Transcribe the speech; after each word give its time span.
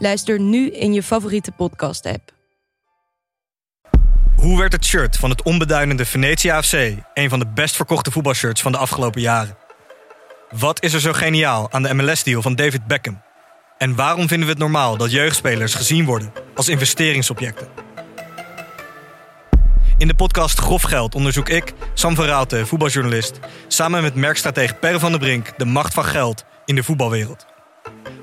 Luister 0.00 0.40
nu 0.40 0.70
in 0.70 0.92
je 0.92 1.02
favoriete 1.02 1.52
podcast-app. 1.52 2.32
Hoe 4.36 4.58
werd 4.58 4.72
het 4.72 4.84
shirt 4.84 5.16
van 5.16 5.30
het 5.30 5.42
onbeduidende 5.42 6.04
Venetia 6.04 6.62
FC 6.62 6.72
een 7.14 7.28
van 7.28 7.38
de 7.38 7.46
best 7.46 7.76
verkochte 7.76 8.10
voetbalshirts 8.10 8.60
van 8.60 8.72
de 8.72 8.78
afgelopen 8.78 9.20
jaren? 9.20 9.56
Wat 10.50 10.82
is 10.82 10.92
er 10.92 11.00
zo 11.00 11.12
geniaal 11.12 11.72
aan 11.72 11.82
de 11.82 11.94
MLS-deal 11.94 12.42
van 12.42 12.54
David 12.54 12.86
Beckham? 12.86 13.22
En 13.78 13.94
waarom 13.94 14.28
vinden 14.28 14.46
we 14.46 14.52
het 14.52 14.62
normaal 14.62 14.96
dat 14.96 15.10
jeugdspelers 15.10 15.74
gezien 15.74 16.04
worden 16.04 16.32
als 16.54 16.68
investeringsobjecten? 16.68 17.68
In 19.96 20.08
de 20.08 20.14
podcast 20.14 20.58
Grof 20.58 20.82
Geld 20.82 21.14
onderzoek 21.14 21.48
ik, 21.48 21.72
Sam 21.94 22.14
van 22.14 22.66
voetbaljournalist, 22.66 23.38
samen 23.68 24.02
met 24.02 24.14
merkstratege 24.14 24.74
Per 24.74 25.00
van 25.00 25.10
der 25.10 25.20
Brink 25.20 25.58
de 25.58 25.64
macht 25.64 25.94
van 25.94 26.04
geld 26.04 26.44
in 26.64 26.74
de 26.74 26.82
voetbalwereld. 26.82 27.47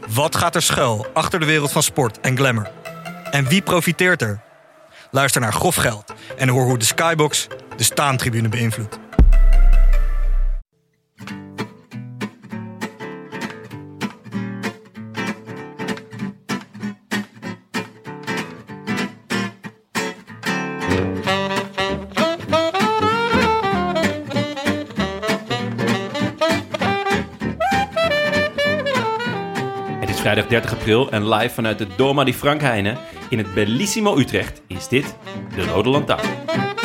Wat 0.10 0.36
gaat 0.36 0.56
er 0.56 0.62
schuil 0.62 1.08
achter 1.14 1.40
de 1.40 1.46
wereld 1.46 1.72
van 1.72 1.84
sport 1.84 2.20
en 2.20 2.38
glamour? 2.38 2.72
En 3.32 3.48
wie 3.48 3.62
profiteert 3.62 4.22
er? 4.22 4.42
Luister 5.12 5.42
naar 5.42 5.54
Grof 5.54 5.76
Geld 5.76 6.14
en 6.38 6.50
hoor 6.50 6.66
hoe 6.66 6.78
de 6.78 6.86
Skybox 6.86 7.48
de 7.78 7.84
staantribune 7.84 8.50
beïnvloedt. 8.50 9.00
Vrijdag 30.36 30.62
30 30.62 30.80
april 30.80 31.12
en 31.12 31.30
live 31.30 31.54
vanuit 31.54 31.78
de 31.78 31.88
Doma 31.96 32.24
di 32.24 32.34
Frankheine 32.34 32.98
in 33.30 33.38
het 33.38 33.54
Bellissimo 33.54 34.18
Utrecht 34.18 34.62
is 34.68 34.88
dit 34.88 35.16
de 35.56 35.66
Rode 35.66 35.90
Lantaarn. 35.90 36.85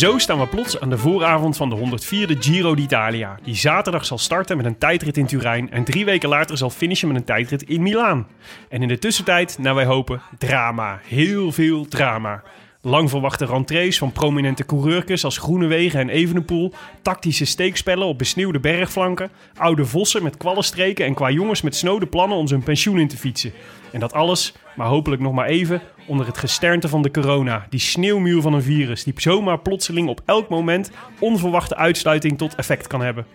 Zo 0.00 0.18
staan 0.18 0.38
we 0.38 0.46
plots 0.46 0.80
aan 0.80 0.90
de 0.90 0.98
vooravond 0.98 1.56
van 1.56 1.68
de 1.68 1.76
104e 1.76 2.38
Giro 2.38 2.74
d'Italia, 2.74 3.38
die 3.42 3.54
zaterdag 3.54 4.04
zal 4.04 4.18
starten 4.18 4.56
met 4.56 4.66
een 4.66 4.78
tijdrit 4.78 5.16
in 5.16 5.26
Turijn 5.26 5.70
en 5.70 5.84
drie 5.84 6.04
weken 6.04 6.28
later 6.28 6.56
zal 6.56 6.70
finishen 6.70 7.08
met 7.08 7.16
een 7.16 7.24
tijdrit 7.24 7.62
in 7.62 7.82
Milaan. 7.82 8.26
En 8.68 8.82
in 8.82 8.88
de 8.88 8.98
tussentijd, 8.98 9.58
naar 9.58 9.74
wij 9.74 9.84
hopen, 9.84 10.20
drama. 10.38 11.00
Heel 11.04 11.52
veel 11.52 11.86
drama. 11.88 12.42
Lang 12.82 13.10
verwachte 13.10 13.44
rentrées 13.44 13.98
van 13.98 14.12
prominente 14.12 14.66
coureurtjes 14.66 15.24
als 15.24 15.38
Groenewegen 15.38 16.00
en 16.00 16.08
Evenepoel, 16.08 16.72
tactische 17.02 17.44
steekspellen 17.44 18.06
op 18.06 18.18
besneeuwde 18.18 18.60
bergflanken, 18.60 19.30
oude 19.56 19.84
vossen 19.84 20.22
met 20.22 20.36
kwallenstreken 20.36 21.06
en 21.06 21.14
qua 21.14 21.30
jongens 21.30 21.62
met 21.62 21.76
snode 21.76 22.06
plannen 22.06 22.38
om 22.38 22.46
zijn 22.46 22.62
pensioen 22.62 22.98
in 22.98 23.08
te 23.08 23.16
fietsen. 23.16 23.52
En 23.92 24.00
dat 24.00 24.12
alles, 24.12 24.54
maar 24.76 24.86
hopelijk 24.86 25.22
nog 25.22 25.32
maar 25.32 25.46
even, 25.46 25.82
onder 26.06 26.26
het 26.26 26.38
gesternte 26.38 26.88
van 26.88 27.02
de 27.02 27.10
corona. 27.10 27.66
Die 27.70 27.80
sneeuwmuur 27.80 28.40
van 28.40 28.52
een 28.52 28.62
virus 28.62 29.04
die 29.04 29.14
zomaar 29.16 29.58
plotseling 29.58 30.08
op 30.08 30.20
elk 30.24 30.48
moment 30.48 30.90
onverwachte 31.18 31.76
uitsluiting 31.76 32.38
tot 32.38 32.54
effect 32.54 32.86
kan 32.86 33.00
hebben. 33.00 33.26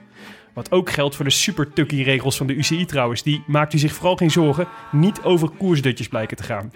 Wat 0.56 0.72
ook 0.72 0.90
geldt 0.90 1.16
voor 1.16 1.26
de 1.26 1.32
super 1.32 1.74
tukkie 1.74 2.04
regels 2.04 2.38
van 2.38 2.48
de 2.48 2.54
UCI 2.54 2.86
trouwens. 2.86 3.24
Die, 3.24 3.44
maakt 3.48 3.74
u 3.74 3.78
zich 3.78 3.94
vooral 3.94 4.16
geen 4.16 4.32
zorgen, 4.32 4.68
niet 4.92 5.22
over 5.22 5.50
koersdutjes 5.50 6.08
blijken 6.08 6.38
te 6.38 6.44
gaan. 6.44 6.72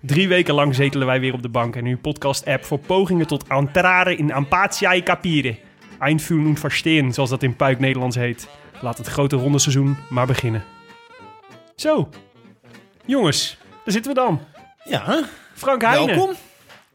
Drie 0.00 0.28
weken 0.28 0.54
lang 0.54 0.74
zetelen 0.74 1.06
wij 1.06 1.20
weer 1.20 1.32
op 1.32 1.42
de 1.42 1.48
bank 1.48 1.76
en 1.76 1.84
uw 1.84 1.98
podcast-app 1.98 2.64
voor 2.64 2.78
pogingen 2.78 3.26
tot 3.26 3.44
entrare 3.48 4.16
in 4.16 4.30
empatiae 4.30 5.02
capire. 5.02 5.56
Einfühlen 5.98 6.46
und 6.46 6.58
verstehen, 6.60 7.12
zoals 7.12 7.30
dat 7.30 7.42
in 7.42 7.56
Puik 7.56 7.78
Nederlands 7.78 8.16
heet. 8.16 8.48
Laat 8.80 8.98
het 8.98 9.06
grote 9.06 9.36
ronde 9.36 9.58
seizoen 9.58 9.96
maar 10.08 10.26
beginnen. 10.26 10.64
Zo, 11.76 12.08
jongens, 13.06 13.58
daar 13.84 13.92
zitten 13.92 14.14
we 14.14 14.20
dan. 14.20 14.40
Ja, 14.84 15.24
Frank 15.54 15.82
Heijnen, 15.82 16.16
welkom. 16.16 16.34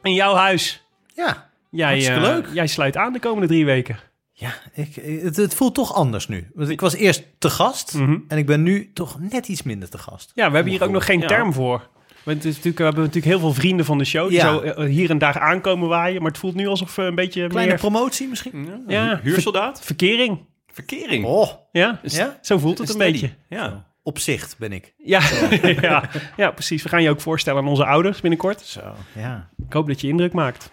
in 0.04 0.14
jouw 0.14 0.36
huis. 0.36 0.84
Ja, 1.14 1.50
Jij, 1.70 1.88
Hartstikke 1.90 2.20
eh, 2.20 2.26
leuk. 2.28 2.48
jij 2.54 2.68
sluit 2.68 2.98
aan 2.98 3.14
de 3.14 3.20
komende 3.20 3.48
drie 3.48 3.66
weken. 3.66 4.00
Ja 4.38 4.54
ik, 4.74 4.96
het, 5.24 5.36
het 5.36 5.56
voelt 5.56 5.74
toch 5.76 5.94
anders 5.94 6.28
nu. 6.28 6.48
Want 6.54 6.70
ik 6.70 6.82
was 6.82 6.96
eerst 6.96 7.24
te 7.38 7.50
gast 7.50 7.94
Mhm. 7.94 8.18
en 8.28 8.38
ik 8.38 8.46
ben 8.46 8.64
nu 8.64 8.92
toch 8.94 9.20
net 9.20 9.48
iets 9.48 9.64
minder 9.64 9.90
te 9.90 9.98
gast. 9.98 10.32
Ja, 10.34 10.50
we 10.50 10.56
hebben 10.56 10.74
hier 10.74 10.84
ook 10.84 10.90
nog 10.92 11.06
geen 11.06 11.20
Ja. 11.20 11.28
term 11.28 11.54
voor. 11.54 11.90
Het 12.24 12.46
is 12.46 12.56
natuurlijk, 12.56 12.78
we 12.78 12.84
hebben 12.84 13.04
natuurlijk 13.04 13.32
heel 13.34 13.40
veel 13.40 13.54
vrienden 13.54 13.86
van 13.86 13.98
de 13.98 14.06
show 14.06 14.28
die 14.30 14.38
Ja. 14.38 14.48
zo 14.54 14.60
eh, 14.62 14.86
hier 14.90 15.10
en 15.10 15.18
daar 15.18 15.40
aankomen 15.40 15.88
waaien. 15.88 16.22
Maar 16.22 16.32
het 16.32 16.40
voelt 16.40 16.56
nu 16.56 16.68
alsof 16.68 16.96
we 16.96 17.02
een 17.02 17.16
beetje 17.16 17.48
Kleine 17.48 17.70
meer 17.72 17.80
promotie 17.80 18.28
misschien? 18.28 18.84
Ja, 18.88 19.20
Huursoldaat? 19.24 19.82
verkering. 19.84 20.40
Verkering. 20.72 21.26
Oh, 21.26 21.50
Ja, 21.72 22.00
ja? 22.04 22.38
zo 22.42 22.58
voelt 22.58 22.78
het 22.78 22.90
een 22.90 22.98
beetje. 22.98 23.30
Ja. 23.50 23.86
Op 24.04 24.20
zicht 24.20 24.58
ben 24.58 24.72
ik. 24.72 24.94
Ja, 24.98 25.22
ja, 25.82 26.10
ja, 26.38 26.52
precies. 26.52 26.84
We 26.84 26.90
gaan 26.90 27.04
je 27.04 27.10
ook 27.10 27.22
voorstellen 27.22 27.62
aan 27.62 27.68
onze 27.70 27.86
ouders 27.86 28.22
binnenkort. 28.22 28.62
Zo, 28.62 28.82
ja. 29.16 29.50
Ik 29.68 29.74
hoop 29.74 29.88
dat 29.88 30.02
je 30.02 30.08
indruk 30.08 30.34
maakt. 30.34 30.70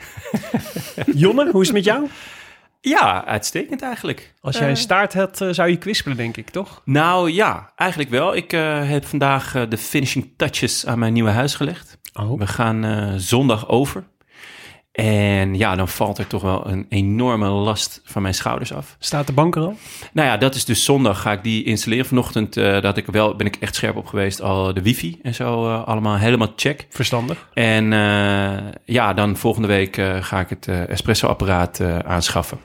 Jonne, 1.15 1.51
hoe 1.51 1.61
is 1.61 1.67
het 1.67 1.77
met 1.77 1.85
jou? 1.85 2.09
Ja, 2.91 3.25
uitstekend 3.25 3.83
eigenlijk. 3.83 4.35
Als 4.41 4.59
jij 4.59 4.71
een 4.71 4.77
staart 4.77 5.15
had, 5.15 5.41
eh, 5.41 5.49
zou 5.51 5.69
je 5.71 5.77
kwispelen, 5.77 6.17
denk 6.17 6.37
ik, 6.37 6.51
toch? 6.51 6.83
Nou 6.85 7.31
ja, 7.31 7.73
eigenlijk 7.77 8.11
wel. 8.11 8.37
Ik 8.37 8.53
eh, 8.53 8.89
heb 8.89 9.05
vandaag 9.05 9.55
eh, 9.55 9.63
de 9.69 9.79
finishing 9.79 10.31
touches 10.37 10.87
aan 10.87 10.99
mijn 10.99 11.13
nieuwe 11.13 11.31
huis 11.31 11.55
gelegd. 11.55 11.99
Oh. 12.13 12.39
We 12.39 12.47
gaan 12.47 12.85
eh, 12.85 13.13
zondag 13.17 13.69
over. 13.69 14.05
En 14.93 15.55
ja, 15.55 15.75
dan 15.77 15.89
valt 15.89 16.19
er 16.19 16.27
toch 16.27 16.43
wel 16.43 16.67
een 16.69 16.87
enorme 16.89 17.49
last 17.49 18.01
van 18.05 18.23
mijn 18.23 18.35
schouders 18.35 18.73
af. 18.73 18.97
Staat 18.99 19.27
de 19.27 19.33
bank 19.33 19.57
er 19.57 19.63
al? 19.63 19.77
Nou 20.13 20.29
ja, 20.29 20.37
dat 20.37 20.55
is 20.55 20.65
dus 20.65 20.85
zondag 20.85 21.21
ga 21.23 21.33
ik 21.33 21.43
die 21.43 21.65
installeren. 21.65 22.07
Vanochtend 22.07 22.57
eh, 22.57 22.81
dat 22.81 22.97
ik 22.97 23.07
wel, 23.07 23.37
ben 23.37 23.47
ik 23.47 23.57
echt 23.57 23.75
scherp 23.75 23.97
op 23.97 24.07
geweest. 24.07 24.41
Al 24.41 24.75
de 24.75 24.83
wifi 24.83 25.19
en 25.23 25.35
zo 25.35 25.69
eh, 25.69 25.87
allemaal 25.87 26.17
helemaal 26.17 26.53
check. 26.57 26.87
Verstandig. 26.91 27.49
En 27.55 27.93
eh, 27.93 28.59
ja, 28.85 29.15
dan 29.15 29.37
volgende 29.37 29.69
week 29.69 29.97
eh, 29.97 30.17
ga 30.21 30.41
ik 30.41 30.49
het 30.49 30.69
eh, 30.69 30.89
espresso-apparaat 30.89 31.81
eh, 31.81 31.99
aanschaffen. 31.99 32.59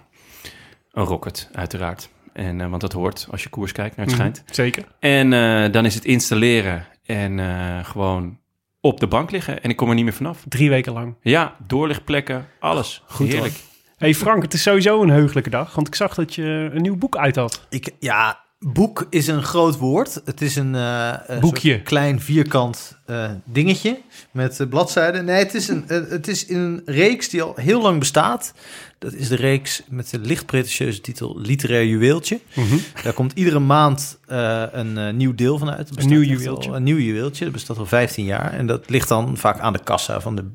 Een 0.98 1.04
rocket, 1.04 1.50
uiteraard. 1.54 2.10
En, 2.34 2.62
eh, 2.62 2.70
want 2.70 2.82
dat 2.82 2.92
hoort 2.92 3.28
als 3.32 3.44
je 3.44 3.50
koers 3.50 3.72
kijkt, 3.72 3.96
naar 3.96 4.06
het 4.06 4.16
schijnt. 4.16 4.42
Mhm, 4.46 4.54
Zeker. 4.54 4.84
En 5.00 5.34
eh, 5.34 5.72
dan 5.72 5.86
is 5.86 5.96
het 5.96 6.06
installeren 6.06 6.86
en 7.06 7.40
eh, 7.40 7.86
gewoon 7.86 8.38
op 8.82 9.00
de 9.00 9.08
bank 9.08 9.32
liggen. 9.32 9.64
En 9.64 9.70
ik 9.70 9.76
kom 9.76 9.90
er 9.90 9.96
niet 9.96 10.04
meer 10.04 10.14
vanaf. 10.14 10.44
Drie 10.48 10.70
weken 10.70 10.94
lang. 10.94 11.16
Ja, 11.22 11.56
doorlichtplekken, 11.68 12.48
alles. 12.60 13.04
Goed, 13.06 13.28
Heerlijk. 13.28 13.54
hey 13.98 14.14
Frank, 14.14 14.42
het 14.42 14.54
is 14.54 14.62
sowieso 14.62 15.02
een 15.02 15.10
heugelijke 15.10 15.50
dag. 15.50 15.76
Want 15.76 15.88
ik 15.88 15.96
zag 15.96 16.14
dat 16.14 16.36
je 16.36 16.70
een 16.74 16.82
nieuw 16.82 16.98
boek 16.98 17.18
uit 17.18 17.36
had. 17.36 17.66
Ik, 17.70 17.92
ja, 18.00 18.40
boek 18.60 19.08
is 19.10 19.28
een 19.28 19.44
groot 19.44 19.78
woord. 19.78 20.22
Het 20.26 20.42
is 20.42 20.56
een, 20.56 20.76
eh, 20.76 21.14
een 21.26 21.40
Boekje. 21.40 21.82
klein 21.82 22.22
vierkant 22.22 22.98
eh, 23.06 23.32
dingetje 23.44 24.00
met 24.32 24.60
eh, 24.60 24.68
bladzijden. 24.68 25.26
Nee, 25.26 25.38
het 25.38 25.54
is, 25.54 25.68
een, 25.68 25.84
het 25.88 26.28
is 26.28 26.50
een 26.50 26.82
reeks 26.86 27.30
die 27.30 27.42
al 27.42 27.54
heel 27.56 27.82
lang 27.82 28.00
bestaat. 28.00 28.54
Dat 29.00 29.14
is 29.14 29.28
de 29.28 29.36
reeks 29.36 29.82
met 29.90 30.10
de 30.10 30.20
licht 30.20 30.46
pretentieuze 30.46 31.02
titel 31.02 31.40
Literair 31.40 31.86
Juweeltje. 31.86 32.40
Daar 33.04 33.14
komt 33.14 33.32
iedere 33.36 33.60
maand 33.60 34.20
een 34.28 35.18
nieuw 35.18 35.36
deel 35.36 35.58
van 35.58 35.70
uit. 35.70 35.88
Bestaat 35.88 36.06
nieuw 36.06 36.22
juweeltje. 36.22 36.70
Al, 36.70 36.76
een 36.76 36.84
nieuw 36.84 36.98
juweeltje. 36.98 37.44
Dat 37.44 37.54
bestaat 37.54 37.78
al 37.78 37.86
15 37.86 38.26
jaar. 38.26 38.54
En 38.54 38.68
dat 38.68 38.90
ligt 38.90 39.08
dan 39.08 39.38
vaak 39.38 39.60
aan 39.60 39.74
de 39.74 39.84
kassa 39.84 40.22
van 40.22 40.36
de 40.36 40.46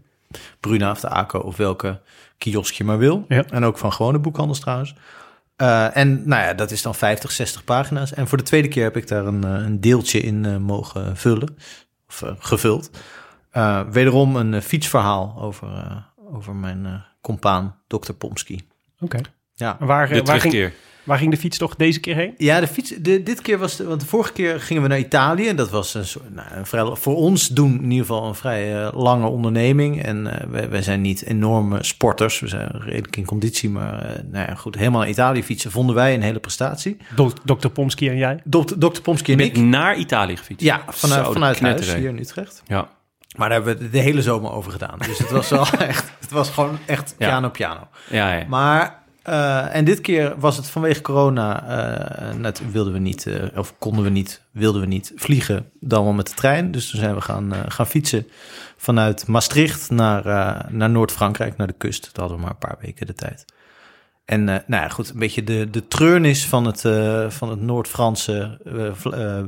Bruna 0.60 0.90
of 0.90 1.00
de 1.00 1.08
ACO 1.08 1.38
of 1.38 1.56
welke 1.56 2.00
kiosk 2.38 2.74
je 2.74 2.84
maar 2.84 2.98
wil. 2.98 3.24
Ja. 3.28 3.44
En 3.44 3.64
ook 3.64 3.78
van 3.78 3.92
gewone 3.92 4.18
boekhandels 4.18 4.60
trouwens. 4.60 4.94
Eh, 5.62 5.96
en 5.96 6.28
nou 6.28 6.42
ja, 6.42 6.54
dat 6.54 6.70
is 6.70 6.82
dan 6.82 6.94
50, 6.94 7.30
60 7.30 7.64
pagina's. 7.64 8.14
En 8.14 8.28
voor 8.28 8.38
de 8.38 8.44
tweede 8.44 8.68
keer 8.68 8.82
heb 8.82 8.96
ik 8.96 9.08
daar 9.08 9.26
een, 9.26 9.44
eh, 9.44 9.50
een 9.50 9.80
deeltje 9.80 10.20
in 10.20 10.44
eh, 10.44 10.56
mogen 10.56 11.16
vullen. 11.16 11.56
Of 12.08 12.22
eh, 12.22 12.32
gevuld. 12.38 12.90
Eh, 13.50 13.80
wederom 13.90 14.36
een 14.36 14.62
fietsverhaal 14.62 15.36
over, 15.38 15.68
eh, 15.68 15.96
over 16.34 16.54
mijn 16.54 16.86
eh 16.86 16.92
compaan, 17.20 17.76
Dr. 17.86 18.12
Pomsky. 18.12 18.58
Oké. 19.00 19.20
Ja, 19.54 19.76
Waar, 19.80 20.08
De 20.08 20.22
waar 20.22 20.40
ging, 20.40 20.52
terugkeer. 20.52 20.72
Waar 21.04 21.18
ging 21.18 21.30
de 21.30 21.36
fiets 21.36 21.58
toch 21.58 21.76
deze 21.76 22.00
keer 22.00 22.14
heen? 22.14 22.34
Ja, 22.36 22.60
de 22.60 22.66
fiets. 22.66 22.90
De, 22.98 23.22
dit 23.22 23.40
keer 23.42 23.58
was. 23.58 23.76
De, 23.76 23.84
want 23.84 24.00
de 24.00 24.06
vorige 24.06 24.32
keer 24.32 24.60
gingen 24.60 24.82
we 24.82 24.88
naar 24.88 24.98
Italië. 24.98 25.48
En 25.48 25.56
dat 25.56 25.70
was 25.70 25.94
een 25.94 26.06
soort. 26.06 26.34
Nou, 26.34 26.46
een 26.54 26.66
vrij, 26.66 26.90
voor 26.94 27.16
ons 27.16 27.48
doen 27.48 27.74
in 27.74 27.90
ieder 27.90 28.06
geval 28.06 28.28
een 28.28 28.34
vrij 28.34 28.84
eh, 28.84 28.92
lange 28.94 29.26
onderneming. 29.26 30.02
En 30.02 30.40
eh, 30.40 30.46
wij, 30.48 30.70
wij 30.70 30.82
zijn 30.82 31.00
niet 31.00 31.22
enorme 31.24 31.84
sporters. 31.84 32.40
We 32.40 32.48
zijn 32.48 32.70
redelijk 32.78 33.16
in 33.16 33.24
conditie. 33.24 33.70
Maar 33.70 34.02
eh, 34.04 34.22
nou 34.30 34.48
ja, 34.48 34.54
goed. 34.54 34.74
Helemaal 34.76 35.00
naar 35.00 35.08
Italië 35.10 35.42
fietsen 35.44 35.70
vonden 35.70 35.94
wij 35.94 36.14
een 36.14 36.22
hele 36.22 36.38
prestatie. 36.40 36.96
Dok- 37.14 37.38
Dr. 37.44 37.68
Pomsky 37.68 38.08
en 38.08 38.16
jij? 38.16 38.40
Dok- 38.44 38.68
Dr. 38.80 39.00
Pomsky 39.02 39.32
en 39.32 39.40
ik. 39.40 39.56
naar 39.56 39.96
Italië 39.96 40.36
gefietst. 40.36 40.64
Ja, 40.66 40.82
vanuit, 40.88 41.26
Zo, 41.26 41.32
vanuit 41.32 41.60
huis 41.60 41.94
hier 41.94 42.08
in 42.08 42.18
Utrecht. 42.18 42.62
Ja. 42.66 42.88
Maar 43.36 43.48
daar 43.48 43.62
hebben 43.62 43.78
we 43.82 43.90
de 43.90 43.98
hele 43.98 44.22
zomer 44.22 44.52
over 44.52 44.72
gedaan. 44.72 44.98
Dus 45.06 45.18
het 45.18 45.30
was 45.30 45.48
wel 45.48 45.66
echt. 45.78 46.12
Het 46.20 46.30
was 46.30 46.50
gewoon 46.50 46.78
echt 46.86 47.14
Ja. 47.18 47.26
piano, 47.28 47.48
piano. 47.48 47.88
Ja, 48.10 48.32
ja. 48.34 48.44
Maar, 48.48 49.01
eh, 49.22 49.74
en 49.74 49.84
dit 49.84 50.00
keer 50.00 50.34
was 50.38 50.56
het 50.56 50.70
vanwege 50.70 51.00
corona, 51.00 51.68
eh, 51.68 52.34
net 52.34 52.70
wilden 52.70 52.92
we 52.92 52.98
niet, 52.98 53.26
eh, 53.26 53.58
of 53.58 53.74
konden 53.78 54.04
we 54.04 54.10
niet, 54.10 54.42
wilden 54.50 54.80
we 54.80 54.86
niet 54.86 55.12
vliegen, 55.16 55.70
dan 55.80 56.04
wel 56.04 56.12
met 56.12 56.26
de 56.26 56.34
trein. 56.34 56.70
Dus 56.70 56.90
toen 56.90 57.00
zijn 57.00 57.14
we 57.14 57.20
gaan, 57.20 57.52
gaan 57.68 57.86
fietsen 57.86 58.26
vanuit 58.76 59.26
Maastricht 59.26 59.90
naar, 59.90 60.24
naar 60.72 60.90
Noord-Frankrijk, 60.90 61.56
naar 61.56 61.66
de 61.66 61.74
kust. 61.78 62.02
Daar 62.02 62.12
hadden 62.14 62.36
we 62.36 62.42
maar 62.42 62.52
een 62.52 62.68
paar 62.68 62.78
weken 62.80 63.06
de 63.06 63.14
tijd. 63.14 63.44
En 64.32 64.48
eh, 64.48 64.56
nou 64.66 64.82
ja, 64.82 64.88
goed, 64.88 65.08
een 65.10 65.18
beetje 65.18 65.44
de, 65.44 65.70
de 65.70 65.88
treurnis 65.88 66.44
van 66.46 66.64
het, 66.66 66.84
eh, 66.84 67.30
van 67.30 67.50
het 67.50 67.60
Noord-Franse, 67.60 68.58
eh, 69.12 69.38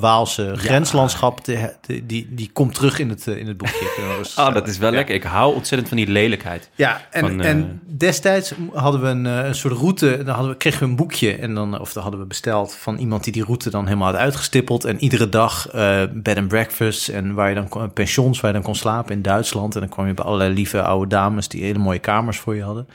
Waalse 0.00 0.52
grenslandschap, 0.56 1.44
de- 1.44 1.74
de- 1.86 2.06
die, 2.06 2.26
die 2.30 2.50
komt 2.52 2.74
terug 2.74 2.98
in 2.98 3.08
het, 3.08 3.26
in 3.26 3.46
het 3.46 3.56
boekje. 3.56 3.86
Rustig 4.18 4.46
Oh, 4.46 4.54
dat 4.54 4.68
is 4.68 4.78
wel 4.78 4.90
Ja. 4.90 4.96
lekker. 4.96 5.14
Ik 5.14 5.22
hou 5.22 5.54
ontzettend 5.54 5.88
van 5.88 5.96
die 5.98 6.06
lelijkheid. 6.08 6.70
Ja, 6.74 7.00
en, 7.10 7.20
Van, 7.20 7.40
en 7.40 7.80
destijds 7.86 8.52
hadden 8.72 9.00
we 9.00 9.06
een, 9.06 9.24
een 9.24 9.54
soort 9.54 9.74
route. 9.74 10.16
Dan 10.24 10.34
hadden 10.34 10.52
we, 10.52 10.56
kregen 10.58 10.80
we 10.80 10.86
een 10.86 10.96
boekje. 10.96 11.36
En 11.36 11.54
dan, 11.54 11.80
of 11.80 11.92
dan 11.92 12.02
hadden 12.02 12.20
we 12.20 12.26
besteld 12.26 12.74
van 12.74 12.96
iemand 12.96 13.24
die 13.24 13.32
die 13.32 13.44
route 13.44 13.70
dan 13.70 13.84
helemaal 13.86 14.10
had 14.12 14.20
uitgestippeld. 14.20 14.84
En 14.84 14.98
iedere 15.02 15.28
dag 15.28 15.66
bed 16.12 16.36
and 16.36 16.48
breakfast. 16.48 17.08
En 17.08 17.34
waar 17.34 17.48
je 17.48 17.54
dan 17.54 17.68
kon- 17.68 17.92
pensions 17.92 18.40
waar 18.40 18.50
je 18.50 18.56
dan 18.56 18.66
kon 18.66 18.74
slapen 18.74 19.12
in 19.14 19.22
Duitsland. 19.22 19.74
En 19.74 19.80
dan 19.80 19.88
kwam 19.88 20.06
je 20.06 20.14
bij 20.14 20.24
allerlei 20.24 20.54
lieve 20.54 20.82
oude 20.82 21.06
dames 21.08 21.48
die 21.48 21.62
hele 21.62 21.78
mooie 21.78 21.98
kamers 21.98 22.38
voor 22.38 22.54
je 22.54 22.62
hadden. 22.62 22.88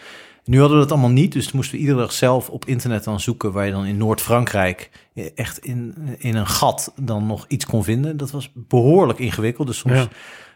Nu 0.46 0.60
hadden 0.60 0.78
we 0.78 0.84
dat 0.84 0.92
allemaal 0.92 1.10
niet, 1.10 1.32
dus 1.32 1.52
moesten 1.52 1.76
we 1.76 1.82
iedere 1.82 2.00
dag 2.00 2.12
zelf 2.12 2.50
op 2.50 2.66
internet 2.66 3.04
dan 3.04 3.20
zoeken 3.20 3.52
waar 3.52 3.66
je 3.66 3.72
dan 3.72 3.86
in 3.86 3.98
Noord-Frankrijk 3.98 4.90
echt 5.36 5.58
in, 5.58 5.96
in 6.18 6.36
een 6.36 6.48
gat 6.48 6.94
dan 7.02 7.26
nog 7.28 7.46
iets 7.48 7.66
kon 7.66 7.84
vinden. 7.84 8.18
Dat 8.18 8.32
was 8.32 8.50
behoorlijk 8.54 9.20
ingewikkeld. 9.20 9.68
Dus 9.68 9.78
soms 9.78 9.94
Ja. 9.96 10.08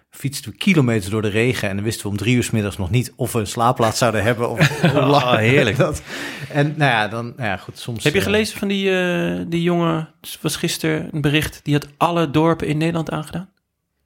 fietsten 0.09 0.51
we 0.51 0.57
kilometers 0.57 1.09
door 1.11 1.21
de 1.21 1.27
regen 1.27 1.69
en 1.69 1.75
dan 1.75 1.83
wisten 1.85 2.03
we 2.03 2.09
om 2.09 2.17
drie 2.17 2.35
uur 2.35 2.43
's 2.43 2.49
middags 2.51 2.77
nog 2.77 2.89
niet 2.89 3.13
of 3.15 3.31
we 3.31 3.39
een 3.39 3.47
slaapplaats 3.47 3.97
zouden 3.97 4.23
hebben. 4.23 4.49
Of 4.49 4.81
hoe 4.81 5.01
lang. 5.01 5.23
Oh, 5.23 5.35
heerlijk. 5.35 5.77
Dat, 5.87 6.01
en 6.51 6.73
nou 6.77 6.91
ja, 6.91 7.07
dan, 7.07 7.25
nou 7.25 7.49
ja, 7.49 7.57
goed, 7.57 7.79
soms. 7.79 8.03
Heb 8.03 8.13
je 8.13 8.19
eh, 8.19 8.25
gelezen 8.25 8.57
van 8.57 8.67
die, 8.67 8.99
eh, 8.99 9.45
die 9.47 9.61
jongen, 9.63 10.09
was 10.41 10.55
gisteren 10.55 11.09
een 11.11 11.21
bericht, 11.21 11.59
die 11.63 11.73
had 11.73 11.87
alle 11.97 12.31
dorpen 12.31 12.67
in 12.67 12.77
Nederland 12.77 13.11
aangedaan? 13.11 13.49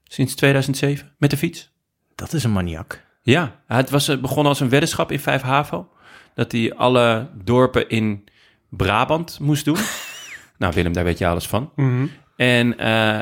Sinds 0.04 0.36
2007, 0.36 1.12
met 1.18 1.30
de 1.30 1.38
fiets. 1.38 1.72
dat 2.16 2.34
is 2.34 2.44
een 2.44 2.52
maniak. 2.54 3.10
Ja, 3.22 3.56
het 3.68 3.90
was 3.90 4.08
eh, 4.08 4.18
begonnen 4.18 4.48
als 4.48 4.60
een 4.60 4.70
weddenschap 4.70 5.12
in 5.12 5.20
5 5.20 5.42
HAVO. 5.42 5.90
Dat 6.36 6.52
hij 6.52 6.74
alle 6.76 7.30
dorpen 7.44 7.90
in 7.90 8.24
Brabant 8.70 9.38
moest 9.42 9.66
doen. 9.66 9.78
nou, 10.58 10.74
Willem, 10.74 10.94
daar 10.94 11.04
weet 11.04 11.18
je 11.18 11.28
alles 11.28 11.48
van. 11.48 11.72
Mhm. 11.76 12.06
En 12.36 12.78
eh, 12.78 13.20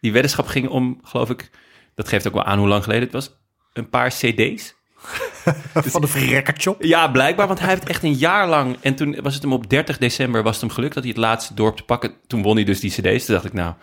die 0.00 0.12
weddenschap 0.12 0.46
ging 0.46 0.68
om, 0.68 1.00
geloof 1.02 1.30
ik, 1.30 1.50
dat 1.94 2.08
geeft 2.08 2.26
ook 2.26 2.34
wel 2.34 2.44
aan 2.44 2.58
hoe 2.58 2.68
lang 2.68 2.82
geleden 2.82 3.02
het 3.04 3.12
was, 3.12 3.30
een 3.72 3.88
paar 3.88 4.08
cd's. 4.08 4.76
Van 5.74 6.00
de 6.00 6.06
verrekkertje 6.06 6.70
op. 6.70 6.82
Ja, 6.82 7.08
blijkbaar, 7.08 7.46
want 7.46 7.58
hij 7.60 7.68
heeft 7.68 7.88
echt 7.88 8.02
een 8.02 8.14
jaar 8.14 8.48
lang... 8.48 8.76
En 8.80 8.94
toen 8.94 9.18
was 9.22 9.34
het 9.34 9.42
hem 9.42 9.52
op 9.52 9.70
30 9.70 9.98
december 9.98 10.42
was 10.42 10.52
het 10.52 10.60
hem 10.60 10.70
gelukt 10.70 10.94
dat 10.94 11.02
hij 11.02 11.12
het 11.12 11.22
laatste 11.22 11.54
dorp 11.54 11.76
te 11.76 11.82
pakken. 11.82 12.12
Toen 12.26 12.42
won 12.42 12.56
hij 12.56 12.64
dus 12.64 12.80
die 12.80 12.90
cd's. 12.90 13.24
Toen 13.24 13.34
dacht 13.34 13.46
ik, 13.46 13.52
nou, 13.52 13.74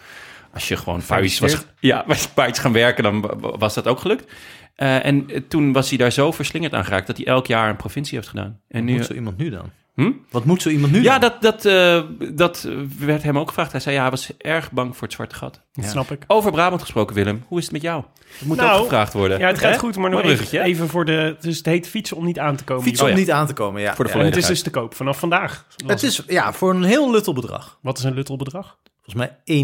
als 0.53 0.67
je 0.67 0.77
gewoon 0.77 1.01
uurtjes 1.11 1.39
was, 1.39 1.65
ja, 1.79 2.05
uurtjes 2.07 2.59
gaan 2.59 2.73
werken, 2.73 3.03
dan 3.03 3.21
wa- 3.21 3.57
was 3.57 3.73
dat 3.73 3.87
ook 3.87 3.99
gelukt. 3.99 4.31
Eh, 4.75 5.05
en 5.05 5.27
toen 5.47 5.73
was 5.73 5.89
hij 5.89 5.97
daar 5.97 6.11
zo 6.11 6.31
verslingerd 6.31 6.73
aan 6.73 6.83
geraakt 6.83 7.07
dat 7.07 7.17
hij 7.17 7.25
elk 7.25 7.47
jaar 7.47 7.69
een 7.69 7.75
provincie 7.75 8.15
heeft 8.17 8.29
gedaan. 8.29 8.59
En 8.67 8.79
Wat 8.79 8.83
nu, 8.83 8.95
moet 8.95 9.05
zo 9.05 9.13
iemand 9.13 9.37
nu 9.37 9.49
dan? 9.49 9.71
Hm? 9.95 10.11
Wat 10.31 10.45
moet 10.45 10.61
zo 10.61 10.69
iemand 10.69 10.91
nu 10.91 11.01
ja, 11.03 11.19
dan? 11.19 11.31
dat, 11.41 11.61
dat, 11.61 11.65
eh, 11.65 12.01
dat 12.33 12.67
werd 12.99 13.23
hem 13.23 13.37
ook 13.39 13.47
gevraagd. 13.47 13.71
Hij 13.71 13.81
zei, 13.81 13.95
ja, 13.95 14.01
hij 14.01 14.09
was 14.09 14.29
erg 14.37 14.71
bang 14.71 14.93
voor 14.93 15.03
het 15.03 15.13
zwarte 15.13 15.35
gat. 15.35 15.61
Dat 15.73 15.83
Ja. 15.85 15.91
snap 15.91 16.11
ik. 16.11 16.23
Over 16.27 16.51
Brabant 16.51 16.81
gesproken, 16.81 17.15
Willem. 17.15 17.43
Hoe 17.47 17.57
is 17.57 17.63
het 17.63 17.73
met 17.73 17.81
jou? 17.81 18.03
Dat 18.39 18.47
moet 18.47 18.57
Nou, 18.57 18.77
ook 18.77 18.83
gevraagd 18.83 19.13
worden. 19.13 19.39
Ja, 19.39 19.47
het 19.47 19.59
gaat 19.59 19.77
goed, 19.77 19.97
maar 19.97 20.09
nog 20.09 20.21
even, 20.21 20.61
even 20.61 20.87
voor 20.89 21.05
de... 21.05 21.35
Dus 21.39 21.57
het 21.57 21.65
heet 21.65 21.87
fietsen 21.87 22.17
om 22.17 22.25
niet 22.25 22.39
aan 22.39 22.55
te 22.55 22.63
komen. 22.63 22.83
Fiets 22.83 22.99
Oh 23.01 23.05
om 23.07 23.13
ja. 23.13 23.19
niet 23.19 23.31
aan 23.31 23.47
te 23.47 23.53
komen, 23.53 23.81
ja. 23.81 23.95
Voor 23.95 24.05
de 24.05 24.11
Ja. 24.11 24.19
En 24.19 24.25
het 24.25 24.35
is 24.35 24.45
dus 24.45 24.61
te 24.61 24.69
koop 24.69 24.95
vanaf 24.95 25.19
vandaag. 25.19 25.65
Het 25.85 26.03
is 26.03 26.23
ja, 26.27 26.53
voor 26.53 26.73
een 26.73 26.83
heel 26.83 27.11
luttel 27.11 27.33
bedrag. 27.33 27.77
Wat 27.81 27.97
is 27.97 28.03
een 28.03 28.13
luttel 28.13 28.37
bedrag? 28.37 28.77
Volgens 29.03 29.15
mij 29.45 29.63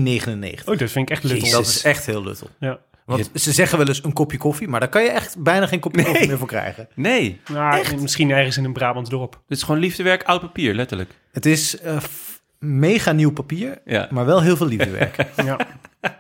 1,99. 0.60 0.66
Oh, 0.66 0.78
dat 0.78 0.92
vind 0.92 1.10
ik 1.10 1.10
echt 1.10 1.24
luttel. 1.24 1.52
Dat 1.52 1.68
is 1.68 1.84
echt 1.84 2.06
heel 2.06 2.24
luttel. 2.24 2.48
Ja. 2.60 2.80
Want 3.06 3.30
ze 3.34 3.52
zeggen 3.52 3.78
wel 3.78 3.88
eens 3.88 4.04
een 4.04 4.14
kopje 4.14 4.38
koffie, 4.38 4.68
maar 4.68 4.80
daar 4.80 4.90
kan 4.90 5.04
je 5.04 5.10
echt 5.10 5.38
bijna 5.44 5.68
geen 5.68 5.80
kopje 5.80 6.04
koffie 6.04 6.28
meer 6.28 6.38
voor 6.38 6.48
krijgen. 6.48 6.88
Nee, 6.96 7.40
Nou, 7.52 8.02
misschien 8.02 8.32
ergens 8.32 8.58
in 8.58 8.64
een 8.64 8.74
Brabants 8.74 9.10
dorp. 9.10 9.40
dit 9.48 9.58
is 9.58 9.64
gewoon 9.64 9.80
liefdewerk, 9.82 10.24
oud 10.24 10.42
papier, 10.42 10.74
letterlijk. 10.74 11.12
Het 11.32 11.46
is 11.46 11.80
eh, 11.80 11.98
mega 12.60 13.12
nieuw 13.12 13.32
papier, 13.32 13.82
Ja. 13.86 14.08
maar 14.12 14.26
wel 14.26 14.42
heel 14.42 14.58
veel 14.58 14.68
liefdewerk. 14.68 15.16
Ja. 15.46 15.58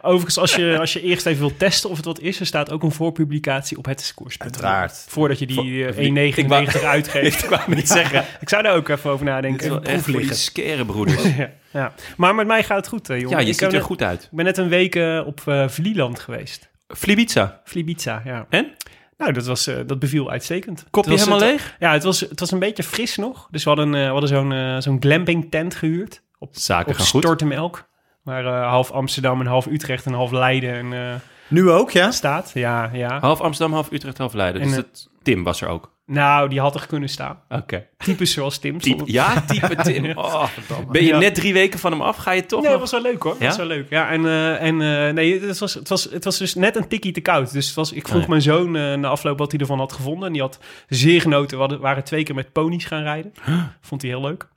Overigens, 0.02 0.38
als 0.38 0.56
je, 0.56 0.78
als 0.80 0.94
je 0.94 1.02
eerst 1.02 1.26
even 1.26 1.40
wilt 1.40 1.60
testen 1.60 1.90
of 1.90 1.96
het 1.96 2.06
wat 2.06 2.20
is, 2.20 2.40
er 2.40 2.46
staat 2.46 2.72
ook 2.72 2.84
een 2.84 2.92
voorpublicatie 2.92 3.78
op 3.78 3.86
het 3.86 4.02
scoors. 4.02 4.40
Uiteraard. 4.40 5.06
Voordat 5.08 5.40
je 5.40 5.46
die 5.48 5.86
ik 5.88 5.96
eh, 5.96 6.36
1,99 6.80 6.84
uitgeeft. 6.86 7.44
Ik 7.52 7.68
niet 7.68 7.88
zeggen. 7.90 8.26
Ik 8.42 8.50
zou 8.50 8.64
daar 8.64 8.76
ook 8.76 8.90
even 8.90 9.10
over 9.12 9.26
Het 9.26 9.34
nadenken. 9.36 9.64
is 9.66 9.68
wel 9.70 9.82
echt 10.28 10.38
skere 10.38 10.86
broeders. 10.86 11.24
ja, 11.36 11.50
ja. 11.72 11.94
Maar 12.18 12.36
met 12.36 12.48
mij 12.48 12.64
gaat 12.64 12.78
het 12.78 12.88
goed, 12.88 13.10
eh, 13.10 13.20
jongen. 13.20 13.38
Ja, 13.38 13.44
je 13.44 13.52
ik, 13.52 13.60
ziet 13.60 13.74
er 13.74 13.82
goed 13.82 14.02
uit. 14.02 14.24
ik 14.24 14.30
ben 14.32 14.46
net 14.46 14.58
een 14.58 14.70
week 14.70 14.96
op 15.26 15.42
eh 15.46 15.68
Vlieland 15.68 16.20
geweest. 16.20 16.70
Flibiza. 16.96 17.62
Flibiza, 17.64 18.22
ja. 18.26 18.46
En? 18.50 18.72
Nou, 19.18 19.34
dat, 19.34 19.46
was, 19.46 19.68
eh, 19.68 19.76
dat 19.86 20.00
beviel 20.00 20.32
uitstekend. 20.32 20.86
Kopje 20.90 21.12
helemaal 21.12 21.40
het- 21.40 21.50
leeg? 21.50 21.76
Ja, 21.80 21.92
het 21.94 22.04
was, 22.04 22.20
het 22.20 22.40
was 22.40 22.52
een 22.52 22.60
beetje 22.60 22.84
fris 22.84 23.18
nog. 23.18 23.48
Dus 23.52 23.64
we 23.64 23.70
hadden, 23.70 23.96
eh, 23.96 24.02
we 24.06 24.08
hadden 24.12 24.30
zo'n 24.30 24.52
eh, 24.52 24.78
zo'n 24.80 24.98
glamping 25.02 25.52
tent 25.52 25.76
gehuurd. 25.76 26.22
Op, 26.40 26.50
Zaken 26.52 26.92
op 26.92 26.96
gaan 26.98 27.06
goed. 27.06 27.22
Stortemelk. 27.24 27.90
Waar 28.24 28.46
eh, 28.46 28.70
half 28.70 28.92
Amsterdam 28.92 29.40
en 29.40 29.46
half 29.48 29.66
Utrecht 29.66 30.06
en 30.06 30.14
half 30.14 30.32
Leiden 30.32 30.74
en, 30.74 30.94
eh, 30.94 31.16
nu 31.48 31.70
ook, 31.70 31.92
ja? 31.92 32.12
staat. 32.12 32.52
Ja, 32.54 32.90
ja. 32.94 33.20
Half 33.20 33.42
Amsterdam, 33.42 33.74
half 33.74 33.92
Utrecht, 33.92 34.18
half 34.18 34.34
Leiden. 34.34 34.62
En, 34.62 34.68
Dus 34.68 34.76
dat, 34.76 35.10
Tim 35.24 35.44
was 35.44 35.62
er 35.62 35.68
ook. 35.68 35.94
Nou, 36.12 36.50
die 36.50 36.60
had 36.60 36.76
er 36.76 36.88
kunnen 36.88 37.10
staan. 37.10 37.40
Oké. 37.50 37.88
Types 37.98 38.32
zoals 38.32 38.58
Tim. 38.58 38.80
Type, 38.80 39.04
ja, 39.06 39.42
type 39.42 39.76
Tim. 39.76 40.06
Oh, 40.18 40.46
ben 40.92 41.02
je 41.04 41.08
Ja. 41.08 41.18
net 41.20 41.36
drie 41.36 41.54
weken 41.54 41.80
van 41.80 41.92
hem 41.92 42.02
af? 42.02 42.18
Ga 42.18 42.32
je 42.32 42.46
toch 42.46 42.64
Ja, 42.64 42.70
dat 42.72 42.80
was 42.80 42.92
wel 42.92 43.02
leuk 43.02 43.24
hoor. 43.24 43.32
Dat 43.32 43.48
was 43.48 43.58
wel 43.58 43.66
leuk. 43.66 43.90
Ja, 43.90 44.10
en, 44.10 44.26
eh, 44.26 44.62
en 44.62 44.82
eh, 44.82 45.14
nee, 45.14 45.42
het 45.42 45.60
was, 45.60 45.74
het, 45.74 45.90
was, 45.90 46.04
het 46.04 46.24
was 46.24 46.38
dus 46.38 46.56
net 46.56 46.76
een 46.76 46.88
tikkie 46.88 47.12
te 47.12 47.22
koud. 47.22 47.52
Dus 47.54 47.66
het 47.66 47.76
was, 47.76 47.92
ik 47.92 48.08
vroeg 48.08 48.16
Oh 48.16 48.24
ja. 48.24 48.30
mijn 48.30 48.42
zoon 48.42 48.76
eh, 48.76 48.94
na 48.94 49.08
afloop 49.08 49.38
wat 49.38 49.52
hij 49.52 49.60
ervan 49.60 49.80
had 49.80 49.92
gevonden. 49.94 50.28
En 50.28 50.34
die 50.34 50.42
had 50.42 50.60
zeer 50.88 51.22
genoten. 51.22 51.56
We 51.58 51.64
hadden- 51.64 51.80
waren 51.80 52.04
twee 52.04 52.24
keer 52.24 52.36
met 52.36 52.52
ponies 52.52 52.86
gaan 52.86 53.04
rijden. 53.04 53.34
Vond 53.82 54.02
hij 54.02 54.12
heel 54.12 54.22
leuk. 54.22 54.48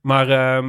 Maar 0.00 0.26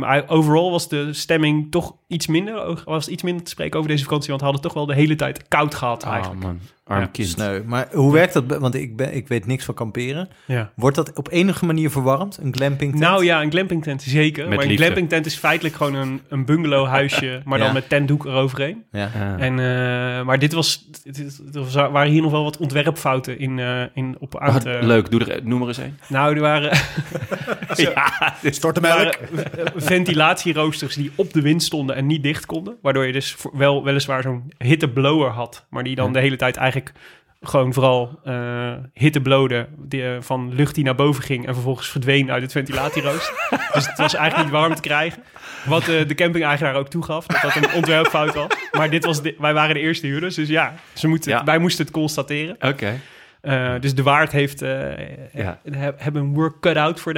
hij, 0.07 0.27
overal 0.29 0.71
was 0.71 0.89
de 0.89 1.13
stemming 1.13 1.71
toch 1.71 1.95
iets 2.13 2.27
minder. 2.27 2.81
Was 2.85 3.07
iets 3.07 3.23
minder 3.23 3.43
te 3.43 3.49
spreken 3.51 3.77
over 3.79 3.91
deze 3.91 4.03
vakantie. 4.03 4.27
Want 4.29 4.39
we 4.41 4.45
hadden 4.47 4.63
toch 4.65 4.73
wel 4.73 4.85
de 4.85 4.93
hele 4.95 5.15
tijd 5.15 5.47
koud 5.47 5.75
gehad 5.75 6.03
Oh 6.05 6.11
eigenlijk. 6.11 6.41
man, 6.41 6.59
arm 6.85 6.99
Ja, 7.01 7.05
kind. 7.11 7.27
Sneu. 7.27 7.61
Maar 7.65 7.87
hoe 7.91 8.13
werkt 8.13 8.33
dat? 8.33 8.43
Want 8.57 8.75
ik, 8.75 8.95
ben, 8.95 9.15
ik 9.15 9.27
weet 9.27 9.45
niks 9.45 9.65
van 9.65 9.73
kamperen. 9.73 10.29
Ja. 10.45 10.71
Wordt 10.75 10.95
dat 10.95 11.11
op 11.13 11.31
enige 11.31 11.65
manier 11.65 11.89
verwarmd? 11.89 12.39
Een 12.41 12.53
glamping 12.55 12.91
tent? 12.91 13.03
Nou 13.03 13.25
ja, 13.25 13.41
een 13.41 13.51
glamping 13.51 13.83
tent 13.83 14.01
zeker. 14.01 14.41
Met 14.43 14.49
maar 14.53 14.59
een 14.63 14.67
liefde. 14.69 14.83
glamping 14.83 15.09
tent 15.09 15.25
is 15.25 15.35
feitelijk 15.35 15.75
gewoon 15.75 15.93
een, 15.95 16.21
een 16.27 16.45
bungalowhuisje. 16.45 17.41
Maar 17.45 17.59
dan 17.59 17.73
met 17.73 17.89
tentdoek 17.89 18.25
eroverheen. 18.25 18.83
Ja. 18.91 19.09
Ja. 19.15 19.37
En, 19.37 19.59
eh, 19.59 20.25
maar 20.25 20.39
dit 20.39 20.53
was, 20.53 20.87
dit, 21.03 21.15
dit- 21.15 21.55
er 21.75 21.91
waren 21.91 22.11
hier 22.11 22.21
nog 22.21 22.31
wel 22.31 22.43
wat 22.43 22.57
ontwerpfouten 22.57 23.39
in, 23.39 23.59
eh, 23.59 23.81
in, 23.93 24.15
op 24.19 24.37
aan 24.39 24.53
Wat 24.53 24.61
te- 24.61 24.79
leuk, 24.81 25.11
doe 25.11 25.25
er, 25.25 25.39
noem 25.43 25.61
er 25.61 25.67
eens 25.67 25.77
een. 25.77 25.97
Nou, 26.07 26.35
er 26.35 26.41
waren, 26.41 26.71
ja, 27.75 28.13
Stortemelk. 28.43 28.93
waren 28.97 29.13
eh, 29.57 29.65
ventilatieroosters 29.75 30.95
die 30.95 31.11
op 31.15 31.33
de 31.33 31.41
wind 31.41 31.63
stonden 31.63 31.95
en 31.95 32.02
niet 32.05 32.23
dicht 32.23 32.45
konden. 32.45 32.77
Waardoor 32.81 33.05
je 33.05 33.11
dus 33.13 33.35
wel 33.53 33.83
weliswaar 33.83 34.21
zo'n 34.21 34.53
hitteblower 34.57 35.29
had. 35.29 35.65
Maar 35.69 35.83
die 35.83 35.95
dan 35.95 36.07
Ja. 36.07 36.11
de 36.13 36.19
hele 36.19 36.35
tijd 36.35 36.57
eigenlijk 36.57 36.91
gewoon 37.41 37.73
vooral 37.73 38.19
eh 38.23 38.73
hitte 38.93 39.67
die, 39.77 40.03
eh, 40.03 40.21
van 40.21 40.53
lucht 40.53 40.75
die 40.75 40.83
naar 40.83 40.95
boven 40.95 41.23
ging 41.23 41.47
en 41.47 41.53
vervolgens 41.53 41.87
verdween 41.89 42.31
uit 42.31 42.41
het 42.41 42.51
ventilatierooster. 42.51 43.47
dus 43.73 43.87
het 43.87 43.97
was 43.97 44.15
eigenlijk 44.15 44.49
niet 44.49 44.59
warm 44.59 44.75
te 44.75 44.81
krijgen. 44.81 45.23
Wat 45.65 45.87
eh, 45.87 46.07
de 46.07 46.15
camping-eigenaar 46.15 46.75
ook 46.75 46.87
toegaf, 46.89 47.25
dat 47.25 47.41
dat 47.41 47.55
een 47.55 47.73
ontwerpfout 47.73 48.33
was. 48.33 48.47
Maar 48.71 48.89
dit 48.89 49.05
was 49.05 49.21
de- 49.21 49.35
wij 49.39 49.53
waren 49.53 49.75
de 49.75 49.81
eerste 49.81 50.07
huurders, 50.07 50.35
dus 50.35 50.47
ja, 50.47 50.73
ze 50.93 51.07
moeten, 51.07 51.31
Ja. 51.31 51.43
wij 51.43 51.57
moesten 51.59 51.85
het 51.85 51.93
constateren. 51.93 52.55
Oké, 52.59 52.99
Eh, 53.43 53.73
dus 53.79 53.95
de 53.95 54.03
waard 54.03 54.31
heeft 54.31 54.61
eh, 54.61 54.97
Ja. 55.33 55.59
hebben 55.97 56.21
een 56.21 56.33
work 56.33 56.59
cut 56.59 56.77
out 56.77 56.99
voor 56.99 57.13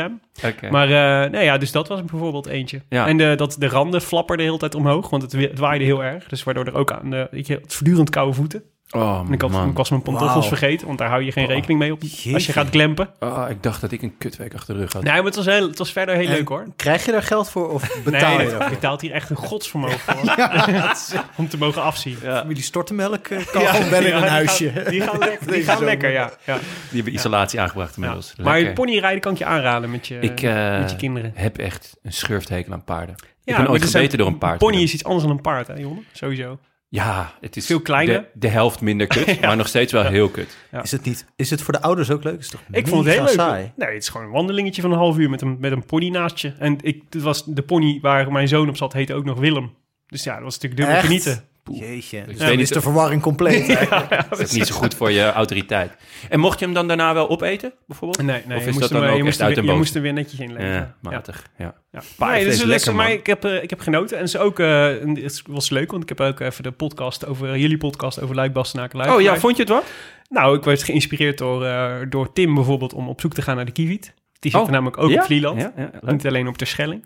oké. 0.46 0.70
Maar 0.70 0.88
eh, 0.88 1.32
nou 1.32 1.44
ja, 1.44 1.58
dus 1.58 1.72
dat 1.72 1.88
was 1.88 2.04
bijvoorbeeld 2.04 2.46
eentje. 2.46 2.82
Ja. 2.90 3.08
En 3.08 3.18
de, 3.18 3.34
dat 3.36 3.56
de 3.60 3.68
randen 3.68 4.02
flapperden 4.02 4.38
de 4.46 4.52
hele 4.52 4.60
tijd 4.70 4.76
omhoog, 4.76 5.10
want 5.10 5.22
het, 5.22 5.34
wa- 5.34 5.40
het 5.40 5.60
waaide 5.60 5.86
heel 5.86 6.04
erg. 6.04 6.28
Dus 6.28 6.44
waardoor 6.44 6.66
er 6.66 6.76
ook 6.76 6.92
aan 6.92 7.10
je, 7.48 7.54
het 7.54 7.74
voortdurend 7.74 8.10
koude 8.10 8.34
voeten. 8.34 8.64
Oh, 8.92 9.24
En 9.28 9.34
ik, 9.34 9.42
had, 9.42 9.52
man. 9.52 9.70
ik 9.70 9.78
was 9.78 9.90
mijn 9.90 10.02
pantoffels 10.02 10.48
vergeten, 10.48 10.88
want 10.88 11.00
daar 11.00 11.10
hou 11.10 11.24
je 11.24 11.32
geen 11.32 11.44
Oh, 11.44 11.50
rekening 11.50 11.80
mee 11.80 11.92
op 11.94 12.02
als 12.34 12.46
je 12.46 12.52
gaat 12.52 12.68
glampen. 12.70 13.10
Oh, 13.20 13.46
ik 13.50 13.64
dacht 13.64 13.82
dat 13.82 13.92
ik 13.92 14.02
een 14.02 14.18
kutweek 14.18 14.54
achter 14.54 14.74
de 14.74 14.80
rug 14.80 14.94
had. 14.94 15.04
Nee, 15.04 15.14
maar 15.14 15.24
het 15.24 15.36
was, 15.36 15.46
heel, 15.46 15.68
het 15.68 15.78
was 15.78 15.92
verder 15.92 16.16
heel 16.16 16.28
En 16.28 16.32
leuk 16.34 16.48
hoor. 16.48 16.66
Krijg 16.76 17.06
je 17.06 17.12
daar 17.12 17.24
geld 17.24 17.50
voor 17.50 17.70
of 17.70 18.02
betaal 18.04 18.30
nee, 18.38 18.38
je 18.38 18.44
je 18.44 18.50
daarvoor? 18.58 18.70
betaalt 18.70 19.02
hier 19.02 19.12
echt 19.12 19.30
een 19.30 19.36
godsvermogen 19.36 20.00
voor. 20.06 21.20
om 21.38 21.50
te 21.50 21.58
mogen 21.58 21.82
afzien. 21.82 22.16
Familie 22.16 22.64
Stortenmelk 22.64 23.28
eh, 23.28 23.46
kan 23.52 23.68
gewoon 23.68 23.90
wel 23.90 24.02
in 24.02 24.08
ja, 24.08 24.16
een 24.16 24.22
die 24.22 24.30
huisje. 24.30 24.70
gaan- 24.72 24.90
Die 24.92 25.02
gaan, 25.02 25.18
lekker, 25.20 25.52
die 25.52 25.64
gaan 25.64 25.84
lekker, 25.94 26.12
ja. 26.12 26.32
ja. 26.46 26.56
Die 26.90 26.96
hebben 26.96 27.14
isolatie 27.14 27.60
aangebracht 27.62 27.90
ja. 27.90 28.02
inmiddels. 28.02 28.34
Maar 28.44 28.74
ponyrijden 28.74 29.22
kan 29.22 29.32
ik 29.32 29.38
je 29.38 29.46
aanraden 29.46 29.92
met 29.92 30.08
je, 30.08 30.20
ik 30.20 30.42
eh, 30.42 30.80
met 30.80 30.90
je 30.92 30.96
kinderen. 30.98 31.32
heb 31.36 31.58
echt 31.58 31.98
een 32.04 32.14
schurfthekel 32.14 32.74
aan 32.74 32.84
paarden. 32.84 33.16
Ja, 33.44 33.58
ik 33.58 33.62
ben 33.64 33.72
ooit 33.72 33.86
gebeten 33.86 34.18
door 34.18 34.28
een 34.28 34.38
paard. 34.38 34.58
Pony 34.58 34.82
is 34.82 34.94
iets 34.94 35.04
anders 35.04 35.24
dan 35.24 35.32
een 35.32 35.42
paard, 35.42 35.68
hè, 35.68 35.74
Jonne? 35.74 36.02
Sowieso. 36.12 36.60
Ja, 36.96 37.34
het 37.42 37.58
is 37.58 37.66
Veel 37.66 37.82
kleiner. 37.82 38.22
De, 38.22 38.28
de 38.34 38.48
helft 38.48 38.82
minder 38.82 39.08
kut, 39.08 39.40
maar 39.42 39.58
nog 39.58 39.68
steeds 39.68 39.92
wel 39.92 40.04
heel 40.04 40.30
kut. 40.30 40.58
Is 40.82 40.92
het, 40.92 41.04
niet, 41.04 41.26
is 41.36 41.50
het 41.50 41.62
voor 41.62 41.74
de 41.74 41.82
ouders 41.82 42.12
ook 42.12 42.24
leuk? 42.24 42.40
Is 42.40 42.50
toch 42.50 42.62
Ik 42.72 42.88
vond 42.88 43.06
het 43.06 43.14
heel 43.14 43.24
leuk. 43.24 43.34
saai? 43.34 43.72
Nee, 43.76 43.90
het 43.90 44.02
is 44.02 44.10
gewoon 44.10 44.26
een 44.26 44.34
wandelingetje 44.34 44.82
van 44.82 44.92
een 44.92 44.98
half 44.98 45.18
uur 45.18 45.30
met 45.30 45.42
een, 45.42 45.58
met 45.60 45.72
een 45.72 45.86
pony 45.86 46.10
naast 46.10 46.38
je. 46.38 46.54
En 46.60 46.78
ik, 46.82 47.04
het 47.10 47.22
was 47.22 47.46
de 47.46 47.62
pony 47.62 48.00
waar 48.02 48.32
mijn 48.32 48.48
zoon 48.48 48.70
op 48.70 48.78
zat, 48.78 48.94
heette 48.94 49.14
ook 49.14 49.26
nog 49.26 49.40
Willem. 49.40 49.74
Dus 50.08 50.24
ja, 50.24 50.34
dat 50.34 50.44
was 50.44 50.60
natuurlijk 50.60 50.82
dubbel 50.82 51.16
Echt? 51.18 51.46
Jeetje. 51.72 52.18
Dus 52.18 52.28
weet 52.28 52.38
dan 52.38 52.50
niet- 52.50 52.60
is 52.60 52.70
de 52.70 52.82
verwarring 52.82 53.22
compleet. 53.22 53.68
Dat 54.30 54.40
is 54.40 54.52
niet 54.52 54.68
zo 54.68 54.76
goed 54.76 54.96
voor 54.96 55.12
je 55.12 55.32
autoriteit. 55.32 55.92
En 56.30 56.40
mocht 56.40 56.60
je 56.60 56.66
hem 56.66 56.74
dan 56.74 56.88
daarna 56.88 57.14
wel 57.14 57.30
opeten, 57.30 57.74
bijvoorbeeld? 57.88 58.26
Nee, 58.26 58.42
nee 58.48 58.58
Of 58.58 58.64
je, 58.64 58.70
is 58.70 58.78
dat 58.78 58.90
dan 58.90 59.04
eh, 59.04 59.10
ook 59.12 59.18
je, 59.18 59.24
moest 59.24 59.32
echt 59.32 59.40
er, 59.40 59.46
uit 59.46 59.56
weer- 59.56 59.64
een 59.64 59.64
je 59.64 59.70
boot? 59.72 59.80
moest 59.80 59.96
er 59.96 60.02
weer 60.02 60.14
netjes 60.14 60.40
in 60.40 60.54
leven. 60.54 60.72
Ja, 60.72 60.96
matig. 61.02 61.48
Ja. 61.58 61.74
Ja. 61.92 62.02
Nee, 62.18 62.44
dus, 62.44 62.54
is 62.54 62.60
dus- 62.60 62.68
lekker, 62.68 62.96
maar 62.96 63.12
ik 63.12 63.26
heb, 63.28 63.44
eh, 63.46 63.64
ik 63.64 63.70
heb 63.70 63.80
genoten. 63.80 64.18
En 64.18 64.24
het 64.24 64.34
is 64.34 64.40
ook 64.40 64.60
eh, 64.60 64.86
het 65.14 65.42
was 65.48 65.70
leuk, 65.70 65.92
want 65.92 66.04
ik 66.04 66.10
heb 66.10 66.22
ook 66.22 66.40
even 66.40 66.64
de 66.64 66.72
podcast 66.72 67.26
over 67.26 67.58
jullie 67.58 67.78
podcast 67.78 68.22
over 68.22 68.36
Luik 68.36 68.54
Bastenaken 68.54 68.98
Luik. 68.98 69.12
Oh 69.12 69.22
ja, 69.22 69.38
vond 69.38 69.56
je 69.56 69.62
het 69.64 69.72
wat? 69.72 69.84
Nou, 70.30 70.58
ik 70.58 70.64
werd 70.64 70.84
geïnspireerd 70.84 71.38
door, 71.38 71.66
eh, 71.66 71.94
door 72.10 72.34
Tim 72.34 72.54
bijvoorbeeld 72.56 72.94
om 72.94 73.08
op 73.10 73.22
zoek 73.22 73.34
te 73.34 73.42
gaan 73.42 73.56
naar 73.56 73.66
de 73.66 73.72
Kiewiet. 73.72 74.14
Die 74.40 74.52
zit 74.52 74.62
Oh, 74.62 74.70
namelijk 74.70 74.98
ook 74.98 75.10
ja? 75.10 75.20
op 75.20 75.26
Vlieland. 75.26 75.62
Ja, 75.62 75.74
ja, 75.78 75.90
leuk. 76.02 76.12
Niet 76.12 76.28
alleen 76.28 76.48
op 76.48 76.58
Terschelling. 76.58 77.06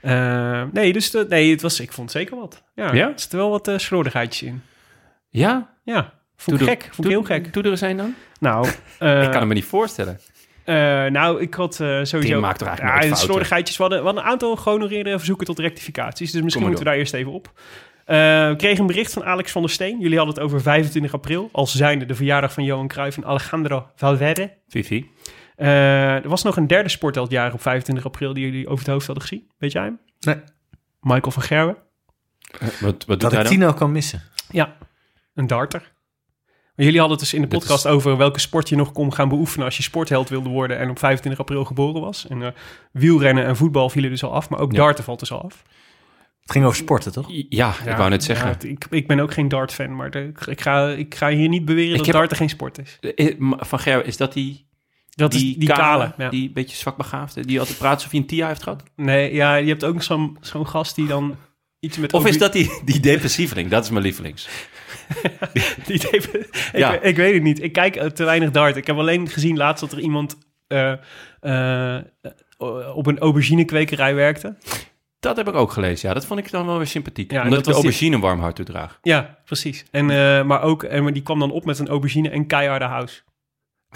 Eh 0.00 0.62
nee, 0.72 0.92
dus 0.92 1.10
de, 1.10 1.26
nee, 1.28 1.50
het 1.50 1.62
was, 1.62 1.80
ik 1.80 1.92
vond 1.92 2.10
zeker 2.10 2.36
wat. 2.36 2.62
Ja, 2.74 2.92
Ja? 2.94 3.06
er 3.06 3.20
zitten 3.20 3.38
wel 3.38 3.50
wat 3.50 3.68
uh, 3.68 3.78
slordigheidjes 3.78 4.42
in. 4.48 4.62
Ja? 5.28 5.74
Ja, 5.84 6.12
vond 6.36 6.60
ik 6.60 6.66
gek. 6.68 6.82
Vond 6.90 7.04
ik 7.04 7.12
heel 7.12 7.22
gek. 7.22 7.52
Doe 7.52 7.62
er 7.62 7.82
een 7.82 7.96
dan? 7.96 8.14
Nou, 8.40 8.66
eh, 8.98 9.22
ik 9.22 9.30
kan 9.30 9.38
het 9.38 9.48
me 9.48 9.54
niet 9.54 9.64
voorstellen. 9.64 10.20
eh, 10.64 10.74
nou, 11.06 11.40
ik 11.40 11.54
had 11.54 11.72
eh, 11.80 11.86
sowieso... 11.86 12.18
Tim 12.18 12.40
maakt 12.40 12.58
toch 12.58 12.68
eigenlijk 12.68 13.04
ja, 13.04 13.14
slordigheidjes. 13.14 13.76
We 13.76 13.82
hadden, 13.82 14.00
we 14.00 14.06
hadden 14.06 14.24
een 14.24 14.30
aantal 14.30 14.56
gehonoreerde 14.56 15.16
verzoeken 15.16 15.46
tot 15.46 15.58
rectificaties. 15.58 16.30
Dus 16.32 16.42
misschien 16.42 16.64
moeten 16.66 16.84
we 16.84 16.90
daar 16.90 16.98
eerst 16.98 17.14
even 17.14 17.32
op. 17.32 17.52
Eh, 18.04 18.16
we 18.48 18.54
kregen 18.56 18.80
een 18.80 18.86
bericht 18.86 19.12
van 19.12 19.24
Alex 19.24 19.52
van 19.52 19.62
der 19.62 19.70
Steen. 19.70 20.00
Jullie 20.00 20.16
hadden 20.16 20.34
het 20.34 20.44
over 20.44 20.60
25 20.62 21.14
april. 21.14 21.48
Als 21.52 21.74
zijnde 21.74 22.06
de 22.06 22.14
verjaardag 22.14 22.52
van 22.52 22.64
Johan 22.64 22.88
Cruijff 22.88 23.16
en 23.16 23.24
Alejandro 23.24 23.86
Valverde. 23.94 24.50
Vivi? 24.68 25.06
Eh, 25.58 26.14
er 26.14 26.28
was 26.28 26.42
nog 26.42 26.56
een 26.56 26.66
derde 26.66 26.88
sportheldjaar 26.88 27.52
op 27.52 27.60
25 27.60 28.04
april 28.04 28.34
die 28.34 28.44
jullie 28.44 28.66
over 28.68 28.78
het 28.84 28.92
hoofd 28.92 29.06
hadden 29.06 29.24
gezien. 29.24 29.50
Weet 29.58 29.72
jij 29.72 29.82
hem? 29.82 29.98
Nee. 30.20 30.36
Michael 31.00 31.30
van 31.32 31.42
Gerwen. 31.42 31.76
Eh, 32.58 32.68
Wat, 32.68 32.80
wat 32.80 33.06
doet 33.06 33.20
Dat 33.20 33.32
hij 33.32 33.42
ik? 33.42 33.46
Tino 33.48 33.72
kan 33.72 33.92
missen. 33.92 34.22
Ja, 34.50 34.76
een 35.34 35.46
darter. 35.46 35.92
Maar 36.74 36.86
jullie 36.86 37.00
hadden 37.00 37.18
het 37.18 37.26
dus 37.30 37.34
in 37.34 37.42
de 37.48 37.56
podcast 37.56 37.86
over 37.86 38.16
welke 38.16 38.40
sport 38.40 38.68
je 38.68 38.76
nog 38.76 38.92
kon 38.92 39.12
gaan 39.14 39.28
beoefenen 39.28 39.64
als 39.66 39.76
je 39.76 39.82
sportheld 39.82 40.28
wilde 40.28 40.48
worden 40.48 40.78
en 40.78 40.90
op 40.90 40.98
25 40.98 41.40
april 41.40 41.64
geboren 41.64 42.00
was. 42.00 42.26
En 42.28 42.42
eh, 42.42 42.48
wielrennen 42.92 43.44
en 43.44 43.56
voetbal 43.56 43.90
vielen 43.90 44.10
dus 44.10 44.22
al 44.24 44.32
af, 44.34 44.48
maar 44.48 44.58
ook 44.58 44.72
Ja. 44.72 44.78
darten 44.78 45.04
valt 45.04 45.18
dus 45.20 45.32
al 45.32 45.42
af. 45.42 45.62
Het 46.40 46.50
ging 46.52 46.64
over 46.64 46.76
sporten, 46.78 47.12
toch? 47.12 47.26
Ja, 47.48 47.74
ik 47.86 47.96
wou 47.96 48.10
net 48.10 48.24
zeggen. 48.24 48.46
Ja, 48.46 48.52
het- 48.52 48.64
ik, 48.64 48.86
ik 48.90 49.06
ben 49.06 49.20
ook 49.20 49.32
geen 49.32 49.48
dart-fan, 49.48 49.96
maar 49.96 50.10
de- 50.10 50.24
ik, 50.28 50.40
ik 50.46 50.60
ga, 50.60 50.88
ik 50.88 51.14
ga 51.14 51.28
hier 51.28 51.48
niet 51.48 51.64
beweren 51.64 51.90
Ik 51.90 51.96
dat 51.96 52.06
heb- 52.06 52.14
darten 52.14 52.36
geen 52.36 52.48
sport 52.48 52.78
is. 52.78 52.98
Van 53.58 53.78
Gerwen, 53.78 54.06
is 54.06 54.16
dat 54.16 54.32
die, 54.32 54.67
Dat 55.18 55.34
is 55.34 55.40
die 55.40 55.68
kale. 55.68 56.12
ja. 56.18 56.28
die 56.28 56.50
beetje 56.50 56.76
zwakbegaafde, 56.76 57.46
die 57.46 57.58
altijd 57.58 57.78
praat 57.78 57.94
alsof 57.94 58.10
hij 58.10 58.20
een 58.20 58.26
TIA 58.26 58.46
heeft 58.48 58.62
gehad? 58.62 58.82
Nee, 58.96 59.34
ja, 59.34 59.54
je 59.54 59.68
hebt 59.68 59.84
ook 59.84 60.02
zo'n 60.02 60.36
zo'n 60.40 60.66
gast 60.66 60.94
die 60.94 61.06
dan 61.06 61.36
iets 61.80 61.96
met... 61.98 62.12
Of 62.12 62.26
is 62.26 62.38
dat 62.38 62.52
die, 62.52 62.80
die 62.84 63.00
depressieveling? 63.00 63.70
Dat 63.70 63.84
is 63.84 63.90
mijn 63.90 64.02
lievelings. 64.02 64.48
Die 65.86 66.10
ik, 66.10 66.48
Ja. 66.72 67.00
ik 67.00 67.16
weet 67.16 67.34
het 67.34 67.42
niet. 67.42 67.62
Ik 67.62 67.72
kijk 67.72 67.96
eh, 67.96 68.06
te 68.06 68.24
weinig 68.24 68.50
dart. 68.50 68.76
Ik 68.76 68.86
heb 68.86 68.96
alleen 68.96 69.28
gezien 69.28 69.56
laatst 69.56 69.80
dat 69.80 69.92
er 69.92 70.00
iemand 70.00 70.38
eh, 70.66 70.92
eh, 71.40 72.02
op 72.94 73.06
een 73.06 73.18
auberginekwekerij 73.18 74.14
werkte. 74.14 74.56
Dat 75.20 75.36
heb 75.36 75.48
ik 75.48 75.54
ook 75.54 75.72
gelezen, 75.72 76.08
ja. 76.08 76.14
Dat 76.14 76.26
vond 76.26 76.40
ik 76.40 76.50
dan 76.50 76.66
wel 76.66 76.76
weer 76.76 76.86
sympathiek. 76.86 77.30
Ja, 77.30 77.38
en 77.38 77.44
omdat 77.44 77.58
ik 77.58 77.64
dat 77.64 77.74
de 77.74 77.80
was 77.80 77.80
die- 77.82 77.90
aubergine 77.90 78.16
een 78.16 78.22
warm 78.30 78.40
hart 78.40 78.56
toedraag. 78.56 78.98
Ja, 79.02 79.38
precies. 79.44 79.84
En, 79.90 80.10
eh, 80.10 80.42
maar 80.44 80.62
ook, 80.62 80.82
en 80.82 81.02
maar 81.02 81.12
die 81.12 81.22
kwam 81.22 81.38
dan 81.38 81.50
op 81.50 81.64
met 81.64 81.78
een 81.78 81.88
aubergine 81.88 82.28
en 82.30 82.46
keiharde 82.46 82.84
house. 82.84 83.20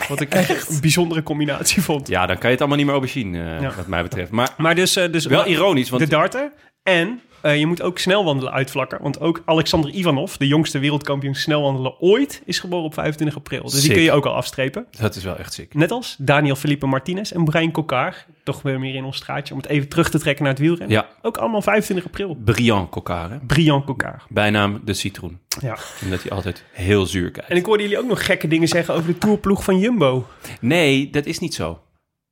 Wat 0.09 0.21
ik 0.21 0.35
echt 0.35 0.69
een 0.71 0.81
bijzondere 0.81 1.23
combinatie 1.23 1.83
vond. 1.83 2.09
Ja, 2.09 2.27
dan 2.27 2.35
kan 2.37 2.45
je 2.45 2.51
het 2.51 2.59
allemaal 2.59 2.77
niet 2.77 2.87
meer 2.87 2.95
aubergine, 2.95 3.55
eh, 3.55 3.61
Ja. 3.61 3.73
wat 3.77 3.87
mij 3.87 4.03
betreft. 4.03 4.31
Maar 4.31 4.55
Maar 4.57 4.75
dus, 4.75 4.97
eh, 4.97 5.13
dus 5.13 5.27
wel 5.27 5.47
ironisch, 5.47 5.91
want 5.91 6.03
de 6.03 6.09
darter. 6.09 6.53
En 6.83 7.21
eh, 7.43 7.59
je 7.59 7.67
moet 7.67 7.83
ook 7.83 7.99
snelwandelen 7.99 8.53
uitvlakken. 8.53 9.03
Want 9.03 9.21
ook 9.21 9.43
Alexander 9.45 9.91
Ivanov, 9.91 10.35
de 10.35 10.47
jongste 10.47 10.79
wereldkampioen 10.79 11.35
snelwandelen 11.35 12.01
ooit, 12.01 12.43
is 12.45 12.59
geboren 12.59 12.85
op 12.85 12.95
25 12.95 13.37
april. 13.37 13.63
Dus 13.63 13.81
die 13.81 13.93
kun 13.93 14.03
je 14.03 14.13
ook 14.13 14.27
al 14.27 14.35
afstrepen. 14.35 14.87
dat 15.01 15.15
is 15.15 15.25
wel 15.25 15.37
echt 15.37 15.53
ziek. 15.55 15.75
Net 15.75 15.91
als 15.91 16.17
Daniel 16.19 16.57
Felipe 16.57 16.87
Martinez 16.87 17.33
en 17.33 17.45
Brian 17.45 17.71
Kokar. 17.71 18.25
Toch 18.45 18.63
weer 18.63 18.79
meer 18.79 18.95
in 18.95 19.05
ons 19.05 19.17
straatje 19.17 19.55
om 19.55 19.61
het 19.61 19.69
even 19.69 19.89
terug 19.89 20.11
te 20.11 20.19
trekken 20.19 20.45
naar 20.45 20.53
het 20.53 20.63
wielrennen. 20.63 20.97
Ja, 20.97 21.07
Ook 21.23 21.37
allemaal 21.37 21.63
25 21.63 22.07
april. 22.07 22.37
Brian 22.45 22.89
Kokar, 22.89 23.31
hè? 23.31 23.39
Brian 23.39 23.85
Kokar. 23.85 24.23
Bijnaam 24.29 24.81
de 24.85 24.95
citroen. 24.95 25.39
Ja. 25.61 25.77
Omdat 26.03 26.23
hij 26.23 26.31
altijd 26.31 26.65
heel 26.73 27.07
zuur 27.07 27.31
kijkt. 27.31 27.51
En 27.51 27.57
ik 27.57 27.65
hoorde 27.65 27.83
jullie 27.83 27.99
ook 27.99 28.09
nog 28.09 28.27
gekke 28.27 28.49
dingen 28.49 28.69
zeggen 28.69 28.95
over 28.95 29.07
de 29.07 29.19
tourploeg 29.19 29.65
van 29.65 29.79
Jumbo. 29.79 30.27
Nee, 30.61 31.11
dat 31.11 31.27
is 31.27 31.39
niet 31.39 31.55
zo. 31.55 31.81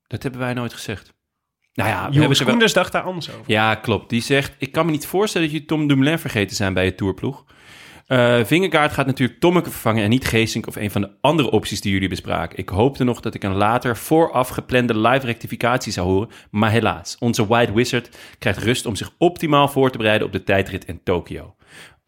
Dat 0.06 0.22
hebben 0.22 0.40
wij 0.40 0.54
nooit 0.54 0.72
gezegd. 0.72 1.12
Nou 1.74 1.88
ja, 1.88 2.08
we 2.08 2.14
Joris 2.14 2.40
wel... 2.42 2.58
Dacht 2.58 2.92
daar 2.92 3.02
anders 3.02 3.30
over. 3.30 3.42
Ja, 3.46 3.74
klopt. 3.74 4.10
Die 4.10 4.22
zegt, 4.22 4.54
ik 4.58 4.72
kan 4.72 4.86
me 4.86 4.92
niet 4.92 5.06
voorstellen 5.06 5.50
dat 5.50 5.56
je 5.56 5.64
Tom 5.64 5.86
Dumoulin 5.88 6.18
vergeten 6.18 6.56
zijn 6.56 6.74
bij 6.74 6.84
je 6.84 6.94
tourploeg. 6.94 7.44
Eh 8.06 8.44
Vingegaard 8.44 8.92
gaat 8.92 9.06
natuurlijk 9.06 9.40
Tommeke 9.40 9.70
vervangen 9.70 10.04
en 10.04 10.10
niet 10.10 10.26
Geesink 10.26 10.66
of 10.66 10.76
een 10.76 10.90
van 10.90 11.00
de 11.00 11.10
andere 11.20 11.50
opties 11.50 11.80
die 11.80 11.92
jullie 11.92 12.08
bespraken. 12.08 12.58
Ik 12.58 12.68
hoopte 12.68 13.04
nog 13.04 13.20
dat 13.20 13.34
ik 13.34 13.44
een 13.44 13.54
later 13.54 13.96
vooraf 13.96 14.48
geplande 14.48 14.98
live 14.98 15.26
rectificatie 15.26 15.92
zou 15.92 16.08
horen, 16.08 16.28
maar 16.50 16.70
helaas. 16.70 17.16
Onze 17.18 17.46
White 17.46 17.72
Wizard 17.72 18.16
krijgt 18.38 18.62
rust 18.62 18.86
om 18.86 18.96
zich 18.96 19.10
optimaal 19.18 19.68
voor 19.68 19.90
te 19.90 19.98
bereiden 19.98 20.26
op 20.26 20.32
de 20.32 20.44
tijdrit 20.44 20.84
in 20.84 21.00
Tokio. 21.04 21.54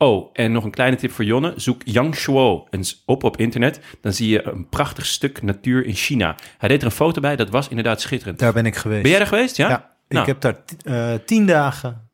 Oh, 0.02 0.30
en 0.32 0.52
nog 0.52 0.64
een 0.64 0.70
kleine 0.70 0.96
tip 0.96 1.10
voor 1.12 1.24
Jonne. 1.24 1.52
Zoek 1.56 1.80
Yangshuo 1.84 2.66
eens 2.70 3.02
op 3.06 3.24
op 3.24 3.36
internet. 3.36 3.80
Dan 4.00 4.12
zie 4.12 4.28
je 4.28 4.46
een 4.46 4.68
prachtig 4.68 5.06
stuk 5.06 5.42
natuur 5.42 5.84
in 5.86 5.94
China. 5.94 6.36
Hij 6.58 6.68
deed 6.68 6.80
er 6.80 6.86
een 6.86 6.92
foto 6.92 7.20
bij, 7.20 7.36
dat 7.36 7.50
was 7.50 7.68
inderdaad 7.68 8.00
schitterend. 8.00 8.38
Daar 8.38 8.52
ben 8.52 8.66
ik 8.66 8.76
geweest. 8.76 9.02
Ben 9.02 9.10
jij 9.10 9.20
er 9.20 9.26
geweest? 9.26 9.56
Ja? 9.56 9.68
Ja, 9.68 9.90
Nou. 10.08 10.20
ik 10.20 10.26
heb 10.26 10.40
daar 10.40 10.56
eh, 10.84 11.18
tien 11.26 11.46
dagen 11.46 12.08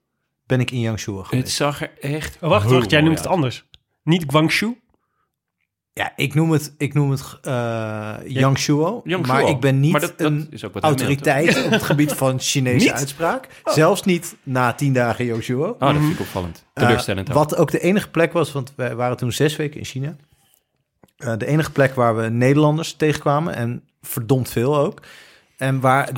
ben 0.46 0.60
ik 0.60 0.70
in 0.70 0.80
Yangshuo 0.80 1.18
Het 1.18 1.26
geweest. 1.26 1.56
zag 1.56 1.82
er 1.82 1.90
echt... 2.00 2.38
Oh, 2.40 2.48
wacht, 2.48 2.70
wacht, 2.70 2.90
jij 2.90 3.00
mooi 3.00 3.12
noemt 3.12 3.24
het 3.24 3.32
anders. 3.34 3.64
Niet 4.02 4.24
Guangzhou? 4.26 4.76
Ja, 5.98 6.12
ik 6.16 6.34
noem 6.34 6.50
het, 6.50 6.74
ik 6.78 6.94
noem 6.94 7.10
het 7.10 7.22
eh 7.42 8.14
Yangshuo, 8.26 9.00
Yangshuo. 9.04 9.34
maar 9.34 9.48
ik 9.48 9.60
ben 9.60 9.80
niet 9.80 9.92
dat- 9.92 10.18
dat 10.18 10.20
een 10.20 10.48
autoriteit 10.80 11.64
op 11.64 11.70
het 11.70 11.82
gebied 11.82 12.12
van 12.12 12.40
Chinese 12.40 12.92
uitspraak. 12.92 13.48
Zelfs 13.64 14.02
niet 14.02 14.36
na 14.42 14.72
tien 14.72 14.92
dagen 14.92 15.24
Yangshuo. 15.24 15.68
Oh, 15.68 15.78
dat 15.80 15.96
vind 15.96 16.12
ik 16.12 16.20
opvallend. 16.20 16.64
Eh, 16.72 16.82
Teleurstellend. 16.84 17.28
wat 17.28 17.56
ook 17.56 17.70
de 17.70 17.78
enige 17.80 18.08
plek 18.10 18.32
was, 18.32 18.52
want 18.52 18.72
wij 18.76 18.94
waren 18.94 19.16
toen 19.16 19.32
zes 19.32 19.56
weken 19.56 19.78
in 19.78 19.84
China. 19.86 20.16
Eh, 21.16 21.32
de 21.36 21.46
enige 21.46 21.70
plek 21.72 21.94
waar 21.94 22.16
we 22.16 22.28
Nederlanders 22.28 22.92
tegenkwamen 22.92 23.54
en 23.54 23.82
verdomd 24.02 24.48
veel 24.50 24.76
ook. 24.78 25.00
En 25.56 25.80
waar 25.80 26.08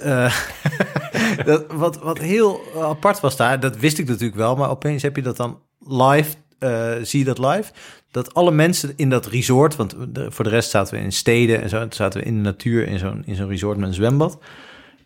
eh, 0.00 0.34
dat, 1.44 1.64
wat, 1.72 1.98
wat 1.98 2.18
heel 2.18 2.60
apart 2.80 3.20
was 3.20 3.36
daar, 3.36 3.60
dat 3.60 3.76
wist 3.76 3.98
ik 3.98 4.06
natuurlijk 4.08 4.36
wel, 4.38 4.56
maar 4.56 4.70
opeens 4.70 5.02
heb 5.02 5.16
je 5.16 5.22
dat 5.22 5.36
dan 5.36 5.58
live, 5.86 6.34
eh, 6.60 6.92
zie 7.02 7.18
je 7.18 7.24
dat 7.24 7.38
live, 7.38 7.72
dat 8.10 8.34
alle 8.34 8.50
mensen 8.50 8.92
in 8.96 9.10
dat 9.10 9.26
resort, 9.26 9.76
want 9.76 9.94
de- 10.08 10.30
voor 10.30 10.44
de 10.44 10.50
rest 10.50 10.70
zaten 10.70 10.94
we 10.94 11.00
in 11.00 11.12
steden 11.12 11.62
en 11.62 11.68
zo, 11.68 11.86
zaten 11.90 12.20
we 12.20 12.26
in 12.26 12.34
de 12.34 12.40
natuur 12.42 12.86
in 12.88 12.98
zo'n 12.98 13.22
in 13.26 13.34
zo'n 13.34 13.48
resort 13.48 13.78
met 13.78 13.88
een 13.88 13.94
zwembad. 13.94 14.38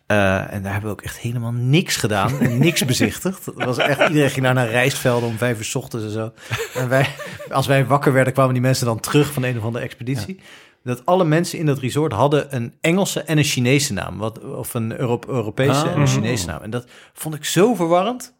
Eh, 0.05 0.53
en 0.53 0.61
daar 0.63 0.71
hebben 0.71 0.89
we 0.89 0.95
ook 0.97 1.01
echt 1.01 1.17
helemaal 1.17 1.51
niks 1.51 1.95
gedaan 1.95 2.39
en 2.39 2.57
niks 2.67 2.85
bezichtigd. 2.85 3.45
Dat 3.45 3.63
was 3.65 3.77
echt, 3.77 4.07
iedereen 4.07 4.29
ging 4.29 4.45
daar 4.45 4.53
naar 4.53 4.69
rijstvelden 4.69 5.29
om 5.29 5.37
vijf 5.37 5.57
uur 5.57 5.63
's 5.65 5.75
ochtends 5.75 6.05
en 6.05 6.11
zo. 6.11 6.31
En 6.79 6.89
wij, 6.89 7.07
als 7.51 7.67
wij 7.67 7.85
wakker 7.85 8.13
werden, 8.13 8.33
kwamen 8.33 8.53
die 8.53 8.61
mensen 8.61 8.85
dan 8.85 8.99
terug 8.99 9.33
van 9.33 9.43
een 9.43 9.57
of 9.57 9.63
andere 9.63 9.83
expeditie. 9.83 10.39
Dat 10.83 11.05
alle 11.05 11.23
mensen 11.25 11.59
in 11.59 11.65
dat 11.65 11.79
resort 11.79 12.11
hadden 12.13 12.55
een 12.55 12.73
Engelse 12.81 13.21
en 13.21 13.37
een 13.37 13.43
Chinese 13.43 13.93
naam. 13.93 14.17
Wat, 14.17 14.43
of 14.43 14.73
een 14.73 14.99
Euro- 14.99 15.19
Europese 15.27 15.71
Ah. 15.85 15.91
en 15.91 15.99
een 16.01 16.07
Chinese 16.07 16.45
naam. 16.45 16.61
En 16.61 16.69
dat 16.69 16.85
vond 17.13 17.35
ik 17.35 17.45
zo 17.45 17.73
verwarrend. 17.73 18.33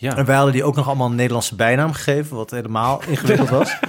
Ja. 0.00 0.16
En 0.16 0.24
wij 0.24 0.34
hadden 0.36 0.52
die 0.54 0.64
ook 0.64 0.76
nog 0.76 0.86
allemaal 0.86 1.08
een 1.08 1.14
Nederlandse 1.14 1.54
bijnaam 1.54 1.92
gegeven, 1.92 2.36
wat 2.36 2.50
helemaal 2.50 3.02
ingewikkeld 3.08 3.48
was. 3.48 3.76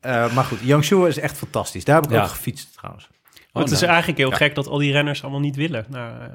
Eh, 0.00 0.34
maar 0.34 0.44
goed, 0.44 0.60
Yangshuo 0.62 1.04
is 1.04 1.18
echt 1.18 1.36
fantastisch. 1.38 1.84
Daar 1.84 1.94
heb 1.96 2.04
ik 2.04 2.10
Ja. 2.10 2.22
ook 2.22 2.28
gefietst 2.28 2.76
trouwens. 2.76 3.08
Oh, 3.52 3.62
het 3.62 3.70
is 3.70 3.78
nou. 3.80 3.90
eigenlijk 3.92 4.18
heel 4.18 4.30
Ja. 4.30 4.36
gek 4.36 4.54
dat 4.54 4.66
al 4.66 4.78
die 4.78 4.92
renners 4.92 5.22
allemaal 5.22 5.40
niet 5.40 5.56
willen. 5.56 5.86
Nou, 5.88 6.20
eh, 6.20 6.26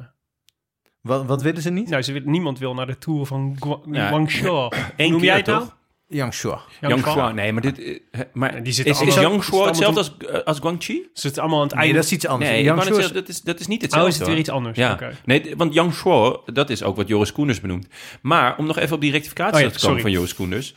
Wat, 1.02 1.26
wat 1.26 1.42
willen 1.42 1.62
ze 1.62 1.70
niet? 1.70 1.90
nou 1.90 2.02
ze 2.02 2.12
willen, 2.14 2.32
niemand 2.32 2.60
wil 2.60 2.74
naar 2.74 2.88
de 2.88 2.98
Tour 2.98 3.26
van 3.26 3.58
Ja, 3.92 4.08
Guangzhou. 4.08 4.72
Noem 4.98 5.24
jij 5.24 5.36
het 5.38 5.46
nou? 5.46 5.66
Toch? 6.10 6.18
Yang 6.18 6.34
Shua. 6.34 6.62
Yang 6.82 7.02
Fang. 7.02 7.16
Shuo, 7.18 7.32
nee, 7.32 7.52
maar 7.54 7.62
dit... 7.62 7.80
eh, 7.80 8.20
Maar 8.34 8.64
die 8.64 8.74
zitten 8.74 8.94
is, 8.94 9.02
is 9.02 9.08
allemaal- 9.16 9.32
Yang 9.32 9.44
Shuo 9.44 9.60
is 9.62 9.66
het 9.66 9.76
hetzelfde 9.86 10.00
als, 10.28 10.34
eh, 10.40 10.44
als 10.46 10.60
Guangxi? 10.60 10.94
Ze 11.14 11.22
zitten 11.22 11.42
allemaal 11.42 11.60
aan 11.62 11.66
het 11.68 11.76
Nee, 11.76 11.84
einde. 11.84 11.98
dat 12.00 12.06
is 12.08 12.12
iets 12.16 12.28
anders. 12.28 12.50
Nee, 12.52 12.64
Yang 12.64 12.84
Shua 12.84 13.08
dat 13.08 13.30
is, 13.30 13.42
dat 13.42 13.60
is 13.60 13.68
niet 13.68 13.78
oh, 13.78 13.84
hetzelfde. 13.84 14.10
is 14.12 14.18
het 14.20 14.28
weer 14.28 14.38
iets 14.38 14.50
anders? 14.50 14.78
Ja, 14.78 14.94
Oké. 14.94 15.18
nee, 15.26 15.54
want 15.58 15.74
Yang 15.74 15.94
Shuo, 15.94 16.44
dat 16.46 16.70
is 16.70 16.84
ook 16.84 16.96
wat 16.96 17.08
Joris 17.08 17.32
Koenders 17.32 17.62
benoemt. 17.62 17.88
Maar 18.22 18.58
om 18.58 18.66
nog 18.66 18.78
even 18.78 18.96
op 18.96 19.02
die 19.02 19.12
rectificatie 19.12 19.56
Oh 19.56 19.62
ja, 19.62 19.66
te 19.66 19.72
komen 19.72 19.88
sorry. 19.88 20.02
van 20.02 20.12
Joris 20.12 20.36
Koenders. 20.36 20.76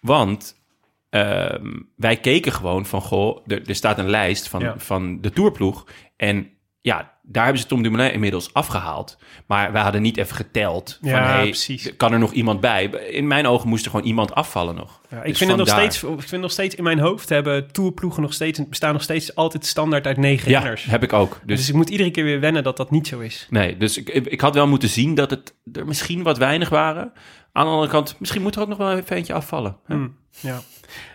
Want 0.00 0.62
ehm, 1.10 1.66
wij 1.96 2.16
keken 2.16 2.52
gewoon 2.52 2.86
van, 2.86 3.00
goh, 3.00 3.38
er, 3.46 3.68
er 3.68 3.74
staat 3.74 3.98
een 3.98 4.10
lijst 4.10 4.48
van, 4.48 4.60
Ja. 4.60 4.74
van 4.78 5.20
de 5.20 5.30
tourploeg. 5.30 5.86
En 6.16 6.48
ja, 6.80 7.13
daar 7.26 7.44
hebben 7.44 7.62
ze 7.62 7.68
Tom 7.68 7.82
Dumoulin 7.82 8.12
inmiddels 8.12 8.52
afgehaald. 8.54 9.18
Maar 9.46 9.72
wij 9.72 9.82
hadden 9.82 10.02
niet 10.02 10.16
even 10.16 10.36
geteld 10.36 10.98
van, 11.00 11.10
Ja, 11.10 11.26
hey, 11.26 11.42
precies. 11.44 11.96
kan 11.96 12.12
er 12.12 12.18
nog 12.18 12.32
iemand 12.32 12.60
bij? 12.60 12.84
In 13.10 13.26
mijn 13.26 13.46
ogen 13.46 13.68
moest 13.68 13.84
er 13.84 13.90
gewoon 13.90 14.06
iemand 14.06 14.34
afvallen 14.34 14.74
nog. 14.74 15.00
Ja, 15.10 15.16
ik, 15.22 15.28
Dus 15.28 15.38
vind 15.38 15.50
het 15.50 15.58
nog 15.58 15.68
steeds, 15.68 16.02
ik 16.02 16.28
vind 16.28 16.42
nog 16.42 16.50
steeds 16.50 16.74
in 16.74 16.82
mijn 16.84 16.98
hoofd 16.98 17.28
hebben 17.28 17.72
tourploegen 17.72 18.22
nog 18.22 18.32
steeds, 18.32 18.68
bestaan 18.68 18.92
nog 18.92 19.02
steeds 19.02 19.34
altijd 19.34 19.66
standaard 19.66 20.06
uit 20.06 20.16
negen 20.16 20.50
Ja, 20.50 20.58
renners. 20.58 20.84
heb 20.84 21.02
ik 21.02 21.12
ook. 21.12 21.40
Dus, 21.44 21.58
Dus 21.58 21.68
ik 21.68 21.74
moet 21.74 21.90
iedere 21.90 22.10
keer 22.10 22.24
weer 22.24 22.40
wennen 22.40 22.62
dat 22.62 22.76
dat 22.76 22.90
niet 22.90 23.06
zo 23.06 23.20
is. 23.20 23.46
Nee, 23.50 23.76
dus 23.76 23.98
ik, 23.98 24.08
ik 24.08 24.40
had 24.40 24.54
wel 24.54 24.66
moeten 24.66 24.88
zien 24.88 25.14
dat 25.14 25.30
het 25.30 25.54
er 25.72 25.86
misschien 25.86 26.22
wat 26.22 26.38
weinig 26.38 26.68
waren. 26.68 27.12
Aan 27.52 27.64
de 27.64 27.70
andere 27.72 27.90
kant, 27.90 28.16
misschien 28.18 28.42
moet 28.42 28.54
er 28.54 28.62
ook 28.62 28.68
nog 28.68 28.78
wel 28.78 28.96
even 28.96 29.16
eentje 29.16 29.32
afvallen. 29.34 29.76
hè? 29.86 29.94
Hm, 29.94 30.08
ja. 30.40 30.60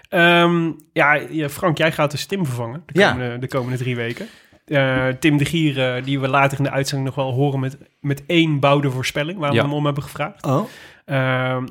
Ehm, 0.09 0.71
ja, 0.93 1.13
ja, 1.13 1.49
Frank, 1.49 1.77
jij 1.77 1.91
gaat 1.91 2.11
dus 2.11 2.25
Tim 2.25 2.45
vervangen 2.45 2.83
de 2.85 2.99
Ja. 2.99 3.11
komende, 3.11 3.39
de 3.39 3.47
komende 3.47 3.77
drie 3.77 3.95
weken. 3.95 4.27
Eh, 4.69 5.07
Tim 5.19 5.38
de 5.38 5.45
Gier, 5.45 5.95
eh, 5.95 6.03
die 6.03 6.19
we 6.19 6.27
later 6.27 6.57
in 6.57 6.63
de 6.63 6.69
uitzending 6.71 7.07
nog 7.15 7.25
wel 7.25 7.33
horen 7.33 7.59
met, 7.59 7.77
met 8.01 8.23
één 8.27 8.59
bouwde 8.59 8.91
voorspelling, 8.91 9.39
waar 9.39 9.49
we 9.49 9.55
Ja. 9.55 9.61
hem 9.63 9.73
om 9.73 9.85
hebben 9.85 10.03
gevraagd. 10.03 10.45
Oh, 10.45 10.65
Ehm, 11.05 11.17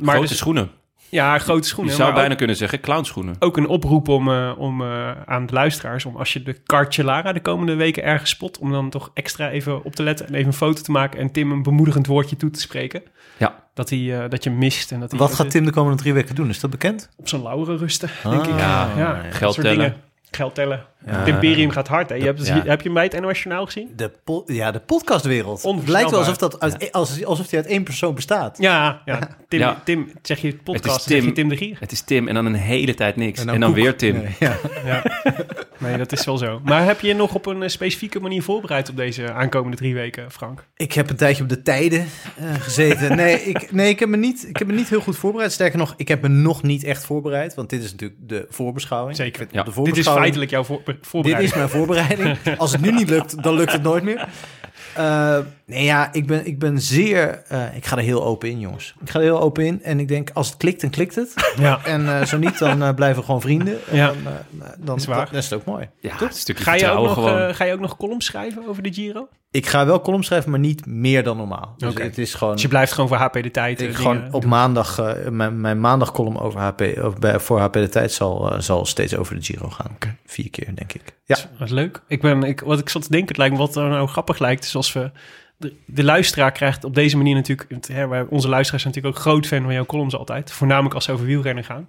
maar 0.01 0.15
Grote 0.15 0.29
dus, 0.29 0.37
schoenen. 0.39 0.71
ja, 1.09 1.39
grote 1.39 1.61
Je 1.61 1.65
schoenen. 1.67 1.95
zou 1.95 2.05
maar 2.07 2.15
bijna 2.17 2.31
ook, 2.33 2.39
kunnen 2.39 2.57
zeggen 2.57 2.81
clownschoenen. 2.81 3.37
ook 3.39 3.57
een 3.57 3.67
oproep 3.69 4.09
om, 4.09 4.29
eh, 4.33 4.53
om 4.57 4.83
eh, 4.83 5.11
aan 5.27 5.47
de 5.47 5.53
luisteraars, 5.53 6.05
om 6.05 6.17
als 6.17 6.33
je 6.33 6.43
de 6.43 6.63
Cartelara 6.63 7.33
de 7.33 7.41
komende 7.41 7.75
weken 7.75 8.03
ergens 8.03 8.31
spot, 8.31 8.59
om 8.59 8.73
dan 8.73 8.91
toch 8.91 9.11
extra 9.15 9.51
even 9.51 9.85
op 9.85 9.95
te 9.95 10.03
letten 10.03 10.27
en 10.27 10.35
even 10.35 10.47
een 10.47 10.53
foto 10.53 10.83
te 10.83 10.91
maken 10.91 11.21
en 11.21 11.33
Tim 11.33 11.53
een 11.53 11.63
bemoedigend 11.63 12.07
woordje 12.07 12.37
toe 12.37 12.51
te 12.51 12.61
spreken. 12.61 13.03
Ja. 13.37 13.67
Dat, 13.75 13.91
hij, 13.91 14.23
eh, 14.23 14.31
dat 14.31 14.45
je 14.45 14.51
mist. 14.51 14.93
En 14.93 15.01
dat 15.01 15.11
hij 15.11 15.21
wat 15.21 15.35
gaat 15.35 15.51
Tim 15.51 15.65
de 15.65 15.71
komende 15.73 15.99
drie 15.99 16.13
weken 16.13 16.35
doen? 16.35 16.49
Is 16.49 16.61
dat 16.61 16.71
bekend? 16.71 17.09
op 17.17 17.29
zijn 17.29 17.43
lauren 17.43 17.79
rusten, 17.79 18.09
Ah, 18.25 18.31
denk 18.31 18.47
ik. 18.47 18.59
Ja, 18.59 18.89
ja, 18.97 19.15
geld 19.15 19.31
dat 19.41 19.55
soort 19.55 19.67
tellen. 19.67 19.79
dingen. 19.79 19.97
Geld 20.31 20.55
tellen. 20.55 20.85
Ja. 21.07 21.19
Het 21.19 21.29
imperium 21.29 21.71
gaat 21.71 21.89
hard. 21.89 22.09
Hè? 22.09 22.15
Je 22.15 22.25
hebt, 22.25 22.47
Ja. 22.47 22.55
Heb 22.65 22.79
je 22.79 22.85
hem 22.85 22.95
bij 22.95 23.05
het 23.05 23.21
NOS 23.21 23.43
Journaal 23.43 23.65
gezien? 23.65 23.89
De 23.97 24.11
po- 24.25 24.43
ja, 24.47 24.71
de 24.71 24.81
podcastwereld. 24.81 25.63
Het 25.63 25.89
lijkt 25.89 26.11
wel 26.11 26.19
alsof, 26.19 26.37
dat 26.37 26.61
uit, 26.61 26.93
als, 26.93 27.25
alsof 27.25 27.47
die 27.47 27.59
uit 27.59 27.69
één 27.69 27.83
persoon 27.83 28.15
bestaat. 28.15 28.59
Ja, 28.59 29.03
ja. 29.05 29.19
Tim, 29.49 29.59
Ja. 29.61 29.81
Tim 29.85 30.13
zeg 30.23 30.41
je 30.41 30.55
podcast, 30.55 30.85
Het 30.85 30.97
is 30.97 31.03
zeg 31.03 31.17
je 31.17 31.25
Tim. 31.25 31.35
Tim 31.35 31.49
de 31.49 31.57
Gier. 31.57 31.77
Het 31.81 31.93
is 31.93 32.01
Tim 32.01 32.29
en 32.29 32.35
dan 32.35 32.47
een 32.47 32.55
hele 32.55 32.95
tijd 32.95 33.17
niks. 33.17 33.45
En 33.45 33.61
dan, 33.61 33.73
weer 33.73 33.97
Tim. 33.97 34.15
Nee, 34.17 34.37
ja. 34.39 34.57
Ja. 34.85 35.03
Nee, 35.81 35.97
dat 35.97 36.13
is 36.13 36.25
wel 36.25 36.39
zo. 36.39 36.61
Maar 36.65 36.85
heb 36.85 37.01
je 37.01 37.07
je 37.09 37.15
nog 37.15 37.35
op 37.35 37.47
een 37.47 37.63
eh, 37.63 37.69
specifieke 37.69 38.21
manier 38.21 38.43
voorbereid 38.43 38.89
op 38.89 38.97
deze 38.97 39.33
aankomende 39.33 39.77
drie 39.77 39.95
weken, 39.95 40.31
Frank? 40.31 40.65
Ik 40.77 40.93
heb 40.93 41.11
een 41.11 41.17
tijdje 41.17 41.43
op 41.43 41.49
de 41.49 41.63
tijden 41.63 42.07
eh, 42.37 42.55
gezeten. 42.59 43.17
Nee, 43.17 43.41
ik, 43.53 43.73
nee 43.73 43.89
ik, 43.89 43.99
heb 43.99 44.09
me 44.09 44.17
niet, 44.17 44.47
ik 44.49 44.57
heb 44.57 44.67
me 44.67 44.73
niet 44.73 44.89
heel 44.89 45.01
goed 45.01 45.17
voorbereid. 45.17 45.53
Sterker 45.53 45.79
nog, 45.79 45.95
ik 45.97 46.09
heb 46.09 46.23
me 46.23 46.29
nog 46.29 46.63
niet 46.63 46.85
echt 46.85 47.05
voorbereid. 47.05 47.55
Want 47.55 47.71
dit 47.71 47.83
is 47.83 47.91
natuurlijk 47.91 48.21
de 48.29 48.47
voorbeschouwing. 48.49 49.17
Zeker. 49.17 49.41
Ja. 49.41 49.47
de 49.51 49.55
Dit 49.57 49.67
is 49.69 49.75
voorbeschouwing- 49.75 50.19
feitelijk 50.21 50.51
jouw 50.51 50.65
voor, 50.65 50.83
Dit 51.23 51.39
is 51.39 51.55
mijn 51.55 51.69
voorbereiding. 51.69 52.37
Als 52.57 52.73
het 52.73 52.81
nu 52.81 52.93
niet 52.93 53.11
lukt, 53.11 53.43
dan 53.43 53.55
lukt 53.55 53.73
het 53.73 53.83
nooit 53.83 54.03
meer. 54.05 54.29
Eh, 54.99 55.39
nee, 55.67 55.85
ja, 55.85 56.13
ik 56.13 56.27
ben, 56.27 56.47
ik 56.47 56.59
ben 56.59 56.81
zeer... 56.81 57.43
eh, 57.49 57.77
ik 57.77 57.87
ga 57.87 57.97
er 57.97 58.03
heel 58.03 58.25
open 58.25 58.51
in, 58.51 58.61
jongens. 58.61 58.95
Ik 59.01 59.11
ga 59.11 59.19
er 59.19 59.25
heel 59.25 59.41
open 59.41 59.65
in. 59.67 59.83
En 59.83 60.01
ik 60.01 60.09
denk, 60.09 60.31
als 60.35 60.47
het 60.49 60.57
klikt, 60.57 60.81
dan 60.81 60.91
klikt 60.91 61.15
het. 61.15 61.53
Ja. 61.59 61.85
En 61.85 62.09
eh, 62.21 62.25
zo 62.25 62.39
niet, 62.39 62.59
dan 62.59 62.95
blijven 62.95 63.19
we 63.19 63.25
gewoon 63.25 63.41
vrienden. 63.41 63.79
En 63.91 63.97
Ja. 63.97 64.07
dan, 64.25 64.67
dan, 64.79 64.97
Is 64.97 65.07
waar. 65.07 65.27
dan 65.27 65.35
is 65.39 65.51
het 65.51 65.59
ook 65.61 65.65
mooi. 65.65 65.89
Ja, 66.01 66.21
een 66.21 66.29
stukje 66.33 66.65
Ga 66.65 66.75
je, 66.75 66.89
ook 66.91 67.05
nog, 67.05 67.15
gewoon. 67.15 67.55
ga 67.55 67.65
je 67.65 67.73
ook 67.73 67.81
nog 67.81 67.97
columns 67.97 68.25
schrijven 68.27 68.69
over 68.69 68.83
de 68.83 68.93
Giro? 68.93 69.29
Ik 69.51 69.67
ga 69.67 69.87
wel 69.87 70.01
column 70.01 70.23
schrijven, 70.25 70.51
maar 70.51 70.61
niet 70.61 70.87
meer 70.87 71.23
dan 71.25 71.37
normaal. 71.37 71.75
Dus 71.77 71.91
Oké. 71.91 72.03
het 72.03 72.19
is 72.19 72.35
gewoon... 72.35 72.53
Dus 72.53 72.63
je 72.63 72.69
blijft 72.69 72.93
gewoon 72.93 73.09
voor 73.09 73.17
HP 73.19 73.33
de 73.43 73.51
tijd. 73.51 73.81
Ik 73.81 73.95
gewoon 73.95 74.33
op 74.33 74.41
doen. 74.41 74.51
maandag, 74.51 74.99
eh, 74.99 75.29
mijn, 75.29 75.61
mijn 75.61 75.81
maandag 75.81 76.13
column 76.13 76.39
over 76.41 76.61
HP, 76.61 76.81
of 77.03 77.19
bij, 77.19 77.41
voor 77.41 77.61
HP 77.61 77.73
de 77.73 77.89
tijd 77.89 78.13
zal, 78.13 78.53
zal 78.59 78.87
steeds 78.87 79.17
over 79.17 79.35
de 79.35 79.43
Giro 79.43 79.69
gaan. 79.71 79.97
Vier 80.27 80.51
keer, 80.51 80.75
denk 80.75 80.93
ik. 80.93 81.03
Ja. 81.29 81.37
Dat 81.59 81.67
is 81.67 81.75
leuk. 81.75 82.03
Ik 82.07 82.21
ben, 82.21 82.43
ik, 82.43 82.61
wat 82.61 82.79
ik 82.79 82.89
zat 82.89 83.03
te 83.03 83.11
denken, 83.11 83.29
het 83.29 83.37
lijkt 83.37 83.53
me 83.53 83.61
wat 83.61 83.77
er 83.77 83.89
nou 83.89 84.09
grappig 84.09 84.39
lijkt, 84.39 84.65
is 84.65 84.77
als 84.77 84.93
we... 84.93 85.11
De, 85.57 85.75
de 85.87 86.05
luisteraar 86.05 86.53
krijgt 86.53 86.85
op 86.85 86.95
deze 86.95 87.17
manier 87.17 87.35
natuurlijk... 87.35 87.87
Hè, 87.93 88.23
onze 88.23 88.49
luisteraars 88.49 88.83
zijn 88.83 88.95
natuurlijk 88.95 89.17
ook 89.17 89.23
groot 89.23 89.47
fan 89.47 89.63
van 89.63 89.73
jouw 89.73 89.87
columns 89.87 90.17
altijd. 90.17 90.53
Voornamelijk 90.53 90.95
als 90.95 91.05
ze 91.05 91.13
over 91.13 91.27
wielrennen 91.27 91.65
gaan. 91.65 91.89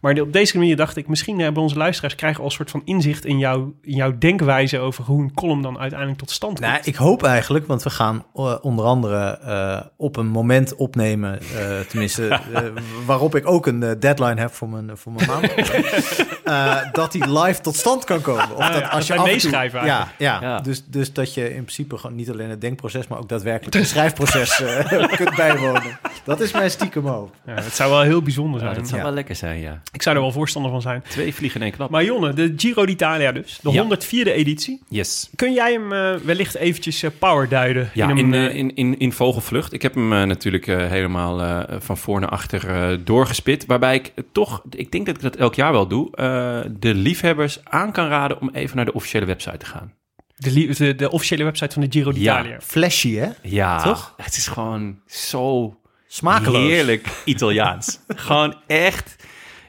Maar 0.00 0.20
op 0.20 0.32
deze 0.32 0.58
manier 0.58 0.76
dacht 0.76 0.96
ik, 0.96 1.08
misschien 1.08 1.38
hebben 1.38 1.62
onze 1.62 1.76
luisteraars... 1.76 2.14
krijgen 2.14 2.40
al 2.40 2.44
een 2.44 2.50
soort 2.50 2.70
van 2.70 2.82
inzicht 2.84 3.24
in, 3.24 3.38
jouw 3.38 3.72
in 3.82 3.94
jouw 3.94 4.18
denkwijze... 4.18 4.78
over 4.78 5.04
hoe 5.04 5.22
een 5.22 5.34
column 5.34 5.62
dan 5.62 5.78
uiteindelijk 5.78 6.18
tot 6.18 6.30
stand 6.30 6.60
komt. 6.60 6.72
Nou, 6.72 6.82
ik 6.84 6.94
hoop 6.94 7.22
eigenlijk, 7.22 7.66
want 7.66 7.82
we 7.82 7.90
gaan 7.90 8.24
eh, 8.34 8.56
onder 8.60 8.84
andere 8.84 9.38
eh, 9.38 9.80
op 9.96 10.16
een 10.16 10.28
moment 10.28 10.74
opnemen, 10.74 11.40
eh, 11.40 11.80
tenminste, 11.80 12.40
waarop 13.06 13.34
ik 13.34 13.46
ook 13.46 13.66
een 13.66 13.80
deadline 13.80 14.40
heb 14.40 14.52
voor 14.52 14.68
mijn, 14.68 14.96
voor 14.96 15.12
mijn 15.12 15.26
maand. 15.26 15.52
Eh, 16.50 16.76
dat 16.92 17.12
die 17.12 17.38
live 17.38 17.60
tot 17.60 17.76
stand 17.76 18.04
kan 18.04 18.20
komen. 18.20 18.56
Of 18.56 18.62
Ah, 18.62 18.72
dat 18.72 18.80
ja, 18.80 18.86
als 18.88 19.06
dat 19.06 19.16
je 19.16 19.22
af 19.22 19.24
meeschrijven 19.26 19.84
Ja, 19.84 20.08
ja. 20.18 20.38
Ja. 20.40 20.60
Dus, 20.60 20.82
dus 20.86 21.12
dat 21.12 21.34
je 21.34 21.44
in 21.44 21.62
principe 21.62 21.96
gewoon 21.98 22.16
niet 22.16 22.30
alleen 22.30 22.50
het 22.50 22.60
denkproces, 22.60 23.06
maar 23.06 23.18
ook 23.18 23.28
daadwerkelijk 23.28 23.74
het 23.76 23.86
schrijfproces 23.86 24.60
eh, 24.62 25.08
kunt 25.16 25.36
bijwonen. 25.36 25.98
Dat 26.24 26.40
is 26.40 26.52
mijn 26.52 26.70
stiekem 26.70 27.06
hoop. 27.06 27.34
Ja, 27.46 27.54
het 27.54 27.74
zou 27.74 27.90
wel 27.90 28.00
heel 28.00 28.22
bijzonder 28.22 28.60
Ja, 28.60 28.66
zijn. 28.66 28.78
dat 28.78 28.86
zou 28.88 28.98
Ja. 29.00 29.06
wel 29.06 29.14
lekker 29.14 29.34
zijn, 29.36 29.60
ja. 29.60 29.80
Ik 29.92 30.02
zou 30.02 30.16
er 30.16 30.22
wel 30.22 30.32
voorstander 30.32 30.70
van 30.70 30.82
zijn. 30.82 31.02
Twee 31.08 31.34
vliegen 31.34 31.60
in 31.60 31.66
één 31.66 31.76
klap. 31.76 31.90
Maar 31.90 32.04
Jonne, 32.04 32.32
de 32.32 32.54
Giro 32.56 32.86
d'Italia 32.86 33.32
dus. 33.32 33.58
De 33.62 33.70
Ja. 33.70 33.82
104e 33.82 34.32
editie. 34.32 34.80
Yes. 34.88 35.30
Kun 35.36 35.52
jij 35.52 35.72
hem 35.72 35.92
eh, 35.92 36.14
wellicht 36.24 36.54
eventjes 36.54 37.04
power 37.18 37.48
duiden? 37.48 37.90
Ja, 37.94 38.08
een, 38.08 38.18
in, 38.18 38.34
eh, 38.34 38.54
in, 38.54 38.74
in, 38.74 38.98
in 38.98 39.12
vogelvlucht. 39.12 39.72
Ik 39.72 39.82
heb 39.82 39.94
hem 39.94 40.08
natuurlijk 40.08 40.66
helemaal 40.66 41.42
eh, 41.42 41.60
van 41.78 41.96
voor 41.96 42.20
naar 42.20 42.28
achter 42.28 42.68
eh, 42.68 42.98
doorgespit. 43.04 43.66
Waarbij 43.66 43.94
ik 43.94 44.12
toch, 44.32 44.62
ik 44.70 44.92
denk 44.92 45.06
dat 45.06 45.14
ik 45.16 45.22
dat 45.22 45.36
elk 45.36 45.54
jaar 45.54 45.72
wel 45.72 45.86
doe, 45.86 46.10
eh, 46.40 46.70
de 46.78 46.94
liefhebbers 46.94 47.64
aan 47.64 47.92
kan 47.92 48.08
raden 48.08 48.40
om 48.40 48.50
even 48.52 48.76
naar 48.76 48.84
de 48.84 48.92
officiële 48.92 49.26
website 49.26 49.56
te 49.56 49.66
gaan. 49.66 49.92
de, 50.36 50.74
de, 50.78 50.94
de 50.94 51.10
officiële 51.10 51.44
website 51.44 51.72
van 51.72 51.82
de 51.82 51.88
Giro 51.90 52.12
d'Italia. 52.12 52.60
Flashy, 52.60 53.14
hè? 53.14 53.28
Ja, 53.42 53.82
Toch? 53.82 54.14
Het 54.16 54.36
is 54.36 54.46
gewoon 54.46 55.00
zo 55.06 55.74
Smakeloos. 56.06 56.68
heerlijk 56.68 57.08
Italiaans. 57.24 58.00
gewoon 58.08 58.54
echt. 58.66 59.16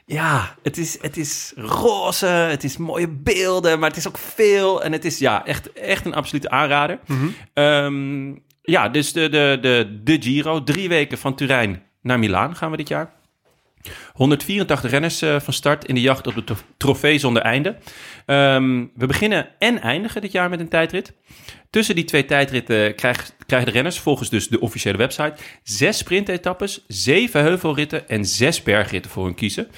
Ja, 0.06 0.54
het 0.62 0.78
is, 0.78 0.98
het 1.02 1.16
is 1.16 1.52
roze, 1.56 2.26
het 2.26 2.64
is 2.64 2.76
mooie 2.76 3.08
beelden, 3.08 3.78
maar 3.78 3.88
het 3.88 3.98
is 3.98 4.08
ook 4.08 4.18
veel. 4.18 4.82
En 4.82 4.92
het 4.92 5.04
is 5.04 5.18
ja, 5.18 5.46
echt, 5.46 5.72
echt 5.72 6.06
een 6.06 6.14
absolute 6.14 6.50
aanrader. 6.50 6.98
Mhm. 7.06 7.26
Ehm, 7.54 8.34
ja, 8.62 8.88
dus 8.88 9.12
de, 9.12 9.28
de, 9.28 9.58
de, 9.60 10.00
de 10.04 10.16
Giro. 10.22 10.62
Drie 10.64 10.88
weken 10.88 11.18
van 11.18 11.34
Turijn 11.34 11.82
naar 12.02 12.18
Milaan 12.18 12.56
gaan 12.56 12.70
we 12.70 12.76
dit 12.76 12.88
jaar. 12.88 13.12
184 14.12 14.90
renners 14.90 15.22
eh, 15.22 15.40
van 15.40 15.52
start 15.52 15.84
in 15.84 15.94
de 15.94 16.00
jacht 16.00 16.26
op 16.26 16.34
de 16.34 16.44
tro- 16.44 16.56
trofee 16.76 17.18
zonder 17.18 17.42
einde. 17.42 17.76
Ehm, 18.26 18.84
we 18.94 19.06
beginnen 19.06 19.48
en 19.58 19.80
eindigen 19.80 20.20
dit 20.20 20.32
jaar 20.32 20.50
met 20.50 20.60
een 20.60 20.68
tijdrit. 20.68 21.12
Tussen 21.70 21.94
die 21.94 22.04
twee 22.04 22.24
tijdritten 22.24 22.94
krijg- 22.94 23.32
krijgen 23.46 23.68
de 23.68 23.74
renners, 23.74 23.98
volgens 23.98 24.30
dus 24.30 24.48
de 24.48 24.60
officiële 24.60 24.96
website, 24.96 25.34
zes 25.62 25.98
sprintetappes, 25.98 26.84
zeven 26.86 27.42
heuvelritten 27.42 28.08
en 28.08 28.24
zes 28.24 28.62
bergritten 28.62 29.10
voor 29.10 29.24
hun 29.24 29.34
kiezen. 29.34 29.68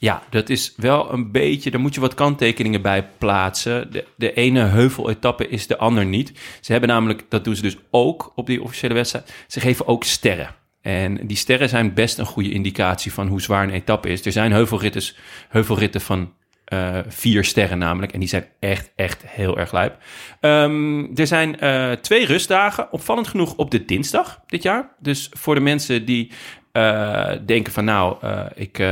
Ja, 0.00 0.22
dat 0.30 0.48
is 0.48 0.72
wel 0.76 1.12
een 1.12 1.32
beetje, 1.32 1.70
daar 1.70 1.80
moet 1.80 1.94
je 1.94 2.00
wat 2.00 2.14
kanttekeningen 2.14 2.82
bij 2.82 3.08
plaatsen. 3.18 3.92
De, 3.92 4.04
de 4.16 4.32
ene 4.32 4.60
heuveletappe 4.60 5.48
is 5.48 5.66
de 5.66 5.78
ander 5.78 6.06
niet. 6.06 6.32
Ze 6.60 6.72
hebben 6.72 6.90
namelijk, 6.90 7.24
dat 7.28 7.44
doen 7.44 7.56
ze 7.56 7.62
dus 7.62 7.76
ook 7.90 8.32
op 8.34 8.46
die 8.46 8.62
officiële 8.62 8.94
wedstrijd, 8.94 9.32
ze 9.46 9.60
geven 9.60 9.86
ook 9.86 10.04
sterren. 10.04 10.54
En 10.80 11.26
die 11.26 11.36
sterren 11.36 11.68
zijn 11.68 11.94
best 11.94 12.18
een 12.18 12.26
goede 12.26 12.50
indicatie 12.50 13.12
van 13.12 13.28
hoe 13.28 13.40
zwaar 13.40 13.62
een 13.62 13.70
etappe 13.70 14.08
is. 14.08 14.26
Er 14.26 14.32
zijn 14.32 14.52
heuvelritten, 14.52 15.02
heuvelritten 15.48 16.00
van 16.00 16.32
eh, 16.64 16.98
vier 17.06 17.44
sterren 17.44 17.78
namelijk. 17.78 18.12
En 18.12 18.20
die 18.20 18.28
zijn 18.28 18.46
echt, 18.60 18.92
echt 18.96 19.22
heel 19.26 19.58
erg 19.58 19.72
lijp. 19.72 19.96
Ehm, 20.40 21.04
er 21.14 21.26
zijn 21.26 21.60
eh, 21.60 21.92
twee 21.92 22.26
rustdagen, 22.26 22.92
opvallend 22.92 23.28
genoeg 23.28 23.54
op 23.56 23.70
de 23.70 23.84
dinsdag 23.84 24.42
dit 24.46 24.62
jaar. 24.62 24.94
Dus 24.98 25.30
voor 25.32 25.54
de 25.54 25.60
mensen 25.60 26.04
die 26.04 26.32
eh, 26.72 27.32
denken 27.46 27.72
van 27.72 27.84
nou, 27.84 28.26
ik 28.54 28.82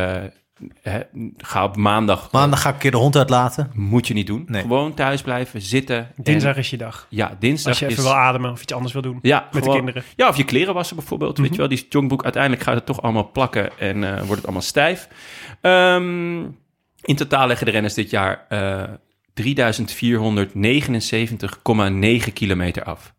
eh, 0.83 0.95
ga 1.37 1.64
op 1.64 1.77
maandag... 1.77 2.33
Maandag 2.33 2.61
ga 2.61 2.69
ik 2.69 2.75
een 2.75 2.81
keer 2.81 2.90
de 2.90 2.97
hond 2.97 3.16
uitlaten. 3.16 3.71
Moet 3.75 4.07
je 4.07 4.14
niet 4.14 4.27
doen. 4.27 4.45
Nee. 4.47 4.62
Gewoon 4.62 4.95
thuis 4.95 5.23
blijven, 5.23 5.61
zitten. 5.62 5.97
en- 5.97 6.12
Dinsdag 6.23 6.57
is 6.57 6.71
je 6.71 6.77
dag. 6.77 7.07
ja, 7.11 7.37
dinsdag 7.38 7.69
Als 7.69 7.79
je 7.79 7.87
even 7.87 7.99
is... 7.99 8.05
wil 8.05 8.14
ademen 8.14 8.51
of 8.51 8.62
iets 8.62 8.73
anders 8.73 8.92
wil 8.92 9.03
doen. 9.03 9.19
Ja, 9.23 9.49
Met 9.53 9.64
de 9.64 9.71
kinderen. 9.71 10.03
Ja, 10.16 10.29
of 10.29 10.37
je 10.37 10.45
kleren 10.45 10.75
wassen 10.75 10.97
bijvoorbeeld. 10.97 11.38
Weet 11.38 11.51
je 11.51 11.57
wel, 11.57 11.69
die 11.69 11.87
jongbroek, 11.88 12.23
uiteindelijk 12.25 12.62
gaat 12.62 12.75
het 12.75 12.87
toch 12.87 13.03
allemaal 13.03 13.31
plakken 13.31 13.79
en 13.79 14.05
eh, 14.05 14.16
wordt 14.16 14.35
het 14.35 14.45
allemaal 14.45 14.62
stijf. 14.62 15.09
Ehm, 15.61 16.38
in 17.03 17.16
totaal 17.16 17.47
leggen 17.47 17.66
de 17.66 17.73
renners 17.73 17.95
dit 17.95 18.11
jaar 18.11 18.45
eh 18.49 18.83
3479,9 19.35 22.33
kilometer 22.33 22.85
af. 22.85 23.14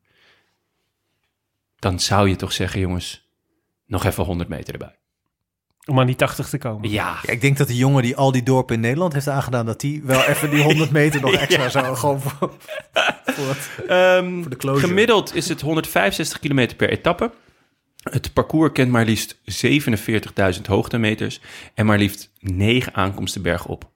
Dan 1.80 2.00
zou 2.00 2.30
je 2.30 2.36
toch 2.36 2.52
zeggen, 2.52 2.80
jongens, 2.80 3.30
nog 3.86 4.06
even 4.06 4.24
100 4.24 4.50
meter 4.50 4.74
erbij. 4.74 4.97
Om 5.88 6.00
aan 6.00 6.06
die 6.06 6.16
80 6.16 6.50
te 6.50 6.58
komen. 6.58 6.90
Ja, 6.90 7.18
Ja, 7.24 7.32
ik 7.32 7.42
denk 7.42 7.58
dat 7.58 7.68
die 7.68 7.78
jongen 7.78 8.04
die 8.04 8.16
al 8.16 8.32
die 8.32 8.44
dorpen 8.44 8.76
in 8.76 8.82
Nederland 8.82 9.14
heeft 9.14 9.28
aangedaan... 9.28 9.66
dat 9.66 9.80
die 9.80 10.02
wel 10.04 10.24
even 10.24 10.50
die 10.50 10.64
100 10.64 10.92
meter 10.92 11.22
nog 11.22 11.34
extra 11.48 11.70
zou 11.70 11.96
gewoon 11.96 12.22
voor, 12.22 12.54
voor 13.26 13.48
het... 13.48 13.70
Ehm, 13.88 14.42
Voor 14.42 14.50
de 14.50 14.56
closure. 14.56 14.88
gemiddeld 14.88 15.36
is 15.36 15.50
het 15.50 15.62
165 15.62 16.40
kilometer 16.40 16.78
per 16.78 16.90
etappe. 16.90 17.32
Het 18.04 18.34
parcours 18.34 18.72
kent 18.72 18.92
maar 18.92 19.06
liefst 19.06 19.38
47.000 20.56 20.62
hoogtemeters 20.66 21.42
en 21.74 21.86
maar 21.86 21.98
liefst 21.98 22.32
9 22.40 22.94
aankomsten 22.94 23.42
bergop. 23.42 23.90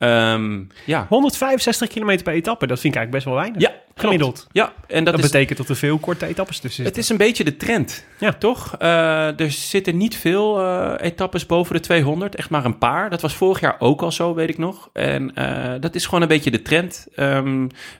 Ehm 0.00 0.60
ja. 0.84 1.06
165 1.08 1.88
kilometer 1.88 2.22
per 2.24 2.32
etappe, 2.34 2.66
dat 2.66 2.80
vind 2.80 2.94
ik 2.94 3.00
eigenlijk 3.00 3.10
best 3.10 3.24
wel 3.24 3.34
weinig. 3.34 3.60
ja, 3.62 3.68
klopt. 3.68 4.00
Gemiddeld. 4.00 4.46
Ja, 4.52 4.72
en 4.86 5.04
dat, 5.04 5.14
Dat, 5.14 5.24
is, 5.24 5.30
betekent 5.30 5.58
dat 5.58 5.68
er 5.68 5.76
veel 5.76 5.98
korte 5.98 6.26
etappes 6.26 6.58
tussen 6.58 6.84
het 6.84 6.94
zitten. 6.94 7.02
is 7.02 7.20
een 7.20 7.26
beetje 7.26 7.44
de 7.44 7.56
trend, 7.56 8.04
Ja. 8.18 8.32
toch? 8.32 8.74
Eh, 8.78 9.40
er 9.40 9.50
zitten 9.50 9.96
niet 9.96 10.16
veel 10.16 10.60
eh, 10.60 10.92
etappes 11.06 11.46
boven 11.46 11.74
de 11.74 11.80
200, 11.80 12.34
echt 12.34 12.50
maar 12.50 12.64
een 12.64 12.78
paar. 12.78 13.10
Dat 13.10 13.20
was 13.20 13.34
vorig 13.34 13.60
jaar 13.60 13.76
ook 13.78 14.02
al 14.02 14.12
zo, 14.12 14.34
weet 14.34 14.48
ik 14.48 14.58
nog. 14.58 14.90
En 14.92 15.34
eh, 15.34 15.74
dat 15.80 15.94
is 15.94 16.04
gewoon 16.04 16.22
een 16.22 16.28
beetje 16.28 16.50
de 16.50 16.62
trend. 16.62 17.06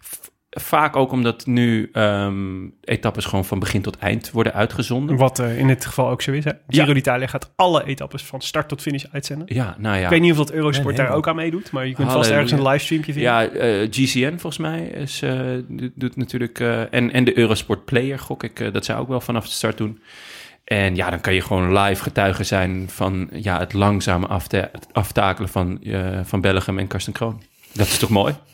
V- 0.00 0.19
vaak 0.50 0.96
ook 0.96 1.12
omdat 1.12 1.46
nu 1.46 1.88
ehm, 1.92 2.66
etappes 2.84 3.24
gewoon 3.24 3.44
van 3.44 3.58
begin 3.58 3.82
tot 3.82 3.98
eind 3.98 4.30
worden 4.30 4.52
uitgezonden. 4.52 5.16
Wat 5.16 5.38
eh, 5.38 5.58
in 5.58 5.66
dit 5.66 5.84
geval 5.86 6.10
ook 6.10 6.22
zo 6.22 6.32
is. 6.32 6.44
Hè? 6.44 6.50
Giro 6.68 6.86
Ja. 6.86 6.92
d'Italia 6.92 7.26
gaat 7.26 7.52
alle 7.56 7.84
etappes 7.84 8.22
van 8.22 8.40
start 8.40 8.68
tot 8.68 8.82
finish 8.82 9.04
uitzenden. 9.12 9.46
Ja, 9.54 9.76
nou 9.78 9.96
ja. 9.96 10.04
Ik 10.04 10.08
weet 10.10 10.20
niet 10.20 10.30
of 10.30 10.36
dat 10.36 10.50
Eurosport 10.50 10.88
Nee, 10.88 10.96
nee, 10.96 11.06
daar 11.06 11.16
ook 11.16 11.28
aan 11.28 11.36
meedoet, 11.36 11.70
maar 11.70 11.86
je 11.86 11.94
kunt 11.94 12.12
vast 12.12 12.30
ergens 12.30 12.52
een 12.52 12.62
livestreampje 12.62 13.12
vinden. 13.12 13.32
Ja, 13.32 13.48
eh, 13.48 13.88
GCN 13.90 14.28
volgens 14.30 14.58
mij 14.58 14.80
is, 14.80 15.22
eh, 15.22 15.40
doet, 15.94 16.16
natuurlijk... 16.16 16.60
eh, 16.60 16.94
en, 16.94 17.12
en 17.12 17.24
de 17.24 17.38
Eurosport 17.38 17.84
Player, 17.84 18.18
gok 18.18 18.42
ik, 18.42 18.72
dat 18.72 18.84
zij 18.84 18.96
ook 18.96 19.08
wel 19.08 19.20
vanaf 19.20 19.44
de 19.44 19.52
start 19.52 19.76
doen. 19.76 20.00
En 20.64 20.96
ja, 20.96 21.10
dan 21.10 21.20
kan 21.20 21.34
je 21.34 21.40
gewoon 21.40 21.78
live 21.78 22.02
getuige 22.02 22.44
zijn 22.44 22.88
van 22.88 23.28
ja, 23.32 23.58
het 23.58 23.72
langzame 23.72 24.26
aftakelen 24.92 25.48
van, 25.48 25.82
eh, 25.82 26.20
van 26.24 26.40
Belgium 26.40 26.78
en 26.78 26.86
Karsten 26.86 27.12
Kroon. 27.12 27.42
Dat 27.72 27.86
is 27.86 27.98
toch 27.98 28.10
mooi? 28.10 28.34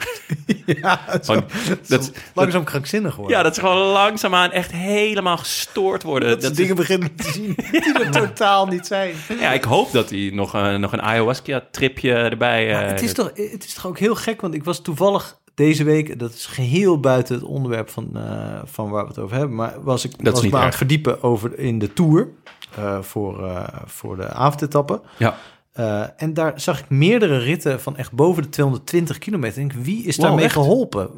Ja, 0.66 1.00
zo, 1.10 1.18
Gewoon- 1.22 1.44
dat, 1.68 1.88
dat- 1.88 2.00
is 2.00 2.10
langzaam 2.34 2.64
krankzinnig 2.64 3.16
worden. 3.16 3.36
Ja, 3.36 3.42
dat 3.42 3.54
ze 3.54 3.60
gewoon 3.60 3.76
langzaamaan 3.92 4.50
echt 4.52 4.72
helemaal 4.72 5.36
gestoord 5.36 6.02
worden. 6.02 6.28
dat, 6.28 6.42
ze 6.42 6.50
is- 6.50 6.56
dingen 6.56 6.76
beginnen 6.76 7.14
te 7.14 7.30
zien 7.32 7.54
die 7.70 7.98
er 7.98 8.10
totaal 8.10 8.66
niet 8.66 8.86
zijn. 8.86 9.14
ja, 9.40 9.52
ik 9.52 9.64
hoop 9.64 9.92
dat 9.92 10.10
hij 10.10 10.30
nog, 10.32 10.54
eh, 10.54 10.74
nog 10.74 10.92
een 10.92 11.02
ayahuasca-tripje 11.02 12.12
erbij... 12.12 12.80
Eh, 12.80 12.86
het, 12.88 13.02
is 13.02 13.12
toch, 13.12 13.30
het 13.34 13.64
is 13.64 13.74
toch 13.74 13.86
ook 13.86 13.98
heel 13.98 14.14
gek, 14.14 14.40
want 14.40 14.54
ik 14.54 14.64
was 14.64 14.82
toevallig 14.82 15.38
deze 15.54 15.84
week, 15.84 16.18
dat 16.18 16.32
is 16.34 16.46
geheel 16.46 17.00
buiten 17.00 17.34
het 17.34 17.44
onderwerp 17.44 17.90
van, 17.90 18.10
eh, 18.14 18.58
van 18.64 18.90
waar 18.90 19.02
we 19.02 19.08
het 19.08 19.18
over 19.18 19.36
hebben, 19.36 19.56
maar 19.56 19.74
was 19.82 20.04
ik, 20.04 20.10
is 20.22 20.30
was 20.30 20.42
me 20.46 20.56
aan 20.56 20.64
het 20.64 20.74
verdiepen 20.74 21.22
over 21.22 21.58
in 21.58 21.78
de 21.78 21.92
Tour 21.92 22.28
eh, 22.76 22.98
voor, 23.02 23.46
eh, 23.46 23.64
voor 23.84 24.16
de 24.16 24.28
avondetappe. 24.28 25.00
Ja. 25.16 25.36
Eh, 25.76 26.02
en 26.16 26.34
daar 26.34 26.52
zag 26.60 26.78
ik 26.78 26.88
meerdere 26.88 27.38
ritten 27.38 27.80
van 27.80 27.96
echt 27.96 28.12
boven 28.12 28.42
de 28.42 28.48
220 28.48 29.18
kilometer. 29.18 29.62
Ik 29.62 29.68
denk, 29.70 29.84
wie 29.84 30.04
is 30.04 30.16
Wow, 30.16 30.26
daarmee 30.26 30.44
echt? 30.44 30.54
geholpen? 30.54 31.10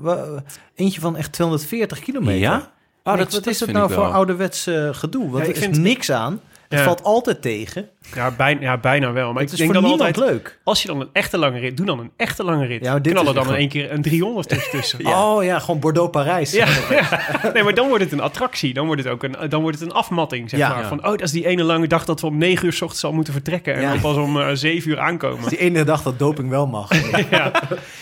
Eentje 0.74 1.00
van 1.00 1.16
echt 1.16 1.32
240 1.32 1.98
kilometer. 1.98 2.38
Ja? 2.40 2.56
Oh, 3.04 3.14
denk, 3.14 3.16
dat, 3.18 3.32
wat 3.32 3.46
is 3.46 3.58
dat 3.58 3.70
nou 3.70 3.92
voor 3.92 4.04
ouderwets 4.12 4.66
eh, 4.66 4.88
gedoe? 4.92 5.22
Want 5.30 5.34
Ja, 5.36 5.42
er 5.42 5.48
ik 5.48 5.56
is 5.56 5.62
vind- 5.62 5.76
niks 5.78 6.10
aan. 6.10 6.40
Het 6.68 6.78
Ja. 6.78 6.84
valt 6.84 7.02
altijd 7.02 7.42
tegen. 7.42 7.88
Ja, 8.14 8.30
bijna, 8.30 8.60
ja, 8.60 8.78
bijna 8.78 9.12
wel. 9.12 9.32
Maar 9.32 9.42
het 9.42 9.52
ik 9.52 9.58
is 9.58 9.58
denk 9.58 9.72
voor 9.72 9.80
dan 9.82 9.90
niemand 9.90 10.16
altijd, 10.16 10.32
leuk. 10.32 10.58
als 10.64 10.82
je 10.82 10.88
dan 10.88 11.00
een 11.00 11.08
echte 11.12 11.38
lange 11.38 11.58
rit, 11.58 11.76
doe 11.76 11.86
dan 11.86 11.98
een 11.98 12.10
echte 12.16 12.44
lange 12.44 12.66
rit. 12.66 12.84
Ja, 12.84 12.90
maar 12.92 13.02
dit 13.02 13.12
Knal 13.12 13.26
is 13.28 13.32
dan 13.34 13.48
in 13.48 13.54
één 13.54 13.68
keer 13.68 13.92
een 13.92 14.02
300 14.02 14.48
tussen. 14.48 14.70
tussen. 14.70 15.06
Oh 15.18 15.44
ja, 15.44 15.58
gewoon 15.58 15.80
Bordeaux-Parijs. 15.80 16.50
Ja, 16.52 16.66
ja. 16.90 17.50
nee, 17.54 17.62
maar 17.62 17.74
dan 17.74 17.88
wordt 17.88 18.04
het 18.04 18.12
een 18.12 18.20
attractie. 18.20 18.74
Dan 18.74 18.86
wordt 18.86 19.02
het 19.04 19.12
ook 19.12 19.22
een, 19.22 19.36
dan 19.48 19.62
wordt 19.62 19.78
het 19.80 19.88
een 19.88 19.94
afmatting, 19.94 20.50
zeg 20.50 20.60
Ja. 20.60 20.68
maar. 20.68 20.82
Ja. 20.82 20.88
Van, 20.88 20.98
oh, 20.98 21.10
dat 21.10 21.20
is 21.20 21.30
die 21.30 21.46
ene 21.46 21.62
lange 21.62 21.86
dag 21.86 22.04
dat 22.04 22.20
we 22.20 22.26
om 22.26 22.38
9 22.38 22.66
uur 22.66 22.72
s 22.72 22.80
ochtends 22.82 23.04
al 23.04 23.12
moeten 23.12 23.32
vertrekken. 23.32 23.74
En 23.74 23.80
Ja. 23.80 23.90
dan 23.90 24.00
pas 24.00 24.16
om 24.16 24.40
eh 24.40 24.48
7 24.52 24.90
uur 24.90 24.98
aankomen. 24.98 25.36
Het 25.42 25.52
is 25.52 25.58
die 25.58 25.66
ene 25.66 25.84
dag 25.84 26.02
dat 26.02 26.18
doping 26.18 26.48
wel 26.48 26.66
mag. 26.66 26.90
ja. 27.30 27.50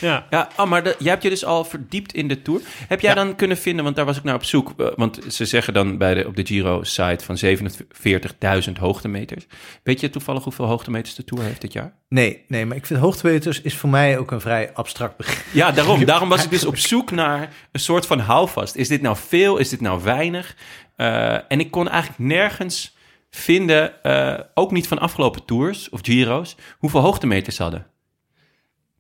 ja. 0.01 0.27
Ja, 0.31 0.49
oh, 0.57 0.67
maar 0.67 0.83
de, 0.83 0.95
jij 0.99 1.11
hebt 1.11 1.23
je 1.23 1.29
dus 1.29 1.45
al 1.45 1.65
verdiept 1.65 2.13
in 2.13 2.29
de 2.29 2.43
Tour. 2.43 2.61
Heb 2.89 3.01
jij 3.01 3.11
Ja. 3.15 3.17
dan 3.25 3.35
kunnen 3.37 3.57
vinden, 3.57 3.85
want 3.85 3.97
daar 3.97 4.05
was 4.05 4.17
ik 4.17 4.23
naar 4.25 4.35
op 4.35 4.45
zoek... 4.45 4.73
eh, 4.77 4.87
want 4.97 5.19
ze 5.29 5.45
zeggen 5.45 5.73
dan 5.75 5.99
bij 5.99 6.15
de, 6.15 6.27
op 6.27 6.37
de 6.37 6.47
Giro-site 6.47 7.25
van 7.25 7.37
47.000 8.67 8.73
hoogtemeters. 8.81 9.47
Weet 9.83 9.96
je 10.01 10.11
toevallig 10.11 10.45
hoeveel 10.45 10.65
hoogtemeters 10.65 11.15
de 11.15 11.25
Tour 11.25 11.45
heeft 11.45 11.61
dit 11.61 11.73
jaar? 11.73 11.95
Nee, 12.09 12.45
nee, 12.49 12.67
maar 12.67 12.77
ik 12.77 12.87
vind 12.87 13.01
hoogtemeters 13.01 13.61
is 13.61 13.77
voor 13.77 13.91
mij 13.91 14.19
ook 14.19 14.31
een 14.31 14.41
vrij 14.41 14.73
abstract 14.75 15.17
begrip. 15.17 15.45
Ja, 15.53 15.73
daarom. 15.73 16.05
Daarom 16.17 16.29
was 16.29 16.45
ik 16.45 16.51
dus 16.51 16.65
op 16.65 16.77
zoek 16.77 17.11
naar 17.11 17.55
een 17.73 17.81
soort 17.81 18.07
van 18.07 18.19
houvast. 18.19 18.75
Is 18.75 18.89
dit 18.89 19.03
nou 19.03 19.17
veel? 19.17 19.57
Is 19.57 19.69
dit 19.69 19.81
nou 19.81 20.03
weinig? 20.03 20.57
Eh, 20.97 21.35
en 21.53 21.61
ik 21.61 21.71
kon 21.71 21.89
eigenlijk 21.89 22.19
nergens 22.19 22.97
vinden, 23.31 24.03
eh, 24.03 24.41
ook 24.55 24.71
niet 24.71 24.89
van 24.89 24.99
afgelopen 24.99 25.45
Tours 25.45 25.89
of 25.89 26.01
Giro's, 26.03 26.57
hoeveel 26.79 27.01
hoogtemeters 27.01 27.57
ze 27.57 27.63
hadden. 27.63 27.87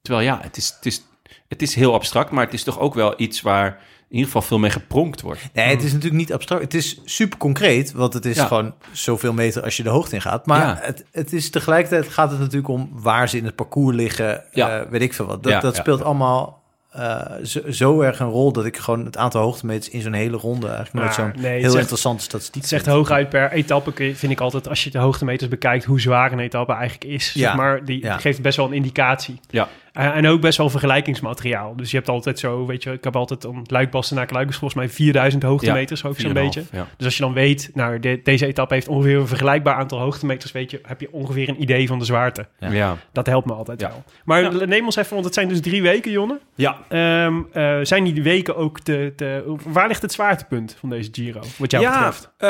Terwijl 0.03 0.27
ja, 0.27 0.39
het 0.43 0.57
is, 0.57 0.73
het, 0.77 0.87
is, 0.87 1.03
het 1.49 1.63
is 1.63 1.75
heel 1.75 1.95
abstract, 1.95 2.31
maar 2.31 2.45
het 2.45 2.55
is 2.55 2.63
toch 2.63 2.79
ook 2.79 2.95
wel 2.95 3.15
iets 3.17 3.41
waar 3.41 3.83
in 4.09 4.13
ieder 4.17 4.27
geval 4.27 4.43
veel 4.49 4.59
mee 4.59 4.71
gepronkt 4.71 5.21
wordt. 5.21 5.41
Nee, 5.53 5.67
het 5.69 5.83
is 5.83 5.93
natuurlijk 5.93 6.21
niet 6.21 6.33
abstract. 6.33 6.63
Het 6.63 6.75
is 6.75 7.01
super 7.05 7.39
concreet, 7.39 7.93
want 7.93 8.13
het 8.13 8.25
is 8.25 8.37
Ja. 8.37 8.47
gewoon 8.47 8.75
zoveel 8.93 9.33
meter 9.33 9.63
als 9.63 9.77
je 9.77 9.83
de 9.83 9.89
hoogte 9.89 10.15
in 10.15 10.21
gaat. 10.21 10.47
Maar 10.47 10.61
Ja. 10.61 10.79
het, 10.81 11.05
het 11.13 11.33
is 11.33 11.51
tegelijkertijd 11.51 12.09
gaat 12.09 12.31
het 12.31 12.39
natuurlijk 12.39 12.69
om 12.69 12.91
waar 12.93 13.29
ze 13.29 13.37
in 13.37 13.45
het 13.45 13.55
parcours 13.55 13.97
liggen. 13.97 14.43
Ja. 14.51 14.81
eh, 14.81 14.91
weet 14.91 15.03
ik 15.03 15.15
veel 15.15 15.27
wat. 15.27 15.43
Dat, 15.43 15.53
Ja, 15.53 15.61
dat 15.61 15.75
ja. 15.77 15.81
speelt 15.81 16.03
allemaal 16.03 16.65
eh, 16.91 17.21
zo, 17.43 17.61
zo 17.71 18.01
erg 18.01 18.19
een 18.21 18.29
rol 18.29 18.53
dat 18.53 18.65
ik 18.65 18.77
gewoon 18.77 19.05
het 19.05 19.17
aantal 19.17 19.43
hoogtemeters 19.43 19.89
in 19.89 20.01
zo'n 20.01 20.13
hele 20.13 20.37
ronde 20.37 20.67
eigenlijk 20.67 20.95
nooit 20.95 21.07
Maar 21.07 21.15
zo'n 21.33 21.43
nee, 21.43 21.53
het 21.53 21.61
heel 21.61 21.71
zegt- 21.71 21.83
interessante 21.83 22.23
statistiek 22.23 22.61
Het 22.61 22.71
zegt 22.71 22.87
hooguit 22.87 23.29
per 23.29 23.53
etappe, 23.53 23.93
vind 24.15 24.33
ik 24.33 24.41
altijd, 24.41 24.69
als 24.69 24.85
je 24.85 24.91
de 24.91 24.99
hoogtemeters 24.99 25.49
bekijkt, 25.51 25.85
hoe 25.85 26.01
zwaar 26.01 26.33
een 26.33 26.39
etappe 26.39 26.73
eigenlijk 26.73 27.05
is. 27.05 27.33
Ja. 27.33 27.41
Zeg 27.47 27.57
maar, 27.57 27.85
die 27.85 28.03
Ja. 28.03 28.19
geeft 28.19 28.43
best 28.43 28.57
wel 28.57 28.67
een 28.67 28.73
indicatie. 28.73 29.41
Ja. 29.51 29.69
Eh, 29.97 30.17
en 30.17 30.27
ook 30.27 30.41
best 30.41 30.59
wel 30.59 30.71
vergelijkingsmateriaal. 30.71 31.77
Dus 31.77 31.91
je 31.91 31.97
hebt 31.97 32.09
altijd 32.09 32.39
zo, 32.39 32.67
weet 32.67 32.83
je, 32.83 32.93
ik 32.93 33.05
heb 33.05 33.17
altijd 33.17 33.45
om 33.45 33.63
Luik, 33.67 33.93
naar 34.11 34.29
Luik 34.31 34.49
is 34.49 34.57
volgens 34.57 34.75
mij 34.75 34.89
4000 34.89 35.43
hoogtemeters, 35.43 36.05
ook 36.05 36.21
zo'n 36.21 36.31
4,5, 36.31 36.33
beetje. 36.45 36.63
Ja. 36.73 36.87
Dus 36.97 37.05
als 37.07 37.17
je 37.17 37.23
dan 37.23 37.33
weet, 37.33 37.71
nou, 37.75 38.01
de- 38.01 38.21
deze 38.23 38.47
etappe 38.47 38.75
heeft 38.75 38.89
ongeveer 38.89 39.17
een 39.19 39.27
vergelijkbaar 39.27 39.75
aantal 39.75 39.99
hoogtemeters, 39.99 40.53
weet 40.53 40.71
je, 40.71 40.81
heb 40.83 41.01
je 41.01 41.13
ongeveer 41.13 41.49
een 41.49 41.63
idee 41.63 41.87
van 41.87 41.99
de 41.99 42.05
zwaarte. 42.05 42.47
Ja. 42.59 42.71
Ja. 42.71 42.97
Dat 43.13 43.27
helpt 43.27 43.47
me 43.47 43.53
altijd 43.53 43.81
Ja. 43.81 43.89
wel. 43.89 44.05
Maar 44.25 44.43
Ja. 44.43 44.65
neem 44.65 44.85
ons 44.85 44.97
even, 44.97 45.13
want 45.13 45.25
het 45.25 45.35
zijn 45.35 45.49
dus 45.49 45.61
drie 45.61 45.83
weken, 45.83 46.11
Jonne. 46.11 46.41
ja. 46.55 46.79
Ehm, 46.89 47.35
eh, 47.53 47.79
zijn 47.83 48.05
die 48.05 48.23
weken 48.23 48.57
ook 48.57 48.81
te, 48.81 49.13
te... 49.17 49.57
Waar 49.67 49.89
ligt 49.89 50.03
het 50.03 50.13
zwaartepunt 50.13 50.77
van 50.81 50.89
deze 50.91 51.09
Giro, 51.13 51.41
wat 51.57 51.71
jou 51.71 51.85
ja, 51.85 51.95
betreft? 51.95 52.31
eh, 52.37 52.49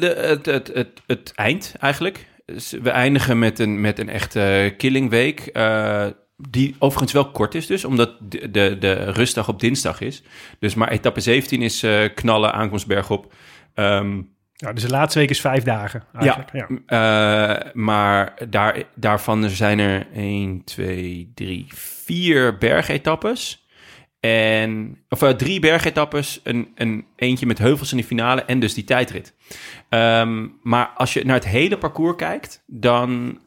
de, 0.00 0.14
het, 0.26 0.46
het, 0.46 0.70
het, 0.74 0.88
het 1.06 1.32
eind 1.34 1.74
eigenlijk. 1.80 2.26
Dus 2.46 2.74
we 2.82 2.90
eindigen 2.90 3.38
met 3.38 3.58
een, 3.58 3.80
met 3.80 3.98
een 3.98 4.08
echte 4.08 4.74
killing 4.76 5.10
week. 5.10 5.50
Die 6.36 6.76
overigens 6.78 7.12
wel 7.12 7.30
kort 7.30 7.54
is 7.54 7.66
dus, 7.66 7.84
omdat 7.84 8.16
de, 8.20 8.50
de, 8.50 8.76
de 8.78 8.92
rustdag 8.92 9.48
op 9.48 9.60
dinsdag 9.60 10.00
is. 10.00 10.22
Dus 10.58 10.74
maar 10.74 10.88
etappe 10.88 11.20
17 11.20 11.62
is 11.62 11.82
eh, 11.82 12.04
knallen, 12.14 12.52
aankomst 12.52 12.86
bergop. 12.86 13.32
Ehm 13.74 14.20
Ja, 14.52 14.72
dus 14.72 14.82
de 14.82 14.88
laatste 14.88 15.18
week 15.18 15.30
is 15.30 15.40
vijf 15.40 15.62
dagen 15.62 16.04
eigenlijk. 16.12 16.50
Ja. 16.52 16.68
eh, 16.86 17.72
maar 17.72 18.34
daar, 18.48 18.82
daarvan 18.94 19.50
zijn 19.50 19.78
er 19.78 20.06
1, 20.12 20.64
2, 20.64 21.32
3, 21.34 21.66
4 21.74 22.58
bergetappes. 22.58 23.64
En, 24.20 24.98
of 25.08 25.22
eh, 25.22 25.30
drie 25.30 25.60
bergetappes, 25.60 26.40
een, 26.44 26.72
een 26.74 27.06
eentje 27.16 27.46
met 27.46 27.58
heuvels 27.58 27.90
in 27.90 27.96
de 27.96 28.04
finale 28.04 28.44
en 28.44 28.60
dus 28.60 28.74
die 28.74 28.84
tijdrit. 28.84 29.34
Ehm, 29.88 30.46
maar 30.62 30.86
als 30.86 31.12
je 31.12 31.24
naar 31.24 31.34
het 31.34 31.46
hele 31.46 31.78
parcours 31.78 32.16
kijkt, 32.16 32.62
dan 32.66 33.40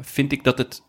vind 0.00 0.32
ik 0.32 0.44
dat 0.44 0.58
het 0.58 0.82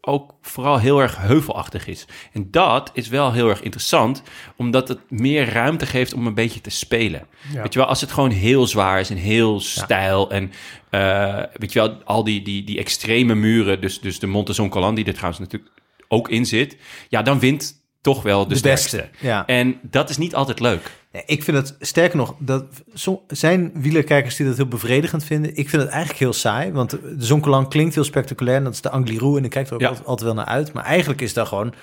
ook 0.00 0.34
vooral 0.40 0.78
heel 0.78 1.00
erg 1.00 1.16
heuvelachtig 1.16 1.86
is. 1.86 2.06
En 2.32 2.50
dat 2.50 2.90
is 2.92 3.08
wel 3.08 3.32
heel 3.32 3.48
erg 3.48 3.62
interessant, 3.62 4.22
omdat 4.56 4.88
het 4.88 4.98
meer 5.08 5.48
ruimte 5.48 5.86
geeft 5.86 6.14
om 6.14 6.26
een 6.26 6.34
beetje 6.34 6.60
te 6.60 6.70
spelen. 6.70 7.26
Ja. 7.52 7.62
Weet 7.62 7.72
je 7.72 7.78
wel, 7.78 7.88
als 7.88 8.00
het 8.00 8.12
gewoon 8.12 8.30
heel 8.30 8.66
zwaar 8.66 9.00
is 9.00 9.10
en 9.10 9.16
heel 9.16 9.60
stijl 9.60 10.30
en 10.30 10.52
eh, 10.90 11.42
weet 11.52 11.72
je 11.72 11.78
wel, 11.78 12.02
al 12.04 12.24
die, 12.24 12.42
die, 12.42 12.64
die 12.64 12.78
extreme 12.78 13.34
muren, 13.34 13.80
dus, 13.80 14.00
dus 14.00 14.18
de 14.18 14.26
Montezon 14.26 14.70
Calan, 14.70 14.94
die 14.94 15.04
er 15.04 15.14
trouwens 15.14 15.40
natuurlijk 15.40 15.72
ook 16.08 16.28
in 16.28 16.46
zit, 16.46 16.76
ja, 17.08 17.22
dan 17.22 17.38
wint 17.38 17.79
toch 18.00 18.22
wel 18.22 18.48
de, 18.48 18.54
De 18.54 18.60
beste. 18.60 19.08
Ja. 19.20 19.46
En 19.46 19.78
dat 19.82 20.10
is 20.10 20.16
niet 20.18 20.34
altijd 20.34 20.60
leuk. 20.60 20.98
Nee, 21.12 21.22
ik 21.26 21.42
vind 21.44 21.56
het 21.56 21.76
sterker 21.80 22.16
nog, 22.16 22.34
dat 22.38 22.64
zo, 22.94 23.22
zijn 23.28 23.70
wielerkijkers 23.74 24.36
die 24.36 24.46
dat 24.46 24.56
heel 24.56 24.66
bevredigend 24.68 25.24
vinden. 25.24 25.50
Ik 25.56 25.68
vind 25.68 25.82
het 25.82 25.90
eigenlijk 25.90 26.20
heel 26.20 26.32
saai, 26.32 26.72
want 26.72 26.90
de 26.90 27.14
Zonkelang 27.18 27.68
klinkt 27.68 27.94
heel 27.94 28.04
spectaculair. 28.04 28.56
En 28.56 28.64
dat 28.64 28.72
is 28.72 28.80
de 28.80 28.90
Angliru 28.90 29.36
en 29.36 29.44
ik 29.44 29.50
kijk 29.50 29.66
er 29.68 29.74
ook 29.74 29.80
Ja. 29.80 29.88
altijd, 29.88 30.06
altijd 30.06 30.26
wel 30.34 30.44
naar 30.44 30.54
uit. 30.54 30.72
Maar 30.72 30.84
eigenlijk 30.84 31.20
is 31.20 31.32
dat 31.32 31.48
gewoon, 31.48 31.74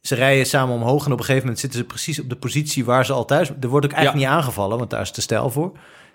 ze 0.00 0.14
rijden 0.14 0.46
samen 0.46 0.74
omhoog 0.74 1.06
en 1.06 1.12
op 1.12 1.18
een 1.18 1.24
gegeven 1.24 1.42
moment 1.42 1.60
zitten 1.60 1.78
ze 1.78 1.84
precies 1.84 2.20
op 2.20 2.28
de 2.28 2.36
positie 2.36 2.84
waar 2.84 3.06
ze 3.06 3.12
al 3.12 3.24
thuis. 3.24 3.50
Er 3.60 3.68
wordt 3.68 3.86
ook 3.86 3.92
eigenlijk 3.92 4.24
niet 4.26 4.34
aangevallen, 4.36 4.78
want 4.78 4.90
daar 4.90 5.00
is 5.00 5.10
te 5.10 5.20
stijl 5.20 5.50
voor. 5.50 5.72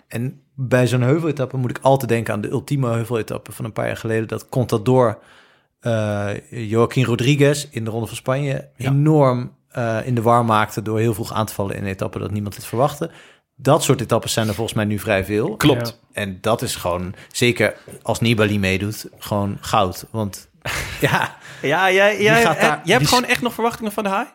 En 0.08 0.40
bij 0.54 0.86
zo'n 0.86 1.00
heuveletappe 1.02 1.56
moet 1.56 1.70
ik 1.70 1.78
altijd 1.82 2.08
denken 2.10 2.34
aan 2.34 2.40
de 2.40 2.50
ultieme 2.50 2.88
heuveletappe 2.88 3.52
van 3.52 3.64
een 3.64 3.72
paar 3.72 3.86
jaar 3.86 3.96
geleden. 3.96 4.28
Dat 4.28 4.48
Contador, 4.48 5.18
eh 5.82 6.30
Joaquin 6.50 7.04
Rodriguez 7.04 7.66
in 7.70 7.84
de 7.84 7.90
Ronde 7.90 8.06
van 8.06 8.16
Spanje 8.16 8.68
Ja. 8.76 8.90
enorm 8.90 9.52
eh, 9.68 9.98
in 10.04 10.14
de 10.14 10.22
war 10.22 10.44
maakte 10.44 10.82
door 10.82 10.98
heel 10.98 11.14
vroeg 11.14 11.32
aan 11.32 11.46
te 11.46 11.52
vallen 11.54 11.76
in 11.76 11.82
een 11.82 11.88
etappe 11.88 12.18
dat 12.18 12.30
niemand 12.30 12.54
het 12.54 12.64
verwachtte. 12.64 13.10
Dat 13.56 13.82
soort 13.82 14.00
etappes 14.00 14.32
zijn 14.32 14.48
er 14.48 14.54
volgens 14.54 14.76
mij 14.76 14.84
nu 14.84 14.98
vrij 14.98 15.24
veel. 15.24 15.56
Klopt. 15.56 16.00
En 16.12 16.38
dat 16.40 16.62
is 16.62 16.76
gewoon, 16.76 17.14
zeker 17.32 17.74
als 18.02 18.20
Nibali 18.20 18.58
meedoet, 18.58 19.06
gewoon 19.18 19.58
goud. 19.60 20.06
Want 20.10 20.48
ja, 21.00 21.36
Ja, 21.62 21.92
jij, 21.92 22.22
jij- 22.22 22.42
gaat 22.42 22.60
daar- 22.60 22.80
jij 22.84 22.94
hebt 22.96 22.98
die- 22.98 23.06
gewoon 23.08 23.24
echt 23.24 23.42
nog 23.42 23.52
verwachtingen 23.54 23.92
van 23.92 24.02
de 24.04 24.08
haai? 24.10 24.26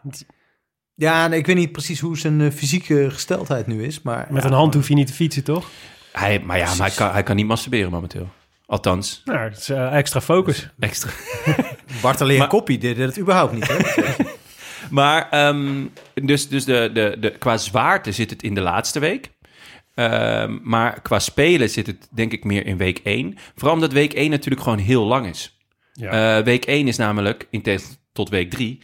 ja 0.96 1.28
nee, 1.28 1.40
ik 1.40 1.46
weet 1.46 1.56
niet 1.56 1.72
precies 1.72 2.00
hoe 2.00 2.18
zijn 2.18 2.42
eh, 2.42 2.52
fysieke 2.52 3.10
gesteldheid 3.12 3.68
nu 3.68 3.84
is. 3.84 4.02
Maar 4.02 4.28
Met 4.30 4.44
ja, 4.44 4.50
een 4.50 4.56
hand 4.56 4.74
hoef 4.74 4.88
je 4.88 4.94
niet 4.94 5.08
te 5.08 5.14
fietsen, 5.14 5.44
toch? 5.44 5.70
Hij, 6.12 6.40
maar 6.40 6.58
ja, 6.58 6.66
maar 6.76 6.88
hij, 6.88 6.96
kan, 6.96 7.12
hij 7.12 7.24
kan 7.24 7.36
niet 7.36 7.46
masturberen 7.48 7.92
momenteel. 7.92 8.30
Althans, 8.70 9.22
Nou, 9.26 9.40
het 9.40 9.58
is 9.58 9.70
eh, 9.70 9.98
extra 9.98 10.22
focus. 10.22 10.70
extra. 10.80 11.12
Bartolé 12.02 12.38
Maar- 12.38 12.48
Koppie 12.48 12.78
deed 12.78 12.98
het 12.98 13.20
überhaupt 13.20 13.54
niet. 13.54 13.68
Hè? 13.68 13.76
Maar 14.90 15.30
ehm, 15.30 15.86
dus, 16.14 16.48
dus 16.50 16.66
de, 16.66 16.90
de, 16.94 17.16
de, 17.20 17.32
qua 17.32 17.58
zwaarte 17.58 18.12
zit 18.12 18.30
het 18.30 18.44
in 18.44 18.54
de 18.54 18.62
laatste 18.62 19.00
week. 19.00 19.32
Ehm, 19.96 20.58
maar 20.62 21.02
qua 21.02 21.20
spelen 21.20 21.70
zit 21.70 21.88
het 21.88 22.08
denk 22.12 22.32
ik 22.32 22.44
meer 22.44 22.66
in 22.66 22.78
week 22.78 23.00
1. 23.04 23.38
Vooral 23.56 23.74
omdat 23.74 23.92
week 23.92 24.14
1 24.14 24.30
natuurlijk 24.30 24.64
gewoon 24.64 24.78
heel 24.78 25.06
lang 25.06 25.28
is. 25.28 25.58
Ja. 25.94 26.38
Eh, 26.38 26.44
week 26.44 26.66
1 26.66 26.88
is 26.88 26.98
namelijk, 26.98 27.48
in 27.50 27.62
tegenstelling 27.62 28.02
tot 28.14 28.30
week 28.30 28.50
3, 28.50 28.82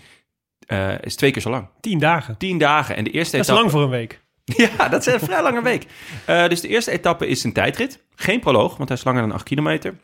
eh, 0.66 1.02
is 1.02 1.16
twee 1.16 1.32
keer 1.32 1.42
zo 1.42 1.50
lang. 1.50 1.68
Tien 1.82 2.00
dagen. 2.00 2.38
10 2.38 2.58
dagen. 2.58 2.96
En 2.96 3.04
de 3.04 3.12
eerste 3.12 3.38
Dat 3.38 3.46
is 3.46 3.52
etappe... 3.52 3.62
lang 3.62 3.72
voor 3.72 3.94
een 3.94 4.00
week. 4.00 4.23
Ja, 4.78 4.90
dat 4.90 5.08
is 5.08 5.14
een 5.14 5.20
vrij 5.20 5.42
lange 5.42 5.62
week. 5.62 5.86
Eh, 6.26 6.48
dus 6.48 6.62
de 6.62 6.68
eerste 6.68 6.92
etappe 6.92 7.28
is 7.28 7.44
een 7.44 7.54
tijdrit. 7.54 8.04
Geen 8.16 8.40
proloog, 8.40 8.78
want 8.78 8.90
hij 8.90 8.98
is 8.98 9.04
langer 9.04 9.22
dan 9.22 9.32
8 9.32 9.44
kilometer. 9.44 9.96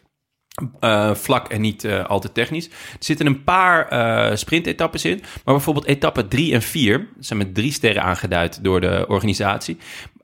Eh, 0.80 1.16
vlak 1.16 1.48
en 1.50 1.62
niet 1.62 1.84
eh, 1.84 2.06
al 2.06 2.20
te 2.20 2.32
technisch. 2.32 2.66
Er 2.68 2.74
zitten 3.00 3.26
een 3.26 3.44
paar 3.44 3.88
eh 3.88 4.36
sprintetappes 4.36 5.06
in. 5.06 5.20
Maar 5.20 5.54
bijvoorbeeld 5.54 5.86
etappe 5.86 6.28
3 6.28 6.54
en 6.54 6.62
4, 6.62 7.08
zijn 7.20 7.40
met 7.40 7.56
drie 7.56 7.72
sterren 7.72 8.04
aangeduid 8.04 8.64
door 8.64 8.82
de 8.82 9.06
organisatie. 9.08 9.78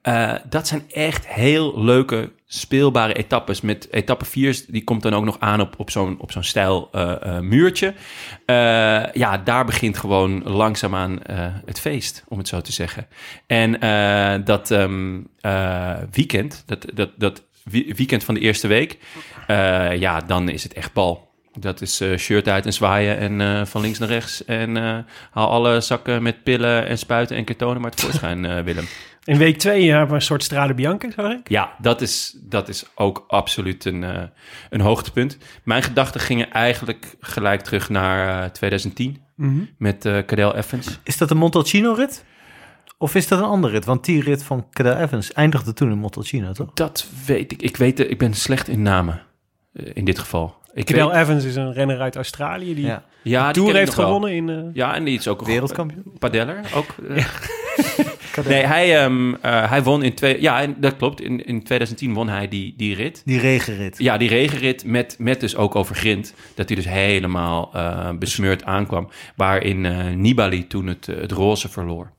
Eh, 0.06 0.34
dat 0.50 0.68
zijn 0.68 0.84
echt 0.92 1.28
heel 1.28 1.84
leuke, 1.84 2.32
speelbare 2.48 3.14
etappes. 3.14 3.62
Met 3.62 3.88
etappe 3.92 4.26
4, 4.26 4.64
die 4.68 4.84
komt 4.84 5.02
dan 5.02 5.14
ook 5.14 5.24
nog 5.24 5.40
aan 5.40 5.62
op, 5.62 5.74
op 5.78 5.90
zo'n 5.90 6.20
zo'n 6.28 6.44
stijl 6.44 6.90
eh, 6.92 7.16
eh, 7.22 7.40
muurtje. 7.40 7.94
Ja, 9.14 9.38
daar 9.44 9.66
begint 9.66 9.98
gewoon 9.98 10.44
langzaamaan 10.44 11.20
het 11.66 11.80
feest, 11.80 12.24
om 12.28 12.38
het 12.38 12.48
zo 12.48 12.62
te 12.62 12.72
zeggen. 12.72 13.08
En 13.48 13.72
dat 14.46 14.72
ehm, 14.72 15.20
eh, 15.40 15.94
weekend, 16.12 16.64
dat, 16.66 16.86
dat, 16.94 17.10
dat 17.16 17.44
weekend 17.72 18.24
van 18.24 18.34
de 18.34 18.40
eerste 18.40 18.68
week, 18.68 18.98
ja, 19.98 20.20
dan 20.20 20.50
is 20.50 20.64
het 20.64 20.74
echt 20.74 20.94
bal. 20.94 21.34
Dat 21.60 21.82
is 21.82 22.04
shirt 22.18 22.48
uit 22.48 22.66
en 22.66 22.74
zwaaien 22.74 23.40
en 23.40 23.68
van 23.68 23.82
links 23.82 24.00
naar 24.00 24.10
rechts. 24.10 24.46
En 24.46 24.76
haal 25.32 25.50
alle 25.50 25.82
zakken 25.82 26.24
met 26.24 26.44
pillen 26.44 26.88
en 26.88 26.98
spuiten 26.98 27.38
en 27.38 27.44
ketonen 27.44 27.82
maar 27.82 27.92
tevoorschijn, 27.92 28.46
eh 28.46 28.64
Willem. 28.64 28.88
In 29.26 29.38
week 29.38 29.58
twee 29.58 29.90
hebben 29.90 30.08
we 30.10 30.16
een 30.16 30.22
soort 30.22 30.44
Strade 30.44 30.74
Bianca, 30.74 31.12
zag 31.16 31.32
ik. 31.32 31.50
Ja, 31.50 31.76
dat 31.82 32.02
is, 32.02 32.38
dat 32.42 32.70
is 32.70 32.86
ook 32.96 33.24
absoluut 33.28 33.86
een, 33.86 34.04
eh, 34.04 34.22
een 34.70 34.82
hoogtepunt. 34.82 35.38
Mijn 35.64 35.84
gedachten 35.84 36.22
gingen 36.22 36.52
eigenlijk 36.52 37.16
gelijk 37.20 37.62
terug 37.62 37.90
naar 37.90 38.44
eh, 38.44 38.50
2010 38.50 39.22
met 39.78 40.06
eh 40.06 40.18
Cadel 40.26 40.56
Evans. 40.56 41.00
Is 41.04 41.18
dat 41.18 41.32
een 41.32 41.38
Montalcino-rit? 41.38 42.26
Of 42.98 43.16
is 43.16 43.28
dat 43.28 43.40
een 43.40 43.46
andere 43.46 43.74
rit? 43.74 43.86
Want 43.86 44.06
die 44.06 44.22
rit 44.22 44.44
van 44.44 44.68
Cadel 44.72 44.96
Evans 44.98 45.34
eindigde 45.34 45.74
toen 45.74 45.92
in 45.92 45.98
Montalcino, 45.98 46.52
toch? 46.52 46.72
Dat 46.74 47.08
weet 47.26 47.52
ik. 47.52 47.62
Ik 47.62 47.78
weet, 47.78 47.98
het, 47.98 48.10
ik 48.10 48.18
ben 48.18 48.34
slecht 48.34 48.68
in 48.68 48.82
namen 48.82 49.22
eh, 49.74 49.86
in 49.94 50.06
dit 50.06 50.20
geval. 50.20 50.56
Ik 50.74 50.86
Cadel 50.86 51.12
weet, 51.12 51.18
Evans 51.22 51.44
is 51.44 51.56
een 51.56 51.74
renner 51.74 52.00
uit 52.00 52.16
Australië 52.16 52.76
die 52.76 52.86
Ja. 52.86 53.04
ja, 53.22 53.52
die 53.52 53.64
Tour 53.64 53.76
heeft 53.78 53.94
gewonnen 53.94 54.32
in... 54.34 54.50
eh, 54.50 54.58
Ja, 54.74 54.96
en 54.96 55.04
die 55.04 55.18
is 55.18 55.28
ook 55.28 55.46
Wereldkampioen. 55.46 56.14
Padeller 56.20 56.60
ook. 56.76 56.96
eh. 57.10 57.26
nee, 58.48 58.64
hij, 58.66 58.98
ehm, 59.04 59.34
eh, 59.34 59.70
hij 59.70 59.84
won 59.84 60.04
in 60.04 60.14
twee. 60.14 60.42
Ja, 60.42 60.62
en 60.62 60.76
dat 60.80 60.96
klopt. 60.98 61.22
In, 61.22 61.46
in 61.46 61.64
2010 61.64 62.14
won 62.14 62.30
hij 62.30 62.48
die, 62.48 62.74
die 62.78 62.96
rit. 62.96 63.22
Die 63.26 63.40
regenrit. 63.40 63.96
Ja, 63.98 64.18
die 64.18 64.30
regenrit 64.30 64.86
met, 64.86 65.16
met 65.20 65.40
dus 65.40 65.56
ook 65.56 65.76
over 65.76 65.96
grind. 65.96 66.34
Dat 66.56 66.68
hij 66.68 66.76
dus 66.76 66.88
helemaal 66.88 67.70
eh, 67.74 68.10
besmeurd 68.20 68.64
aankwam. 68.64 69.10
Waarin 69.36 69.86
eh, 69.86 70.06
Nibali 70.14 70.68
toen 70.68 70.88
het, 70.88 71.06
het 71.06 71.32
roze 71.32 71.70
verloor. 71.70 72.14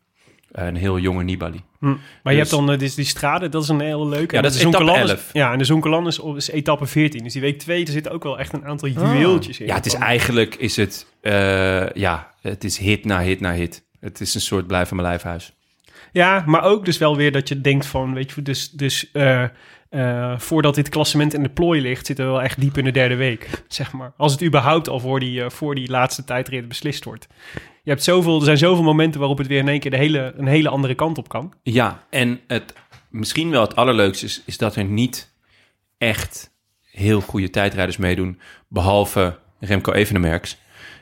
een 0.53 0.77
heel 0.77 0.99
jonge 0.99 1.23
Nibali. 1.25 1.61
hm. 1.79 1.87
Maar 1.87 1.97
je 2.33 2.39
Dus- 2.41 2.51
hebt 2.51 2.51
dan 2.51 2.71
eh, 2.75 2.79
dus 2.79 2.95
die 2.95 3.05
strade, 3.05 3.49
dat 3.49 3.63
is 3.63 3.69
een 3.69 3.81
hele 3.81 4.07
leuke. 4.09 4.35
Ja, 4.37 4.43
dat 4.43 4.53
de 4.53 4.59
is 4.59 4.65
etappe 4.65 4.87
Zoncolan 4.87 5.09
11. 5.11 5.31
Ja, 5.33 5.53
en 5.53 5.59
de 5.59 5.65
Zoncolan 5.65 6.07
is, 6.07 6.19
is 6.37 6.49
etappe 6.51 6.87
14. 6.87 7.23
Dus 7.23 7.33
die 7.33 7.43
week 7.43 7.59
2, 7.59 7.85
er 7.85 7.93
zitten 7.93 8.13
ook 8.13 8.23
wel 8.23 8.39
echt 8.39 8.53
een 8.53 8.65
aantal 8.65 8.89
juweeltjes 8.89 9.61
in. 9.61 9.67
Ja, 9.67 9.75
het 9.75 9.87
is 9.87 9.95
eigenlijk 9.95 10.55
is 10.55 10.77
het, 10.77 11.07
eh, 11.21 11.91
ja, 11.91 12.31
het 12.41 12.65
is 12.65 12.79
hit 12.79 13.05
na 13.05 13.21
hit 13.21 13.41
na 13.41 13.53
hit. 13.53 13.85
Het 14.01 14.21
is 14.21 14.35
een 14.35 14.41
soort 14.41 14.67
blijf 14.67 14.89
van 14.89 14.97
mijn 14.97 15.09
lijfhuis. 15.09 15.56
Ja, 16.17 16.43
maar 16.47 16.63
ook 16.63 16.85
dus 16.85 16.99
wel 16.99 17.17
weer 17.17 17.33
dat 17.33 17.49
je 17.49 17.61
denkt 17.61 17.87
van, 17.87 18.15
weet 18.15 18.33
je, 18.33 18.43
dus, 18.43 18.71
dus 18.71 19.11
eh, 19.13 19.43
eh, 19.89 20.39
voordat 20.39 20.75
dit 20.75 20.89
klassement 20.89 21.35
in 21.35 21.43
de 21.43 21.49
plooi 21.49 21.81
ligt, 21.81 22.07
zitten 22.07 22.25
we 22.25 22.31
wel 22.31 22.43
echt 22.43 22.61
diep 22.61 22.79
in 22.79 22.85
de 22.85 22.91
derde 22.91 23.15
week, 23.15 23.65
zeg 23.69 23.93
maar. 23.93 24.13
Als 24.17 24.33
het 24.33 24.43
überhaupt 24.43 24.89
al 24.89 25.01
voor 25.01 25.21
die, 25.21 25.43
eh, 25.43 25.51
voor 25.51 25.75
die 25.75 25.91
laatste 25.91 26.25
tijdrit 26.25 26.69
beslist 26.69 27.05
wordt. 27.05 27.27
Je 27.83 27.91
hebt 27.91 28.03
zoveel, 28.03 28.39
er 28.39 28.45
zijn 28.45 28.59
zoveel 28.59 28.83
momenten 28.85 29.19
waarop 29.21 29.39
het 29.39 29.47
weer 29.47 29.59
in 29.59 29.69
één 29.69 29.81
keer 29.81 29.91
de 29.91 29.97
hele, 29.97 30.35
een 30.37 30.47
hele 30.47 30.69
andere 30.69 30.95
kant 30.95 31.19
op 31.19 31.29
kan. 31.29 31.53
Ja, 31.63 32.05
en 32.11 32.41
het, 32.47 32.75
misschien 33.11 33.51
wel 33.51 33.63
het 33.63 33.77
allerleukste 33.77 34.25
is, 34.25 34.43
is 34.47 34.59
dat 34.59 34.77
er 34.77 34.85
niet 34.85 35.33
echt 35.99 36.51
heel 36.83 37.21
goede 37.21 37.51
tijdrijders 37.51 37.97
meedoen. 37.97 38.41
Behalve 38.69 39.39
Remco 39.61 39.93
Evenemerks, 39.93 40.57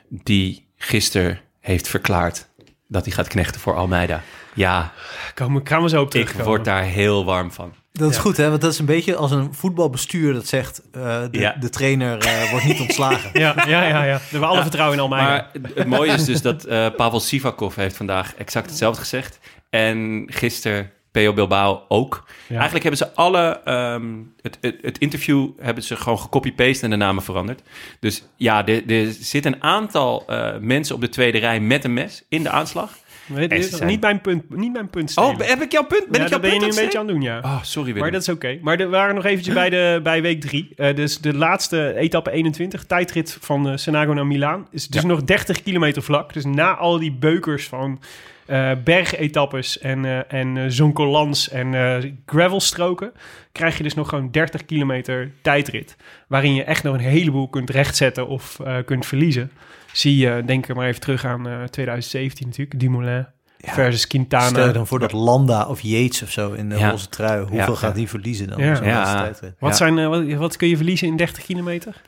die 0.09 0.67
gisteren 0.75 1.39
heeft 1.59 1.87
verklaard 1.87 2.47
dat 2.87 3.05
hij 3.05 3.13
gaat 3.13 3.27
knechten 3.27 3.61
voor 3.61 3.75
Almeida. 3.75 4.23
Ja, 4.55 4.91
Komen, 5.33 5.61
gaan 5.67 5.81
we 5.83 5.89
zo 5.89 5.99
op 6.01 6.05
ik 6.05 6.11
terugkomen. 6.11 6.45
word 6.45 6.65
daar 6.65 6.83
heel 6.83 7.25
warm 7.25 7.51
van. 7.51 7.73
Dat 7.91 8.09
is 8.09 8.15
Ja. 8.15 8.21
goed, 8.21 8.37
hè? 8.37 8.49
Want 8.49 8.61
dat 8.61 8.71
is 8.71 8.79
een 8.79 8.85
beetje 8.85 9.15
als 9.15 9.31
een 9.31 9.53
voetbalbestuur 9.53 10.33
dat 10.33 10.47
zegt... 10.47 10.81
eh, 10.91 11.01
de, 11.31 11.39
Ja. 11.39 11.55
de 11.59 11.69
trainer 11.69 12.17
eh, 12.17 12.49
wordt 12.51 12.65
niet 12.65 12.79
ontslagen. 12.79 13.29
Ja, 13.39 13.53
ja, 13.67 13.83
ja, 13.87 14.03
ja. 14.03 14.15
We 14.15 14.21
hebben 14.29 14.49
alle 14.49 14.61
vertrouwen 14.61 14.97
in 14.97 15.03
Almeida. 15.03 15.27
Maar 15.27 15.49
het- 15.75 15.87
mooie 15.87 16.11
is 16.11 16.25
dus 16.25 16.41
dat 16.41 16.63
eh 16.63 16.87
Pavel 16.97 17.19
Sivakov 17.19 17.75
heeft 17.75 17.95
vandaag 17.97 18.35
exact 18.35 18.69
hetzelfde 18.69 19.01
gezegd. 19.01 19.39
En 19.69 20.23
gisteren 20.27 20.91
Peo 21.11 21.33
Bilbao 21.33 21.81
ook. 21.87 22.23
Ja. 22.47 22.53
Eigenlijk 22.55 22.83
hebben 22.83 23.07
ze 23.07 23.13
alle... 23.15 23.61
ehm, 23.65 24.03
het, 24.41 24.57
het, 24.61 24.75
het 24.81 24.97
interview 24.97 25.47
hebben 25.59 25.83
ze 25.83 25.95
gewoon 25.95 26.19
gecopy-paste 26.19 26.83
en 26.83 26.89
de 26.89 26.95
namen 26.95 27.23
veranderd. 27.23 27.61
Dus 27.99 28.23
ja, 28.35 28.65
er, 28.65 28.89
er 28.89 29.11
zitten 29.19 29.53
een 29.53 29.63
aantal 29.63 30.23
eh, 30.27 30.57
mensen 30.59 30.95
op 30.95 31.01
de 31.01 31.09
tweede 31.09 31.37
rij 31.37 31.59
met 31.59 31.83
een 31.83 31.93
mes 31.93 32.23
in 32.29 32.43
de 32.43 32.49
aanslag. 32.49 32.89
Weet 33.25 33.51
en 33.51 33.57
je, 33.57 33.63
ze 33.63 33.75
zijn- 33.75 33.89
niet, 33.89 34.01
mijn 34.01 34.21
punt, 34.21 34.55
niet 34.55 34.73
mijn 34.73 34.89
punt 34.89 35.11
stelen. 35.11 35.29
Oh, 35.29 35.39
heb 35.39 35.61
ik 35.61 35.71
jouw 35.71 35.83
punt? 35.85 36.07
Ben 36.09 36.19
ja, 36.19 36.25
ik 36.25 36.29
jouw 36.31 36.39
dat 36.39 36.41
ben 36.41 36.53
je 36.53 36.59
nu 36.59 36.69
een 36.69 36.83
beetje 36.83 36.99
aan 36.99 37.07
doen, 37.07 37.21
ja. 37.21 37.39
Oh, 37.39 37.63
sorry 37.63 37.85
Willem. 37.87 38.01
Maar 38.01 38.11
dat 38.11 38.21
is 38.21 38.29
oké. 38.29 38.57
Maar 38.61 38.79
er 38.79 38.89
waren 38.89 39.15
nog 39.15 39.25
eventjes 39.25 39.53
bij, 39.53 39.69
de, 39.69 39.99
bij 40.03 40.21
week 40.21 40.41
drie. 40.41 40.73
Eh, 40.75 40.95
dus 40.95 41.17
de 41.19 41.33
laatste 41.33 41.93
etappe 41.95 42.31
21, 42.31 42.83
tijdrit 42.85 43.37
van 43.41 43.69
eh 43.69 43.77
Senago 43.77 44.13
naar 44.13 44.25
Milaan. 44.27 44.67
Is 44.71 44.87
dus 44.87 45.01
Ja. 45.01 45.07
nog 45.07 45.23
30 45.23 45.63
kilometer 45.63 46.01
vlak. 46.03 46.33
Dus 46.33 46.45
na 46.45 46.75
al 46.75 46.99
die 46.99 47.11
beukers 47.11 47.67
van 47.67 48.01
eh 48.45 48.71
bergetappes 48.83 49.79
en, 49.79 50.05
eh 50.05 50.33
en 50.41 50.71
zoncolans 50.71 51.49
en 51.49 51.73
gravelstroken... 52.25 53.11
krijg 53.51 53.77
je 53.77 53.83
dus 53.83 53.93
nog 53.93 54.09
gewoon 54.09 54.31
30 54.31 54.65
kilometer 54.65 55.31
tijdrit. 55.41 55.95
Waarin 56.27 56.55
je 56.55 56.63
echt 56.63 56.83
nog 56.83 56.93
een 56.93 56.99
heleboel 56.99 57.47
kunt 57.47 57.69
rechtzetten 57.69 58.27
of 58.27 58.59
kunt 58.85 59.05
verliezen. 59.05 59.51
Zie 59.97 60.17
je, 60.17 60.43
denk 60.45 60.67
er 60.67 60.75
maar 60.75 60.87
even 60.87 61.01
terug 61.01 61.25
aan 61.25 61.47
eh 61.47 61.63
2017 61.63 62.47
natuurlijk. 62.47 62.79
Dumoulin 62.79 63.27
versus 63.57 64.07
Quintana. 64.07 64.47
Stel 64.47 64.67
je 64.67 64.73
dan 64.73 64.87
voor 64.87 64.99
dat 64.99 65.11
Landa 65.11 65.65
of 65.67 65.81
Yates 65.81 66.21
of 66.23 66.29
zo 66.31 66.51
in 66.51 66.69
de 66.69 66.77
Ja. 66.77 66.89
roze 66.89 67.09
trui. 67.09 67.39
Hoeveel 67.39 67.57
Ja, 67.73 67.79
gaat 67.79 67.95
die 67.95 68.09
verliezen 68.09 68.47
dan? 68.47 68.57
Ja. 68.63 69.15
Tijdrit? 69.21 69.53
Wat, 69.59 69.77
zijn, 69.77 69.97
eh, 69.99 70.07
wat, 70.07 70.33
wat 70.33 70.55
kun 70.57 70.67
je 70.67 70.75
verliezen 70.75 71.07
in 71.07 71.17
30 71.17 71.43
kilometer? 71.45 72.01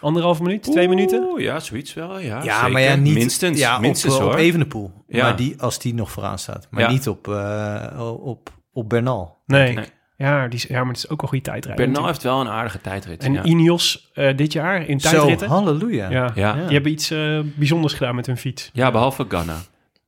Anderhalve 0.00 0.42
minuut? 0.42 0.62
Twee 0.62 0.88
minuten? 0.88 1.22
Oeh, 1.22 1.42
ja, 1.42 1.60
zoiets 1.60 1.94
wel. 1.94 2.18
Ja, 2.18 2.42
Ja, 2.42 2.54
zeker. 2.56 2.72
maar 2.72 2.82
ja, 2.82 2.94
niet... 2.94 3.14
Minstens, 3.14 3.58
ja, 3.58 3.78
minstens 3.78 4.14
op, 4.14 4.20
hoor. 4.20 4.30
op 4.32 4.36
Evenepoel. 4.38 4.92
Ja. 5.06 5.22
Maar 5.22 5.36
die, 5.36 5.54
als 5.62 5.78
die 5.78 5.94
nog 5.94 6.10
vooraan 6.10 6.38
staat. 6.38 6.66
Maar 6.70 6.82
Ja. 6.82 6.90
niet 6.90 7.08
op, 7.08 7.28
eh, 7.28 8.16
op, 8.22 8.50
op 8.72 8.88
Bernal. 8.88 9.36
Nee. 9.46 9.74
Nee. 9.74 9.84
Ja, 10.18 10.48
die 10.48 10.58
is, 10.58 10.64
ja, 10.66 10.78
maar 10.78 10.86
het 10.92 10.96
is 10.96 11.08
ook 11.08 11.22
een 11.22 11.28
goede 11.28 11.44
tijdrijder. 11.44 11.84
Bernal 11.84 12.06
heeft 12.06 12.22
wel 12.22 12.40
een 12.40 12.48
aardige 12.48 12.80
tijdrit. 12.80 13.24
En 13.24 13.32
ja. 13.32 13.42
Ineos 13.42 14.10
eh, 14.14 14.36
dit 14.36 14.52
jaar 14.52 14.86
in 14.88 15.00
Zo, 15.00 15.10
tijdritten. 15.10 15.48
halleluja. 15.48 16.10
ja. 16.10 16.32
Ja. 16.34 16.52
Die 16.52 16.72
hebben 16.72 16.92
iets 16.92 17.10
eh, 17.10 17.40
bijzonders 17.54 17.92
gedaan 17.94 18.14
met 18.14 18.26
hun 18.26 18.36
fiets. 18.36 18.70
ja, 18.72 18.90
behalve 18.90 19.24
Ghana, 19.28 19.56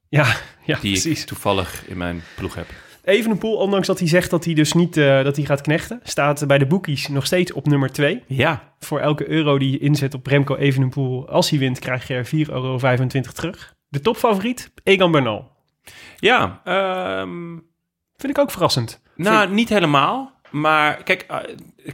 Ja, 0.09 0.25
ja 0.65 0.79
die 0.81 0.91
precies. 0.93 1.21
ik 1.21 1.27
toevallig 1.27 1.85
in 1.89 1.97
mijn 1.97 2.23
ploeg 2.37 2.55
heb. 2.55 2.67
Evenepoel, 3.05 3.57
ondanks 3.57 3.87
dat 3.87 3.99
hij 3.99 4.09
zegt 4.09 4.31
dat 4.31 4.45
hij 4.45 4.55
dus 4.55 4.73
niet 4.73 4.97
eh, 4.97 5.25
dat 5.25 5.37
hij 5.37 5.45
gaat 5.45 5.61
knechten... 5.61 6.01
staat 6.03 6.47
bij 6.47 6.59
de 6.59 6.67
bookies 6.67 7.09
nog 7.09 7.27
steeds 7.27 7.53
op 7.53 7.67
nummer 7.67 7.93
2. 7.93 8.23
Ja, 8.27 8.73
Voor 8.79 9.01
elke 9.01 9.29
euro 9.29 9.59
die 9.59 9.71
je 9.71 9.79
inzet 9.79 10.15
op 10.15 10.27
Remco 10.27 10.57
Evenepoel... 10.57 11.29
als 11.29 11.51
hij 11.51 11.59
wint, 11.59 11.79
krijg 11.79 12.07
je 12.09 12.47
4,25 12.47 12.53
euro 12.53 12.79
terug. 13.35 13.75
De 13.89 14.01
topfavoriet, 14.01 14.71
Egan 14.83 15.11
Bernal. 15.11 15.51
ja 16.17 16.61
ehm, 16.65 17.57
Vind 18.17 18.33
ik 18.33 18.39
ook 18.39 18.51
verrassend. 18.51 19.01
Nou, 19.23 19.51
niet 19.53 19.69
helemaal. 19.69 20.33
Maar 20.51 21.03
kijk, 21.03 21.25
eh, 21.29 21.37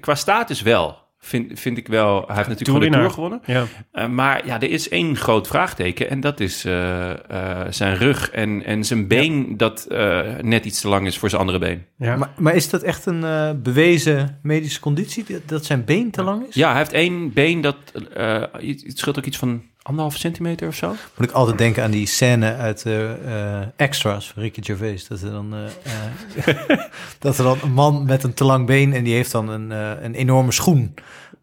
qua 0.00 0.14
status 0.14 0.62
wel. 0.62 1.04
vind, 1.18 1.60
vind 1.60 1.78
ik 1.78 1.88
wel. 1.88 2.24
Hij 2.26 2.36
heeft 2.36 2.48
natuurlijk 2.48 2.78
gewoon 2.78 2.92
de 2.92 2.98
Tour 2.98 3.10
gewonnen. 3.10 3.40
Ja. 3.46 3.64
Eh, 3.92 4.08
maar 4.08 4.46
ja, 4.46 4.54
er 4.60 4.70
is 4.70 4.88
één 4.88 5.16
groot 5.16 5.46
vraagteken. 5.46 6.10
En 6.10 6.20
dat 6.20 6.40
is 6.40 6.64
eh, 6.64 7.10
eh, 7.10 7.66
zijn 7.70 7.96
rug 7.96 8.30
en, 8.30 8.64
en 8.64 8.84
zijn 8.84 9.06
been 9.06 9.56
dat 9.56 9.84
eh, 9.84 10.20
net 10.40 10.64
iets 10.64 10.80
te 10.80 10.88
lang 10.88 11.06
is 11.06 11.18
voor 11.18 11.28
zijn 11.28 11.40
andere 11.40 11.58
been. 11.58 11.84
Ja. 11.98 12.16
Maar, 12.16 12.30
maar 12.38 12.54
is 12.54 12.70
dat 12.70 12.82
echt 12.82 13.06
een 13.06 13.24
bewezen 13.62 14.38
medische 14.42 14.80
conditie, 14.80 15.24
dat- 15.46 15.64
zijn 15.64 15.84
been 15.84 16.10
te 16.10 16.22
lang 16.22 16.46
is? 16.48 16.54
Ja, 16.54 16.68
hij 16.68 16.78
heeft 16.78 16.92
één 16.92 17.32
been 17.32 17.60
dat... 17.60 17.76
eh, 18.14 18.42
het 18.52 18.98
scheelt 18.98 19.18
ook 19.18 19.24
iets 19.24 19.38
van 19.38 19.62
anderhalf 19.86 20.16
centimeter 20.16 20.68
of 20.68 20.74
zo. 20.74 20.88
Moet 20.88 21.28
ik 21.28 21.34
altijd 21.34 21.58
denken 21.58 21.82
aan 21.82 21.90
die 21.90 22.06
scène 22.06 22.54
uit 22.54 22.86
eh, 22.86 23.60
eh, 23.60 23.66
Extras 23.76 24.30
van 24.30 24.42
Ricky 24.42 24.62
Gervais. 24.62 25.06
Dat 25.06 25.22
er, 25.22 25.30
dan, 25.30 25.54
eh, 25.54 26.54
dat 27.18 27.38
er 27.38 27.44
dan 27.44 27.58
een 27.62 27.72
man 27.72 28.04
met 28.04 28.22
een 28.22 28.34
te 28.34 28.44
lang 28.44 28.66
been 28.66 28.92
en 28.92 29.04
die 29.04 29.14
heeft 29.14 29.32
dan 29.32 29.48
een, 29.48 29.70
een 30.04 30.14
enorme 30.14 30.52
schoen. 30.52 30.94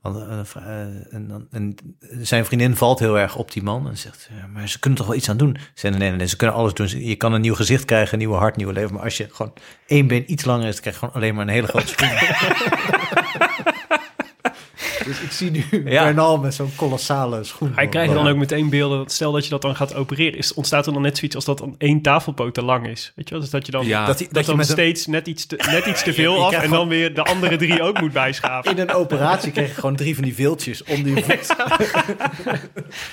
Een 0.01 0.45
en, 1.11 1.27
dan, 1.27 1.47
en 1.51 1.75
zijn 2.21 2.45
vriendin 2.45 2.75
valt 2.75 2.99
heel 2.99 3.19
erg 3.19 3.35
op 3.35 3.51
die 3.51 3.63
man 3.63 3.87
en 3.87 3.97
zegt, 3.97 4.29
maar 4.53 4.69
ze 4.69 4.79
kunnen 4.79 4.99
toch 4.99 5.07
wel 5.07 5.17
iets 5.17 5.29
aan 5.29 5.37
doen? 5.37 5.55
Ze 5.59 5.69
zeggen, 5.73 5.99
nee, 5.99 6.09
nee, 6.09 6.17
nee, 6.17 6.27
ze 6.27 6.35
kunnen 6.35 6.55
alles 6.55 6.73
doen. 6.73 6.87
Je 6.87 7.15
kan 7.15 7.33
een 7.33 7.41
nieuw 7.41 7.55
gezicht 7.55 7.85
krijgen, 7.85 8.13
een 8.13 8.19
nieuwe 8.19 8.35
hart, 8.35 8.55
nieuw 8.55 8.69
leven. 8.69 8.93
Maar 8.93 9.03
als 9.03 9.17
je 9.17 9.27
gewoon 9.31 9.53
één 9.87 10.07
been 10.07 10.31
iets 10.31 10.45
langer 10.45 10.67
is, 10.67 10.73
dan 10.73 10.81
krijg 10.81 10.95
je 10.95 11.05
gewoon 11.05 11.15
alleen 11.15 11.35
maar 11.35 11.47
een 11.47 11.53
hele 11.53 11.67
grote 11.67 11.87
schoen. 11.87 13.41
dus 15.05 15.19
ik 15.19 15.31
zie 15.31 15.51
nu 15.51 15.63
Ja. 15.91 16.03
Bernal 16.03 16.37
met 16.37 16.53
zo'n 16.53 16.71
kolossale 16.75 17.43
schoen. 17.43 17.71
Hij 17.75 17.87
krijgt 17.87 18.13
dan 18.13 18.27
ook 18.27 18.37
meteen 18.37 18.69
beelden. 18.69 18.97
dat 18.97 19.11
Stel 19.11 19.31
dat 19.31 19.43
je 19.43 19.49
dat 19.49 19.61
dan 19.61 19.75
gaat 19.75 19.95
opereren, 19.95 20.37
is, 20.37 20.53
ontstaat 20.53 20.85
er 20.85 20.93
dan 20.93 21.01
net 21.01 21.17
zoiets 21.17 21.35
als 21.35 21.45
dat 21.45 21.57
dan 21.57 21.75
één 21.77 22.01
tafelpoot 22.01 22.53
te 22.53 22.63
lang 22.63 22.87
is. 22.87 23.11
Weet 23.15 23.25
je 23.27 23.33
wel? 23.33 23.43
Dus 23.43 23.49
dat 23.49 23.65
je 23.65 23.71
dan 23.71 23.85
Ja. 23.85 24.05
Dat 24.05 24.19
je 24.19 24.27
dan 24.45 24.65
steeds 24.65 25.07
net 25.07 25.27
iets 25.27 25.45
te, 25.45 25.55
net 25.71 25.85
iets 25.85 26.03
te 26.03 26.13
veel 26.23 26.45
af 26.45 26.53
en 26.53 26.69
dan 26.69 26.87
weer 26.87 27.13
de 27.13 27.23
andere 27.23 27.55
drie 27.55 27.81
ook 27.81 27.99
moet 28.01 28.13
bijschaven. 28.13 28.71
In 28.73 28.79
een 28.79 28.93
operatie 28.93 29.51
kreeg 29.51 29.67
je 29.67 29.73
gewoon 29.73 29.95
drie 29.95 30.15
van 30.15 30.23
die 30.23 30.35
viltjes 30.35 30.83
onder 30.83 31.15
je 31.15 31.23
voet. 31.23 31.55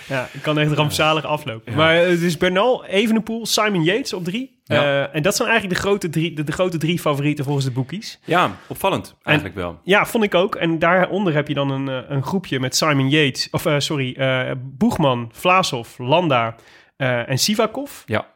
Ja, 0.09 0.29
het 0.33 0.43
kan 0.43 0.59
echt 0.59 0.73
rampzalig 0.73 1.25
aflopen. 1.25 1.75
Maar 1.75 1.97
eh, 1.97 2.09
het 2.09 2.23
is 2.23 2.37
Bernal, 2.37 2.85
Evenepoel, 2.85 3.47
Simon 3.47 3.83
Yates 3.83 4.13
op 4.13 4.25
drie. 4.25 4.60
Ja. 4.75 4.83
Eh, 4.83 5.15
en 5.15 5.23
dat 5.23 5.37
zijn 5.37 5.49
eigenlijk 5.49 5.81
de 5.81 5.87
grote, 5.87 6.09
drie, 6.09 6.33
de, 6.33 6.45
de 6.45 6.53
grote 6.53 6.79
drie 6.79 6.99
favorieten 6.99 7.45
volgens 7.45 7.67
de 7.67 7.73
boekies. 7.73 8.19
Ja, 8.25 8.51
opvallend 8.67 9.17
eigenlijk 9.23 9.57
wel. 9.57 9.81
Ja, 9.83 10.07
vond 10.07 10.25
ik 10.25 10.35
ook. 10.35 10.55
En 10.55 10.79
daaronder 10.79 11.35
heb 11.35 11.49
je 11.49 11.55
dan 11.55 11.71
een, 11.71 11.89
eh, 11.89 11.99
een 12.09 12.23
groepje 12.23 12.61
met 12.61 12.77
Simon 12.77 13.09
Yates, 13.09 13.49
of 13.51 13.67
eh, 13.67 13.75
sorry, 13.79 14.17
Boegman, 14.63 15.31
Vlaasov, 15.33 15.99
Landa 15.99 16.55
en 16.97 17.39
Sivakov. 17.39 18.03
Ja. 18.07 18.27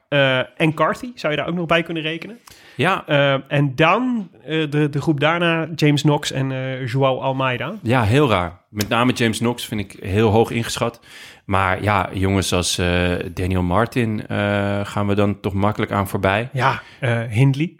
En 0.57 0.75
Carthy 0.75 1.11
zou 1.14 1.33
je 1.33 1.38
daar 1.38 1.49
ook 1.49 1.55
nog 1.55 1.66
bij 1.66 1.83
kunnen 1.83 2.03
rekenen. 2.03 2.38
Ja, 2.77 3.07
en 3.49 3.75
dan 3.75 4.31
de, 4.42 4.88
de 4.90 5.01
groep 5.01 5.20
daarna 5.20 5.68
James 5.75 6.03
Knox 6.03 6.33
en 6.33 6.53
Joao 6.87 7.20
Almeida. 7.20 7.75
Ja, 7.83 8.03
heel 8.03 8.29
raar. 8.29 8.61
Met 8.68 8.88
name 8.88 9.12
James 9.12 9.38
Knox 9.38 9.66
vind 9.66 9.81
ik 9.81 9.97
heel 10.01 10.31
hoog 10.31 10.51
ingeschat. 10.51 11.01
Maar 11.44 11.83
ja, 11.83 12.09
jongens 12.12 12.52
als 12.52 12.78
eh, 12.78 13.12
Daniel 13.35 13.62
Martin 13.62 14.26
eh, 14.26 14.80
gaan 14.85 15.07
we 15.07 15.14
dan 15.14 15.40
toch 15.40 15.52
makkelijk 15.52 15.92
aan 15.92 16.09
voorbij. 16.09 16.48
Ja, 16.52 16.83
eh, 17.00 17.22
Hindley. 17.22 17.76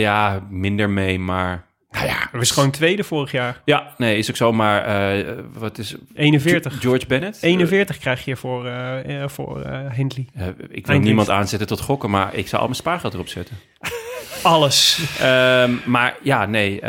Ja, 0.00 0.46
minder 0.50 0.90
mee, 0.90 1.18
maar... 1.18 1.64
Nou 1.90 2.06
ja, 2.06 2.28
we 2.32 2.38
was 2.38 2.50
gewoon 2.50 2.70
tweede 2.70 3.04
vorig 3.04 3.32
jaar. 3.32 3.60
Ja, 3.64 3.94
nee, 3.96 4.18
is 4.18 4.30
ook 4.30 4.36
zo, 4.36 4.52
maar 4.52 4.84
wat 5.52 5.78
is... 5.78 5.96
41. 6.14 6.80
George 6.80 7.06
Bennett? 7.06 7.42
41 7.42 7.98
krijg 7.98 8.24
je 8.24 8.36
voor, 8.36 8.72
voor 9.26 9.66
Hindley. 9.92 10.26
Ik 10.68 10.86
wil 10.86 10.98
niemand 10.98 11.30
aanzetten 11.30 11.66
tot 11.68 11.80
gokken, 11.80 12.10
maar 12.10 12.34
ik 12.34 12.48
zou 12.48 12.60
al 12.60 12.68
mijn 12.68 12.80
spaargeld 12.80 13.14
erop 13.14 13.28
zetten. 13.28 13.56
Alles. 14.42 15.06
Ehm, 15.20 15.72
maar 15.84 16.16
ja, 16.22 16.46
nee, 16.46 16.80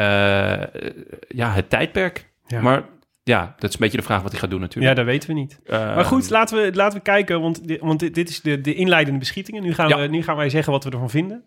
ja, 1.28 1.52
het 1.52 1.70
tijdperk. 1.70 2.30
Ja. 2.48 2.62
Maar 2.62 2.84
ja, 3.28 3.56
dat 3.60 3.70
is 3.70 3.76
een 3.76 3.82
beetje 3.82 3.98
de 3.98 4.04
vraag 4.04 4.22
wat 4.22 4.32
hij 4.32 4.40
gaat 4.40 4.50
doen 4.50 4.60
Ja, 4.60 4.66
natuurlijk. 4.66 4.96
dat 4.96 5.06
weten 5.06 5.30
we 5.30 5.36
niet. 5.36 5.60
Ehm, 5.66 5.96
Maar 5.96 6.06
goed, 6.06 6.30
laten 6.30 6.58
we, 6.62 6.72
laten 6.74 6.98
we 6.98 7.04
kijken, 7.04 7.42
want, 7.42 7.68
dit, 7.68 7.80
want 7.82 8.00
dit, 8.00 8.16
dit 8.16 8.30
is 8.30 8.42
de, 8.42 8.62
de 8.62 8.74
inleidende 8.74 9.20
beschietingen. 9.20 9.64
Nu 9.64 9.74
gaan, 9.74 9.88
Ja. 9.88 9.98
we, 10.00 10.08
nu 10.08 10.24
gaan 10.24 10.36
wij 10.36 10.50
zeggen 10.50 10.72
wat 10.74 10.84
we 10.84 10.90
ervan 10.90 11.10
vinden. 11.10 11.44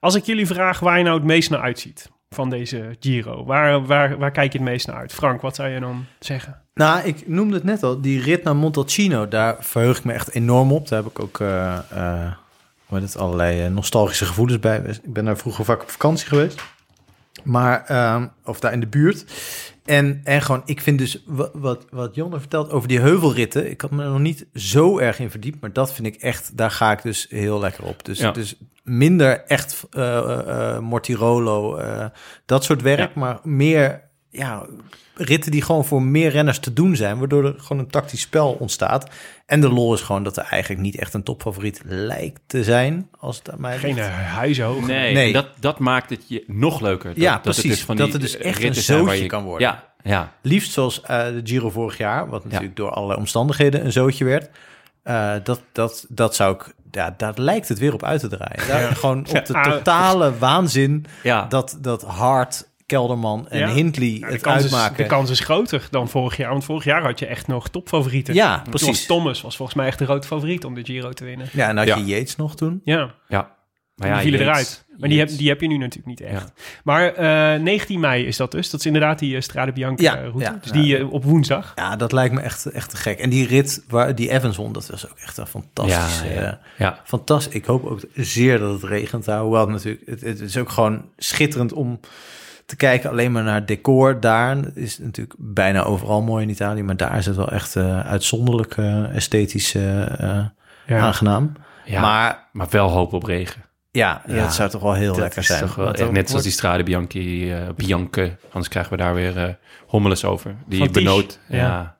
Als 0.00 0.14
ik 0.14 0.24
jullie 0.24 0.46
vraag 0.46 0.80
waar 0.80 0.98
je 0.98 1.04
nou 1.04 1.16
het 1.16 1.26
meest 1.26 1.50
naar 1.50 1.60
uitziet 1.60 2.10
van 2.30 2.50
deze 2.50 2.96
Giro, 3.00 3.44
waar, 3.44 3.86
waar, 3.86 4.18
waar 4.18 4.30
kijk 4.30 4.52
je 4.52 4.58
het 4.58 4.68
meest 4.68 4.86
naar 4.86 4.96
uit? 4.96 5.12
Frank, 5.12 5.40
wat 5.40 5.54
zou 5.54 5.68
je 5.68 5.80
dan 5.80 6.04
zeggen? 6.18 6.62
Nou, 6.74 7.06
ik 7.06 7.28
noemde 7.28 7.54
het 7.54 7.64
net 7.64 7.82
al, 7.82 8.00
die 8.00 8.20
rit 8.22 8.42
naar 8.44 8.56
Montalcino, 8.56 9.28
daar 9.28 9.56
verheug 9.60 9.98
ik 9.98 10.04
me 10.04 10.12
echt 10.12 10.34
enorm 10.34 10.72
op. 10.72 10.88
Daar 10.88 11.02
heb 11.02 11.10
ik 11.10 11.20
ook 11.20 11.40
eh, 11.40 11.78
eh, 11.90 12.32
heet 12.88 13.02
het, 13.02 13.16
allerlei 13.18 13.64
eh, 13.64 13.70
nostalgische 13.70 14.24
gevoelens 14.24 14.60
bij. 14.60 14.78
Ik 15.02 15.12
ben 15.12 15.24
daar 15.24 15.36
vroeger 15.38 15.64
vaak 15.64 15.82
op 15.82 15.90
vakantie 15.90 16.28
geweest. 16.28 16.62
Maar, 17.44 17.84
ehm, 17.84 18.26
of 18.44 18.60
daar 18.60 18.72
in 18.72 18.80
de 18.80 18.86
buurt. 18.86 19.24
En, 19.88 20.20
en 20.24 20.42
gewoon, 20.42 20.62
ik 20.64 20.80
vind 20.80 20.98
dus, 20.98 21.22
wat, 21.26 21.86
wat, 21.90 22.14
Jonne 22.14 22.38
vertelt 22.40 22.70
over 22.70 22.88
die 22.88 23.00
heuvelritten, 23.00 23.70
ik 23.70 23.80
had 23.80 23.90
me 23.90 24.02
er 24.04 24.10
nog 24.10 24.18
niet 24.18 24.46
zo 24.54 24.98
erg 24.98 25.18
in 25.18 25.30
verdiept, 25.30 25.60
maar 25.60 25.72
dat 25.72 25.92
vind 25.92 26.06
ik 26.06 26.14
echt, 26.16 26.56
daar 26.56 26.70
ga 26.70 26.92
ik 26.92 27.02
dus 27.02 27.26
heel 27.30 27.58
lekker 27.60 27.84
op. 27.84 28.04
Dus, 28.04 28.18
Ja. 28.18 28.30
dus 28.30 28.56
minder 28.82 29.44
echt 29.44 29.86
eh, 29.90 30.78
Mortirolo, 30.78 31.80
dat 32.46 32.64
soort 32.64 32.82
werk, 32.82 32.98
Ja. 33.14 33.20
maar 33.20 33.38
meer, 33.42 34.07
ja, 34.30 34.66
ritten 35.14 35.50
die 35.50 35.62
gewoon 35.62 35.84
voor 35.84 36.02
meer 36.02 36.30
renners 36.30 36.58
te 36.58 36.72
doen 36.72 36.96
zijn, 36.96 37.18
waardoor 37.18 37.44
er 37.44 37.54
gewoon 37.58 37.78
een 37.82 37.90
tactisch 37.90 38.20
spel 38.20 38.52
ontstaat. 38.52 39.10
En 39.46 39.60
de 39.60 39.68
lol 39.68 39.94
is 39.94 40.00
gewoon 40.00 40.22
dat 40.22 40.36
er 40.36 40.44
eigenlijk 40.50 40.82
niet 40.82 40.96
echt 40.98 41.14
een 41.14 41.22
topfavoriet 41.22 41.80
lijkt 41.84 42.40
te 42.46 42.64
zijn, 42.64 43.08
als 43.18 43.38
het 43.38 43.50
aan 43.50 43.60
mij 43.60 43.78
Geen 43.78 43.94
ligt. 43.94 44.08
uh, 44.08 44.14
huizenhoog. 44.34 44.86
Nee, 44.86 45.14
Nee. 45.14 45.32
Dat, 45.32 45.46
dat 45.60 45.78
maakt 45.78 46.10
het 46.10 46.24
je 46.28 46.44
nog 46.46 46.80
leuker. 46.80 47.08
Dat, 47.08 47.18
Ja, 47.22 47.32
dat 47.32 47.42
precies. 47.42 47.62
Het 47.62 47.72
dus 47.72 47.82
van 47.84 47.96
Dat 47.96 48.12
het 48.12 48.20
dus 48.20 48.36
echt 48.36 48.58
ritten 48.58 48.76
een 48.76 48.82
zootje 49.06 49.22
je- 49.22 49.26
kan 49.28 49.44
worden. 49.44 49.66
Ja, 49.68 49.84
ja. 50.02 50.32
Liefst 50.42 50.72
zoals 50.72 51.00
eh, 51.00 51.24
de 51.26 51.40
Giro 51.44 51.70
vorig 51.70 51.98
jaar, 51.98 52.28
wat 52.28 52.44
natuurlijk 52.44 52.76
door 52.76 52.90
allerlei 52.90 53.18
omstandigheden 53.20 53.84
een 53.84 53.92
zootje 53.92 54.24
werd. 54.24 54.50
Eh, 55.02 55.34
dat, 55.44 55.62
dat, 55.72 56.06
dat 56.08 56.34
zou 56.34 56.54
ik, 56.54 56.74
ja, 56.90 57.14
daar 57.16 57.32
lijkt 57.36 57.68
het 57.68 57.78
weer 57.78 57.92
op 57.92 58.02
uit 58.04 58.20
te 58.20 58.28
draaien. 58.28 58.68
Daar, 58.68 58.96
Gewoon 58.96 59.18
op 59.18 59.46
de 59.46 59.54
Ah, 59.54 59.64
totale 59.72 60.38
waanzin 60.38 61.06
ja. 61.22 61.46
dat, 61.46 61.78
dat 61.80 62.02
Hart, 62.02 62.67
Kelderman 62.88 63.48
en 63.48 63.58
Ja. 63.58 63.68
Hindley 63.72 64.16
de, 64.20 64.26
het 64.26 64.40
kans 64.40 64.56
is, 64.64 64.72
uitmaken. 64.72 64.96
de 64.96 65.06
kans 65.06 65.30
is 65.30 65.40
groter 65.40 65.86
dan 65.90 66.08
vorig 66.08 66.36
jaar. 66.36 66.50
Want 66.50 66.64
vorig 66.64 66.84
jaar 66.84 67.02
had 67.02 67.18
je 67.18 67.26
echt 67.26 67.46
nog 67.46 67.68
topfavorieten. 67.68 68.34
Ja, 68.34 68.62
precies. 68.70 69.06
Thomas 69.06 69.40
was 69.40 69.56
volgens 69.56 69.76
mij 69.76 69.86
echt 69.86 69.98
de 69.98 70.04
grote 70.04 70.26
favoriet 70.26 70.64
om 70.64 70.74
de 70.74 70.84
Giro 70.84 71.12
te 71.12 71.24
winnen. 71.24 71.48
Ja, 71.52 71.68
en 71.68 71.76
had 71.76 71.86
Ja. 71.86 71.96
je 71.96 72.04
Yates 72.04 72.36
nog 72.36 72.56
toen. 72.56 72.80
Ja, 72.84 73.14
ja. 73.28 73.56
Maar 73.96 74.06
die 74.08 74.16
ja, 74.16 74.22
vielen 74.22 74.40
Yates- 74.40 74.56
eruit. 74.56 74.86
Maar 74.98 75.08
die 75.08 75.18
heb, 75.18 75.28
die 75.28 75.48
heb 75.48 75.60
je 75.60 75.66
nu 75.68 75.76
natuurlijk 75.78 76.06
niet 76.06 76.20
echt. 76.20 76.52
Maar 76.84 77.14
eh 77.14 77.60
19 77.60 78.00
mei 78.00 78.26
is 78.26 78.36
dat 78.36 78.50
dus. 78.50 78.70
Dat 78.70 78.80
is 78.80 78.86
inderdaad 78.86 79.18
die 79.18 79.36
eh, 79.36 79.40
Strade 79.42 79.72
Bianca 79.72 80.02
Ja, 80.02 80.16
eh, 80.16 80.22
route. 80.22 80.40
ja. 80.40 80.58
dus 80.62 80.70
die 80.70 80.96
eh, 80.98 81.12
op 81.12 81.24
woensdag. 81.24 81.72
Ja, 81.74 81.96
dat 81.96 82.12
lijkt 82.12 82.34
me 82.34 82.40
echt, 82.40 82.66
echt 82.66 82.90
te 82.90 82.96
gek. 82.96 83.18
En 83.18 83.30
die 83.30 83.46
rit 83.46 83.84
waar 83.88 84.14
die 84.14 84.30
Evans 84.30 84.56
won, 84.56 84.72
dat 84.72 84.86
was 84.86 85.10
ook 85.10 85.18
echt 85.18 85.36
een 85.36 85.46
fantastisch. 85.46 86.20
Ja, 86.28 86.40
ja. 86.40 86.40
eh, 86.50 86.52
Ja, 86.78 87.00
Fantastisch. 87.04 87.54
Ik 87.54 87.64
hoop 87.64 87.84
ook 87.86 88.00
zeer 88.14 88.58
dat 88.58 88.72
het 88.72 88.90
regent 88.90 89.24
daar. 89.24 89.40
Hoewel 89.40 89.60
het 89.60 89.70
natuurlijk, 89.70 90.06
het, 90.06 90.20
het 90.20 90.40
is 90.40 90.56
ook 90.56 90.70
gewoon 90.70 91.04
schitterend 91.16 91.72
om 91.72 92.00
te 92.68 92.76
kijken 92.76 93.10
alleen 93.10 93.32
maar 93.32 93.42
naar 93.42 93.54
het 93.54 93.68
decor. 93.68 94.20
Daar 94.20 94.56
is 94.74 94.98
natuurlijk 94.98 95.34
bijna 95.38 95.82
overal 95.82 96.22
mooi 96.22 96.42
in 96.42 96.50
Italië, 96.50 96.82
maar 96.82 96.96
daar 96.96 97.16
is 97.18 97.26
het 97.26 97.36
wel 97.36 97.50
echt 97.52 97.76
eh, 97.76 98.00
uitzonderlijk 98.06 98.76
eh, 98.76 99.14
esthetisch 99.14 99.74
eh, 99.74 100.16
Ja. 100.86 100.98
aangenaam. 100.98 101.52
ja. 101.84 102.00
Maar 102.00 102.48
maar 102.52 102.66
wel 102.70 102.88
hoop 102.88 103.12
op 103.12 103.22
regen. 103.22 103.62
ja, 103.90 104.22
ja, 104.26 104.34
het 104.34 104.52
zou 104.52 104.70
toch 104.70 104.82
wel 104.82 104.92
heel 104.94 105.12
Dat 105.12 105.18
lekker 105.20 105.38
is 105.38 105.46
zijn. 105.46 105.60
toch 105.60 105.74
wel, 105.74 106.10
net 106.12 106.28
zoals 106.28 106.42
die 106.44 106.52
Strade 106.52 106.82
Bianchi, 106.82 107.54
Bianche. 107.76 108.36
Anders 108.44 108.68
krijgen 108.68 108.92
we 108.92 108.98
daar 108.98 109.14
weer 109.14 109.36
eh 109.44 109.52
hommeles 109.86 110.24
over. 110.24 110.54
Die 110.66 110.90
benoot. 110.90 111.38
Ja. 111.48 111.56
Ja. 111.56 111.96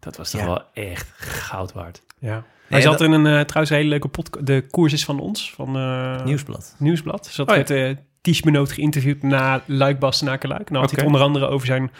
Dat 0.00 0.16
was 0.16 0.30
toch 0.30 0.40
Ja. 0.40 0.46
wel 0.46 0.62
echt 0.74 1.12
goud 1.16 1.72
waard. 1.72 2.02
Ja. 2.18 2.32
Nee, 2.34 2.42
Hij 2.68 2.80
zat 2.80 2.98
dat- 2.98 3.08
in 3.08 3.12
een, 3.12 3.22
trouwens 3.46 3.70
een 3.70 3.76
hele 3.76 3.88
leuke 3.88 4.08
podcast. 4.08 4.46
De 4.46 4.66
koers 4.70 4.92
is 4.92 5.04
van 5.04 5.20
ons, 5.20 5.52
van 5.54 5.76
eh, 5.76 6.24
Nieuwsblad. 6.24 6.74
Nieuwsblad. 6.78 7.26
Zat 7.26 7.48
Oh 7.48 7.54
ja. 7.54 7.60
met 7.60 7.70
eh 7.70 7.96
Ties 8.24 8.40
Benoot 8.40 8.72
geïnterviewd 8.72 9.22
na 9.22 9.62
Luik 9.66 9.98
Bastenaken 9.98 10.48
Luik. 10.48 10.60
En 10.66 10.72
dan 10.72 10.82
had 10.82 10.90
hij 10.90 10.98
het 10.98 11.06
onder 11.06 11.22
andere 11.26 11.46
over 11.46 11.66
zijn... 11.66 11.90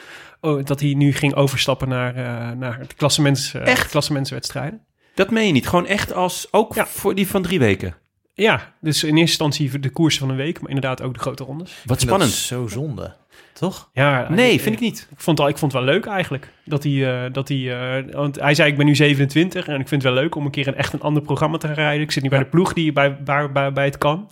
Oh, 0.40 0.64
dat 0.64 0.80
hij 0.80 0.94
nu 0.94 1.12
ging 1.12 1.34
overstappen 1.34 1.88
naar, 1.88 2.14
eh 2.16 2.50
naar 2.56 2.78
het 2.78 2.94
klassements, 2.94 3.54
eh, 3.54 3.66
Echt? 3.66 3.90
klassementswedstrijden. 3.90 4.80
Dat 5.14 5.30
meen 5.30 5.46
je 5.46 5.52
niet. 5.52 5.68
Gewoon 5.68 5.86
echt 5.86 6.12
als, 6.14 6.46
ook 6.50 6.74
Ja. 6.74 6.86
voor 6.86 7.14
die 7.14 7.26
van 7.28 7.42
drie 7.42 7.58
weken. 7.58 7.94
Ja, 8.34 8.74
dus 8.80 9.02
in 9.04 9.08
eerste 9.08 9.20
instantie 9.44 9.78
de 9.78 9.90
koers 9.90 10.18
van 10.18 10.30
een 10.30 10.36
week, 10.36 10.60
maar 10.60 10.68
inderdaad 10.70 11.02
ook 11.02 11.14
de 11.14 11.20
grote 11.20 11.44
rondes. 11.44 11.82
Wat 11.84 12.00
spannend. 12.00 12.30
Dat 12.30 12.38
zo 12.40 12.66
zonde. 12.66 13.14
Toch? 13.52 13.90
Ja, 13.92 14.26
Nee, 14.30 14.52
ik- 14.52 14.60
vind 14.60 14.74
ik 14.74 14.80
niet. 14.80 15.08
Ik 15.10 15.20
vond, 15.20 15.38
het, 15.38 15.46
al- 15.46 15.52
ik 15.52 15.58
vond 15.58 15.72
het 15.72 15.82
wel 15.84 15.92
leuk 15.92 16.06
eigenlijk. 16.06 16.48
Dat 16.64 16.82
hij, 16.82 17.24
eh, 17.24 17.32
dat 17.32 17.48
hij, 17.48 17.78
eh, 17.98 18.14
want 18.14 18.40
hij 18.40 18.54
zei, 18.54 18.70
ik 18.70 18.76
ben 18.76 18.86
nu 18.86 18.94
27 18.94 19.66
en 19.68 19.80
ik 19.80 19.88
vind 19.88 20.02
het 20.02 20.12
wel 20.12 20.22
leuk 20.22 20.34
om 20.34 20.44
een 20.44 20.50
keer 20.50 20.66
een 20.68 20.74
echt 20.76 20.92
een 20.92 21.00
ander 21.00 21.22
programma 21.22 21.56
te 21.58 21.66
gaan 21.66 21.74
rijden. 21.76 22.02
Ik 22.02 22.10
zit 22.10 22.22
nu 22.22 22.28
bij 22.28 22.38
de 22.38 22.44
ploeg 22.44 22.72
die 22.72 22.92
bij, 22.92 23.22
bij, 23.22 23.52
bij, 23.52 23.72
bij 23.72 23.84
het 23.84 23.98
kan. 23.98 24.30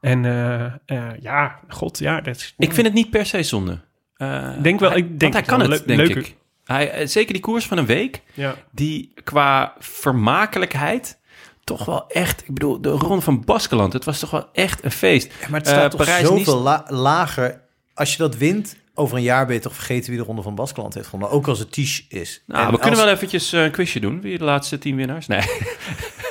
En 0.00 0.24
eh, 0.24 0.64
eh, 0.64 1.20
ja, 1.20 1.60
god, 1.68 1.98
ja. 1.98 2.20
Dat 2.20 2.36
is, 2.36 2.54
Ik 2.58 2.72
vind 2.72 2.86
het 2.86 2.94
niet 2.96 3.10
per 3.10 3.26
se 3.26 3.42
zonde. 3.42 3.80
Eh, 4.16 4.52
Ik 4.56 4.62
denk 4.62 4.80
wel- 4.80 4.90
hij- 4.90 4.98
ik 4.98 5.20
denk 5.20 5.20
want 5.20 5.32
hij 5.32 5.40
het 5.42 5.50
kan 5.50 5.58
wel 5.58 5.70
het, 5.70 5.78
leuk- 5.78 5.86
denk 5.96 5.98
leuker. 6.08 6.30
ik. 6.30 6.36
Hij, 6.64 7.06
zeker 7.06 7.32
die 7.32 7.42
koers 7.42 7.66
van 7.66 7.78
een 7.78 7.86
week, 7.86 8.22
Ja, 8.34 8.54
die 8.70 9.12
qua 9.24 9.74
vermakelijkheid 9.78 11.18
toch 11.64 11.84
wel 11.84 12.04
echt... 12.08 12.40
Ik 12.40 12.54
bedoel, 12.54 12.80
de 12.80 12.88
Ronde 12.88 13.20
van 13.22 13.44
Baskeland, 13.44 13.92
het 13.92 14.04
was 14.04 14.18
toch 14.18 14.30
wel 14.30 14.48
echt 14.52 14.84
een 14.84 14.90
feest. 14.90 15.32
Ja, 15.40 15.48
maar 15.48 15.60
het 15.60 15.68
staat 15.68 15.90
toch 15.90 16.00
Parijs-Nice- 16.04 16.44
zoveel 16.44 16.62
la- 16.62 16.84
lager 16.88 17.60
als 17.94 18.12
je 18.12 18.18
dat 18.18 18.36
wint, 18.36 18.76
over 18.94 19.16
een 19.16 19.22
jaar 19.22 19.46
ben 19.46 19.54
je 19.54 19.60
toch 19.60 19.74
vergeten 19.74 20.10
wie 20.10 20.18
de 20.18 20.24
Ronde 20.26 20.42
van 20.42 20.54
Baskeland 20.54 20.94
heeft 20.94 21.06
gewonnen. 21.08 21.30
Ook 21.30 21.46
als 21.48 21.58
het 21.58 21.72
Ties 21.72 22.06
is. 22.08 22.42
Nou, 22.46 22.66
En 22.66 22.72
we 22.72 22.78
kunnen 22.78 22.98
wel 23.00 23.08
eventjes 23.08 23.52
een 23.52 23.70
quizje 23.70 24.00
doen. 24.00 24.20
Wie 24.20 24.38
de 24.38 24.44
laatste 24.44 24.78
tien 24.78 24.96
winnaars? 24.96 25.26
Nee. 25.26 25.40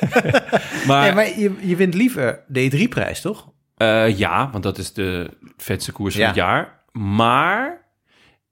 maar, 0.88 1.01
Nee, 1.03 1.13
maar 1.13 1.39
je, 1.39 1.53
je 1.61 1.76
wint 1.76 1.93
liever 1.93 2.43
de 2.47 2.72
E3-prijs, 2.72 3.22
toch? 3.22 3.47
Eh, 3.78 4.17
ja, 4.17 4.49
want 4.51 4.63
dat 4.63 4.78
is 4.78 4.93
de 4.93 5.30
vetste 5.57 5.91
koers 5.91 6.15
van 6.15 6.26
het 6.26 6.36
jaar. 6.36 6.80
Maar 6.91 7.82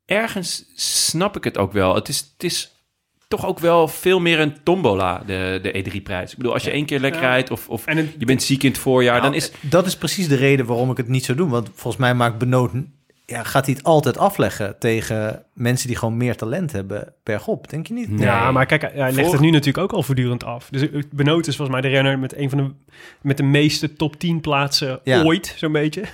ergens 0.06 0.66
snap 0.76 1.36
ik 1.38 1.44
het 1.44 1.58
ook 1.58 1.72
wel. 1.72 1.96
Het 1.96 2.08
is, 2.08 2.20
het 2.34 2.44
is 2.44 2.72
toch 3.28 3.46
ook 3.46 3.60
wel 3.60 3.88
veel 3.88 4.20
meer 4.20 4.40
een 4.40 4.64
tombola, 4.64 5.24
de, 5.26 5.60
de 5.62 5.84
E3-prijs. 5.92 6.32
Ik 6.32 6.38
bedoel, 6.38 6.54
als 6.54 6.64
je 6.64 6.72
één 6.72 6.86
keer 6.86 7.00
lekker 7.00 7.22
Ja. 7.22 7.28
rijdt 7.28 7.52
of, 7.52 7.70
of 7.70 7.86
En 7.86 7.98
het- 7.98 8.16
je 8.18 8.26
bent 8.26 8.44
ziek 8.44 8.64
in 8.64 8.70
het 8.70 8.80
voorjaar, 8.80 9.22
dan 9.22 9.32
Nou, 9.32 9.36
is... 9.44 9.52
Dat 9.62 9.86
is 9.86 9.98
precies 9.98 10.28
de 10.28 10.36
reden 10.36 10.66
waarom 10.66 10.92
ik 10.92 10.98
het 10.98 11.08
niet 11.08 11.26
zou 11.26 11.38
doen. 11.38 11.50
Want 11.50 11.70
volgens 11.74 11.98
mij 11.98 12.14
maakt 12.14 12.38
Benoot... 12.38 12.72
Ja, 13.26 13.44
gaat 13.44 13.66
hij 13.66 13.76
het 13.76 13.84
altijd 13.84 14.18
afleggen 14.18 14.76
tegen 14.80 15.44
mensen 15.54 15.88
die 15.88 15.98
gewoon 15.98 16.18
meer 16.18 16.36
talent 16.36 16.72
hebben 16.72 17.14
bergop? 17.24 17.70
Denk 17.70 17.88
je 17.88 17.94
niet? 17.94 18.10
Nee. 18.10 18.26
Ja, 18.26 18.52
maar 18.52 18.66
kijk, 18.66 18.82
hij 18.82 19.12
legt 19.12 19.32
het 19.32 19.42
nu 19.42 19.50
natuurlijk 19.50 19.78
ook 19.84 19.92
al 19.94 20.04
voortdurend 20.04 20.44
af. 20.44 20.68
Dus 20.70 20.88
Benoot 21.12 21.48
is 21.48 21.56
volgens 21.56 21.82
mij 21.82 21.90
de 21.90 21.96
renner 21.96 22.20
met 22.20 22.38
een 22.38 22.50
van 22.50 22.58
de, 22.58 22.72
met 23.22 23.38
de 23.38 23.44
meeste 23.44 23.94
top 23.94 24.16
10 24.20 24.42
plaatsen 24.42 25.00
Ja. 25.04 25.24
ooit, 25.24 25.54
zo'n 25.58 25.72
beetje. 25.72 26.02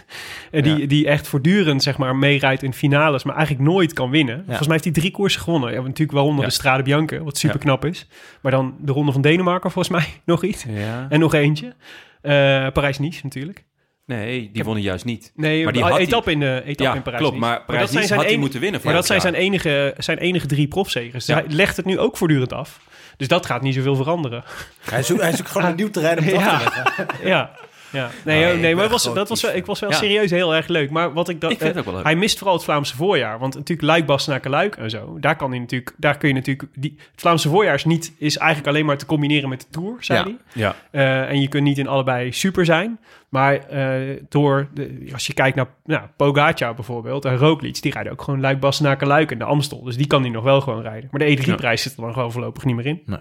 En 0.51 0.64
die, 0.64 0.78
Ja. 0.78 0.88
die 0.88 1.07
echt 1.07 1.28
voortdurend, 1.28 1.84
zeg 1.84 1.97
maar, 1.97 2.16
meerijdt 2.16 2.64
in 2.64 2.74
finales, 2.74 3.24
maar 3.24 3.36
eigenlijk 3.36 3.70
nooit 3.70 3.93
kan 3.93 4.10
winnen. 4.10 4.43
Volgens 4.45 4.68
mij 4.68 4.72
heeft 4.82 4.84
hij 4.84 4.93
drie 5.03 5.12
koersen 5.12 5.41
gewonnen. 5.41 5.72
Ja, 5.74 5.82
natuurlijk 5.82 6.12
waaronder 6.12 6.41
Ja. 6.41 6.47
de 6.47 6.53
Strade 6.53 6.84
Bianche, 6.84 7.24
wat 7.24 7.38
super 7.38 7.60
knap 7.60 7.86
is. 7.86 8.07
Maar 8.41 8.51
dan 8.51 8.76
de 8.80 8.91
Ronde 8.91 9.12
van 9.12 9.22
Denemarken, 9.22 9.72
volgens 9.72 9.95
mij, 9.97 10.14
nog 10.34 10.43
iets. 10.43 10.66
Ja. 10.70 11.05
En 11.10 11.20
nog 11.20 11.34
eentje. 11.34 11.74
Eh, 12.22 12.32
Parijs-Nice 12.74 13.20
natuurlijk. 13.24 13.64
Nee, 14.10 14.49
die 14.53 14.64
wonnen 14.64 14.84
juist 14.84 15.05
niet. 15.05 15.32
Nee, 15.36 15.64
Maar 15.64 15.74
die 15.74 15.84
had 15.84 15.97
etappe 15.97 16.32
in, 16.32 16.39
de 16.39 16.62
etappe 16.66 16.84
Ja, 16.84 16.95
in 16.95 17.01
Parijs. 17.01 17.22
klopt. 17.22 17.38
Maar 17.38 17.64
dat 17.68 17.89
zijn 17.89 17.99
had 17.99 18.07
zijn 18.07 18.20
hij 18.20 18.38
moeten 18.38 18.60
winnen 18.60 18.82
Maar 18.84 18.93
dat 18.93 19.05
zijn 19.05 19.22
zijn 19.22 19.34
enige, 19.34 19.93
zijn 19.97 20.18
enige 20.18 20.47
drie 20.47 20.68
profzegers. 20.68 21.26
Ja. 21.26 21.34
hij 21.34 21.43
legt 21.47 21.78
het 21.78 21.86
nu 21.86 21.99
ook 21.99 22.18
voortdurend 22.18 22.53
af. 22.53 22.80
Dus 23.18 23.28
dat 23.28 23.45
gaat 23.45 23.62
niet 23.62 23.76
zoveel 23.76 23.95
veranderen. 23.95 24.43
Hij 24.89 25.03
zoekt, 25.03 25.22
hij 25.22 25.36
zoekt 25.36 25.49
gewoon 25.49 25.68
een 25.68 25.76
nieuw 25.82 25.89
terrein 25.89 26.18
om 26.20 26.24
het 26.26 26.36
af 26.36 26.64
te 26.64 26.82
leggen. 26.86 27.28
ja. 27.28 27.51
Ja, 27.92 28.10
nee, 28.26 28.44
Nee, 28.44 28.54
oh, 28.54 28.60
nee 28.60 28.76
maar 28.76 28.90
was, 28.90 29.14
dat 29.14 29.30
was, 29.30 29.42
wel- 29.42 29.56
ik 29.56 29.66
was 29.66 29.80
wel 29.80 29.90
Ja. 29.90 29.96
serieus 29.96 30.32
heel 30.32 30.56
erg 30.56 30.68
leuk. 30.68 30.90
Maar 30.90 31.14
wat 31.14 31.30
ik 31.30 31.42
dat, 31.42 31.52
Ik 31.52 31.58
vind 31.58 31.70
het 31.70 31.80
eh, 31.80 31.80
ook 31.80 31.86
wel 31.86 31.96
leuk. 31.96 32.04
hij 32.12 32.16
mist 32.20 32.38
vooral 32.38 32.56
het 32.56 32.64
Vlaamse 32.64 32.96
voorjaar. 32.96 33.40
Want 33.40 33.54
natuurlijk 33.56 33.88
Luik, 33.88 34.06
Bastenaken, 34.06 34.52
Luik 34.52 34.76
en 34.76 34.90
zo. 34.90 35.18
Daar 35.20 35.36
kan 35.36 35.50
hij 35.50 35.60
natuurlijk, 35.60 35.94
daar 35.98 36.18
kun 36.18 36.28
je 36.28 36.34
natuurlijk, 36.34 36.70
die, 36.76 36.96
het 37.12 37.22
Vlaamse 37.22 37.50
voorjaar 37.50 37.74
is 37.74 37.86
niet, 37.86 38.14
is 38.18 38.38
eigenlijk 38.38 38.68
alleen 38.70 38.86
maar 38.86 38.98
te 38.98 39.06
combineren 39.06 39.50
met 39.50 39.60
de 39.62 39.68
Tour, 39.70 39.96
zei 40.00 40.20
Ja. 40.20 40.24
hij. 40.26 40.36
Ja. 40.54 40.76
Eh, 40.92 41.30
en 41.30 41.42
je 41.42 41.48
kunt 41.48 41.64
niet 41.64 41.78
in 41.78 41.88
allebei 41.88 42.32
super 42.32 42.66
zijn. 42.66 43.00
Maar 43.30 43.56
eh, 43.68 44.18
door, 44.30 44.68
de, 44.74 45.10
als 45.14 45.28
je 45.28 45.34
kijkt 45.34 45.56
naar 45.56 45.68
nou, 45.86 46.02
Pogacar 46.18 46.76
bijvoorbeeld 46.76 47.26
en 47.26 47.38
Roglic, 47.38 47.82
die 47.82 47.92
rijden 47.92 48.12
ook 48.12 48.22
gewoon 48.22 48.40
Luik, 48.42 48.60
Bastenaken, 48.60 49.08
Luik 49.08 49.32
en 49.32 49.38
de 49.38 49.44
Amstel. 49.44 49.84
Dus 49.84 49.98
die 49.98 50.08
kan 50.08 50.22
hij 50.22 50.32
nog 50.32 50.44
wel 50.44 50.62
gewoon 50.62 50.82
rijden. 50.82 51.10
Maar 51.12 51.20
de 51.20 51.38
E3-prijs 51.38 51.82
zit 51.82 51.96
er 51.96 52.02
dan 52.02 52.14
gewoon 52.14 52.32
voorlopig 52.32 52.66
niet 52.66 52.76
meer 52.76 52.86
in. 52.86 53.02
Nee. 53.06 53.20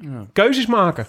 Ja. 0.00 0.26
Keuzes 0.32 0.66
maken. 0.66 1.06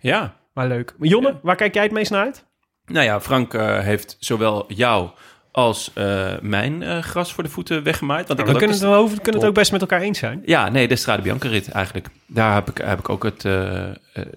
ja. 0.00 0.36
Maar 0.56 0.68
leuk. 0.68 0.94
Maar 0.98 1.08
Jonne, 1.08 1.38
waar 1.42 1.56
kijk 1.56 1.74
jij 1.74 1.82
het 1.82 1.92
meest 1.92 2.10
naar 2.10 2.24
uit? 2.24 2.44
Nou 2.86 3.04
ja, 3.04 3.20
Frank 3.20 3.54
eh, 3.54 3.78
heeft 3.78 4.16
zowel 4.20 4.64
jou 4.68 5.10
als 5.50 5.90
eh, 5.94 6.32
mijn 6.40 6.82
eh, 6.82 6.98
gras 7.02 7.32
voor 7.32 7.42
de 7.42 7.48
voeten 7.48 7.82
weggemaaid. 7.82 8.28
Want 8.28 8.40
ik 8.40 8.46
we 8.46 8.52
kunnen, 8.52 8.70
het, 8.70 8.80
wel 8.80 8.94
over, 8.94 9.16
we 9.16 9.22
kunnen 9.22 9.40
het 9.40 9.50
ook 9.50 9.56
best 9.56 9.72
met 9.72 9.80
elkaar 9.80 10.00
eens 10.00 10.18
zijn. 10.18 10.42
Ja, 10.44 10.68
nee, 10.68 10.88
de 10.88 10.96
Strade 10.96 11.22
Bianca 11.22 11.48
rit 11.48 11.68
eigenlijk. 11.68 12.08
Daar 12.26 12.54
heb 12.54 12.70
ik, 12.70 12.78
heb 12.78 12.98
ik 12.98 13.08
ook 13.08 13.22
het... 13.22 13.42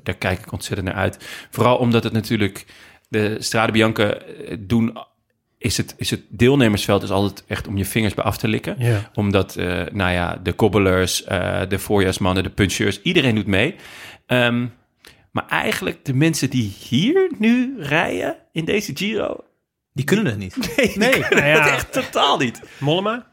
daar 0.04 0.16
kijk 0.18 0.40
ik 0.40 0.52
ontzettend 0.52 0.88
naar 0.88 0.98
uit. 0.98 1.48
Vooral 1.50 1.78
omdat 1.78 2.04
het 2.04 2.14
natuurlijk... 2.14 2.66
De 3.10 3.36
Strade 3.40 3.72
Bianca 3.72 4.18
doen... 4.60 4.98
Is 5.58 5.78
het, 5.78 5.94
is 5.98 6.10
het 6.10 6.22
deelnemersveld 6.30 7.04
is 7.04 7.10
altijd 7.10 7.44
echt 7.48 7.68
om 7.68 7.78
je 7.78 7.86
vingers 7.86 8.14
bij 8.14 8.24
af 8.24 8.38
te 8.38 8.48
likken. 8.48 8.76
Ja. 8.78 9.12
Omdat, 9.14 9.56
eh, 9.56 9.82
nou 9.92 10.12
ja, 10.12 10.40
de 10.44 10.54
kobbelers, 10.54 11.24
de 11.70 11.80
voorjaarsmannen, 11.80 12.44
de 12.44 12.50
puncheurs, 12.50 13.02
iedereen 13.02 13.36
doet 13.36 13.48
mee. 13.48 13.76
Ehm, 14.26 14.66
maar 15.32 15.48
eigenlijk 15.48 16.06
de 16.06 16.14
mensen 16.14 16.50
die 16.50 16.76
hier 16.80 17.32
nu 17.38 17.76
rijden 17.82 18.38
in 18.52 18.66
deze 18.66 18.96
Giro... 18.96 19.44
Die 19.94 20.06
kunnen 20.06 20.26
het 20.26 20.38
niet. 20.38 20.58
Nee, 20.58 20.98
Nee, 20.98 21.14
die 21.14 21.28
kunnen 21.28 21.46
nou 21.46 21.58
ja. 21.58 21.64
het 21.64 21.74
echt 21.74 21.94
totaal 21.94 22.38
niet. 22.38 22.62
Mollema? 22.78 23.28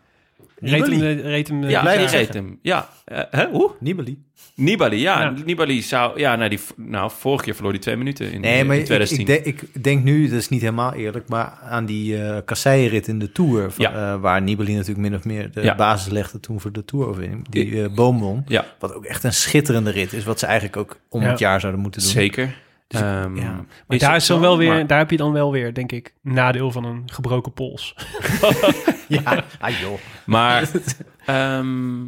Reed 0.60 0.80
hem, 0.80 0.90
Nibali. 0.90 1.16
de- 1.16 1.22
reed 1.22 1.48
hem, 1.48 1.60
de- 1.60 1.68
Ja, 1.68 1.80
blijf 1.80 1.98
die 1.98 2.08
zeggen. 2.08 2.26
reed 2.26 2.34
hem. 2.34 2.58
Ja, 2.62 2.88
eh, 3.04 3.20
hè, 3.30 3.46
hoe? 3.50 3.70
Nibali. 3.80 4.24
Nibali, 4.54 5.00
ja. 5.00 5.20
Ja. 5.20 5.34
Nibali 5.44 5.82
zou... 5.82 6.18
Ja, 6.20 6.36
nou, 6.36 6.48
die, 6.50 6.58
nou, 6.76 7.10
vorige 7.18 7.44
keer 7.44 7.54
verloor 7.54 7.72
hij 7.72 7.80
twee 7.80 7.96
minuten 7.96 8.32
in, 8.32 8.40
Nee, 8.40 8.64
maar 8.64 8.76
ik, 8.76 8.84
2010. 8.84 9.20
ik, 9.20 9.44
denk, 9.44 9.60
ik 9.72 9.84
denk 9.84 10.04
nu, 10.04 10.28
dat 10.28 10.38
is 10.38 10.48
niet 10.48 10.60
helemaal 10.60 10.92
eerlijk, 10.92 11.28
maar 11.28 11.58
aan 11.62 11.86
die 11.86 12.22
eh 12.22 12.36
kasseienrit 12.44 13.08
in 13.08 13.18
de 13.18 13.32
Tour, 13.32 13.70
van, 13.70 13.84
Ja. 13.84 14.12
eh, 14.14 14.20
waar 14.20 14.42
Nibali 14.42 14.72
natuurlijk 14.72 15.00
min 15.08 15.14
of 15.14 15.24
meer 15.24 15.50
de 15.52 15.60
Ja. 15.62 15.74
basis 15.74 16.12
legde 16.12 16.40
toen 16.40 16.60
voor 16.60 16.72
de 16.72 16.84
Tour-overwinning, 16.84 17.48
die 17.48 17.82
eh, 17.82 17.94
boom 17.94 18.18
won. 18.20 18.44
Ja, 18.46 18.64
Wat 18.78 18.94
ook 18.94 19.04
echt 19.04 19.24
een 19.24 19.32
schitterende 19.32 19.90
rit 19.90 20.12
is, 20.12 20.24
wat 20.24 20.38
ze 20.38 20.46
eigenlijk 20.46 20.76
ook 20.76 20.98
om 21.08 21.22
Ja. 21.22 21.28
het 21.30 21.38
jaar 21.38 21.60
zouden 21.60 21.82
moeten 21.82 22.00
doen. 22.00 22.10
zeker. 22.10 22.64
Dus 22.88 23.00
ik- 23.00 23.06
Ehm, 23.06 23.36
ja. 23.36 23.64
Maar 23.86 23.98
daar, 23.98 24.16
is 24.16 24.26
dan 24.26 24.40
wel 24.40 24.58
weer, 24.58 24.68
Maar- 24.68 24.86
daar 24.86 24.98
heb 24.98 25.10
je 25.10 25.16
dan 25.16 25.32
wel 25.32 25.52
weer, 25.52 25.74
denk 25.74 25.92
ik, 25.92 26.14
nadeel 26.22 26.70
van 26.70 26.84
een 26.84 27.02
gebroken 27.06 27.52
pols. 27.52 27.94
Ja, 29.08 29.44
ah, 29.60 29.80
joh. 29.80 29.98
Maar 30.26 30.70
ehm, 31.26 32.04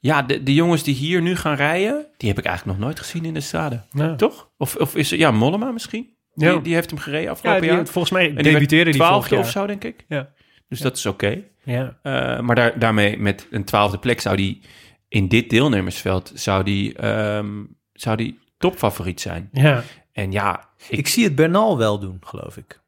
ja, 0.00 0.22
de, 0.22 0.42
de 0.42 0.54
jongens 0.54 0.82
die 0.82 0.94
hier 0.94 1.22
nu 1.22 1.36
gaan 1.36 1.54
rijden, 1.56 2.06
die 2.16 2.28
heb 2.28 2.38
ik 2.38 2.44
eigenlijk 2.44 2.78
nog 2.78 2.86
nooit 2.86 2.98
gezien 3.00 3.24
in 3.24 3.34
de 3.34 3.40
strade. 3.40 3.82
Ja. 3.90 4.14
Toch? 4.16 4.50
Of, 4.58 4.76
of 4.76 4.96
is 4.96 5.12
er, 5.12 5.18
ja, 5.18 5.30
Mollema 5.30 5.70
misschien? 5.70 6.14
Ja. 6.34 6.52
Die, 6.52 6.60
die 6.62 6.74
heeft 6.74 6.90
hem 6.90 6.98
gereden 6.98 7.30
afgelopen 7.30 7.60
die, 7.62 7.70
jaar. 7.70 7.86
volgens 7.86 8.12
mij 8.12 8.34
En 8.34 8.42
debuteerde 8.42 8.90
die 8.90 9.00
twaalfde 9.00 9.36
of 9.36 9.50
zo, 9.50 9.66
denk 9.66 9.84
ik. 9.84 10.04
Ja. 10.08 10.28
Dus 10.68 10.80
dat 10.80 10.96
is 10.96 11.06
oké. 11.06 11.42
Ja. 11.62 11.98
Eh, 12.02 12.40
maar 12.40 12.54
daar, 12.56 12.78
daarmee 12.78 13.18
met 13.18 13.46
een 13.50 13.64
twaalfde 13.64 13.98
plek 13.98 14.20
zou 14.20 14.36
die 14.36 14.60
in 15.08 15.28
dit 15.28 15.50
deelnemersveld 15.50 16.32
zou 16.34 16.64
die, 16.64 16.94
ehm, 16.94 17.48
zou 17.92 18.16
die 18.16 18.38
topfavoriet 18.58 19.20
zijn. 19.20 19.48
Ja. 19.52 19.82
En 20.16 20.32
ja, 20.32 20.64
ik, 20.88 20.98
Ik 20.98 21.06
zie 21.08 21.24
het 21.24 21.34
Bernal 21.34 21.78
wel 21.78 21.98
doen, 21.98 22.20
geloof 22.24 22.56
ik. 22.56 22.80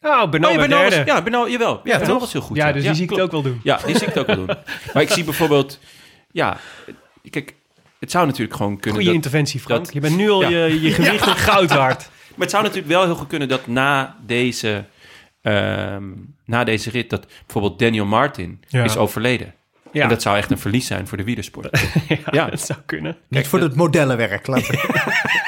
Oh, 0.00 0.30
Bernal 0.30 0.50
Oh, 0.50 0.56
ja, 0.56 0.60
Bernal 0.60 0.84
was- 0.84 0.94
ja, 0.94 1.22
Bernal, 1.22 1.48
jawel. 1.48 1.74
Ja, 1.84 1.96
Bernal 1.98 2.06
toch? 2.06 2.20
was 2.20 2.32
heel 2.32 2.40
goed. 2.42 2.56
Ja, 2.56 2.72
dus 2.72 2.82
die 2.82 2.94
zie 2.94 3.04
ik 3.04 3.10
het 3.10 3.20
ook 3.20 3.30
wel 3.30 3.42
doen. 3.42 3.60
Ja, 3.62 3.76
die 3.86 3.96
zie 3.98 4.06
ik 4.06 4.14
het 4.14 4.18
ook 4.18 4.26
wel 4.26 4.36
doen. 4.46 4.56
Maar 4.92 5.02
ik 5.02 5.10
zie 5.10 5.24
bijvoorbeeld, 5.24 5.78
ja, 6.30 6.56
kijk, 7.30 7.54
het 7.98 8.10
zou 8.10 8.26
natuurlijk 8.26 8.56
gewoon 8.56 8.72
kunnen 8.72 8.90
Goede 8.90 9.04
dat, 9.06 9.14
interventie, 9.14 9.60
Frank. 9.60 9.84
dat- 9.84 9.94
je 9.94 10.00
bent 10.00 10.16
nu 10.16 10.30
al 10.30 10.42
Ja. 10.42 10.48
je, 10.48 10.80
je 10.80 10.90
gewicht 11.02 11.26
in 11.26 11.36
goud 11.36 11.70
waard. 11.70 11.98
Maar 12.30 12.38
het 12.38 12.50
zou 12.50 12.62
natuurlijk 12.62 12.92
wel 12.92 13.04
heel 13.04 13.14
goed 13.14 13.26
kunnen 13.28 13.48
dat 13.48 13.66
na 13.66 14.16
deze, 14.26 14.84
ehm, 15.42 16.04
na 16.44 16.64
deze 16.64 16.90
rit, 16.90 17.10
dat 17.10 17.26
bijvoorbeeld 17.46 17.78
Daniel 17.78 18.04
Martin 18.06 18.62
Ja. 18.68 18.84
is 18.84 18.96
overleden. 18.96 19.54
Ja, 19.92 20.02
En 20.02 20.08
dat 20.08 20.22
zou 20.22 20.36
echt 20.36 20.50
een 20.50 20.58
verlies 20.58 20.86
zijn 20.86 21.06
voor 21.08 21.16
de 21.18 21.24
wielersport. 21.24 21.80
ja, 22.08 22.16
ja. 22.30 22.46
dat 22.46 22.60
zou 22.60 22.78
kunnen. 22.86 23.16
Niet 23.28 23.46
voor 23.48 23.60
het 23.60 23.74
modellenwerk. 23.74 24.46
laten 24.46 24.70
we- 24.70 25.39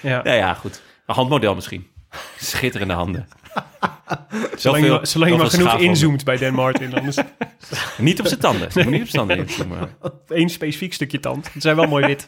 Ja. 0.00 0.20
ja, 0.24 0.32
ja, 0.32 0.54
goed. 0.54 0.82
Een 1.06 1.14
handmodel 1.14 1.54
misschien. 1.54 1.86
Schitterende 2.38 2.94
handen. 2.94 3.28
Zolang, 4.56 4.84
je, 4.84 4.90
maar- 4.90 5.06
zolang 5.06 5.30
je 5.32 5.36
maar 5.38 5.50
zoveel 5.50 5.68
genoeg 5.68 5.82
inzoomt 5.82 6.24
bij 6.24 6.36
Dan 6.36 6.54
Martin. 6.54 6.94
Anders 6.94 7.16
Niet 7.98 8.20
op 8.20 8.26
zijn 8.26 8.40
tanden. 8.40 8.68
Niet 8.90 9.02
op 9.02 9.08
zijn 9.08 9.46
tanden 9.46 9.90
één 10.28 10.48
specifiek 10.48 10.94
stukje 10.94 11.20
tand. 11.20 11.46
Ze 11.52 11.60
zijn 11.60 11.76
wel 11.76 11.86
mooi 11.86 12.06
wit. 12.06 12.26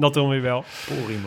Dat 0.00 0.14
dan 0.14 0.28
weer 0.28 0.42
wel. 0.42 0.64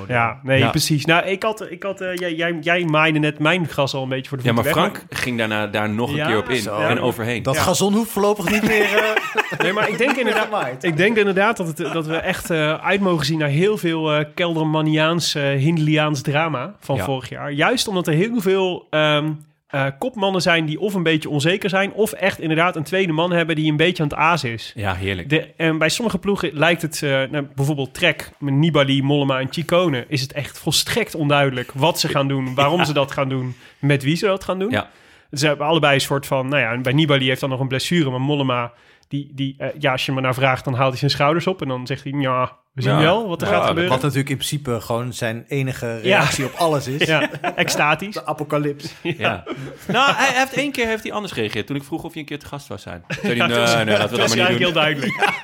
Ja, 0.07 0.39
nee, 0.43 0.59
Ja. 0.59 0.69
precies. 0.69 1.05
Nou, 1.05 1.25
ik 1.25 1.43
had, 1.43 1.71
ik 1.71 1.83
had 1.83 2.01
uh, 2.01 2.15
jij, 2.15 2.33
jij, 2.33 2.57
jij 2.61 2.83
maaide 2.83 3.19
net 3.19 3.39
mijn 3.39 3.67
gras 3.67 3.93
al 3.93 4.03
een 4.03 4.09
beetje 4.09 4.29
voor 4.29 4.37
de 4.37 4.43
Ja, 4.43 4.53
maar 4.53 4.63
weg, 4.63 4.73
Frank 4.73 5.05
ging 5.09 5.37
daarna 5.37 5.67
daar 5.67 5.89
nog 5.89 6.09
een 6.09 6.15
Ja, 6.15 6.27
keer 6.27 6.37
op 6.37 6.49
in 6.49 6.55
zo. 6.61 6.77
en 6.77 6.99
overheen. 6.99 7.43
Dat 7.43 7.55
Ja. 7.55 7.61
gazon 7.61 7.93
hoeft 7.93 8.11
voorlopig 8.11 8.49
niet 8.51 8.63
meer... 8.67 8.83
eh, 8.95 9.59
Nee, 9.63 9.73
maar 9.73 9.89
ik 9.89 9.97
denk 9.97 10.17
inderdaad, 10.23 10.83
ik 10.83 10.97
denk 10.97 11.17
inderdaad 11.17 11.57
dat, 11.57 11.67
het, 11.67 11.77
dat 11.93 12.05
we 12.05 12.15
echt 12.15 12.49
eh, 12.49 12.73
uit 12.73 12.99
mogen 12.99 13.25
zien 13.25 13.37
naar 13.39 13.47
heel 13.49 13.77
veel 13.77 14.13
eh 14.13 14.25
Keldermaniaans, 14.35 15.35
eh 15.35 15.43
Hindliaans 15.43 16.21
drama 16.21 16.75
van 16.79 16.95
Ja. 16.95 17.03
vorig 17.03 17.29
jaar. 17.29 17.51
Juist 17.51 17.87
omdat 17.87 18.07
er 18.07 18.13
heel 18.13 18.41
veel 18.41 18.87
ehm, 18.89 19.31
eh, 19.73 19.85
kopmannen 19.99 20.41
zijn 20.41 20.65
die 20.65 20.79
of 20.79 20.93
een 20.93 21.03
beetje 21.03 21.29
onzeker 21.29 21.69
zijn... 21.69 21.93
of 21.93 22.11
echt 22.11 22.39
inderdaad 22.39 22.75
een 22.75 22.83
tweede 22.83 23.13
man 23.13 23.31
hebben 23.31 23.55
die 23.55 23.71
een 23.71 23.77
beetje 23.77 24.03
aan 24.03 24.09
het 24.09 24.17
aas 24.17 24.43
is. 24.43 24.71
Ja, 24.75 24.93
heerlijk. 24.93 25.29
De, 25.29 25.53
en 25.57 25.77
bij 25.77 25.89
sommige 25.89 26.17
ploegen 26.17 26.53
lijkt 26.53 26.81
het, 26.81 27.03
eh, 27.03 27.09
nou, 27.09 27.47
bijvoorbeeld 27.55 27.93
Trek, 27.93 28.31
met 28.39 28.53
Nibali, 28.53 29.03
Mollema 29.03 29.39
en 29.39 29.47
Chicone, 29.49 30.05
is 30.07 30.21
het 30.21 30.33
echt 30.33 30.59
volstrekt 30.59 31.15
onduidelijk 31.15 31.71
wat 31.71 31.99
ze 31.99 32.07
gaan 32.07 32.27
doen, 32.27 32.55
waarom 32.55 32.85
ze 32.85 32.93
dat 32.93 33.11
gaan 33.11 33.29
doen, 33.29 33.55
met 33.79 34.03
wie 34.03 34.15
ze 34.15 34.25
dat 34.25 34.43
gaan 34.43 34.59
doen. 34.59 34.71
Ja. 34.71 34.89
Ze 35.31 35.47
hebben 35.47 35.67
allebei 35.67 35.93
een 35.93 36.01
soort 36.01 36.25
van, 36.25 36.47
nou 36.47 36.61
ja, 36.61 36.71
en 36.71 36.81
bij 36.81 36.93
Nibali 36.93 37.27
heeft 37.27 37.41
dan 37.41 37.49
nog 37.49 37.59
een 37.59 37.67
blessure, 37.67 38.09
maar 38.09 38.21
Mollema, 38.21 38.71
die, 39.07 39.31
die 39.33 39.55
eh, 39.57 39.67
ja, 39.79 39.91
als 39.91 40.05
je 40.05 40.11
me 40.11 40.21
naar 40.21 40.33
vraagt, 40.33 40.65
dan 40.65 40.73
haalt 40.73 40.89
hij 40.89 40.99
zijn 40.99 41.11
schouders 41.11 41.47
op 41.47 41.61
en 41.61 41.67
dan 41.67 41.87
zegt 41.87 42.03
hij, 42.03 42.13
ja, 42.19 42.57
we 42.73 42.81
zien 42.81 42.91
Ja. 42.91 42.99
wel 42.99 43.27
wat 43.27 43.41
er 43.41 43.47
Ja, 43.47 43.53
gaat 43.53 43.67
gebeuren. 43.67 43.91
Wat 43.91 44.01
natuurlijk 44.01 44.29
in 44.29 44.35
principe 44.35 44.81
gewoon 44.81 45.13
zijn 45.13 45.45
enige 45.47 45.99
reactie 45.99 46.45
op 46.45 46.53
alles 46.55 46.87
is. 46.87 47.07
Ja, 47.13 47.29
extatisch. 47.55 48.13
De 48.19 48.25
apocalyps. 48.25 48.93
Ja. 49.01 49.43
Nou, 49.87 50.13
hij 50.15 50.39
heeft 50.39 50.53
één 50.53 50.71
keer 50.71 50.87
heeft 50.87 51.03
hij 51.03 51.11
anders 51.11 51.33
gereageerd. 51.33 51.67
Toen 51.67 51.75
ik 51.75 51.83
vroeg 51.83 52.03
of 52.03 52.11
hij 52.11 52.21
een 52.21 52.27
keer 52.27 52.39
te 52.39 52.45
gast 52.45 52.65
zou 52.65 52.79
zijn. 52.79 53.03
Zei 53.21 53.27
hij, 53.27 53.35
Ja, 53.35 53.45
nee, 53.47 53.55
dat 53.57 53.67
is- 53.69 53.75
nee, 53.75 53.85
dat 53.85 54.11
is 54.11 54.17
maar 54.17 54.27
niet 54.27 54.37
eigenlijk 54.37 54.59
doen. 54.59 54.59
heel 54.59 54.71
duidelijk. 54.71 55.41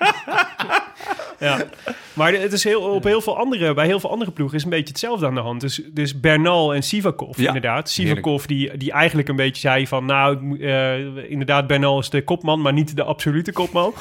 Ja. 1.39 1.57
Maar 2.13 2.31
het 2.33 2.53
is 2.53 2.63
heel, 2.63 2.81
op 2.81 3.03
heel 3.03 3.21
veel 3.21 3.37
andere, 3.37 3.73
bij 3.73 3.85
heel 3.85 3.99
veel 3.99 4.11
andere 4.11 4.31
ploegen 4.31 4.57
is 4.57 4.63
een 4.63 4.69
beetje 4.69 4.87
hetzelfde 4.87 5.25
aan 5.25 5.35
de 5.35 5.41
hand. 5.41 5.61
Dus, 5.61 5.81
dus 5.91 6.19
Bernal 6.19 6.73
en 6.73 6.83
Sivakov 6.83 7.37
Ja, 7.37 7.47
inderdaad. 7.47 7.89
Sivakov 7.89 8.45
die, 8.45 8.77
die 8.77 8.91
eigenlijk 8.91 9.27
een 9.27 9.35
beetje 9.35 9.59
zei 9.61 9.87
van... 9.87 10.05
nou, 10.05 10.59
eh, 10.63 11.29
inderdaad, 11.31 11.67
Bernal 11.67 11.99
is 11.99 12.09
de 12.09 12.23
kopman, 12.23 12.61
maar 12.61 12.73
niet 12.73 12.95
de 12.95 13.03
absolute 13.03 13.51
kopman. 13.51 13.93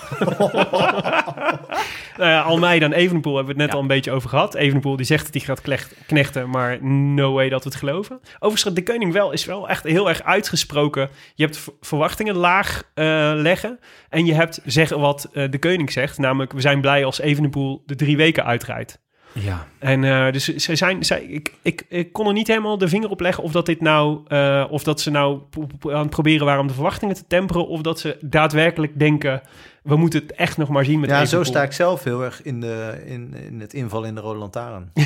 Nou 2.18 2.30
ja, 2.30 2.40
Almeida 2.40 2.86
en 2.86 2.92
Evenepoel 2.92 3.36
hebben 3.36 3.54
we 3.54 3.60
het 3.60 3.68
net 3.70 3.76
al 3.76 3.82
een 3.82 3.94
beetje 3.94 4.10
over 4.12 4.28
gehad. 4.28 4.54
Evenepoel 4.54 4.96
die 4.96 5.06
zegt 5.06 5.24
dat 5.24 5.34
hij 5.34 5.42
gaat 5.42 5.60
klecht- 5.60 5.94
knechten, 6.06 6.50
maar 6.50 6.84
no 6.84 7.32
way 7.32 7.48
dat 7.48 7.62
we 7.64 7.68
het 7.68 7.78
geloven. 7.78 8.20
Overigens, 8.38 8.74
de 8.74 8.82
koning 8.82 9.12
wel 9.12 9.32
is 9.32 9.44
wel 9.44 9.68
echt 9.68 9.84
heel 9.84 10.08
erg 10.08 10.22
uitgesproken. 10.22 11.10
Je 11.34 11.44
hebt 11.44 11.68
verwachtingen 11.80 12.36
laag 12.36 12.82
eh, 12.94 13.04
leggen 13.34 13.78
en 14.08 14.26
je 14.26 14.34
hebt 14.34 14.60
zeggen 14.64 15.00
wat 15.00 15.28
eh, 15.32 15.50
de 15.50 15.58
koning 15.58 15.92
zegt. 15.92 16.18
Namelijk, 16.18 16.52
we 16.52 16.60
zijn 16.60 16.80
blij 16.80 17.04
als 17.04 17.20
Evenepoel 17.20 17.82
de 17.86 17.94
drie 17.94 18.16
weken 18.16 18.44
uitrijdt. 18.44 19.00
Ja. 19.32 19.66
En 19.78 20.04
eh, 20.04 20.32
dus 20.32 20.44
ze 20.44 20.76
zijn, 20.76 21.04
zij, 21.04 21.22
ik, 21.22 21.52
ik, 21.62 21.84
ik 21.88 22.12
kon 22.12 22.26
er 22.26 22.32
niet 22.32 22.46
helemaal 22.46 22.78
de 22.78 22.88
vinger 22.88 23.10
op 23.10 23.20
leggen 23.20 23.42
of 23.44 23.52
dat 23.52 23.66
dit 23.66 23.80
nou, 23.80 24.20
eh, 24.26 24.64
of 24.70 24.82
dat 24.82 25.00
ze 25.00 25.10
nou 25.10 25.40
aan 25.82 26.00
het 26.00 26.10
proberen 26.10 26.46
waren 26.46 26.60
om 26.60 26.66
de 26.66 26.74
verwachtingen 26.74 27.14
te 27.14 27.24
temperen, 27.26 27.68
of 27.68 27.80
dat 27.80 28.00
ze 28.00 28.16
daadwerkelijk 28.20 28.98
denken, 28.98 29.42
we 29.82 29.96
moeten 29.96 30.20
het 30.20 30.32
echt 30.32 30.56
nog 30.56 30.68
maar 30.68 30.84
zien 30.84 31.00
met 31.00 31.10
Ja, 31.10 31.24
zo 31.24 31.42
sta 31.42 31.62
ik 31.62 31.72
zelf 31.72 32.04
heel 32.04 32.24
erg 32.24 32.42
in, 32.42 32.60
de, 32.60 33.02
in, 33.06 33.34
in 33.34 33.60
het 33.60 33.74
inval 33.74 34.04
in 34.04 34.14
de 34.14 34.20
Rode 34.20 34.38
Lantaarn. 34.38 34.92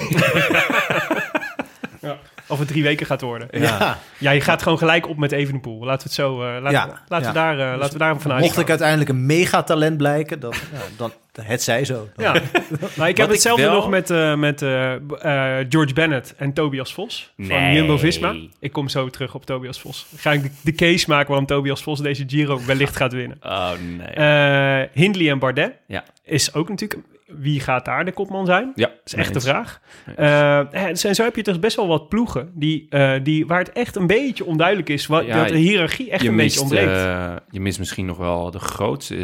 Of 2.03 2.42
het 2.59 2.69
drie 2.69 2.83
weken 2.83 3.07
gaat 3.07 3.21
worden. 3.21 3.49
Ja. 3.51 3.99
Ja, 4.19 4.31
je 4.31 4.41
gaat 4.41 4.63
gewoon 4.63 4.79
gelijk 4.79 5.09
op 5.09 5.17
met 5.17 5.33
Evenepoel. 5.33 5.79
Laten 5.85 5.97
we 5.99 6.03
het 6.03 6.13
zo, 6.13 6.43
eh, 6.43 6.49
laten, 6.63 6.71
Ja, 6.71 6.87
we, 6.87 6.93
laten, 7.09 7.27
ja. 7.27 7.33
we 7.33 7.39
daar, 7.39 7.73
eh, 7.73 7.79
laten 7.79 7.93
we 7.93 7.99
daar 7.99 8.21
vanuit 8.21 8.41
Mocht 8.43 8.59
ik 8.59 8.69
uiteindelijk 8.69 9.09
een 9.11 9.27
megatalent 9.27 9.97
blijken, 9.97 10.41
dan, 10.41 10.53
ja, 10.73 10.79
dan 10.97 11.13
het 11.43 11.63
zij 11.63 11.85
zo. 11.85 12.09
Dan- 12.17 12.35
Ja, 12.35 12.41
maar 12.97 13.09
ik 13.09 13.17
heb 13.17 13.29
hetzelfde 13.31 13.65
wel- 13.65 13.75
nog 13.75 13.89
met, 13.89 14.11
eh, 14.11 14.35
met 14.35 14.63
eh, 14.63 14.95
eh, 14.95 15.67
George 15.69 15.95
Bennett 15.95 16.35
en 16.37 16.53
Tobias 16.53 16.95
Vos 16.95 17.33
van. 17.39 17.73
Jumbo-Visma. 17.75 18.35
Ik 18.61 18.73
kom 18.73 18.89
zo 18.89 19.09
terug 19.09 19.35
op 19.35 19.47
Tobias 19.47 19.81
Vos. 19.81 20.07
Ga 20.17 20.33
ik 20.33 20.43
de, 20.43 20.51
de 20.63 20.73
case 20.75 21.05
maken 21.09 21.29
waarom 21.29 21.47
Tobias 21.47 21.83
Vos 21.83 22.01
deze 22.01 22.25
Giro 22.27 22.61
wellicht 22.67 22.97
gaat 22.97 23.13
winnen. 23.13 23.39
Oh, 23.43 23.71
nee. 23.99 24.07
Eh 24.07 24.89
Hindley 24.93 25.31
en 25.31 25.39
Bardet 25.39 25.73
ja. 25.87 26.05
is 26.25 26.55
ook 26.55 26.69
natuurlijk... 26.69 27.01
Wie 27.39 27.61
gaat 27.61 27.85
daar 27.85 28.05
de 28.05 28.13
kopman 28.13 28.47
zijn? 28.47 28.73
ja. 28.75 28.87
Dat 28.87 28.97
is 29.05 29.15
echt 29.15 29.35
de 29.35 29.41
vraag. 29.41 29.81
Eh, 30.17 31.05
en 31.05 31.15
zo 31.15 31.23
heb 31.23 31.37
je 31.37 31.43
dus 31.43 31.59
best 31.59 31.77
wel 31.77 31.87
wat 31.87 32.09
ploegen 32.09 32.51
die, 32.55 32.87
eh, 32.91 33.13
die, 33.23 33.47
waar 33.47 33.59
het 33.59 33.73
echt 33.73 33.97
een 33.97 34.07
beetje 34.07 34.45
onduidelijk 34.45 34.89
is. 34.89 35.07
Wat, 35.07 35.25
Ja, 35.27 35.37
dat 35.39 35.49
de 35.49 35.57
hiërarchie 35.57 36.11
echt 36.11 36.25
een 36.27 36.35
mist, 36.35 36.47
beetje 36.47 36.61
ontbreekt. 36.61 37.05
eh, 37.05 37.35
je 37.51 37.61
mist 37.61 37.79
misschien 37.79 38.07
nog 38.07 38.17
wel 38.17 38.51
de 38.51 38.59
grootste, 38.59 39.15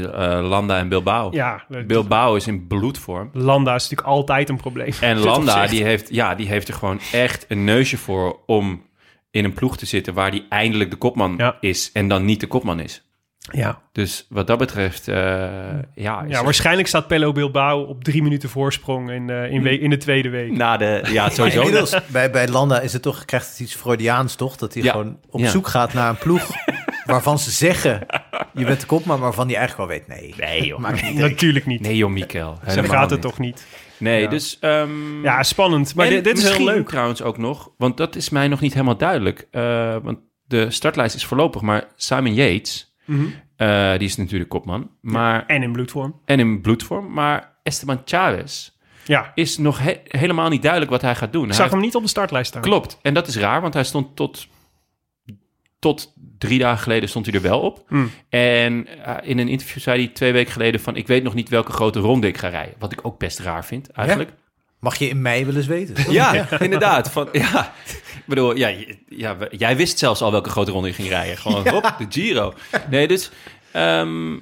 Landa 0.42 0.78
en 0.78 0.88
Bilbao. 0.88 1.28
ja, 1.32 1.64
Bilbao 1.86 2.34
is 2.34 2.46
in 2.46 2.66
bloedvorm. 2.66 3.30
Landa 3.32 3.74
is 3.74 3.82
natuurlijk 3.82 4.08
altijd 4.08 4.48
een 4.48 4.56
probleem. 4.56 4.92
En 5.00 5.18
Landa, 5.28 5.66
die 5.66 5.82
heeft, 5.84 6.14
ja, 6.14 6.34
die 6.34 6.46
heeft 6.46 6.68
er 6.68 6.74
gewoon 6.74 7.00
echt 7.12 7.44
een 7.48 7.64
neusje 7.64 7.96
voor 7.96 8.38
om 8.46 8.86
in 9.30 9.44
een 9.44 9.52
ploeg 9.52 9.76
te 9.76 9.86
zitten 9.86 10.14
waar 10.14 10.30
die 10.30 10.46
eindelijk 10.48 10.90
de 10.90 10.96
kopman 10.96 11.34
Ja. 11.36 11.56
is 11.60 11.90
en 11.92 12.08
dan 12.08 12.24
niet 12.24 12.40
de 12.40 12.46
kopman 12.46 12.80
is. 12.80 13.02
Ja. 13.52 13.80
Dus 13.92 14.26
wat 14.28 14.46
dat 14.46 14.58
betreft, 14.58 15.08
eh, 15.08 15.14
ja, 15.94 16.24
ja, 16.28 16.44
waarschijnlijk 16.44 16.88
staat 16.88 17.06
Pello 17.06 17.32
Bilbao 17.32 17.82
op 17.82 18.04
drie 18.04 18.22
minuten 18.22 18.48
voorsprong 18.48 19.10
in, 19.10 19.30
eh, 19.30 19.50
in, 19.50 19.80
in 19.80 19.90
de 19.90 19.96
tweede 19.96 20.28
week. 20.28 20.52
na 20.52 20.76
de, 20.76 21.00
ja, 21.12 21.28
sowieso. 21.30 21.58
inmiddels, 21.60 21.96
bij, 22.12 22.30
bij 22.30 22.48
Landa 22.48 22.80
is 22.80 22.92
het 22.92 23.02
toch, 23.02 23.24
krijgt 23.24 23.48
het 23.50 23.60
iets 23.60 23.74
Freudiaans 23.74 24.34
toch? 24.34 24.56
Dat 24.56 24.74
hij 24.74 24.82
Ja. 24.82 24.90
gewoon 24.90 25.18
op 25.30 25.40
Ja. 25.40 25.48
zoek 25.50 25.66
gaat 25.66 25.92
naar 25.92 26.08
een 26.08 26.18
ploeg 26.18 26.50
waarvan 27.04 27.38
ze 27.38 27.50
zeggen, 27.50 28.06
je 28.54 28.64
bent 28.64 28.80
de 28.80 28.86
kop, 28.86 29.04
maar 29.04 29.18
waarvan 29.18 29.46
hij 29.48 29.56
eigenlijk 29.56 29.90
wel 29.90 29.98
weet, 29.98 30.08
nee. 30.20 30.34
Nee, 30.48 30.66
joh. 30.66 30.92
Niet. 31.02 31.14
Natuurlijk 31.14 31.66
niet. 31.66 31.80
Nee, 31.80 31.96
joh, 31.96 32.10
Mikkel. 32.10 32.54
Zo 32.64 32.70
Helemaal 32.70 32.90
gaat 32.90 33.10
het 33.10 33.20
toch 33.20 33.38
niet. 33.38 33.66
Nee, 33.98 34.22
Ja. 34.22 34.28
dus... 34.28 34.56
ehm, 34.60 35.22
Ja, 35.22 35.42
spannend. 35.42 35.94
Maar 35.94 36.08
dit, 36.08 36.24
dit 36.24 36.38
is 36.38 36.56
heel 36.56 36.64
leuk. 36.64 36.88
trouwens 36.88 37.22
ook 37.22 37.38
nog, 37.38 37.70
want 37.78 37.96
dat 37.96 38.16
is 38.16 38.28
mij 38.28 38.48
nog 38.48 38.60
niet 38.60 38.72
helemaal 38.72 38.96
duidelijk. 38.96 39.46
Eh, 39.50 39.96
want 40.02 40.18
de 40.46 40.70
startlijst 40.70 41.14
is 41.14 41.24
voorlopig, 41.24 41.60
maar 41.62 41.84
Simon 41.96 42.34
Yates, 42.34 42.87
Mhm. 43.08 43.24
eh, 43.56 43.90
die 43.90 44.08
is 44.08 44.16
natuurlijk 44.16 44.50
kopman, 44.50 44.90
maar, 45.00 45.46
En 45.46 45.62
in 45.62 45.72
bloedvorm. 45.72 46.20
en 46.24 46.38
in 46.38 46.60
bloedvorm. 46.60 47.12
Maar 47.12 47.52
Esteban 47.62 48.02
Chavez 48.04 48.70
Ja, 49.04 49.32
is 49.34 49.58
nog 49.58 49.78
he- 49.78 50.00
helemaal 50.04 50.48
niet 50.48 50.62
duidelijk 50.62 50.90
wat 50.90 51.02
hij 51.02 51.14
gaat 51.14 51.32
doen. 51.32 51.42
ik 51.42 51.46
Hij 51.48 51.54
zag 51.56 51.64
heeft- 51.64 51.76
hem 51.76 51.84
niet 51.86 51.94
op 51.94 52.02
de 52.02 52.08
startlijst 52.08 52.48
staan. 52.48 52.62
Klopt, 52.62 52.98
en 53.02 53.14
dat 53.14 53.26
is 53.26 53.36
raar, 53.36 53.60
want 53.60 53.74
hij 53.74 53.84
stond 53.84 54.16
tot, 54.16 54.46
tot 55.78 56.12
drie 56.38 56.58
dagen 56.58 56.82
geleden 56.82 57.08
stond 57.08 57.26
hij 57.26 57.34
er 57.34 57.40
wel 57.42 57.60
op. 57.60 57.84
Hmm. 57.88 58.10
En 58.28 58.86
eh, 59.04 59.14
in 59.28 59.38
een 59.38 59.48
interview 59.48 59.82
zei 59.82 60.04
hij 60.04 60.12
twee 60.12 60.32
weken 60.32 60.52
geleden 60.52 60.80
van... 60.80 60.96
ik 60.96 61.06
weet 61.06 61.22
nog 61.22 61.34
niet 61.34 61.48
welke 61.48 61.72
grote 61.72 61.98
ronde 61.98 62.26
ik 62.26 62.38
ga 62.38 62.48
rijden. 62.48 62.74
Wat 62.78 62.92
ik 62.92 63.00
ook 63.02 63.18
best 63.18 63.38
raar 63.38 63.64
vind, 63.64 63.90
eigenlijk. 63.90 64.30
Mag 64.80 64.96
je 64.98 65.08
in 65.08 65.22
mei 65.22 65.44
wel 65.44 65.54
eens 65.56 65.66
weten? 65.66 66.12
Ja, 66.12 66.50
inderdaad. 66.60 67.10
Van, 67.12 67.28
ja. 67.32 67.72
Bedoel, 68.28 68.56
ja, 68.56 68.72
ja, 69.08 69.36
jij 69.50 69.76
wist 69.76 69.98
zelfs 69.98 70.20
al 70.20 70.30
welke 70.30 70.50
grote 70.50 70.70
ronde 70.70 70.88
je 70.88 70.94
ging 70.94 71.08
rijden. 71.08 71.36
Gewoon 71.36 71.68
hop, 71.74 71.94
de 71.98 72.06
Giro. 72.08 72.52
Nee, 72.90 73.08
dus 73.08 73.30
ehm, 73.72 74.34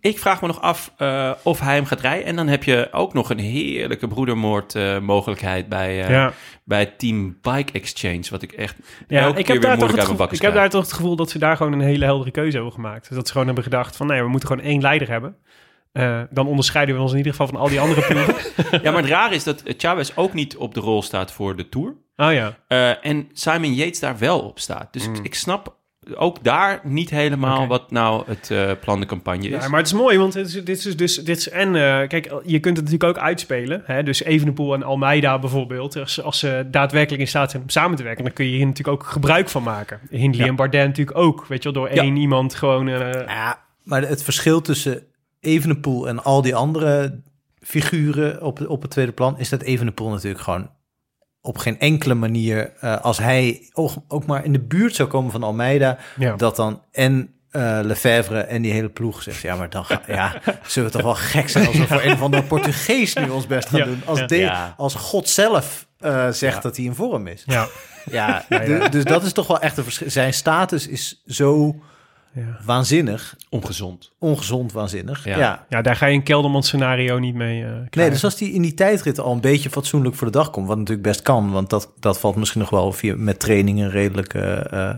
ik 0.00 0.18
vraag 0.18 0.40
me 0.40 0.46
nog 0.46 0.60
af 0.60 0.92
eh, 0.96 1.30
of 1.42 1.60
hij 1.60 1.74
hem 1.74 1.84
gaat 1.84 2.00
rijden. 2.00 2.24
En 2.26 2.36
dan 2.36 2.48
heb 2.48 2.64
je 2.64 2.88
ook 2.92 3.14
nog 3.14 3.30
een 3.30 3.38
heerlijke 3.38 4.08
broedermoord 4.08 4.74
eh, 4.74 4.98
mogelijkheid 4.98 5.68
bij, 5.68 6.02
eh, 6.04 6.10
Ja. 6.10 6.32
bij 6.64 6.86
Team 6.86 7.38
Bike 7.42 7.72
Exchange. 7.72 8.24
Wat 8.30 8.42
ik 8.42 8.52
echt 8.52 8.76
Ja, 9.08 9.20
elke 9.20 9.38
ik 9.38 9.44
keer 9.44 9.54
heb, 9.54 9.62
weer 9.62 9.70
daar 9.70 9.70
toch 9.70 9.78
moeilijk 9.78 10.08
het 10.08 10.08
uit 10.08 10.18
mijn 10.18 10.30
ik 10.32 10.42
heb 10.42 10.54
daar 10.54 10.70
toch 10.70 10.82
het 10.82 10.92
gevoel 10.92 11.16
dat 11.16 11.30
ze 11.30 11.38
daar 11.38 11.56
gewoon 11.56 11.72
een 11.72 11.80
hele 11.80 12.04
heldere 12.04 12.30
keuze 12.30 12.54
hebben 12.56 12.72
gemaakt. 12.74 13.08
Dus 13.08 13.16
dat 13.16 13.26
ze 13.26 13.32
gewoon 13.32 13.46
hebben 13.46 13.64
gedacht 13.64 13.96
van 13.96 14.06
nee, 14.06 14.22
we 14.22 14.28
moeten 14.28 14.48
gewoon 14.48 14.64
één 14.64 14.80
leider 14.80 15.08
hebben. 15.08 15.36
Eh, 15.92 16.20
dan 16.30 16.46
onderscheiden 16.46 16.94
we 16.94 17.00
ons 17.00 17.10
in 17.10 17.16
ieder 17.16 17.32
geval 17.32 17.46
van 17.46 17.56
al 17.56 17.68
die 17.68 17.80
andere 17.80 18.06
ploegen. 18.12 18.34
Ja, 18.82 18.90
maar 18.90 19.02
het 19.02 19.10
raar 19.10 19.32
is 19.32 19.44
dat 19.44 19.62
Chavez 19.64 20.10
ook 20.14 20.32
niet 20.32 20.56
op 20.56 20.74
de 20.74 20.80
rol 20.80 21.02
staat 21.02 21.32
voor 21.32 21.56
de 21.56 21.68
Tour. 21.68 21.94
Oh 22.26 22.32
ja. 22.32 22.56
Eh, 22.68 23.06
en 23.06 23.28
Simon 23.32 23.74
Yates 23.74 24.00
daar 24.00 24.18
wel 24.18 24.40
op 24.40 24.58
staat. 24.58 24.92
Dus 24.92 25.06
ik, 25.06 25.18
ik 25.22 25.34
snap 25.34 25.76
ook 26.14 26.44
daar 26.44 26.80
niet 26.84 27.10
helemaal 27.10 27.62
Mm. 27.62 27.68
Wat 27.68 27.90
nou 27.90 28.22
het 28.26 28.50
eh, 28.50 28.70
plan 28.80 29.00
de 29.00 29.06
campagne 29.06 29.48
is. 29.48 29.62
Ja, 29.62 29.68
maar 29.68 29.78
het 29.78 29.86
is 29.86 29.92
mooi, 29.92 30.18
want 30.18 30.32
dit 30.32 30.46
is, 30.46 30.52
dit 30.64 30.68
is 30.86 30.96
dus... 30.96 31.16
Dit 31.16 31.36
is, 31.38 31.48
en 31.48 31.68
eh, 31.74 32.08
kijk, 32.08 32.32
je 32.44 32.60
kunt 32.60 32.76
het 32.76 32.84
natuurlijk 32.90 33.18
ook 33.18 33.24
uitspelen. 33.24 33.82
Hè? 33.84 34.02
Dus 34.02 34.22
Evenepoel 34.22 34.74
en 34.74 34.82
Almeida 34.82 35.38
bijvoorbeeld. 35.38 35.96
Als, 35.96 36.22
als 36.22 36.38
ze 36.38 36.66
daadwerkelijk 36.70 37.22
in 37.22 37.28
staat 37.28 37.50
zijn 37.50 37.62
om 37.62 37.68
samen 37.68 37.96
te 37.96 38.02
werken... 38.02 38.24
dan 38.24 38.32
kun 38.32 38.44
je 38.44 38.56
hier 38.56 38.66
natuurlijk 38.66 39.02
ook 39.02 39.08
gebruik 39.08 39.48
van 39.48 39.62
maken. 39.62 40.00
Hindley 40.10 40.44
Ja. 40.44 40.50
en 40.50 40.56
Bardet 40.56 40.86
natuurlijk 40.86 41.16
ook. 41.18 41.46
Weet 41.46 41.62
je 41.62 41.72
wel, 41.72 41.82
door 41.82 41.94
Ja. 41.94 42.02
één 42.02 42.16
iemand 42.16 42.54
gewoon... 42.54 42.88
eh, 42.88 43.12
Ja, 43.26 43.62
maar 43.82 44.02
het 44.02 44.22
verschil 44.22 44.60
tussen 44.60 45.02
Evenepoel 45.40 46.08
en 46.08 46.22
al 46.24 46.42
die 46.42 46.54
andere 46.54 47.20
figuren 47.60 48.42
op, 48.42 48.68
op 48.68 48.82
het 48.82 48.90
tweede 48.90 49.12
plan... 49.12 49.38
is 49.38 49.48
dat 49.48 49.62
Evenepoel 49.62 50.10
natuurlijk 50.10 50.42
gewoon 50.42 50.70
op 51.48 51.58
geen 51.58 51.78
enkele 51.78 52.14
manier... 52.14 52.72
eh, 52.80 53.00
als 53.00 53.18
hij 53.18 53.68
ook, 53.72 53.92
ook 54.08 54.26
maar 54.26 54.44
in 54.44 54.52
de 54.52 54.60
buurt 54.60 54.94
zou 54.94 55.08
komen 55.08 55.30
van 55.30 55.42
Almeida... 55.42 55.98
ja. 56.18 56.36
dat 56.36 56.56
dan 56.56 56.82
en 56.92 57.32
eh 57.50 57.78
Lefebvre 57.82 58.38
en 58.40 58.62
die 58.62 58.72
hele 58.72 58.88
ploeg 58.88 59.22
zegt... 59.22 59.40
ja, 59.40 59.56
maar 59.56 59.70
dan 59.70 59.84
ga, 59.84 60.02
ja, 60.06 60.40
zullen 60.66 60.88
we 60.90 60.94
toch 60.94 61.04
wel 61.06 61.14
gek 61.14 61.48
zijn... 61.48 61.66
als 61.66 61.76
we 61.76 61.86
voor 61.86 62.02
een 62.02 62.16
van 62.18 62.30
de 62.30 62.42
Portugees 62.42 63.14
nu 63.14 63.28
ons 63.28 63.46
best 63.46 63.68
gaan 63.68 63.78
Ja, 63.78 63.84
doen. 63.84 64.02
Als, 64.04 64.18
ja. 64.18 64.26
de, 64.26 64.50
als 64.76 64.94
God 64.94 65.28
zelf 65.28 65.86
eh, 65.98 66.28
zegt 66.30 66.54
Ja. 66.56 66.60
dat 66.60 66.76
hij 66.76 66.84
in 66.84 66.94
vorm 66.94 67.26
is. 67.26 67.42
ja. 67.46 67.66
Ja, 68.10 68.44
Ja, 68.48 68.62
ja. 68.62 68.78
du- 68.78 68.88
dus 68.88 69.04
dat 69.04 69.22
is 69.22 69.32
toch 69.32 69.46
wel 69.46 69.60
echt 69.60 69.76
een 69.76 69.84
verschil. 69.84 70.10
Zijn 70.10 70.34
status 70.34 70.86
is 70.86 71.22
zo 71.26 71.76
Ja. 72.38 72.58
waanzinnig, 72.64 73.36
Ongezond. 73.50 74.12
ongezond 74.18 74.72
waanzinnig. 74.72 75.24
Ja. 75.24 75.38
Ja. 75.38 75.66
ja, 75.68 75.82
daar 75.82 75.96
ga 75.96 76.06
je 76.06 76.14
een 76.14 76.22
Kelderman 76.22 76.62
scenario 76.62 77.18
niet 77.18 77.34
mee 77.34 77.56
eh, 77.62 77.68
krijgen. 77.68 77.88
Nee, 77.90 78.10
dus 78.10 78.24
als 78.24 78.36
die 78.36 78.52
in 78.52 78.62
die 78.62 78.74
tijdrit 78.74 79.20
al 79.20 79.32
een 79.32 79.40
beetje 79.40 79.70
fatsoenlijk 79.70 80.14
voor 80.14 80.26
de 80.26 80.32
dag 80.32 80.50
komt, 80.50 80.66
wat 80.66 80.76
natuurlijk 80.76 81.06
best 81.06 81.22
kan, 81.22 81.50
want 81.50 81.70
dat, 81.70 81.92
dat 82.00 82.20
valt 82.20 82.36
misschien 82.36 82.60
nog 82.60 82.70
wel 82.70 82.92
via, 82.92 83.14
met 83.16 83.40
trainingen 83.40 83.90
redelijk 83.90 84.34
eh 84.34 84.72
eh, 84.72 84.94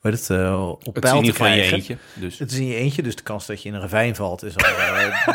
hoe 0.00 0.10
heet 0.12 0.28
het, 0.28 0.38
eh, 0.38 0.70
op 0.82 0.94
Het 0.94 1.04
is 1.04 1.10
in 1.10 1.10
peil 1.10 1.12
te 1.12 1.24
ieder 1.24 1.32
geval 1.34 1.46
in 1.46 1.56
je 1.56 1.72
eentje. 1.72 1.96
Dus. 2.14 2.38
Het 2.38 2.52
is 2.52 2.58
in 2.58 2.66
je 2.66 2.74
eentje, 2.74 3.02
dus 3.02 3.16
de 3.16 3.22
kans 3.22 3.46
dat 3.46 3.62
je 3.62 3.68
in 3.68 3.74
een 3.74 3.80
ravijn 3.80 4.14
valt 4.16 4.44
is 4.44 4.56
al 4.56 4.62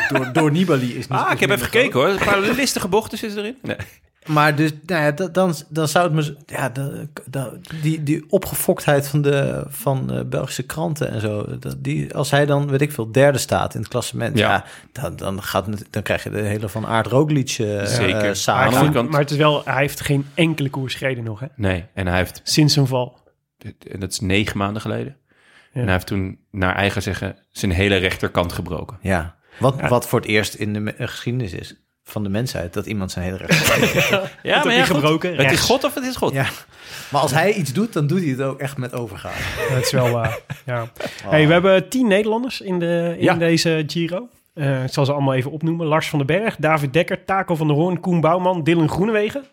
door, 0.10 0.34
door 0.34 0.52
Nibali 0.52 0.88
is 0.96 1.08
niet 1.08 1.20
Ah, 1.20 1.26
is 1.28 1.34
ik 1.34 1.40
heb 1.40 1.50
even 1.50 1.66
gekeken 1.66 1.92
groot. 1.92 2.20
hoor. 2.20 2.28
Een 2.34 2.42
paar 2.44 2.56
listige 2.56 2.88
bochten 2.88 3.18
zitten 3.18 3.40
erin. 3.40 3.58
Nee. 3.62 3.76
Maar 4.28 4.56
dus, 4.56 4.72
nou 4.86 5.04
ja, 5.04 5.12
da- 5.12 5.28
dan, 5.28 5.54
dan 5.70 5.88
zou 5.88 6.06
het 6.06 6.14
me... 6.14 6.38
Ja, 6.46 6.72
die, 7.82 8.04
die 8.04 8.26
opgefoktheid 8.30 9.08
van 9.08 9.22
de 9.22 9.64
van 9.68 10.08
de 10.08 10.26
Belgische 10.26 10.64
kranten 10.64 11.10
en 11.12 11.22
zo... 11.22 11.58
Dat, 11.60 11.76
die, 11.80 12.16
als 12.16 12.32
hij 12.32 12.46
dan, 12.46 12.68
weet 12.70 12.82
ik 12.82 12.92
veel, 12.92 13.12
derde 13.12 13.38
staat 13.38 13.74
in 13.74 13.80
het 13.80 13.90
klassement... 13.90 14.38
Ja. 14.38 14.50
Ja, 14.50 14.64
dan, 15.02 15.16
dan, 15.16 15.44
gaat, 15.44 15.66
dan 15.90 16.04
krijg 16.04 16.24
je 16.24 16.30
de 16.30 16.42
hele 16.42 16.70
van 16.70 16.86
Aard 16.86 17.08
Roglic 17.08 17.50
eh 17.50 17.84
Zeker. 17.86 18.22
Maar, 18.22 18.36
samen. 18.36 18.64
aan 18.64 18.70
de 18.70 18.76
andere 18.76 18.94
kant- 18.94 19.10
maar 19.10 19.20
het 19.22 19.32
is 19.32 19.38
wel, 19.38 19.62
hij 19.66 19.82
heeft 19.82 20.00
geen 20.02 20.26
enkele 20.34 20.70
koers 20.70 20.96
gereden 20.96 21.24
nog, 21.24 21.40
hè? 21.40 21.48
nee, 21.56 21.86
en 21.94 22.08
hij 22.08 22.18
heeft, 22.18 22.42
Sinds 22.44 22.74
zijn 22.74 22.88
val. 22.88 23.18
en 23.92 24.00
dat 24.00 24.12
is 24.12 24.20
negen 24.20 24.58
maanden 24.58 24.82
geleden. 24.82 25.18
Ja. 25.74 25.80
En 25.80 25.84
hij 25.84 25.94
heeft 25.94 26.08
toen, 26.08 26.40
naar 26.52 26.76
eigen 26.76 27.02
zeggen, 27.02 27.36
zijn 27.52 27.72
hele 27.72 27.96
rechterkant 27.96 28.54
gebroken. 28.54 28.98
Ja. 29.02 29.36
Wat, 29.60 29.76
Ja. 29.78 29.88
wat 29.88 30.08
voor 30.08 30.20
het 30.20 30.30
eerst 30.30 30.54
in 30.54 30.74
de 30.74 30.94
geschiedenis 30.98 31.54
is 31.54 31.76
van 32.12 32.24
de 32.24 32.30
mensheid... 32.30 32.74
dat 32.74 32.86
iemand 32.86 33.12
zijn 33.12 33.26
hele 33.26 33.38
recht... 33.38 33.68
Ja, 34.44 34.62
goed. 34.62 34.72
gebroken? 34.74 35.36
Het 35.36 35.52
is. 35.52 35.60
God 35.60 35.84
of 35.84 35.94
het 35.96 36.04
is 36.04 36.16
God. 36.16 36.34
ja. 36.34 36.46
Maar 37.12 37.22
als 37.22 37.32
hij 37.32 37.54
iets 37.54 37.74
doet, 37.74 37.94
dan 37.94 38.08
doet 38.08 38.20
hij 38.20 38.30
het 38.30 38.42
ook 38.42 38.60
echt 38.60 38.78
met 38.78 38.94
overgave. 38.94 39.74
Dat 39.74 39.82
is 39.84 39.92
wel 39.92 40.10
waar. 40.10 40.40
ja. 40.66 40.88
Hey, 41.24 41.48
we 41.48 41.54
hebben 41.54 41.90
tien 41.90 42.08
Nederlanders 42.08 42.62
in, 42.62 42.80
de, 42.80 43.16
in 43.18 43.24
Ja. 43.24 43.34
deze 43.34 43.84
Giro. 43.88 44.28
Eh, 44.54 44.84
ik 44.84 44.94
zal 44.94 45.06
ze 45.06 45.12
allemaal 45.12 45.34
even 45.34 45.52
opnoemen. 45.52 45.86
Lars 45.88 46.10
van 46.10 46.20
den 46.20 46.28
Berg, 46.28 46.56
David 46.56 46.94
Dekker, 46.94 47.26
Taco 47.26 47.56
van 47.56 47.68
der 47.68 47.76
Hoorn, 47.76 48.00
Koen 48.00 48.22
Bouwman, 48.22 48.64
Dylan 48.64 48.90
Groenewegen. 48.90 49.44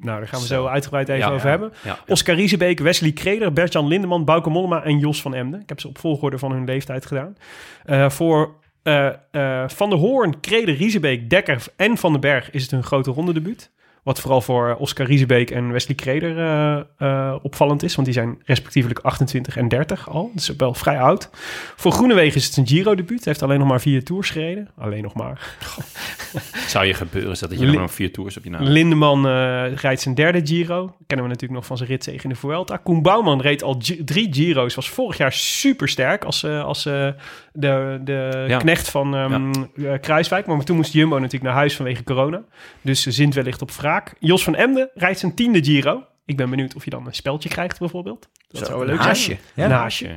Nou, 0.00 0.18
daar 0.18 0.28
gaan 0.28 0.40
we 0.40 0.46
zo, 0.46 0.66
uitgebreid 0.66 1.08
even 1.08 1.26
Ja, 1.28 1.32
over 1.32 1.44
ja. 1.44 1.50
hebben. 1.50 1.72
Ja. 1.84 1.98
Oscar 2.06 2.34
Riesebeek, 2.34 2.78
Wesley 2.78 3.12
Kreder, 3.12 3.52
Bert-Jan 3.52 3.86
Lindeman, 3.86 4.24
Bauke 4.24 4.50
Mollema 4.50 4.82
en 4.82 4.98
Jos 4.98 5.22
van 5.22 5.34
Emden. 5.34 5.60
Ik 5.60 5.68
heb 5.68 5.80
ze 5.80 5.88
op 5.88 5.98
volgorde 5.98 6.38
van 6.38 6.52
hun 6.52 6.64
leeftijd 6.64 7.06
gedaan. 7.06 7.36
Eh, 7.84 8.10
voor 8.10 8.54
eh, 8.88 9.62
eh, 9.62 9.68
Van 9.68 9.90
der 9.90 9.98
Hoorn, 9.98 10.40
Kreder, 10.40 10.74
Riesebeek, 10.74 11.30
Dekker 11.30 11.64
en 11.76 11.96
Van 11.96 12.12
den 12.12 12.20
Berg 12.20 12.50
is 12.50 12.62
het 12.62 12.70
hun 12.70 12.82
grote 12.82 13.10
rondedebuut. 13.10 13.70
Wat 14.02 14.20
vooral 14.20 14.40
voor 14.40 14.76
Oscar 14.78 15.06
Riesebeek 15.06 15.50
en 15.50 15.72
Wesley 15.72 15.94
Kreder 15.96 16.38
eh, 16.38 16.80
eh, 16.98 17.34
opvallend 17.42 17.82
is. 17.82 17.94
Want 17.94 18.06
die 18.06 18.16
zijn 18.16 18.38
respectievelijk 18.44 19.00
28 19.00 19.56
en 19.56 19.68
30 19.68 20.10
al. 20.10 20.30
Dus 20.34 20.56
wel 20.56 20.74
vrij 20.74 21.00
oud. 21.00 21.30
Voor 21.76 21.92
Groenewegen 21.92 22.36
is 22.36 22.46
het 22.46 22.56
een 22.56 22.66
Giro-debuut. 22.66 23.24
Hij 23.24 23.32
heeft 23.32 23.42
alleen 23.42 23.58
nog 23.58 23.68
maar 23.68 23.80
vier 23.80 24.04
tours 24.04 24.30
gereden. 24.30 24.68
Alleen 24.78 25.02
nog 25.02 25.14
maar. 25.14 25.56
Zou 26.66 26.84
je 26.86 26.94
gebeuren, 26.94 27.30
is 27.30 27.38
dat 27.38 27.50
dat 27.50 27.58
je 27.58 27.66
nog 27.66 27.92
vier 27.92 28.12
tours 28.12 28.36
op 28.36 28.44
je 28.44 28.50
naam 28.50 28.62
Lindeman 28.62 29.26
eh, 29.26 29.74
rijdt 29.74 30.00
zijn 30.00 30.14
derde 30.14 30.46
Giro. 30.46 30.96
Kennen 31.06 31.26
we 31.26 31.32
natuurlijk 31.32 31.60
nog 31.60 31.66
van 31.66 31.76
zijn 31.76 31.88
ritzege 31.88 32.22
in 32.22 32.28
de 32.28 32.34
Vuelta. 32.34 32.76
Koen 32.76 33.02
Bouwman 33.02 33.40
reed 33.40 33.62
al 33.62 33.76
drie 34.04 34.34
Giro's. 34.34 34.74
Was 34.74 34.90
vorig 34.90 35.16
jaar 35.16 35.32
super 35.32 35.88
sterk 35.88 36.24
als, 36.24 36.44
als 36.44 36.86
de, 37.58 38.00
de 38.04 38.44
Ja. 38.48 38.58
knecht 38.58 38.90
van 38.90 39.14
ehm, 39.14 39.52
eh, 39.76 40.00
Kruiswijk. 40.00 40.46
Maar 40.46 40.64
toen 40.64 40.76
moest 40.76 40.92
Jumbo 40.92 41.14
natuurlijk 41.14 41.44
naar 41.44 41.52
huis 41.52 41.76
vanwege 41.76 42.04
corona. 42.04 42.42
Dus 42.82 43.02
ze 43.02 43.10
zint 43.10 43.34
wellicht 43.34 43.62
op 43.62 43.70
Jos 44.18 44.44
van 44.44 44.54
Emden 44.54 44.90
rijdt 44.94 45.18
zijn 45.18 45.34
tiende 45.34 45.64
Giro. 45.64 46.04
Ik 46.24 46.36
ben 46.36 46.50
benieuwd 46.50 46.74
of 46.74 46.84
je 46.84 46.90
dan 46.90 47.06
een 47.06 47.14
speltje 47.14 47.48
krijgt 47.48 47.78
bijvoorbeeld. 47.78 48.28
Dat 48.48 48.66
zou 48.66 48.78
wel 48.78 48.86
leuk 48.86 49.16
zijn. 49.16 49.38
Ja. 49.54 49.88
Ja. 49.98 50.16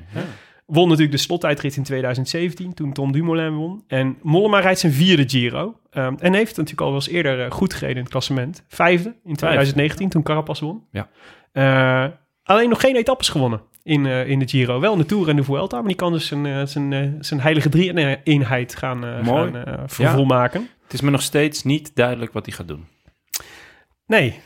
Won 0.72 0.88
natuurlijk 0.88 1.18
de 1.18 1.24
slottijdrit 1.24 1.76
in 1.76 1.84
2017, 1.84 2.74
toen 2.74 2.94
Tom 2.94 3.12
Dumoulin 3.12 3.56
won. 3.56 3.84
En 3.88 4.18
Mollema 4.22 4.60
rijdt 4.60 4.80
zijn 4.80 4.94
vierde 4.94 5.30
Giro. 5.30 5.80
Ehm, 5.90 6.16
en 6.20 6.34
heeft 6.34 6.58
natuurlijk 6.58 6.82
al 6.82 6.88
wel 6.88 6.96
eens 6.96 7.08
eerder 7.08 7.46
eh, 7.46 7.52
goed 7.52 7.74
gereden 7.74 7.96
in 7.96 8.02
het 8.02 8.12
klassement. 8.12 8.64
Vijfde 8.68 9.16
in 9.24 9.36
2019, 9.36 10.10
toen 10.10 10.24
Carapaz 10.24 10.60
won. 10.60 10.84
Ja. 10.92 11.10
Eh, 11.52 12.12
alleen 12.44 12.70
nog 12.70 12.82
geen 12.82 12.96
etappes 12.96 13.30
gewonnen 13.30 13.62
in, 13.84 14.06
eh, 14.06 14.28
in 14.28 14.40
de 14.40 14.48
Giro. 14.48 14.80
Wel 14.80 14.92
in 14.94 14.98
de 14.98 15.06
Tour 15.06 15.30
en 15.30 15.36
de 15.36 15.44
Vuelta, 15.44 15.78
maar 15.78 15.88
die 15.88 15.96
kan 15.96 16.12
dus 16.12 16.28
zijn, 16.28 16.68
zijn, 16.68 17.18
zijn 17.20 17.40
heilige 17.42 17.70
drie-eenheid 17.70 18.76
gaan, 18.76 19.04
gaan 19.26 19.64
vervolmaken. 19.86 20.70
Het 20.84 20.94
is 20.94 21.02
me 21.02 21.10
nog 21.10 21.22
steeds 21.22 21.64
niet 21.64 21.96
duidelijk 21.96 22.34
wat 22.34 22.46
hij 22.46 22.56
gaat 22.56 22.68
doen. 22.68 22.86
Nee, 24.12 24.40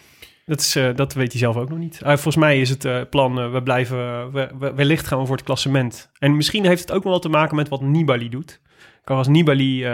dat, 0.46 0.60
is, 0.60 0.76
eh, 0.76 0.90
dat 0.96 1.14
weet 1.14 1.32
hij 1.32 1.40
zelf 1.42 1.56
ook 1.56 1.70
nog 1.70 1.78
niet. 1.78 2.02
Eh, 2.02 2.08
volgens 2.08 2.36
mij 2.36 2.62
is 2.62 2.70
het 2.70 2.86
eh, 2.86 3.02
plan, 3.10 3.52
we 3.52 3.64
blijven, 3.64 4.32
we, 4.32 4.50
we- 4.60 4.74
wellicht 4.74 5.08
gaan 5.08 5.20
we 5.20 5.26
voor 5.26 5.36
het 5.36 5.46
klassement. 5.46 6.10
En 6.20 6.36
misschien 6.36 6.66
heeft 6.66 6.82
het 6.82 6.92
ook 6.92 7.04
wel 7.04 7.20
te 7.20 7.30
maken 7.30 7.56
met 7.56 7.70
wat 7.70 7.82
Nibali 7.82 8.30
doet. 8.30 8.60
Als 9.06 9.28
Nibali 9.28 9.86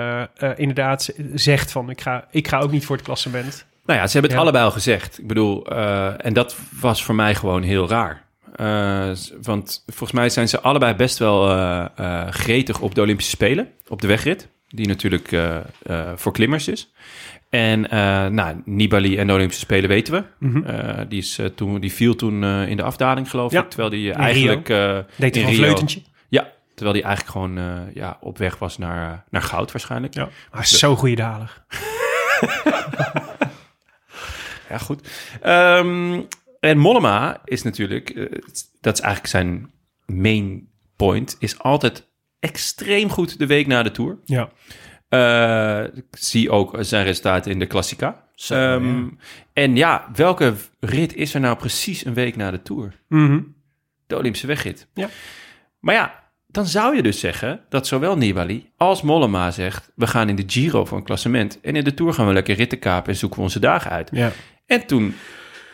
inderdaad 0.56 1.14
zegt 1.34 1.72
van, 1.72 1.90
ik 1.90 2.02
ga, 2.02 2.28
ik 2.32 2.48
ga 2.48 2.60
ook 2.60 2.72
niet 2.72 2.86
voor 2.86 2.96
het 2.96 3.06
klassement. 3.06 3.66
Nou 3.86 4.00
ja, 4.00 4.06
ze 4.06 4.12
hebben 4.12 4.22
het 4.32 4.32
Ja. 4.32 4.38
allebei 4.46 4.66
al 4.66 4.72
gezegd. 4.72 5.20
Ik 5.20 5.28
bedoel, 5.28 5.66
en 6.18 6.34
dat 6.34 6.56
was 6.80 7.04
voor 7.04 7.16
mij 7.16 7.36
gewoon 7.36 7.62
heel 7.64 7.90
raar. 7.90 8.24
Want 9.42 9.84
volgens 9.88 10.12
mij 10.12 10.30
zijn 10.30 10.48
ze 10.50 10.62
allebei 10.62 10.94
best 10.94 11.18
wel 11.18 11.48
gretig 12.30 12.80
op 12.80 12.96
de 12.96 13.02
Olympische 13.02 13.32
Spelen, 13.32 13.68
op 13.88 14.02
de 14.02 14.08
wegrit. 14.08 14.48
Die 14.70 14.88
natuurlijk 14.88 15.30
voor 16.16 16.32
klimmers 16.32 16.68
is. 16.68 16.92
En 17.52 17.90
eh, 17.90 18.26
nou, 18.28 18.62
Nibali 18.66 19.18
en 19.18 19.28
de 19.28 19.34
Olympische 19.34 19.62
Spelen 19.64 19.90
weten 19.90 20.14
we. 20.14 20.24
Mhm. 20.48 20.64
Eh, 20.66 21.00
die, 21.10 21.20
is, 21.20 21.38
eh, 21.40 21.46
toen, 21.46 21.80
die 21.80 21.92
viel 21.94 22.16
toen 22.16 22.44
in 22.44 22.78
de 22.78 22.84
afdaling, 22.84 23.30
geloof 23.30 23.52
Ja. 23.52 23.62
ik. 23.62 23.68
Terwijl 23.70 23.90
die 23.90 24.08
In 24.12 24.14
eigenlijk... 24.16 24.66
Deed 24.68 24.76
hij 25.18 25.30
in 25.30 25.42
een 25.42 25.46
Rio- 25.48 25.56
vleutentje. 25.56 26.02
Ja, 26.30 26.52
terwijl 26.76 26.94
die 26.96 27.04
eigenlijk 27.06 27.32
gewoon 27.38 27.90
ja, 27.94 28.18
op 28.22 28.38
weg 28.38 28.58
was 28.60 28.78
naar, 28.78 29.24
naar 29.30 29.42
goud 29.42 29.72
waarschijnlijk. 29.72 30.14
Ja. 30.14 30.30
Is 30.60 30.80
zo 30.80 30.96
goede 30.96 31.16
daler. 31.16 31.64
Ja, 34.70 34.78
goed. 34.78 35.08
Ehm, 35.42 36.20
en 36.60 36.78
Mollema 36.78 37.42
is 37.46 37.62
natuurlijk, 37.64 38.14
dat 38.82 38.94
is 38.94 39.00
eigenlijk 39.00 39.28
zijn 39.34 39.72
main 40.06 40.68
point, 40.96 41.36
is 41.40 41.60
altijd 41.60 42.08
extreem 42.40 43.10
goed 43.10 43.40
de 43.40 43.46
week 43.46 43.68
na 43.68 43.84
de 43.84 43.92
Tour. 43.92 44.18
Ja. 44.26 44.50
Eh, 45.12 45.84
ik 45.94 46.06
zie 46.12 46.50
ook 46.52 46.76
zijn 46.80 47.04
resultaten 47.06 47.52
in 47.52 47.60
de 47.60 47.66
Klassica. 47.66 48.24
Zo, 48.36 48.54
Ehm, 48.56 49.00
ja. 49.00 49.10
En 49.54 49.76
ja, 49.76 50.10
welke 50.16 50.54
rit 50.80 51.16
is 51.16 51.34
er 51.34 51.40
nou 51.40 51.58
precies 51.58 52.06
een 52.06 52.14
week 52.14 52.36
na 52.36 52.52
de 52.52 52.62
Tour? 52.62 53.00
Mhm. 53.08 53.40
De 54.08 54.18
Olympische 54.18 54.48
wegrit. 54.48 54.88
Ja. 54.94 55.10
Maar 55.80 55.96
ja, 55.96 56.24
dan 56.48 56.66
zou 56.66 56.96
je 56.96 57.02
dus 57.04 57.20
zeggen 57.20 57.62
dat 57.70 57.88
zowel 57.88 58.18
Nibali 58.18 58.70
als 58.78 59.02
Mollema 59.02 59.52
zegt... 59.52 59.92
we 59.96 60.08
gaan 60.08 60.30
in 60.30 60.36
de 60.36 60.44
Giro 60.48 60.86
voor 60.86 60.98
een 60.98 61.04
klassement... 61.04 61.60
en 61.62 61.76
in 61.76 61.84
de 61.84 61.94
Tour 61.94 62.14
gaan 62.14 62.28
we 62.28 62.34
lekker 62.34 62.56
ritten 62.56 62.80
kapen 62.80 63.12
en 63.12 63.18
zoeken 63.20 63.38
we 63.38 63.44
onze 63.44 63.60
dagen 63.60 63.92
uit. 63.92 64.10
ja. 64.14 64.32
En 64.66 64.86
toen 64.86 65.16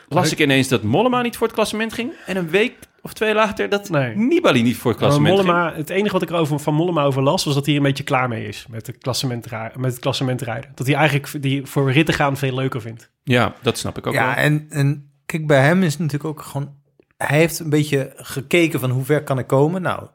las 0.07 0.31
ik 0.31 0.39
ineens 0.39 0.67
dat 0.67 0.83
Mollema 0.83 1.21
niet 1.21 1.37
voor 1.37 1.47
het 1.47 1.55
klassement 1.55 1.93
ging. 1.93 2.11
En 2.25 2.37
een 2.37 2.49
week 2.49 2.73
of 3.07 3.13
twee 3.13 3.33
later 3.33 3.69
dat 3.69 3.89
Nee. 3.89 4.15
Nibali 4.15 4.63
niet 4.63 4.77
voor 4.77 4.91
het 4.91 4.99
Maar 4.99 5.09
klassement 5.09 5.35
Mollema, 5.35 5.73
het 5.73 5.89
enige 5.89 6.13
wat 6.13 6.21
ik 6.21 6.29
erover 6.29 6.59
van 6.59 6.73
Mollema 6.73 7.03
over 7.03 7.21
las, 7.21 7.43
was 7.43 7.53
dat 7.53 7.65
hij 7.65 7.75
een 7.75 7.81
beetje 7.83 8.03
klaar 8.03 8.27
mee 8.27 8.47
is 8.47 8.65
met, 8.69 8.85
de 8.85 8.91
klassement, 8.91 9.47
met 9.75 9.91
het 9.91 9.99
klassement 9.99 10.41
rijden. 10.41 10.71
Dat 10.75 10.87
hij 10.87 10.95
eigenlijk 10.95 11.41
die 11.41 11.65
voor 11.65 11.91
ritten 11.91 12.13
gaan 12.13 12.37
veel 12.37 12.53
leuker 12.55 12.81
vindt. 12.81 13.11
Ja, 13.23 13.53
dat 13.61 13.77
snap 13.77 13.97
ik 13.97 14.07
ook 14.07 14.13
Ja, 14.13 14.25
wel. 14.25 14.43
en, 14.43 14.65
en 14.69 15.11
kijk, 15.25 15.47
bij 15.47 15.61
hem 15.61 15.83
is 15.83 15.91
het 15.91 16.01
natuurlijk 16.01 16.29
ook 16.29 16.41
gewoon... 16.41 16.75
Hij 17.17 17.37
heeft 17.37 17.59
een 17.59 17.69
beetje 17.69 18.13
gekeken 18.15 18.79
van 18.79 18.89
hoe 18.89 19.03
ver 19.03 19.23
kan 19.23 19.39
ik 19.39 19.47
komen. 19.47 19.81
Nou, 19.81 20.07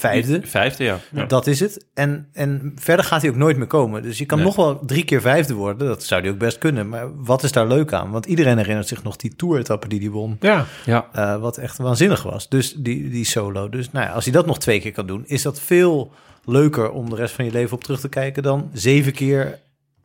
vijfde, 0.00 0.40
Vijfde, 0.44 0.84
ja. 0.84 0.98
Ja. 1.12 1.24
dat 1.24 1.46
is 1.46 1.60
het. 1.60 1.86
En, 1.94 2.28
en 2.32 2.72
verder 2.76 3.04
gaat 3.04 3.20
hij 3.22 3.30
ook 3.30 3.36
nooit 3.36 3.56
meer 3.56 3.66
komen. 3.66 4.02
Dus 4.02 4.18
je 4.18 4.26
kan 4.26 4.38
Nee. 4.38 4.46
nog 4.46 4.56
wel 4.56 4.78
drie 4.86 5.04
keer 5.04 5.20
vijfde 5.20 5.54
worden. 5.54 5.86
Dat 5.86 6.02
zou 6.02 6.20
hij 6.22 6.30
ook 6.30 6.38
best 6.38 6.58
kunnen. 6.58 6.88
Maar 6.88 7.22
wat 7.24 7.42
is 7.42 7.52
daar 7.52 7.66
leuk 7.66 7.92
aan? 7.92 8.10
Want 8.10 8.26
iedereen 8.26 8.56
herinnert 8.58 8.88
zich 8.88 9.02
nog 9.02 9.16
die 9.16 9.36
tour-etappe 9.36 9.88
die 9.88 10.00
hij 10.00 10.10
won. 10.10 10.36
Ja, 10.40 10.64
ja. 10.84 11.08
eh, 11.12 11.36
wat 11.40 11.56
echt 11.58 11.78
waanzinnig 11.78 12.22
was. 12.22 12.48
Dus 12.48 12.72
die, 12.74 13.10
die 13.10 13.24
solo. 13.24 13.68
Dus 13.68 13.90
nou 13.90 14.06
ja, 14.06 14.12
als 14.12 14.24
hij 14.24 14.32
dat 14.32 14.46
nog 14.46 14.58
twee 14.58 14.80
keer 14.80 14.92
kan 14.92 15.06
doen... 15.06 15.22
is 15.26 15.42
dat 15.42 15.60
veel 15.60 16.12
leuker 16.44 16.90
om 16.90 17.10
de 17.10 17.16
rest 17.16 17.34
van 17.34 17.44
je 17.44 17.50
leven 17.50 17.76
op 17.76 17.84
terug 17.84 18.00
te 18.00 18.08
kijken... 18.08 18.42
dan 18.42 18.70
zeven 18.72 19.12
keer 19.12 19.58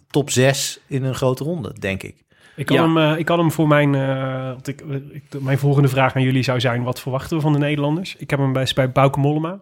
top 0.10 0.30
zes 0.30 0.80
in 0.88 1.04
een 1.04 1.16
grote 1.16 1.44
ronde, 1.44 1.76
denk 1.80 2.04
ik. 2.04 2.16
ik 2.56 2.66
kan, 2.66 2.76
Ja. 2.76 2.84
hem, 2.84 2.98
eh, 3.14 3.20
ik 3.20 3.26
kan 3.26 3.40
hem 3.40 3.52
voor 3.52 3.68
mijn... 3.68 3.96
eh, 3.96 4.46
want 4.48 4.68
ik, 4.68 4.82
ik, 5.12 5.24
mijn 5.42 5.58
volgende 5.58 5.88
vraag 5.88 6.16
aan 6.16 6.22
jullie 6.22 6.44
zou 6.44 6.60
zijn... 6.60 6.84
wat 6.84 7.00
verwachten 7.00 7.36
we 7.38 7.44
van 7.44 7.54
de 7.54 7.60
Nederlanders? 7.60 8.16
Ik 8.16 8.30
heb 8.30 8.40
hem 8.40 8.54
bij, 8.54 8.68
bij 8.76 8.92
Bauke 8.92 9.20
Mollema. 9.20 9.60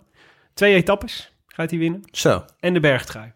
Twee 0.58 0.76
etappes 0.76 1.32
gaat 1.48 1.70
hij 1.70 1.80
winnen. 1.80 2.02
Zo. 2.12 2.46
En 2.60 2.74
de 2.74 2.80
bergtrui. 2.80 3.32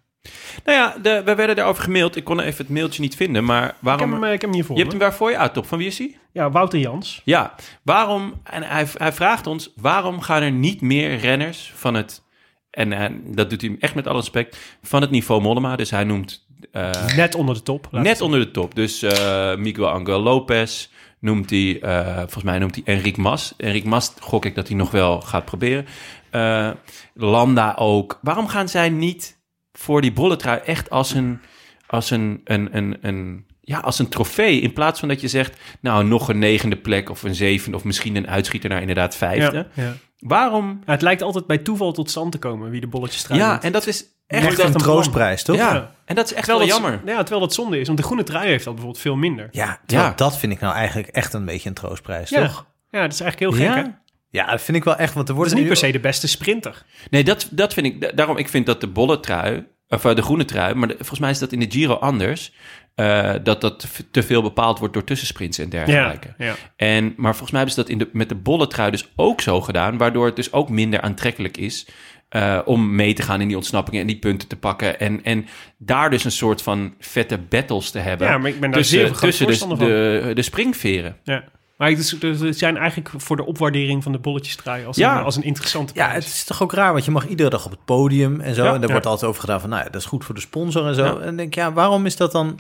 Nou 0.66 0.78
ja, 0.78 0.96
de, 1.02 1.22
we 1.26 1.36
werden 1.36 1.56
daarover 1.56 1.84
gemaild. 1.84 2.16
Ik 2.16 2.24
kon 2.24 2.40
even 2.40 2.66
het 2.66 2.74
mailtje 2.74 3.02
niet 3.02 3.16
vinden, 3.16 3.46
maar 3.46 3.64
Ik 3.64 3.70
heb, 3.70 3.76
waarom... 3.80 4.12
hem, 4.14 4.24
eh, 4.24 4.34
ik 4.34 4.42
heb 4.42 4.50
hem 4.50 4.54
hier 4.54 4.66
voor 4.66 4.76
je 4.76 4.82
hebt 4.82 4.94
hem 4.94 5.02
waarvoor 5.02 5.30
je 5.30 5.38
uit, 5.38 5.54
top. 5.54 5.66
Van 5.68 5.78
wie 5.78 5.88
is 5.88 5.98
hij? 5.98 6.18
Ja, 6.32 6.52
Wouter 6.52 6.80
Jans. 6.80 7.22
Ja, 7.24 7.56
waarom... 7.84 8.42
En 8.44 8.64
hij, 8.64 8.88
hij 8.98 9.14
vraagt 9.14 9.48
ons, 9.48 9.72
waarom 9.76 10.22
gaan 10.22 10.42
er 10.42 10.52
niet 10.52 10.82
meer 10.82 11.16
renners 11.18 11.72
van 11.76 11.94
het... 11.94 12.24
En 12.72 13.22
dat 13.26 13.50
doet 13.50 13.62
hij 13.62 13.76
echt 13.80 13.96
met 13.96 14.08
alle 14.08 14.18
respect, 14.20 14.58
van 14.84 15.02
het 15.02 15.12
niveau 15.12 15.42
Mollema. 15.42 15.76
Dus 15.76 15.90
hij 15.92 16.04
noemt... 16.04 16.46
eh, 16.72 16.90
Net 17.16 17.36
onder 17.36 17.56
de 17.56 17.64
top. 17.64 17.88
Net 17.92 18.08
het 18.08 18.22
onder 18.22 18.40
de 18.40 18.52
top. 18.52 18.76
Dus 18.76 19.02
eh, 19.02 19.56
Miguel 19.56 19.90
Angel 19.90 20.20
Lopez 20.20 20.90
noemt 21.20 21.50
hij, 21.50 21.78
volgens 22.18 22.44
mij 22.44 22.60
noemt 22.60 22.76
hij 22.76 22.96
Enric 22.96 23.18
Mas. 23.18 23.54
Enric 23.58 23.84
Mas 23.84 24.14
gok 24.20 24.46
ik 24.46 24.56
dat 24.56 24.68
hij 24.68 24.78
nog 24.78 24.92
wel 24.92 25.22
gaat 25.22 25.46
proberen. 25.46 25.86
Eh, 26.32 26.70
Landa 27.14 27.74
ook. 27.78 28.20
Waarom 28.22 28.48
gaan 28.48 28.70
zij 28.70 28.90
niet 28.90 29.38
voor 29.74 30.02
die 30.02 30.14
bolletrui 30.14 30.60
echt 30.66 30.90
als 30.90 31.14
een, 31.14 31.40
als 31.88 32.10
een, 32.10 32.42
een, 32.44 32.70
een, 32.78 32.98
een, 33.02 33.46
ja, 33.62 33.80
als 33.80 34.00
een 34.00 34.08
trofee? 34.10 34.60
In 34.62 34.74
plaats 34.74 35.00
van 35.00 35.08
dat 35.10 35.22
je 35.22 35.28
zegt, 35.28 35.58
nou, 35.82 36.04
nog 36.06 36.30
een 36.30 36.40
negende 36.40 36.76
plek 36.76 37.10
of 37.10 37.24
een 37.24 37.36
zevende 37.36 37.78
of 37.78 37.84
misschien 37.84 38.16
een 38.16 38.28
uitschieter 38.28 38.70
naar 38.70 38.80
inderdaad 38.82 39.16
vijfde. 39.16 39.68
Ja, 39.74 39.84
ja. 39.84 39.94
Waarom? 40.20 40.82
Ja, 40.86 40.92
het 40.92 41.02
lijkt 41.02 41.22
altijd 41.22 41.48
bij 41.48 41.58
toeval 41.58 41.92
tot 41.92 42.10
stand 42.10 42.32
te 42.32 42.38
komen 42.38 42.70
wie 42.70 42.82
de 42.82 42.88
bolletjes 42.88 43.22
trui 43.24 43.40
Ja, 43.40 43.62
en 43.62 43.72
dat 43.72 43.88
is 43.88 44.06
echt, 44.28 44.60
een 44.60 44.66
een 44.66 44.74
troostprijs, 44.74 45.44
toch? 45.44 45.56
ja, 45.56 45.74
Ja. 45.74 45.92
en 46.06 46.16
dat 46.16 46.26
is 46.26 46.34
echt 46.34 46.46
Terwijl 46.46 46.68
wel 46.68 46.78
dat, 46.80 46.90
jammer. 46.90 47.14
Ja, 47.14 47.18
terwijl 47.20 47.40
dat 47.42 47.54
zonde 47.54 47.80
is. 47.80 47.86
Want 47.88 48.00
de 48.00 48.04
groene 48.06 48.24
trui 48.24 48.48
heeft 48.48 48.64
dat 48.64 48.74
bijvoorbeeld 48.74 49.04
veel 49.04 49.16
minder. 49.16 49.48
Ja, 49.52 49.80
Ja. 49.86 50.14
dat 50.16 50.38
vind 50.38 50.52
ik 50.54 50.60
nou 50.60 50.76
eigenlijk 50.76 51.08
echt 51.08 51.34
een 51.34 51.46
beetje 51.46 51.70
een 51.70 51.76
troostprijs, 51.76 52.30
Ja. 52.30 52.42
toch? 52.48 52.66
Ja, 52.92 53.02
dat 53.02 53.14
is 53.14 53.20
eigenlijk 53.20 53.58
heel 53.58 53.66
gek, 53.68 53.76
hè? 53.76 53.92
Ja? 54.32 54.46
Dat 54.52 54.62
vind 54.62 54.78
ik 54.78 54.84
wel 54.84 54.96
echt, 54.96 55.14
want 55.14 55.28
er 55.30 55.34
Het 55.36 55.36
wordt 55.36 55.52
is 55.52 55.58
niet 55.60 55.68
per 55.68 55.78
se 55.78 55.92
de 55.92 56.00
beste 56.00 56.28
sprinter. 56.28 56.84
Nee, 57.10 57.24
dat, 57.24 57.48
dat 57.52 57.74
vind 57.74 57.86
ik. 57.86 58.02
da- 58.02 58.12
Daarom, 58.16 58.38
ik 58.38 58.48
vind 58.50 58.66
dat 58.66 58.82
de 58.82 58.88
bolle 58.88 59.20
trui, 59.20 59.66
of 59.88 60.06
eh, 60.06 60.16
de 60.16 60.22
groene 60.22 60.46
trui, 60.46 60.74
maar 60.76 60.88
de- 60.88 60.96
volgens 60.98 61.20
mij 61.20 61.30
is 61.30 61.40
dat 61.40 61.52
in 61.52 61.60
de 61.60 61.66
Giro 61.72 61.94
anders. 61.94 62.54
eh, 62.96 63.34
dat 63.44 63.62
dat 63.62 63.88
te 64.12 64.24
veel 64.24 64.42
bepaald 64.42 64.80
wordt 64.80 64.94
door 64.94 65.04
tussensprints 65.04 65.58
en 65.58 65.70
dergelijke. 65.70 66.34
ja. 66.38 66.56
En, 66.76 67.14
maar 67.18 67.32
volgens 67.36 67.52
mij 67.52 67.60
hebben 67.62 67.76
ze 67.78 67.82
dat 67.82 67.90
in 67.90 67.98
de, 67.98 68.10
met 68.14 68.30
de 68.30 68.36
bolle 68.36 68.68
trui 68.68 68.92
dus 68.92 69.12
ook 69.16 69.42
zo 69.42 69.62
gedaan, 69.62 69.98
waardoor 69.98 70.26
het 70.26 70.36
dus 70.36 70.52
ook 70.54 70.70
minder 70.70 71.02
aantrekkelijk 71.02 71.58
is. 71.58 71.88
eh, 72.30 72.60
om 72.66 72.96
mee 72.96 73.14
te 73.14 73.22
gaan 73.22 73.42
in 73.42 73.48
die 73.48 73.56
ontsnappingen 73.56 74.02
en 74.02 74.08
die 74.08 74.20
punten 74.20 74.48
te 74.48 74.56
pakken. 74.56 75.00
En, 75.00 75.24
en 75.24 75.46
daar 75.78 76.10
dus 76.10 76.24
een 76.24 76.32
soort 76.32 76.62
van 76.62 76.94
vette 77.00 77.38
battles 77.38 77.90
te 77.92 78.00
hebben. 78.00 78.28
Ja, 78.28 78.38
maar 78.38 78.50
ik 78.50 78.60
ben 78.60 78.72
daar 78.72 78.80
tussen, 78.80 78.98
zeer 79.00 79.08
tussen 79.18 79.70
de, 79.70 80.22
de, 80.26 80.32
de 80.34 80.42
springveren. 80.42 81.18
Ja. 81.24 81.44
Maar 81.82 81.90
het, 81.90 82.00
is, 82.00 82.12
het 82.40 82.58
zijn 82.58 82.78
eigenlijk 82.78 83.10
voor 83.18 83.36
de 83.36 83.46
opwaardering 83.46 84.04
van 84.04 84.12
de 84.12 84.18
bolletjes 84.18 84.56
trui 84.56 84.86
als, 84.86 84.98
Ja. 84.98 85.18
een, 85.18 85.24
als 85.24 85.36
een 85.36 85.44
interessante 85.44 85.94
Ja, 85.96 86.08
prijs. 86.08 86.26
het 86.26 86.34
is 86.34 86.44
toch 86.44 86.62
ook 86.64 86.74
raar, 86.74 86.92
want 86.94 87.06
je 87.06 87.12
mag 87.12 87.28
iedere 87.28 87.50
dag 87.50 87.66
op 87.66 87.72
het 87.72 87.86
podium 87.86 88.40
en 88.42 88.56
zo. 88.56 88.64
Ja. 88.64 88.68
en 88.68 88.74
daar 88.80 88.86
Ja. 88.88 88.92
wordt 88.92 89.06
altijd 89.06 89.30
over 89.30 89.42
gedaan 89.42 89.60
van, 89.60 89.70
nou 89.70 89.84
ja, 89.84 89.90
dat 89.90 90.02
is 90.02 90.08
goed 90.08 90.26
voor 90.26 90.36
de 90.36 90.42
sponsor 90.42 90.88
en 90.88 90.96
zo. 90.96 91.04
Ja. 91.04 91.16
En 91.16 91.26
dan 91.26 91.36
denk 91.36 91.48
ik, 91.48 91.56
ja, 91.56 91.74
waarom 91.74 92.06
is 92.06 92.16
dat 92.18 92.32
dan... 92.32 92.60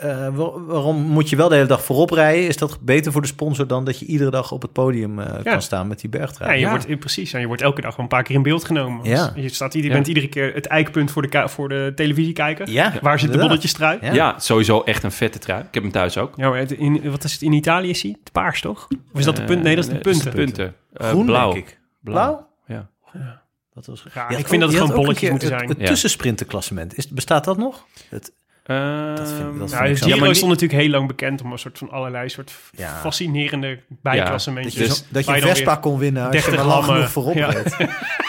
eh, 0.00 0.28
wa- 0.36 0.60
waarom 0.60 0.96
moet 1.02 1.28
je 1.30 1.36
wel 1.36 1.48
de 1.48 1.54
hele 1.54 1.66
dag 1.66 1.84
voorop 1.84 2.10
rijden? 2.10 2.46
Is 2.46 2.56
dat 2.56 2.78
beter 2.80 3.12
voor 3.12 3.20
de 3.20 3.26
sponsor 3.26 3.66
dan 3.66 3.84
dat 3.84 3.98
je 3.98 4.06
iedere 4.06 4.30
dag 4.30 4.52
op 4.52 4.62
het 4.62 4.72
podium 4.72 5.18
eh, 5.18 5.26
Ja. 5.44 5.50
kan 5.52 5.62
staan 5.62 5.86
met 5.88 6.00
die 6.00 6.10
bergtrui? 6.10 6.50
Ja, 6.50 6.56
je 6.56 6.62
Ja. 6.62 6.70
wordt, 6.70 6.86
eh, 6.86 6.98
precies. 6.98 7.32
En 7.32 7.40
je 7.40 7.46
wordt 7.46 7.62
elke 7.62 7.80
dag 7.80 7.96
wel 7.96 8.04
een 8.04 8.10
paar 8.10 8.22
keer 8.22 8.34
in 8.34 8.42
beeld 8.42 8.64
genomen. 8.64 9.04
Ja. 9.04 9.26
Dus 9.34 9.42
Je, 9.42 9.48
staat, 9.48 9.72
je 9.72 9.82
Ja. 9.82 9.92
bent 9.92 10.06
iedere 10.06 10.28
keer 10.28 10.54
het 10.54 10.66
eikpunt 10.66 11.10
voor 11.10 11.22
de, 11.30 11.48
voor 11.48 11.68
de 11.68 11.92
televisiekijker. 11.94 12.70
Ja, 12.70 12.92
Waar 13.02 13.18
zit 13.18 13.32
de 13.32 13.38
bolletjes 13.38 13.72
trui? 13.72 13.98
Ja. 14.00 14.12
Ja. 14.12 14.38
sowieso 14.38 14.82
echt 14.82 15.02
een 15.02 15.12
vette 15.12 15.38
trui. 15.38 15.60
Ik 15.62 15.74
heb 15.74 15.82
hem 15.82 15.92
thuis 15.92 16.18
ook. 16.18 16.32
Ja, 16.36 16.48
maar 16.48 16.58
het- 16.58 16.72
in, 16.72 17.10
wat 17.10 17.24
is 17.24 17.32
het 17.32 17.42
in 17.42 17.52
Italië? 17.52 17.88
Is 17.88 18.02
hij 18.02 18.16
het 18.22 18.32
paars, 18.32 18.60
toch? 18.60 18.88
Of 19.12 19.18
is 19.18 19.24
dat 19.24 19.36
de 19.36 19.44
punt? 19.44 19.62
Nee, 19.62 19.74
dat 19.76 19.84
is 19.84 19.90
de 19.90 19.98
punten. 19.98 20.32
punten. 20.32 20.74
Eh, 20.92 21.08
Groen, 21.08 21.26
blauw. 21.26 21.52
denk 21.52 21.66
ik. 21.68 21.78
Blauw? 22.02 22.46
Blauw? 22.66 22.88
Ja. 23.12 23.42
Dat 23.74 23.86
was, 23.86 24.04
Ja, 24.14 24.20
had 24.22 24.30
ik 24.32 24.38
ook- 24.38 24.48
vind 24.48 24.60
dat 24.62 24.70
het 24.72 24.80
gewoon 24.80 24.96
bolletjes 24.96 25.30
moeten 25.30 25.48
het- 25.48 25.58
zijn. 25.58 25.70
Het, 25.70 25.80
Ja. 25.80 25.86
tussensprintenklassement, 25.86 26.96
is, 26.96 27.08
bestaat 27.08 27.44
dat 27.44 27.56
nog? 27.58 27.84
Het, 28.08 28.32
Ehm, 28.68 29.14
Dat 29.16 29.32
vind 29.32 29.52
ik- 29.52 29.58
dat 29.58 29.70
Ja, 29.70 29.80
ik 29.84 29.96
Giro 29.98 30.26
Ja, 30.26 30.34
stond 30.34 30.50
natuurlijk 30.52 30.80
heel 30.80 30.90
lang 30.90 31.06
bekend 31.06 31.42
om 31.42 31.52
een 31.52 31.58
soort 31.58 31.78
van 31.78 31.90
allerlei 31.90 32.28
soort 32.28 32.52
Ja. 32.76 32.94
fascinerende 33.00 33.68
dat 33.68 33.98
bijklassementjes. 34.02 34.74
je, 34.74 34.80
Dus 34.80 34.96
zo- 34.98 35.04
dat 35.08 35.24
je 35.24 35.30
waar 35.30 35.40
een 35.40 35.46
dan 35.46 35.50
Vespa 35.54 35.72
weer 35.72 35.80
kon 35.80 35.98
winnen 35.98 36.26
als 36.26 36.34
je 36.34 36.40
30 36.40 36.56
maar 36.64 36.74
lang 36.74 36.84
genoeg 36.84 37.10
voorop 37.10 37.34
Ja. 37.34 37.52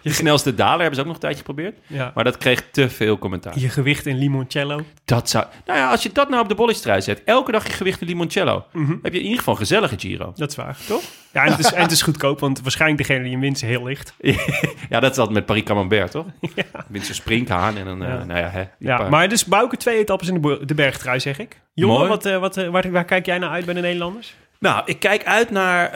De 0.02 0.12
snelste 0.12 0.54
daler 0.54 0.76
hebben 0.78 0.94
ze 0.94 1.00
ook 1.00 1.06
nog 1.06 1.14
een 1.14 1.20
tijdje 1.20 1.38
geprobeerd. 1.38 1.78
Ja. 1.86 2.12
Maar 2.14 2.24
dat 2.24 2.36
kreeg 2.36 2.64
te 2.70 2.90
veel 2.90 3.18
commentaar. 3.18 3.58
Je 3.58 3.68
gewicht 3.68 4.06
in 4.06 4.18
limoncello. 4.18 4.80
Dat 5.04 5.30
zou... 5.30 5.44
Nou 5.66 5.78
ja, 5.78 5.90
als 5.90 6.02
je 6.02 6.10
dat 6.12 6.28
nou 6.28 6.42
op 6.42 6.48
de 6.48 6.54
bolletjestrui 6.54 7.02
zet. 7.02 7.22
Elke 7.24 7.52
dag 7.52 7.66
je 7.66 7.72
gewicht 7.72 8.00
in 8.00 8.06
limoncello. 8.06 8.64
Mhm. 8.72 8.94
Heb 9.02 9.12
je 9.12 9.18
in 9.18 9.24
ieder 9.24 9.38
geval 9.38 9.52
een 9.54 9.60
gezellige 9.60 9.98
Giro. 9.98 10.32
Dat 10.36 10.50
is 10.50 10.56
waar, 10.56 10.76
toch? 10.86 11.02
Ja, 11.32 11.44
en 11.44 11.50
het 11.50 11.58
is, 11.60 11.72
en 11.72 11.82
het 11.82 11.90
is 11.90 12.02
goedkoop, 12.02 12.40
want 12.40 12.60
waarschijnlijk 12.60 13.06
degene 13.06 13.22
die 13.22 13.32
hem 13.32 13.40
wint 13.40 13.56
is 13.56 13.62
heel 13.62 13.84
licht. 13.84 14.14
Ja, 14.90 15.00
dat 15.00 15.10
is 15.12 15.18
altijd 15.18 15.36
met 15.36 15.46
Paris 15.46 15.62
Camembert, 15.62 16.10
toch? 16.10 16.26
Ja. 16.54 16.64
Wint 16.88 17.06
ze 17.06 17.14
springhaan 17.14 17.76
en 17.76 17.84
dan, 17.84 18.02
eh, 18.02 18.08
Ja. 18.08 18.24
nou 18.24 18.40
ja, 18.40 18.48
hè, 18.48 18.64
Ja, 18.78 18.96
paar- 18.96 19.10
maar 19.10 19.28
dus 19.28 19.44
Bouke 19.44 19.76
twee 19.76 19.98
etappes 19.98 20.28
in 20.28 20.40
de, 20.40 20.60
de 20.64 20.74
bergtrui, 20.74 21.20
zeg 21.20 21.38
ik. 21.38 21.60
Jongen, 21.74 22.08
wat, 22.08 22.26
eh, 22.26 22.38
wat, 22.38 22.56
eh, 22.56 22.68
waar, 22.68 22.90
waar 22.90 23.04
kijk 23.04 23.26
jij 23.26 23.38
naar 23.38 23.50
uit 23.50 23.64
bij 23.64 23.74
de 23.74 23.80
Nederlanders? 23.80 24.34
Nou, 24.58 24.82
ik 24.84 25.00
kijk 25.00 25.24
uit 25.24 25.50
naar 25.50 25.90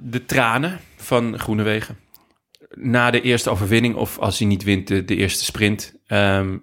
de 0.00 0.24
tranen 0.26 0.80
van 0.96 1.38
Groenewegen. 1.38 1.98
Na 2.74 3.10
de 3.10 3.20
eerste 3.20 3.50
overwinning, 3.50 3.94
of 3.94 4.18
als 4.18 4.38
hij 4.38 4.48
niet 4.48 4.62
wint, 4.62 4.88
de, 4.88 5.04
de 5.04 5.16
eerste 5.16 5.44
sprint. 5.44 5.94
Ehm, 6.06 6.56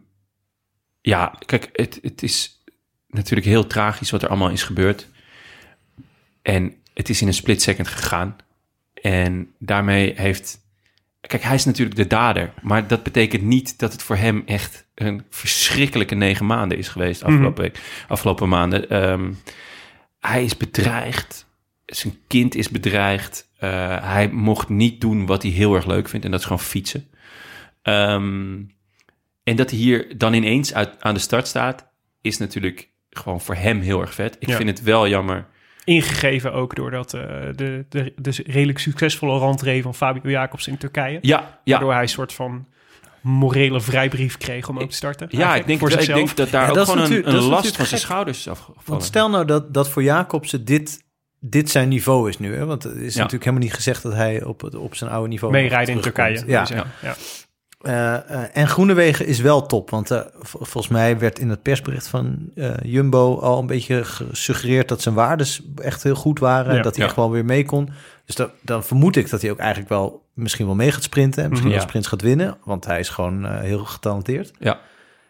ja, 1.01 1.35
kijk, 1.45 1.69
het, 1.73 1.99
het 2.01 2.23
is 2.23 2.63
natuurlijk 3.07 3.47
heel 3.47 3.67
tragisch 3.67 4.11
wat 4.11 4.21
er 4.21 4.29
allemaal 4.29 4.49
is 4.49 4.63
gebeurd. 4.63 5.07
En 6.41 6.75
het 6.93 7.09
is 7.09 7.21
in 7.21 7.27
een 7.27 7.33
split 7.33 7.61
second 7.61 7.87
gegaan. 7.87 8.35
En 8.93 9.53
daarmee 9.59 10.13
heeft... 10.15 10.65
Kijk, 11.21 11.43
hij 11.43 11.55
is 11.55 11.65
natuurlijk 11.65 11.95
de 11.95 12.07
dader. 12.07 12.53
Maar 12.61 12.87
dat 12.87 13.03
betekent 13.03 13.43
niet 13.43 13.79
dat 13.79 13.91
het 13.91 14.03
voor 14.03 14.15
hem 14.15 14.43
echt 14.45 14.85
een 14.95 15.25
verschrikkelijke 15.29 16.15
negen 16.15 16.45
maanden 16.45 16.77
is 16.77 16.87
geweest 16.87 17.23
afgelopen, 17.23 17.63
week, 17.63 17.79
afgelopen 18.07 18.49
maanden. 18.49 18.89
Ehm, 18.89 19.33
hij 20.19 20.43
is 20.43 20.57
bedreigd. 20.57 21.46
Zijn 21.87 22.17
kind 22.27 22.55
is 22.55 22.69
bedreigd. 22.69 23.51
Eh, 23.57 23.69
hij 24.01 24.29
mocht 24.29 24.69
niet 24.69 25.01
doen 25.01 25.25
wat 25.25 25.41
hij 25.43 25.51
heel 25.51 25.75
erg 25.75 25.85
leuk 25.85 26.09
vindt. 26.09 26.25
En 26.25 26.31
dat 26.31 26.39
is 26.39 26.45
gewoon 26.45 26.61
fietsen. 26.61 27.07
Ehm, 27.81 28.55
en 29.43 29.55
dat 29.55 29.69
hij 29.69 29.79
hier 29.79 30.17
dan 30.17 30.33
ineens 30.33 30.73
uit, 30.73 30.95
aan 30.99 31.13
de 31.13 31.19
start 31.19 31.47
staat... 31.47 31.87
is 32.21 32.37
natuurlijk 32.37 32.89
gewoon 33.09 33.41
voor 33.41 33.55
hem 33.55 33.79
heel 33.79 34.01
erg 34.01 34.13
vet. 34.13 34.35
Ik 34.39 34.47
Ja. 34.47 34.55
vind 34.55 34.69
het 34.69 34.81
wel 34.81 35.07
jammer... 35.07 35.47
Ingegeven 35.83 36.53
ook 36.53 36.75
doordat 36.75 37.13
eh, 37.13 37.21
de, 37.55 37.85
de, 37.89 38.13
de 38.15 38.43
redelijk 38.45 38.79
succesvolle 38.79 39.39
rentree 39.39 39.81
van 39.81 39.95
Fabio 39.95 40.31
Jacobs 40.31 40.67
in 40.67 40.77
Turkije. 40.77 41.17
Ja, 41.21 41.59
ja, 41.63 41.71
Waardoor 41.73 41.93
hij 41.93 42.01
een 42.01 42.09
soort 42.09 42.33
van 42.33 42.67
morele 43.21 43.81
vrijbrief 43.81 44.37
kreeg 44.37 44.69
om 44.69 44.79
ook 44.79 44.89
te 44.89 44.95
starten. 44.95 45.27
ja 45.31 45.55
ik, 45.55 45.67
denk, 45.67 45.79
voor 45.79 45.91
ik 45.91 46.05
denk 46.05 46.35
dat 46.35 46.49
daar 46.49 46.63
Ja, 46.63 46.69
ook 46.69 46.75
dat 46.75 46.89
gewoon 46.89 47.11
een, 47.11 47.21
dat 47.21 47.43
last 47.43 47.75
van 47.75 47.85
zijn 47.85 47.99
schouders 48.01 48.37
is 48.39 48.47
afgevallen. 48.47 48.81
Want 48.85 49.03
stel 49.03 49.29
nou 49.29 49.45
dat, 49.45 49.73
dat 49.73 49.89
voor 49.89 50.03
Jacobsen 50.03 50.65
dit, 50.65 51.03
dit 51.49 51.69
zijn 51.69 51.89
niveau 51.89 52.29
is 52.29 52.39
nu. 52.39 52.55
Hè? 52.55 52.65
Want 52.65 52.83
het 52.83 52.95
is 52.95 53.13
Ja. 53.13 53.17
natuurlijk 53.19 53.43
helemaal 53.43 53.65
niet 53.65 53.73
gezegd 53.75 54.03
dat 54.03 54.13
hij 54.13 54.43
op, 54.43 54.61
het, 54.61 54.75
op 54.75 54.95
zijn 54.95 55.09
oude 55.09 55.27
niveau 55.29 55.53
meerijden 55.53 55.95
in. 55.95 56.01
Turkije. 56.01 56.43
Ja. 56.47 56.59
Dus 56.59 56.69
ja. 56.69 56.85
ja. 57.01 57.15
Eh, 57.81 58.13
eh, 58.43 58.49
en 58.53 58.67
Groenewegen 58.67 59.25
is 59.25 59.39
wel 59.39 59.65
top. 59.65 59.89
Want 59.89 60.07
vol- 60.39 60.65
volgens 60.65 60.87
mij 60.93 61.19
werd 61.19 61.39
in 61.39 61.49
het 61.49 61.61
persbericht 61.61 62.07
van 62.07 62.49
Jumbo 62.83 63.39
al 63.39 63.59
een 63.59 63.67
beetje 63.67 64.03
gesuggereerd 64.03 64.87
dat 64.87 65.01
zijn 65.01 65.15
waardes 65.15 65.61
echt 65.75 66.03
heel 66.03 66.15
goed 66.15 66.39
waren. 66.39 66.71
Ja. 66.71 66.77
en 66.77 66.83
dat 66.83 66.95
hij 66.95 67.05
Ja. 67.07 67.13
wel 67.15 67.31
weer 67.31 67.45
mee 67.45 67.65
kon. 67.65 67.89
Dus 68.25 68.35
dan, 68.35 68.49
dan 68.61 68.83
vermoed 68.83 69.15
ik 69.15 69.29
dat 69.29 69.41
hij 69.41 69.51
ook 69.51 69.57
eigenlijk 69.59 69.89
wel 69.89 70.25
misschien 70.33 70.65
wel 70.65 70.75
mee 70.75 70.91
gaat 70.91 71.03
sprinten. 71.03 71.43
En 71.43 71.49
misschien 71.49 71.69
Mhm. 71.69 71.77
wel 71.79 71.87
sprints 71.87 72.07
gaat 72.07 72.21
winnen. 72.21 72.57
Want 72.63 72.85
hij 72.85 72.99
is 72.99 73.09
gewoon 73.09 73.45
heel 73.59 73.85
getalenteerd. 73.85 74.51
Ja. 74.59 74.79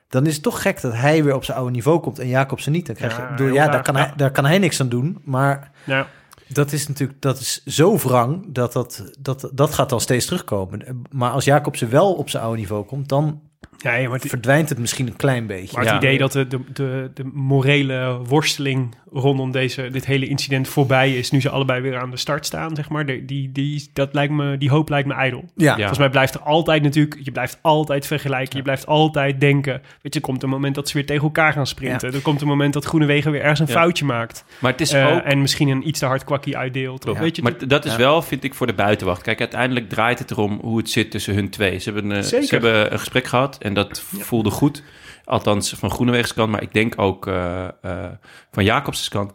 Dan 0.09 0.25
is 0.25 0.33
het 0.33 0.43
toch 0.43 0.61
gek 0.61 0.81
dat 0.81 0.93
hij 0.93 1.23
weer 1.23 1.35
op 1.35 1.43
zijn 1.43 1.57
oude 1.57 1.71
niveau 1.73 1.99
komt 1.99 2.19
en 2.19 2.27
Jacobsen 2.27 2.71
niet. 2.71 2.85
Dan 2.85 2.95
krijg 2.95 3.17
je, 3.37 3.43
Ja, 3.43 3.51
ja, 3.53 3.67
daar 3.67 3.83
kan, 3.83 3.95
hij, 3.95 4.13
daar 4.15 4.31
kan 4.31 4.45
hij 4.45 4.57
niks 4.57 4.81
aan 4.81 4.89
doen. 4.89 5.21
Maar 5.23 5.71
Ja. 5.83 6.07
dat 6.47 6.71
is 6.71 6.87
natuurlijk 6.87 7.21
dat 7.21 7.39
is 7.39 7.63
zo 7.65 7.97
wrang 7.97 8.45
dat 8.53 8.73
dat, 8.73 9.11
dat 9.19 9.49
dat 9.53 9.73
gaat 9.73 9.89
dan 9.89 10.01
steeds 10.01 10.25
terugkomen. 10.25 11.01
Maar 11.11 11.31
als 11.31 11.45
Jacobsen 11.45 11.89
wel 11.89 12.13
op 12.13 12.29
zijn 12.29 12.43
oude 12.43 12.57
niveau 12.59 12.85
komt, 12.85 13.09
dan 13.09 13.41
Ja, 13.77 13.93
ja, 13.95 14.09
maar 14.09 14.19
het, 14.19 14.29
verdwijnt 14.29 14.69
het 14.69 14.79
misschien 14.79 15.07
een 15.07 15.15
klein 15.15 15.47
beetje. 15.47 15.75
maar 15.75 15.81
het 15.83 15.91
Ja. 15.91 15.97
idee 15.97 16.17
dat 16.17 16.31
de, 16.31 16.47
de, 16.47 16.59
de, 16.73 17.11
de 17.13 17.23
morele 17.33 18.19
worsteling 18.27 18.95
rondom 19.11 19.51
deze, 19.51 19.89
dit 19.89 20.05
hele 20.05 20.27
incident 20.27 20.67
voorbij 20.67 21.15
is, 21.17 21.31
nu 21.31 21.41
ze 21.41 21.49
allebei 21.49 21.81
weer 21.81 21.97
aan 21.99 22.11
de 22.11 22.17
start 22.17 22.45
staan, 22.45 22.75
zeg 22.75 22.89
maar, 22.89 23.05
die, 23.05 23.25
die, 23.25 23.51
die, 23.51 23.89
dat 23.93 24.13
lijkt 24.13 24.33
me, 24.33 24.57
die 24.57 24.69
hoop 24.69 24.89
lijkt 24.89 25.07
me 25.07 25.13
ijdel. 25.13 25.43
Ja, 25.55 25.65
Ja. 25.65 25.75
Volgens 25.75 25.97
mij 25.97 26.09
blijft 26.09 26.33
er 26.33 26.39
altijd 26.41 26.83
natuurlijk, 26.83 27.19
je 27.23 27.31
blijft 27.31 27.57
altijd 27.61 28.05
vergelijken, 28.07 28.57
je 28.57 28.63
blijft 28.63 28.85
altijd 28.85 29.39
denken. 29.39 29.73
Weet 30.01 30.13
je, 30.13 30.19
er 30.19 30.25
komt 30.25 30.43
een 30.43 30.49
moment 30.49 30.75
dat 30.75 30.87
ze 30.87 30.93
weer 30.93 31.05
tegen 31.05 31.23
elkaar 31.23 31.53
gaan 31.53 31.67
sprinten. 31.67 32.13
Er 32.13 32.21
komt 32.21 32.41
een 32.41 32.47
moment 32.47 32.73
dat 32.73 32.85
Groenewegen 32.85 33.31
weer 33.31 33.41
ergens 33.41 33.59
een 33.59 33.67
Ja. 33.67 33.73
foutje 33.73 34.05
maakt. 34.05 34.45
Maar 34.59 34.71
het 34.71 34.81
is 34.81 34.91
Eh, 34.93 35.13
ook... 35.15 35.21
En 35.21 35.41
misschien 35.41 35.69
een 35.69 35.87
iets 35.87 35.99
te 35.99 36.05
hard 36.05 36.23
kwakkie 36.23 36.57
uitdeelt. 36.57 37.03
Weet 37.19 37.35
je, 37.35 37.41
Maar 37.41 37.67
dat- 37.67 37.85
is 37.85 37.91
Ja. 37.91 37.97
wel, 37.97 38.21
vind 38.21 38.43
ik, 38.43 38.53
voor 38.53 38.67
de 38.67 38.73
buitenwacht. 38.73 39.21
Kijk, 39.21 39.39
uiteindelijk 39.39 39.89
draait 39.89 40.19
het 40.19 40.31
erom 40.31 40.59
hoe 40.61 40.77
het 40.77 40.89
zit 40.89 41.11
tussen 41.11 41.33
hun 41.33 41.49
twee. 41.49 41.79
Ze 41.79 41.91
hebben, 41.91 42.11
eh, 42.11 42.21
ze 42.21 42.47
hebben 42.49 42.91
een 42.93 42.99
gesprek 42.99 43.25
gehad 43.27 43.57
en 43.67 43.73
dat 43.73 43.99
voelde 43.99 44.49
goed. 44.49 44.83
Althans, 45.25 45.69
van 45.69 45.91
Groenewegens 45.91 46.33
kant, 46.33 46.51
maar 46.51 46.61
ik 46.61 46.73
denk 46.73 46.93
ook 46.99 47.27
eh, 47.27 47.67
eh, 47.81 48.11
van 48.51 48.63
Jacobs' 48.63 49.09
kant. 49.09 49.33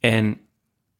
En 0.00 0.40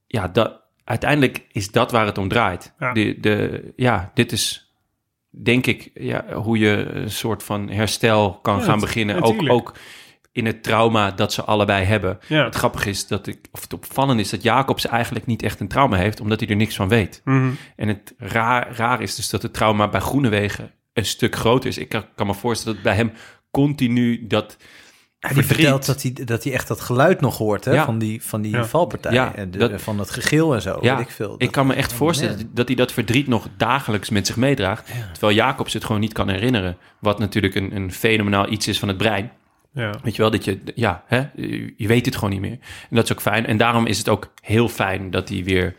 ja, 0.07 0.29
dat, 0.29 0.61
uiteindelijk 0.85 1.47
is 1.53 1.71
dat 1.71 1.91
waar 1.91 2.07
het 2.07 2.19
om 2.19 2.29
draait. 2.29 2.75
Ja. 2.79 2.93
De, 2.93 3.21
de, 3.21 3.73
ja, 3.77 4.11
dit 4.15 4.33
is, 4.33 4.75
denk 5.31 5.67
ik, 5.67 5.91
ja, 5.95 6.25
hoe 6.33 6.59
je 6.59 6.91
een 6.93 7.11
soort 7.11 7.43
van 7.43 7.69
herstel 7.69 8.39
kan 8.43 8.59
Ja, 8.59 8.65
gaan 8.65 8.81
beginnen. 8.81 9.17
Ook, 9.17 9.23
natuurlijk. 9.23 9.53
ook 9.53 9.75
in 10.33 10.47
het 10.47 10.63
trauma 10.63 11.11
dat 11.11 11.33
ze 11.33 11.45
allebei 11.45 11.85
hebben. 11.85 12.19
ja. 12.29 12.45
Het 12.45 12.55
grappige 12.55 12.89
is 12.89 13.07
dat 13.07 13.27
ik, 13.27 13.39
of 13.53 13.63
het 13.63 13.73
opvallend 13.73 14.21
is 14.21 14.31
dat 14.31 14.43
Jacobs 14.43 14.87
eigenlijk 14.87 15.27
niet 15.27 15.43
echt 15.43 15.61
een 15.61 15.69
trauma 15.69 15.97
heeft, 15.97 16.21
omdat 16.21 16.41
hij 16.41 16.49
er 16.49 16.57
niks 16.57 16.77
van 16.77 16.89
weet. 16.89 17.21
Mhm. 17.25 17.51
En 17.77 17.89
het 17.89 18.15
raar, 18.19 18.77
raar 18.77 19.03
is 19.03 19.15
dus 19.15 19.31
dat 19.31 19.43
het 19.43 19.53
trauma 19.53 19.89
bij 19.89 20.01
Groenewegen 20.01 20.73
een 20.97 21.07
stuk 21.07 21.37
groter 21.37 21.69
is. 21.69 21.79
Ik 21.79 21.89
kan, 21.89 22.05
kan 22.15 22.27
me 22.27 22.35
voorstellen 22.35 22.75
dat 22.75 22.85
bij 22.85 22.95
hem 22.95 23.13
continu 23.51 24.27
dat 24.27 24.57
Hij 25.19 25.35
verdriet- 25.35 25.47
vertelt 25.57 25.87
dat 25.87 26.03
hij, 26.03 26.13
dat 26.25 26.45
hij 26.45 26.53
echt 26.53 26.69
dat 26.69 26.81
geluid 26.81 27.21
nog 27.21 27.39
hoort 27.39 27.65
hè, 27.65 27.73
Ja. 27.73 27.85
van 27.85 27.99
die, 27.99 28.23
van 28.23 28.43
die 28.43 28.53
Ja. 28.53 28.65
valpartij. 28.65 29.13
Ja, 29.13 29.35
en 29.35 29.51
de- 29.51 29.59
dat- 29.59 29.83
van 29.83 29.99
het 29.99 30.11
gegil 30.11 30.55
en 30.55 30.63
zo, 30.63 30.79
Ja, 30.81 30.97
weet 30.97 31.07
ik 31.07 31.13
veel. 31.13 31.33
ik 31.35 31.41
Dat- 31.41 31.51
kan 31.51 31.67
me 31.67 31.75
echt 31.75 31.91
oh, 31.91 31.97
voorstellen 31.97 32.37
man. 32.37 32.45
dat, 32.47 32.57
dat 32.57 32.67
hij 32.67 32.77
dat 32.77 32.93
verdriet 32.93 33.27
nog 33.27 33.49
dagelijks 33.57 34.11
met 34.11 34.27
zich 34.27 34.37
meedraagt. 34.37 34.91
Terwijl 35.13 35.37
Jacobs 35.37 35.73
het 35.73 35.85
gewoon 35.85 36.01
niet 36.01 36.13
kan 36.13 36.29
herinneren. 36.29 36.77
Wat 36.99 37.19
natuurlijk 37.19 37.55
een, 37.55 37.77
een 37.77 37.93
fenomenaal 37.93 38.53
iets 38.53 38.69
is 38.69 38.79
van 38.79 38.89
het 38.89 38.97
brein. 38.97 39.31
ja. 39.73 39.95
Weet 40.03 40.17
je 40.17 40.23
wel, 40.23 40.31
dat 40.31 40.45
je, 40.45 40.59
ja, 40.75 41.03
hè, 41.07 41.19
je 41.77 41.87
weet 41.87 42.07
het 42.07 42.15
gewoon 42.15 42.31
niet 42.31 42.41
meer. 42.41 42.59
En 42.91 42.97
dat 42.97 43.05
is 43.05 43.13
ook 43.13 43.21
fijn. 43.21 43.47
En 43.47 43.57
daarom 43.57 43.87
is 43.87 43.99
het 43.99 44.09
ook 44.09 44.33
heel 44.43 44.69
fijn 44.69 45.11
dat 45.11 45.29
hij 45.29 45.45
weer 45.45 45.77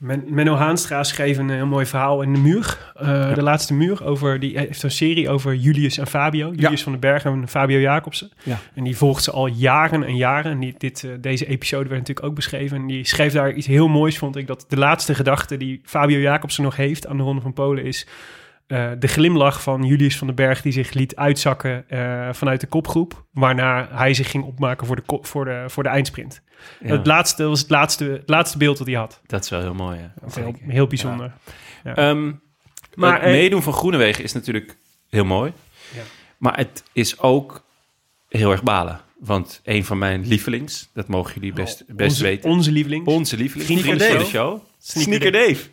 Men, 0.00 0.24
Menno 0.28 0.54
Haanstra 0.54 1.04
schreef 1.04 1.38
een 1.38 1.50
heel 1.50 1.66
mooi 1.66 1.86
verhaal 1.86 2.22
in 2.22 2.32
de 2.32 2.38
muur. 2.38 2.92
eh, 2.94 3.34
De 3.34 3.42
laatste 3.42 3.74
muur. 3.74 4.04
Over, 4.04 4.40
die 4.40 4.58
heeft 4.58 4.82
een 4.82 4.90
serie 4.90 5.28
over 5.28 5.54
Julius 5.54 5.98
en 5.98 6.06
Fabio. 6.06 6.52
Julius 6.56 6.82
van 6.82 6.92
den 6.92 7.00
Berg 7.00 7.24
en 7.24 7.48
Fabio 7.48 7.78
Jacobsen. 7.78 8.30
Ja. 8.42 8.58
En 8.74 8.84
die 8.84 8.96
volgt 8.96 9.22
ze 9.24 9.30
al 9.30 9.46
jaren 9.46 10.04
en 10.04 10.16
jaren. 10.16 10.52
En 10.52 10.60
die, 10.60 10.74
dit, 10.78 11.04
eh, 11.04 11.10
deze 11.20 11.46
episode 11.46 11.88
werd 11.88 12.00
natuurlijk 12.00 12.26
ook 12.26 12.34
beschreven. 12.34 12.76
En 12.76 12.86
die 12.86 13.04
schreef 13.06 13.32
daar 13.32 13.52
iets 13.52 13.66
heel 13.66 13.88
moois, 13.88 14.18
vond 14.18 14.36
ik. 14.36 14.46
Dat 14.46 14.64
de 14.68 14.76
laatste 14.78 15.14
gedachte 15.14 15.56
die 15.56 15.80
Fabio 15.84 16.18
Jacobsen 16.18 16.62
nog 16.62 16.76
heeft 16.76 17.06
aan 17.06 17.16
de 17.16 17.22
Ronde 17.22 17.40
van 17.42 17.52
Polen 17.52 17.84
is... 17.84 18.06
eh, 18.70 18.90
de 18.98 19.06
glimlach 19.06 19.62
van 19.62 19.82
Julius 19.84 20.16
van 20.18 20.26
den 20.26 20.36
Berg 20.36 20.62
die 20.62 20.72
zich 20.72 20.92
liet 20.92 21.16
uitzakken 21.16 21.88
eh, 21.88 22.28
vanuit 22.32 22.60
de 22.60 22.66
kopgroep. 22.66 23.24
Waarna 23.32 23.88
hij 23.90 24.14
zich 24.14 24.30
ging 24.30 24.44
opmaken 24.44 24.86
voor 24.86 24.96
de, 24.96 25.02
voor 25.22 25.44
de, 25.44 25.64
voor 25.66 25.82
de 25.82 25.88
eindsprint. 25.88 26.40
Ja, 26.80 26.96
Het 26.96 27.06
laatste 27.06 27.44
was 27.44 27.60
het 27.60 27.70
laatste, 27.70 28.04
het 28.04 28.28
laatste 28.28 28.58
beeld 28.58 28.78
dat 28.78 28.86
hij 28.86 28.96
had. 28.96 29.20
dat 29.26 29.44
is 29.44 29.50
wel 29.50 29.60
heel 29.60 29.74
mooi. 29.74 29.98
Ja. 29.98 30.12
Dat 30.20 30.28
is 30.28 30.34
heel, 30.34 30.54
heel 30.58 30.86
bijzonder. 30.86 31.32
Ehm, 31.84 32.24
Maar, 32.24 32.34
maar 32.94 33.12
het 33.14 33.22
eh, 33.22 33.30
meedoen 33.30 33.62
van 33.62 33.72
Groenewegen 33.72 34.24
is 34.24 34.32
natuurlijk 34.32 34.76
heel 35.08 35.24
mooi. 35.24 35.52
Ja. 35.94 36.02
Maar 36.38 36.56
het 36.56 36.82
is 36.92 37.18
ook 37.18 37.64
heel 38.28 38.50
erg 38.50 38.62
balen. 38.62 39.00
Want 39.18 39.60
een 39.64 39.84
van 39.84 39.98
mijn 39.98 40.26
lievelings, 40.26 40.90
dat 40.94 41.08
mogen 41.08 41.34
jullie 41.34 41.52
best, 41.52 41.84
best 41.86 42.10
onze, 42.10 42.22
weten. 42.22 42.50
Onze 42.50 42.72
lieveling. 42.72 43.06
Onze 43.06 43.36
lieveling, 43.36 43.66
Sneaker 43.68 43.84
vrienden 43.86 44.08
van 44.08 44.18
de 44.18 44.24
Dave. 44.24 44.36
show. 44.36 44.60
Sneaker 44.78 45.12
Sneaker 45.14 45.32
Dave. 45.32 45.68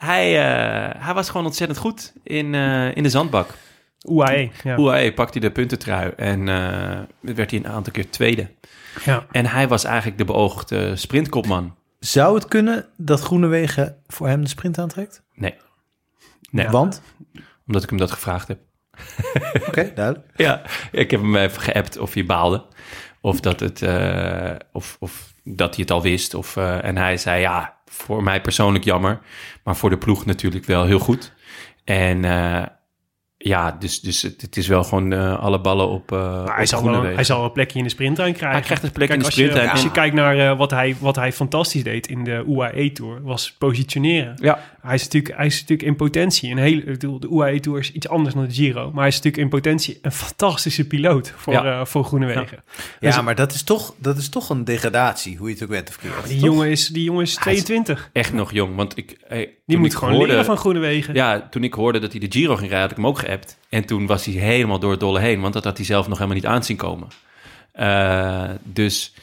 Hij, 0.00 0.38
eh, 0.38 1.04
hij 1.04 1.14
was 1.14 1.30
gewoon 1.30 1.46
ontzettend 1.46 1.78
goed 1.78 2.12
in, 2.22 2.54
eh, 2.54 2.96
in 2.96 3.02
de 3.02 3.08
zandbak. 3.08 3.54
UAE. 4.08 4.50
Ja. 4.62 4.76
UAE 4.76 5.12
pakte 5.12 5.38
hij 5.38 5.48
de 5.48 5.54
puntentrui 5.54 6.12
en 6.16 6.48
eh, 6.48 6.98
werd 7.20 7.50
hij 7.50 7.60
een 7.60 7.68
aantal 7.68 7.92
keer 7.92 8.10
tweede. 8.10 8.50
ja. 9.04 9.26
En 9.30 9.46
hij 9.46 9.68
was 9.68 9.84
eigenlijk 9.84 10.18
de 10.18 10.24
beoogde 10.24 10.96
sprintkopman. 10.96 11.74
Zou 11.98 12.34
het 12.34 12.48
kunnen 12.48 12.86
dat 12.96 13.20
Groenewegen 13.20 13.96
voor 14.06 14.28
hem 14.28 14.42
de 14.42 14.48
sprint 14.48 14.78
aantrekt? 14.78 15.22
Nee. 15.34 15.54
Nee, 16.50 16.68
Want? 16.68 17.02
omdat 17.66 17.82
ik 17.82 17.88
hem 17.88 17.98
dat 17.98 18.10
gevraagd 18.10 18.48
heb. 18.48 18.58
Oké, 19.68 19.92
duidelijk. 19.94 20.30
Ja, 20.36 20.62
ik 20.92 21.10
heb 21.10 21.20
hem 21.20 21.36
even 21.36 21.62
geappt 21.62 21.98
of 21.98 22.14
hij 22.14 22.26
baalde. 22.26 22.64
Of 23.20 23.40
dat, 23.40 23.60
het, 23.60 23.82
eh, 23.82 24.54
of, 24.72 24.96
of 25.00 25.34
dat 25.44 25.74
hij 25.74 25.84
het 25.84 25.90
al 25.90 26.02
wist. 26.02 26.34
Of, 26.34 26.56
eh, 26.56 26.84
en 26.84 26.96
hij 26.96 27.16
zei, 27.16 27.40
ja, 27.40 27.79
voor 27.90 28.22
mij 28.22 28.40
persoonlijk 28.40 28.84
jammer. 28.84 29.20
Maar 29.64 29.76
voor 29.76 29.90
de 29.90 29.98
ploeg 29.98 30.26
natuurlijk 30.26 30.64
wel 30.64 30.84
heel 30.84 30.98
goed. 30.98 31.32
En 31.84 32.24
eh, 32.24 32.62
ja, 33.36 33.76
dus, 33.78 34.00
dus 34.00 34.22
het, 34.22 34.40
het 34.40 34.56
is 34.56 34.66
wel 34.66 34.84
gewoon 34.84 35.12
eh, 35.12 35.38
alle 35.38 35.60
ballen 35.60 35.88
op, 35.88 36.12
uh, 36.12 36.44
hij, 36.56 36.66
zal 36.66 36.84
wel, 36.84 37.02
hij 37.02 37.24
zal 37.24 37.44
een 37.44 37.52
plekje 37.52 37.78
in 37.78 37.84
de 37.84 37.90
sprinttrein 37.90 38.32
krijgen. 38.32 38.56
Hij 38.56 38.66
krijgt 38.66 38.82
een 38.82 38.92
plek 38.92 39.08
in 39.08 39.18
de 39.18 39.24
als 39.24 39.34
je- 39.34 39.40
sprinttrein. 39.40 39.70
Als 39.70 39.82
je 39.82 39.90
kijkt 39.90 40.14
naar 40.14 40.56
wat, 40.56 40.70
hij, 40.70 40.96
wat 41.00 41.16
hij 41.16 41.32
fantastisch 41.32 41.82
deed 41.82 42.06
in 42.06 42.24
de 42.24 42.44
UAE-tour, 42.48 43.22
was 43.22 43.52
positioneren. 43.58 44.36
Ja, 44.40 44.58
Hij 44.82 44.94
is 44.94 45.02
natuurlijk, 45.02 45.36
hij 45.36 45.46
is 45.46 45.60
natuurlijk 45.60 45.88
in 45.88 45.96
potentie 45.96 46.50
een 46.50 46.58
hele. 46.58 46.80
ik 46.80 46.84
bedoel, 46.86 47.20
De 47.20 47.28
UAE-tour 47.30 47.78
is 47.78 47.92
iets 47.92 48.08
anders 48.08 48.34
dan 48.34 48.44
de 48.46 48.52
Giro, 48.54 48.84
maar 48.90 48.98
hij 48.98 49.08
is 49.08 49.14
natuurlijk 49.14 49.42
in 49.42 49.48
potentie 49.48 49.98
een 50.02 50.12
fantastische 50.12 50.86
piloot 50.86 51.32
voor, 51.36 51.52
Ja. 51.52 51.80
eh, 51.80 51.84
voor 51.86 52.04
Groenewegen. 52.04 52.62
Ja, 53.00 53.10
Dus- 53.10 53.22
maar 53.22 53.34
dat 53.34 53.52
is, 53.54 53.62
toch, 53.62 53.94
dat 53.98 54.16
is 54.16 54.28
toch 54.28 54.50
een 54.50 54.64
degradatie, 54.64 55.36
hoe 55.36 55.46
je 55.48 55.54
het 55.54 55.62
ook 55.62 55.68
bent 55.68 55.88
of 55.88 55.96
keert. 55.98 56.26
Die 56.28 56.36
toch? 56.38 56.44
jongen, 56.44 56.68
is, 56.70 56.86
die 56.88 57.04
jongen 57.04 57.22
is 57.22 57.34
22. 57.34 58.10
echt 58.12 58.32
nog 58.32 58.52
jong. 58.52 58.74
Want 58.76 58.96
ik, 58.96 59.10
eh, 59.28 59.48
Die 59.66 59.78
moet 59.78 59.92
ik 59.92 59.98
gewoon 59.98 60.14
hoorde- 60.14 60.28
leren 60.28 60.44
van 60.44 60.56
Groenewegen. 60.56 61.14
Ja, 61.14 61.48
toen 61.50 61.64
ik 61.64 61.74
hoorde 61.74 61.98
dat 61.98 62.10
hij 62.12 62.20
de 62.20 62.26
Giro 62.38 62.56
ging 62.56 62.60
rijden, 62.70 62.80
had 62.80 62.90
ik 62.90 62.96
hem 62.96 63.06
ook 63.06 63.18
geappt. 63.18 63.58
En 63.68 63.84
toen 63.84 64.06
was 64.06 64.24
hij 64.24 64.34
helemaal 64.34 64.78
door 64.78 64.90
het 64.90 65.00
dolle 65.00 65.20
heen, 65.20 65.40
want 65.40 65.52
dat 65.54 65.64
had 65.64 65.76
hij 65.76 65.86
zelf 65.86 66.08
nog 66.08 66.16
helemaal 66.18 66.38
niet 66.40 66.46
aanzien 66.50 66.76
komen. 66.76 67.08
Eh, 67.72 68.50
dus 68.62 69.14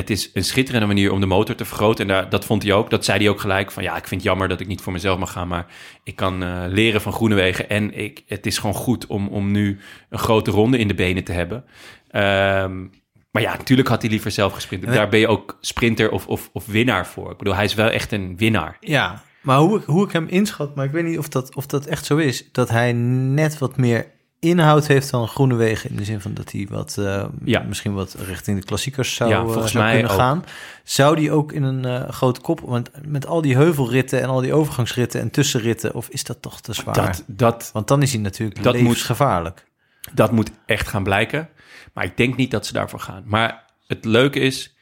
het 0.00 0.10
is 0.10 0.30
een 0.34 0.44
schitterende 0.44 0.86
manier 0.86 1.12
om 1.12 1.20
de 1.20 1.26
motor 1.26 1.54
te 1.54 1.64
vergroten. 1.64 2.08
En 2.08 2.14
daar, 2.14 2.28
dat 2.28 2.44
vond 2.44 2.62
hij 2.62 2.72
ook. 2.72 2.90
Dat 2.90 3.04
zei 3.04 3.18
hij 3.18 3.28
ook 3.28 3.40
gelijk 3.40 3.70
van 3.70 3.82
ja, 3.82 3.96
ik 3.96 4.06
vind 4.06 4.20
het 4.20 4.22
jammer 4.22 4.48
dat 4.48 4.60
ik 4.60 4.66
niet 4.66 4.80
voor 4.80 4.92
mezelf 4.92 5.18
mag 5.18 5.32
gaan, 5.32 5.48
maar 5.48 5.66
ik 6.04 6.16
kan 6.16 6.42
eh, 6.42 6.64
leren 6.68 7.00
van 7.00 7.12
Groenewegen. 7.12 7.68
En 7.68 7.98
ik, 7.98 8.22
het 8.26 8.46
is 8.46 8.58
gewoon 8.58 8.74
goed 8.74 9.06
om, 9.06 9.28
om 9.28 9.50
nu 9.50 9.78
een 10.10 10.18
grote 10.18 10.50
ronde 10.50 10.78
in 10.78 10.88
de 10.88 10.94
benen 10.94 11.24
te 11.24 11.32
hebben. 11.32 11.64
Ehm, 12.10 12.86
maar 13.30 13.42
ja, 13.42 13.56
natuurlijk 13.56 13.88
had 13.88 14.02
hij 14.02 14.10
liever 14.10 14.30
zelf 14.30 14.52
gesprint. 14.52 14.86
Daar 14.86 15.08
ben 15.08 15.20
je 15.20 15.28
ook 15.28 15.58
sprinter 15.60 16.10
of, 16.10 16.26
of, 16.26 16.50
of 16.52 16.66
winnaar 16.66 17.06
voor. 17.06 17.30
Ik 17.30 17.38
bedoel, 17.38 17.54
hij 17.54 17.64
is 17.64 17.74
wel 17.74 17.90
echt 17.90 18.12
een 18.12 18.36
winnaar. 18.36 18.76
Ja, 18.80 19.22
maar 19.42 19.58
hoe 19.58 19.78
ik, 19.78 19.84
hoe 19.84 20.04
ik 20.04 20.12
hem 20.12 20.26
inschat, 20.28 20.74
maar 20.74 20.84
ik 20.84 20.90
weet 20.90 21.04
niet 21.04 21.18
of 21.18 21.28
dat, 21.28 21.54
of 21.54 21.66
dat 21.66 21.86
echt 21.86 22.04
zo 22.04 22.16
is, 22.16 22.52
dat 22.52 22.68
hij 22.68 22.92
net 22.92 23.58
wat 23.58 23.76
meer 23.76 24.06
inhoud 24.40 24.86
heeft 24.86 25.10
dan 25.10 25.28
Groenewegen 25.28 25.90
in 25.90 25.96
de 25.96 26.04
zin 26.04 26.20
van 26.20 26.34
dat 26.34 26.52
hij 26.52 26.66
wat, 26.70 26.96
eh, 26.98 27.24
Ja. 27.44 27.60
misschien 27.62 27.94
wat 27.94 28.14
richting 28.26 28.58
de 28.58 28.64
klassiekers 28.64 29.14
zou, 29.14 29.30
Ja, 29.30 29.36
eh, 29.38 29.44
volgens 29.44 29.72
zou 29.72 29.84
mij 29.84 29.92
kunnen 29.92 30.10
ook. 30.12 30.18
gaan. 30.18 30.44
Zou 30.84 31.16
die 31.16 31.30
ook 31.32 31.52
in 31.52 31.62
een 31.62 31.84
eh, 31.84 32.08
grote 32.08 32.40
kop, 32.40 32.60
want 32.60 32.90
met 33.06 33.26
al 33.26 33.40
die 33.42 33.56
heuvelritten 33.56 34.22
en 34.22 34.28
al 34.28 34.40
die 34.40 34.52
overgangsritten 34.54 35.20
en 35.20 35.30
tussenritten, 35.30 35.94
of 35.94 36.08
is 36.08 36.24
dat 36.24 36.42
toch 36.42 36.60
te 36.60 36.72
zwaar? 36.72 36.94
Dat, 36.94 37.24
dat, 37.26 37.70
Want 37.72 37.88
dan 37.88 38.02
is 38.02 38.12
hij 38.12 38.20
natuurlijk 38.20 38.62
Dat 38.62 38.72
moet- 38.74 38.82
levensgevaarlijk. 38.82 39.66
Dat 40.12 40.32
moet 40.32 40.50
echt 40.66 40.88
gaan 40.88 41.02
blijken. 41.02 41.48
Maar 41.94 42.04
ik 42.04 42.16
denk 42.16 42.36
niet 42.36 42.50
dat 42.50 42.66
ze 42.66 42.72
daarvoor 42.72 43.00
gaan. 43.00 43.22
Maar 43.26 43.64
het 43.86 44.04
leuke 44.04 44.38
is 44.40 44.74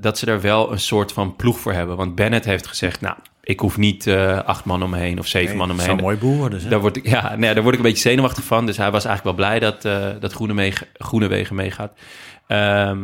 dat 0.00 0.18
ze 0.18 0.24
daar 0.26 0.40
wel 0.40 0.72
een 0.72 0.80
soort 0.80 1.12
van 1.12 1.36
ploeg 1.36 1.58
voor 1.58 1.72
hebben. 1.72 1.96
Want 1.96 2.14
Bennett 2.14 2.44
heeft 2.44 2.66
gezegd, 2.66 3.00
nou, 3.00 3.16
ik 3.44 3.60
hoef 3.60 3.76
niet 3.76 4.06
eh, 4.06 4.38
acht 4.38 4.64
man 4.64 4.82
om 4.82 4.90
me 4.90 4.98
heen 4.98 5.18
of 5.18 5.26
zeven 5.26 5.56
man 5.56 5.70
om 5.70 5.76
me 5.76 5.82
heen. 5.82 5.90
een 5.90 6.02
mooi 6.02 6.18
worden. 6.20 6.60
zeg. 6.60 6.70
Daar 6.70 6.80
word, 6.80 6.96
ik, 6.96 7.08
ja, 7.08 7.36
nee, 7.36 7.54
daar 7.54 7.62
word 7.62 7.74
ik 7.74 7.80
een 7.80 7.86
beetje 7.86 8.08
zenuwachtig 8.08 8.44
van. 8.44 8.66
Dus 8.66 8.76
hij 8.76 8.90
was 8.90 9.04
eigenlijk 9.04 9.36
wel 9.36 9.46
blij 9.46 9.58
dat, 9.58 9.84
eh 9.84 10.20
dat 10.20 10.32
Groenewegen, 10.32 10.86
Groenewegen 10.92 11.56
meegaat. 11.56 11.92
Ehm, 12.46 12.98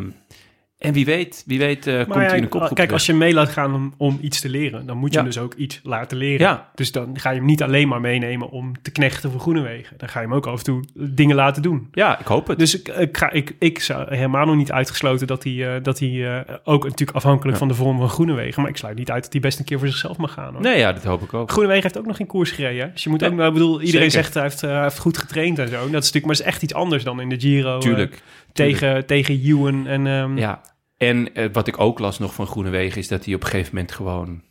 en 0.80 0.92
wie 0.92 1.04
weet, 1.04 1.42
wie 1.46 1.58
weet 1.58 1.86
eh, 1.86 1.94
komt 2.02 2.14
hij 2.14 2.36
in 2.36 2.42
de 2.42 2.48
kopgroep 2.48 2.76
kijk, 2.76 2.92
als 2.92 3.06
je 3.06 3.14
mee 3.14 3.32
laat 3.34 3.48
gaan 3.48 3.74
om, 3.74 3.94
om 3.96 4.18
iets 4.22 4.40
te 4.40 4.48
leren, 4.48 4.86
dan 4.86 4.96
moet 4.96 5.08
je 5.08 5.14
Ja. 5.18 5.22
hem 5.24 5.32
dus 5.32 5.42
ook 5.42 5.54
iets 5.54 5.80
laten 5.82 6.16
leren. 6.16 6.46
Ja. 6.46 6.68
Dus 6.74 6.92
dan 6.92 7.18
ga 7.18 7.30
je 7.30 7.36
hem 7.36 7.46
niet 7.46 7.62
alleen 7.62 7.88
maar 7.88 8.00
meenemen 8.00 8.50
om 8.50 8.72
te 8.82 8.90
knechten 8.90 9.30
voor 9.30 9.40
Groenewegen. 9.40 9.94
Dan 9.98 10.08
ga 10.08 10.20
je 10.20 10.26
hem 10.26 10.34
ook 10.36 10.46
af 10.46 10.58
en 10.58 10.64
toe 10.64 10.84
dingen 10.94 11.36
laten 11.36 11.62
doen. 11.62 11.88
Ja, 11.92 12.18
ik 12.20 12.26
hoop 12.26 12.46
het. 12.46 12.58
Dus 12.58 12.78
ik, 12.80 12.88
ik, 12.88 13.16
ga, 13.16 13.30
ik, 13.30 13.54
ik 13.58 13.80
zou 13.80 14.14
helemaal 14.14 14.46
nog 14.46 14.56
niet 14.56 14.72
uitgesloten 14.72 15.26
dat 15.26 15.44
hij, 15.44 15.74
eh, 15.76 15.82
dat 15.82 15.98
hij 15.98 16.38
eh, 16.46 16.54
ook 16.64 16.84
natuurlijk 16.84 17.16
afhankelijk 17.16 17.58
van 17.58 17.68
de 17.68 17.74
vorm 17.74 17.98
van 17.98 18.08
Groenewegen. 18.08 18.62
Maar 18.62 18.70
ik 18.70 18.76
sluit 18.76 18.96
niet 18.98 19.10
uit 19.10 19.22
dat 19.22 19.32
hij 19.32 19.40
best 19.40 19.58
een 19.58 19.64
keer 19.64 19.78
voor 19.78 19.88
zichzelf 19.88 20.16
mag 20.16 20.32
gaan. 20.32 20.52
Hoor. 20.52 20.62
nee, 20.62 20.78
ja, 20.78 20.92
dat 20.92 21.04
hoop 21.04 21.22
ik 21.22 21.34
ook. 21.34 21.50
Groenewegen 21.50 21.82
heeft 21.82 21.98
ook 21.98 22.06
nog 22.06 22.16
geen 22.16 22.26
koers 22.26 22.50
gereden. 22.50 22.86
hè? 22.86 22.92
Dus 22.92 23.02
je 23.02 23.10
moet 23.10 23.24
ook, 23.24 23.30
ik 23.30 23.36
bedoel, 23.52 23.80
iedereen 23.82 24.10
zeker. 24.10 24.10
zegt 24.24 24.34
hij 24.34 24.42
heeft, 24.42 24.60
hij 24.60 24.82
heeft 24.82 24.98
goed 24.98 25.18
getraind 25.18 25.58
en 25.58 25.68
zo. 25.68 25.74
Dat 25.74 25.84
is 25.86 25.90
natuurlijk, 25.92 26.24
maar 26.26 26.34
is 26.34 26.40
echt 26.42 26.62
iets 26.62 26.74
anders 26.74 27.04
dan 27.04 27.20
in 27.20 27.28
de 27.28 27.40
Giro. 27.40 27.78
Tuurlijk. 27.78 28.22
tegen, 28.52 29.06
tegen 29.06 29.40
Ewan 29.44 29.86
en... 29.86 30.06
ehm, 30.06 30.38
Ja, 30.38 30.60
en 31.00 31.34
eh, 31.34 31.48
wat 31.52 31.66
ik 31.66 31.80
ook 31.80 31.98
las 31.98 32.18
nog 32.18 32.34
van 32.34 32.46
Groenewegen 32.46 32.98
is 32.98 33.08
dat 33.08 33.24
hij 33.24 33.34
op 33.34 33.42
een 33.42 33.48
gegeven 33.48 33.74
moment 33.74 33.92
gewoon 33.92 34.42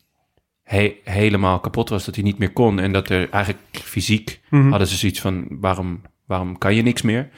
he- 0.64 0.96
helemaal 1.04 1.60
kapot 1.60 1.90
was. 1.90 2.06
Dat 2.06 2.16
hij 2.16 2.24
niet 2.24 2.38
meer 2.38 2.52
kon. 2.54 2.80
En 2.80 2.92
dat 2.92 3.10
er 3.10 3.30
eigenlijk 3.30 3.64
fysiek 3.72 4.40
mhm. 4.50 4.70
hadden 4.70 4.88
ze 4.88 4.98
zoiets 4.98 5.22
van, 5.22 5.48
waarom, 5.50 6.02
waarom 6.26 6.58
kan 6.58 6.76
je 6.76 6.82
niks 6.82 7.02
meer? 7.02 7.30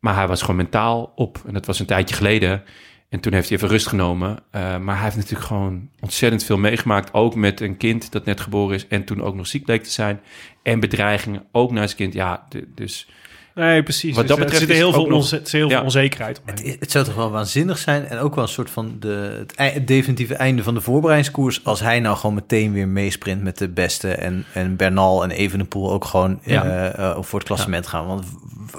Maar 0.00 0.14
hij 0.14 0.28
was 0.28 0.40
gewoon 0.40 0.56
mentaal 0.56 1.12
op. 1.14 1.42
En 1.46 1.52
dat 1.52 1.66
was 1.66 1.80
een 1.80 1.86
tijdje 1.86 2.14
geleden. 2.14 2.62
En 3.08 3.20
toen 3.20 3.32
heeft 3.32 3.48
hij 3.48 3.56
even 3.56 3.68
rust 3.68 3.86
genomen. 3.86 4.38
Eh, 4.50 4.78
maar 4.78 4.94
hij 4.94 5.04
heeft 5.04 5.16
natuurlijk 5.16 5.46
gewoon 5.46 5.88
ontzettend 6.00 6.44
veel 6.44 6.58
meegemaakt. 6.58 7.12
Ook 7.14 7.34
met 7.34 7.60
een 7.60 7.76
kind 7.76 8.12
dat 8.12 8.24
net 8.24 8.40
geboren 8.40 8.74
is. 8.74 8.86
En 8.86 9.04
toen 9.04 9.22
ook 9.22 9.34
nog 9.34 9.46
ziek 9.46 9.64
bleek 9.64 9.82
te 9.82 9.90
zijn. 9.90 10.20
En 10.62 10.80
bedreigingen, 10.80 11.44
ook 11.52 11.70
naar 11.70 11.86
zijn 11.86 11.96
kind. 11.98 12.12
Ja, 12.14 12.46
de- 12.48 12.68
dus 12.74 13.08
Nee, 13.54 13.82
precies. 13.82 14.14
Wat 14.16 14.26
Dus, 14.26 14.36
dat 14.36 14.38
betreft 14.38 14.62
er 14.62 14.66
zit 14.68 14.76
is 14.76 14.82
heel 14.82 14.92
veel, 14.92 15.00
ook 15.02 15.08
nog- 15.08 15.16
onze- 15.16 15.34
er 15.36 15.42
zit 15.42 15.52
heel 15.52 15.68
veel 15.68 15.78
Ja. 15.78 15.82
onzekerheid 15.84 16.40
omheen. 16.40 16.66
Het, 16.70 16.80
het 16.80 16.90
zou 16.90 17.04
toch 17.04 17.14
wel 17.14 17.30
waanzinnig 17.30 17.78
zijn 17.78 18.06
en 18.06 18.18
ook 18.18 18.34
wel 18.34 18.44
een 18.44 18.50
soort 18.50 18.70
van 18.70 18.96
de, 19.00 19.44
het, 19.56 19.86
definitieve 19.86 20.34
einde 20.34 20.62
van 20.62 20.74
de 20.74 20.80
voorbereidingskoers 20.80 21.64
als 21.64 21.80
hij 21.80 22.00
nou 22.00 22.16
gewoon 22.16 22.34
meteen 22.34 22.72
weer 22.72 22.88
meesprint 22.88 23.42
met 23.42 23.58
de 23.58 23.68
beste 23.68 24.14
en, 24.14 24.44
en 24.52 24.76
Bernal 24.76 25.22
en 25.22 25.30
Evenepoel 25.30 25.92
ook 25.92 26.04
gewoon 26.04 26.40
Ja. 26.42 26.64
eh, 26.64 27.10
eh, 27.10 27.16
voor 27.22 27.38
het 27.38 27.48
klassement 27.48 27.86
gaan. 27.86 28.06
Want 28.06 28.24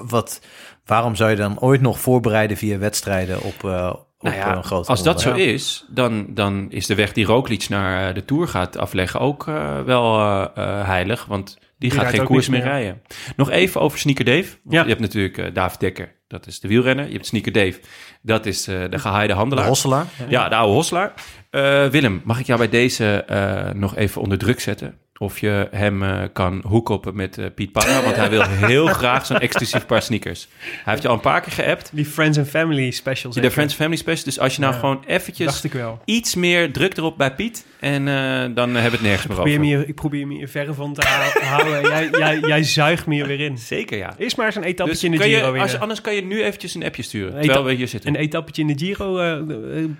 wat, 0.06 0.40
waarom 0.86 1.14
zou 1.16 1.30
je 1.30 1.36
dan 1.36 1.60
ooit 1.60 1.80
nog 1.80 2.00
voorbereiden 2.00 2.56
via 2.56 2.78
wedstrijden 2.78 3.42
op, 3.42 3.64
eh, 3.64 3.92
op 3.94 4.06
nou 4.20 4.36
ja, 4.36 4.56
een 4.56 4.64
grote 4.64 4.88
als 4.88 5.02
dat 5.02 5.20
zo 5.20 5.34
is, 5.34 5.84
dan, 5.88 6.26
dan 6.28 6.66
is 6.70 6.86
de 6.86 6.94
weg 6.94 7.12
die 7.12 7.24
Roglic 7.26 7.68
naar 7.68 8.14
de 8.14 8.24
Tour 8.24 8.48
gaat 8.48 8.76
afleggen 8.78 9.20
ook 9.20 9.44
wel 9.84 10.18
eh, 10.18 10.46
eh, 10.54 10.86
heilig. 10.86 11.24
Want 11.24 11.58
die, 11.78 11.90
gaat 11.90 12.06
geen 12.06 12.24
koers 12.24 12.48
meer 12.48 12.60
meer. 12.60 12.68
rijden. 12.68 13.02
Nog 13.36 13.50
even 13.50 13.80
over 13.80 13.98
Sneaker 13.98 14.24
Dave. 14.24 14.56
Want 14.62 14.74
Ja. 14.74 14.82
Je 14.82 14.88
hebt 14.88 15.00
natuurlijk 15.00 15.38
eh, 15.38 15.46
David 15.52 15.80
Dekker, 15.80 16.14
dat 16.28 16.46
is 16.46 16.60
de 16.60 16.68
wielrenner. 16.68 17.06
Je 17.06 17.12
hebt 17.12 17.26
Sneaker 17.26 17.52
Dave, 17.52 17.80
dat 18.22 18.46
is 18.46 18.68
eh, 18.68 18.90
de 18.90 18.98
gehaaide 18.98 19.32
De 19.32 19.38
handelaar. 19.38 19.66
Hosselaar? 19.66 20.06
Ja, 20.28 20.48
de 20.48 20.54
oude 20.54 20.72
hosselaar. 20.72 21.12
Eh, 21.50 21.86
Willem, 21.86 22.20
mag 22.24 22.40
ik 22.40 22.46
jou 22.46 22.58
bij 22.58 22.68
deze 22.68 23.24
eh, 23.24 23.70
nog 23.70 23.96
even 23.96 24.20
onder 24.20 24.38
druk 24.38 24.60
zetten? 24.60 24.98
Of 25.18 25.38
je 25.38 25.68
hem 25.70 26.02
eh, 26.02 26.22
kan 26.32 26.62
hoekoppen 26.66 27.16
met 27.16 27.38
eh, 27.38 27.46
Piet 27.54 27.72
Parra, 27.72 28.02
want 28.02 28.16
hij 28.16 28.30
wil 28.30 28.42
heel 28.42 28.86
graag 29.00 29.26
zo'n 29.26 29.38
exclusief 29.38 29.86
paar 29.86 30.02
sneakers. 30.02 30.48
Hij 30.60 30.80
heeft 30.84 31.02
je 31.02 31.08
al 31.08 31.14
een 31.14 31.20
paar 31.20 31.40
keer 31.40 31.52
geappt. 31.52 31.90
Die 31.92 32.04
Friends 32.04 32.38
and 32.38 32.48
Family 32.48 32.90
special. 32.90 33.32
De? 33.32 33.50
Friends 33.50 33.74
Family 33.74 33.96
Special. 33.96 34.24
Dus 34.24 34.38
als 34.38 34.54
je 34.54 34.60
nou 34.60 34.72
Ja. 34.72 34.78
gewoon 34.78 35.02
eventjes 35.06 35.46
Dacht 35.46 35.64
ik 35.64 35.72
wel. 35.72 36.00
iets 36.04 36.34
meer 36.34 36.72
druk 36.72 36.96
erop 36.96 37.16
bij 37.18 37.34
Piet. 37.34 37.66
En 37.80 38.08
eh, 38.08 38.14
dan 38.54 38.74
hebben 38.74 38.74
we 38.74 38.80
het 38.96 39.00
nergens 39.00 39.38
Ik 39.38 39.58
meer 39.58 39.76
over. 39.78 39.88
ik 39.88 39.94
probeer 39.94 40.26
me 40.26 40.34
hier 40.34 40.48
verre 40.48 40.74
van 40.74 40.94
te 40.94 41.06
hou- 41.06 41.44
houden. 41.54 41.80
Jij, 41.90 42.08
jij, 42.10 42.40
jij 42.40 42.62
zuigt 42.62 43.06
me 43.06 43.14
hier 43.14 43.26
weer 43.26 43.40
in. 43.40 43.58
Zeker, 43.58 43.98
ja. 43.98 44.14
Eerst 44.18 44.36
maar 44.36 44.46
eens 44.46 44.54
een 44.54 44.62
Dus 44.62 44.70
etappetje 44.70 45.06
in 45.06 45.12
de 45.12 45.22
Giro 45.22 45.54
je, 45.54 45.60
als, 45.60 45.78
anders 45.78 46.00
kan 46.00 46.14
je 46.14 46.22
nu 46.24 46.42
eventjes 46.42 46.74
een 46.74 46.84
appje 46.84 47.02
sturen. 47.02 47.34
Een 47.36 47.40
terwijl 47.42 47.64
we 47.64 47.72
hier 47.72 47.88
zitten. 47.88 48.10
Een 48.10 48.20
etappetje 48.20 48.62
in 48.62 48.68
de 48.68 48.84
Giro 48.84 49.44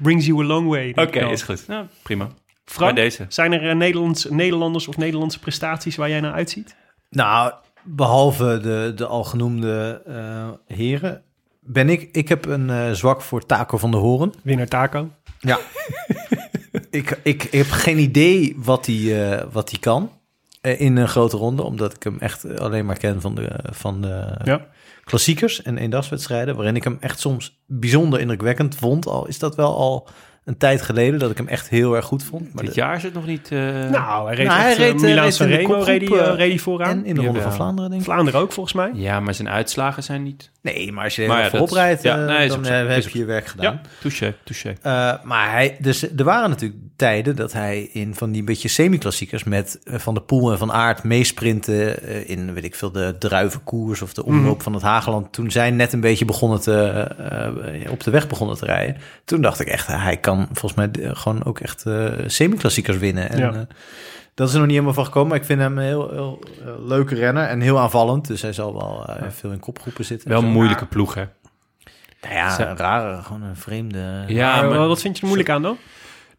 brings 0.02 0.26
you 0.26 0.40
a 0.42 0.46
long 0.46 0.68
way. 0.68 0.90
Oké, 0.94 1.18
ik 1.18 1.30
is 1.30 1.42
goed. 1.42 1.64
Nou, 1.66 1.86
prima. 2.02 2.28
Frank, 2.66 2.94
Bij 2.94 3.02
deze. 3.04 3.24
zijn 3.28 3.52
er 3.52 3.68
eh, 3.70 3.76
Nederlands, 3.76 4.24
Nederlanders 4.30 4.88
of 4.88 4.96
Nederlandse 4.96 5.38
prestaties 5.38 5.96
waar 5.96 6.08
jij 6.08 6.20
naar 6.20 6.32
uitziet? 6.32 6.76
Nou, 7.10 7.52
behalve 7.82 8.58
de, 8.62 8.92
de 8.96 9.06
al 9.06 9.24
genoemde 9.24 10.02
eh, 10.06 10.76
heren, 10.76 11.22
ben 11.60 11.88
ik, 11.88 12.08
ik 12.12 12.28
heb 12.28 12.46
een 12.46 12.70
eh, 12.70 12.90
zwak 12.90 13.20
voor 13.20 13.46
Taco 13.46 13.78
van 13.78 13.90
de 13.90 13.96
Horen. 13.96 14.32
Winnaar 14.42 14.66
Taco. 14.68 15.10
Ja. 15.38 15.58
ik, 16.90 17.18
ik, 17.22 17.42
ik 17.42 17.52
heb 17.52 17.70
geen 17.70 17.98
idee 17.98 18.54
wat 18.58 18.86
hij 18.86 19.30
eh, 19.38 19.44
wat 19.52 19.70
hij 19.70 19.78
kan 19.80 20.10
eh, 20.60 20.80
in 20.80 20.96
een 20.96 21.08
grote 21.08 21.36
ronde, 21.36 21.62
omdat 21.62 21.94
ik 21.94 22.02
hem 22.02 22.16
echt 22.18 22.58
alleen 22.58 22.86
maar 22.86 22.96
ken 22.98 23.20
van 23.20 23.34
de, 23.34 23.50
van 23.70 24.00
de 24.02 24.38
Ja. 24.44 24.66
klassiekers 25.04 25.62
en 25.62 25.78
eendagswedstrijden, 25.78 26.56
waarin 26.56 26.76
ik 26.76 26.84
hem 26.84 26.96
echt 27.00 27.20
soms 27.20 27.62
bijzonder 27.66 28.20
indrukwekkend 28.20 28.74
vond. 28.76 29.06
Al 29.06 29.26
is 29.26 29.38
dat 29.38 29.54
wel 29.56 29.76
al 29.76 30.08
een 30.46 30.56
tijd 30.56 30.82
geleden 30.82 31.18
dat 31.18 31.30
ik 31.30 31.36
hem 31.36 31.48
echt 31.48 31.68
heel 31.68 31.96
erg 31.96 32.04
goed 32.04 32.24
vond. 32.24 32.54
Maar 32.54 32.64
Dit 32.64 32.74
de- 32.74 32.80
jaar 32.80 32.96
is 32.96 33.02
het 33.02 33.14
nog 33.14 33.26
niet... 33.26 33.48
eh, 33.52 33.58
Nou, 33.90 34.26
hij 34.26 34.34
reed, 34.34 34.46
Nou, 34.46 34.60
hij 34.60 34.68
echt, 34.70 34.78
eh, 34.78 34.84
reed, 34.84 34.94
eh, 34.94 35.00
Milaan 35.00 35.24
reed 35.24 35.40
in 35.40 35.46
de 35.48 35.54
Sanremo 35.54 35.74
reed, 35.82 36.08
hij, 36.08 36.18
eh, 36.18 36.26
eh, 36.28 36.34
reed 36.36 36.48
hij 36.50 36.58
vooraan. 36.58 36.88
en 36.98 37.04
in 37.04 37.14
de 37.14 37.20
Ronde 37.24 37.40
van. 37.40 37.52
Vlaanderen, 37.52 37.90
denk 37.90 38.02
ik. 38.02 38.08
Vlaanderen 38.08 38.40
ook, 38.40 38.52
volgens 38.52 38.74
mij. 38.74 38.90
ja, 38.94 39.20
maar 39.20 39.34
zijn 39.34 39.48
uitslagen 39.48 40.02
zijn 40.02 40.22
niet... 40.22 40.50
Nee, 40.74 40.92
maar 40.92 41.04
als 41.04 41.16
je 41.16 41.26
Maar 41.26 41.42
ja, 41.42 41.50
voorop 41.50 41.68
dat- 41.68 41.78
rijdt, 41.78 42.02
ja, 42.02 42.18
eh, 42.18 42.26
nee, 42.36 42.48
dan 42.48 42.66
eh, 42.66 42.88
heb 42.88 43.02
je 43.08 43.18
je 43.18 43.24
werk 43.24 43.46
gedaan. 43.46 43.72
Ja, 43.72 43.80
touché, 44.00 44.34
touché. 44.44 44.74
Eh, 44.82 45.12
maar 45.22 45.50
hij, 45.50 45.76
dus 45.80 46.02
er 46.16 46.24
waren 46.24 46.50
natuurlijk 46.50 46.80
tijden 46.96 47.36
dat 47.36 47.52
hij 47.52 47.88
in 47.92 48.14
van 48.14 48.32
die 48.32 48.44
beetje 48.44 48.68
semi-klassiekers 48.68 49.44
met 49.44 49.78
Van 49.84 50.14
der 50.14 50.22
Poel 50.22 50.52
en 50.52 50.58
Van 50.58 50.72
Aert 50.72 51.02
meesprinten 51.02 52.02
in, 52.28 52.54
weet 52.54 52.64
ik 52.64 52.74
veel, 52.74 52.92
de 52.92 53.14
druivenkoers 53.18 54.02
of 54.02 54.14
de 54.14 54.24
omloop 54.24 54.62
van 54.62 54.72
het 54.74 54.82
Hageland. 54.82 55.32
Toen 55.32 55.50
zij 55.50 55.70
net 55.70 55.92
een 55.92 56.00
beetje 56.00 56.24
begonnen 56.24 56.60
te, 56.60 57.06
op 57.90 58.02
de 58.02 58.10
weg 58.10 58.26
begonnen 58.28 58.56
te 58.56 58.64
rijden. 58.64 58.96
Toen 59.24 59.40
dacht 59.40 59.60
ik 59.60 59.66
echt, 59.68 59.86
hij 59.86 60.16
kan 60.16 60.48
volgens 60.52 60.74
mij 60.74 60.90
gewoon 61.14 61.44
ook 61.44 61.60
echt 61.60 61.84
semi-klassiekers 62.26 62.98
winnen. 62.98 63.30
En 63.30 63.38
Ja. 63.38 63.66
Dat 64.36 64.46
is 64.48 64.52
er 64.54 64.58
nog 64.58 64.66
niet 64.68 64.76
helemaal 64.76 64.94
van 64.96 65.04
gekomen, 65.04 65.28
maar 65.28 65.38
ik 65.38 65.44
vind 65.44 65.60
hem 65.60 65.78
een 65.78 65.84
heel, 65.84 66.10
heel 66.10 66.38
leuke 66.86 67.14
renner 67.14 67.44
en 67.46 67.60
heel 67.60 67.78
aanvallend. 67.78 68.26
Dus 68.26 68.42
hij 68.42 68.52
zal 68.52 68.72
wel 68.72 69.04
eh, 69.06 69.30
veel 69.30 69.50
in 69.50 69.60
kopgroepen 69.60 70.04
zitten. 70.04 70.28
Wel 70.28 70.38
en 70.40 70.44
een 70.46 70.52
moeilijke 70.52 70.86
ploeg, 70.86 71.14
hè? 71.14 71.24
Nou 72.22 72.34
ja, 72.34 72.50
Ze- 72.54 72.64
een 72.64 72.76
rare, 72.76 73.22
gewoon 73.22 73.42
een 73.42 73.56
vreemde... 73.56 74.24
Ja, 74.26 74.60
Maar, 74.60 74.68
maar- 74.70 74.88
wat 74.88 75.00
vind 75.00 75.14
je 75.16 75.20
er 75.20 75.26
moeilijk 75.26 75.50
aan 75.50 75.62
dan? 75.62 75.76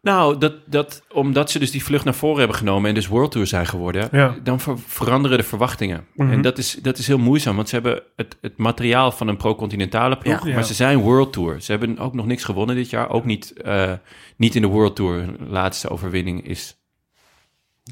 Nou, 0.02 0.38
dat, 0.38 0.52
dat, 0.66 1.02
omdat 1.12 1.50
ze 1.50 1.58
dus 1.58 1.70
die 1.70 1.84
vlucht 1.84 2.04
naar 2.04 2.14
voren 2.14 2.38
hebben 2.38 2.56
genomen 2.56 2.88
en 2.88 2.94
dus 2.94 3.06
World 3.06 3.30
Tour 3.30 3.46
zijn 3.46 3.66
geworden, 3.66 4.08
Ja. 4.12 4.34
dan 4.42 4.60
ver- 4.60 4.78
veranderen 4.86 5.38
de 5.38 5.44
verwachtingen. 5.44 6.06
Mhm. 6.14 6.30
En 6.32 6.42
dat 6.42 6.58
is, 6.58 6.78
dat 6.82 6.98
is 6.98 7.06
heel 7.06 7.18
moeizaam, 7.18 7.56
want 7.56 7.68
ze 7.68 7.74
hebben 7.74 8.02
het, 8.16 8.36
het 8.40 8.56
materiaal 8.56 9.12
van 9.12 9.28
een 9.28 9.36
pro-continentale 9.36 10.18
ploeg, 10.18 10.38
Ja. 10.38 10.44
maar 10.44 10.54
Ja. 10.58 10.62
ze 10.62 10.74
zijn 10.74 10.98
World 10.98 11.32
Tour. 11.32 11.60
Ze 11.62 11.70
hebben 11.70 11.98
ook 11.98 12.14
nog 12.14 12.26
niks 12.26 12.44
gewonnen 12.44 12.76
dit 12.76 12.90
jaar, 12.90 13.10
ook 13.10 13.24
niet, 13.24 13.52
eh, 13.62 13.92
niet 14.36 14.54
in 14.54 14.62
de 14.62 14.68
World 14.68 14.96
Tour. 14.96 15.14
Hun 15.14 15.36
laatste 15.48 15.88
overwinning 15.90 16.46
is 16.46 16.76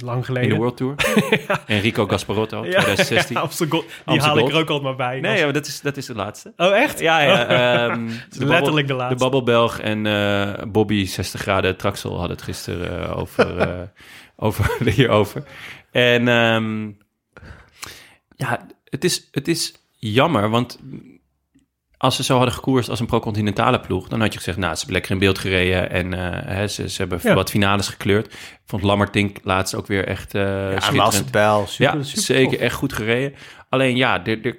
Lang 0.01 0.19
in 0.19 0.25
geleden. 0.25 0.49
de 0.49 0.57
World 0.57 0.77
Tour. 0.77 0.95
Enrico 1.67 2.07
Gasparotto, 2.07 2.57
Ja, 2.65 2.81
2016. 2.81 3.37
ja. 3.37 3.49
Die 4.05 4.21
haal 4.21 4.39
ik 4.39 4.49
er 4.49 4.55
ook 4.55 4.71
altijd 4.71 4.83
maar 4.83 4.97
bij. 4.97 5.21
Nee, 5.21 5.45
maar 5.45 5.53
dat 5.53 5.67
is, 5.67 5.81
dat 5.81 5.97
is 5.97 6.07
de 6.07 6.15
laatste. 6.15 6.53
Oh, 6.57 6.77
echt? 6.77 7.01
Ja, 7.01 7.21
ja. 7.21 7.47
ehm, 7.47 8.07
de 8.39 8.45
letterlijk 8.47 8.87
de 8.87 8.95
laatste. 8.95 9.15
De 9.15 9.21
Babbelbelg 9.21 9.79
en 9.79 10.07
eh, 10.07 10.65
Bobby 10.69 11.07
60 11.07 11.41
graden 11.41 11.77
Traxel 11.77 12.11
hadden 12.19 12.37
het 12.37 12.43
gisteren 12.43 13.03
eh, 13.09 13.19
over, 13.19 13.59
eh, 13.69 13.81
over 14.37 14.77
hierover. 14.91 15.43
En 15.91 16.29
ehm, 16.29 16.91
ja, 18.37 18.67
het 18.85 19.05
is, 19.05 19.29
het 19.31 19.49
is 19.49 19.75
jammer, 19.99 20.51
want 20.51 20.79
als 21.99 22.17
ze 22.17 22.23
zo 22.25 22.37
hadden 22.37 22.55
gekoerst 22.55 22.89
als 22.89 23.01
een 23.01 23.07
pro-continentale 23.07 23.81
ploeg, 23.81 24.09
dan 24.09 24.21
had 24.21 24.33
je 24.33 24.39
gezegd, 24.39 24.59
nou, 24.59 24.71
ze 24.73 24.77
hebben 24.77 24.95
lekker 24.95 25.13
in 25.13 25.19
beeld 25.19 25.39
gereden 25.39 25.91
en 25.91 26.15
eh, 26.15 26.55
hè, 26.57 26.69
ze, 26.69 26.89
ze 26.89 26.97
hebben 27.01 27.21
Ja. 27.23 27.35
wat 27.35 27.51
finales 27.51 27.89
gekleurd. 27.89 28.27
Ik 28.27 28.61
vond 28.67 28.83
Lammertink 28.83 29.39
laatst 29.43 29.75
ook 29.75 29.87
weer 29.87 30.05
echt 30.07 30.35
eh 30.35 30.43
Ja, 30.43 30.69
schitterend. 30.71 30.97
Masterpijl, 30.97 31.67
super, 31.67 31.97
ja, 31.97 32.03
super 32.03 32.23
zeker. 32.23 32.51
tof. 32.53 32.61
Echt 32.61 32.75
goed 32.75 32.93
gereden. 32.93 33.35
Alleen 33.69 33.97
ja, 33.97 34.25
er, 34.25 34.47
er 34.47 34.59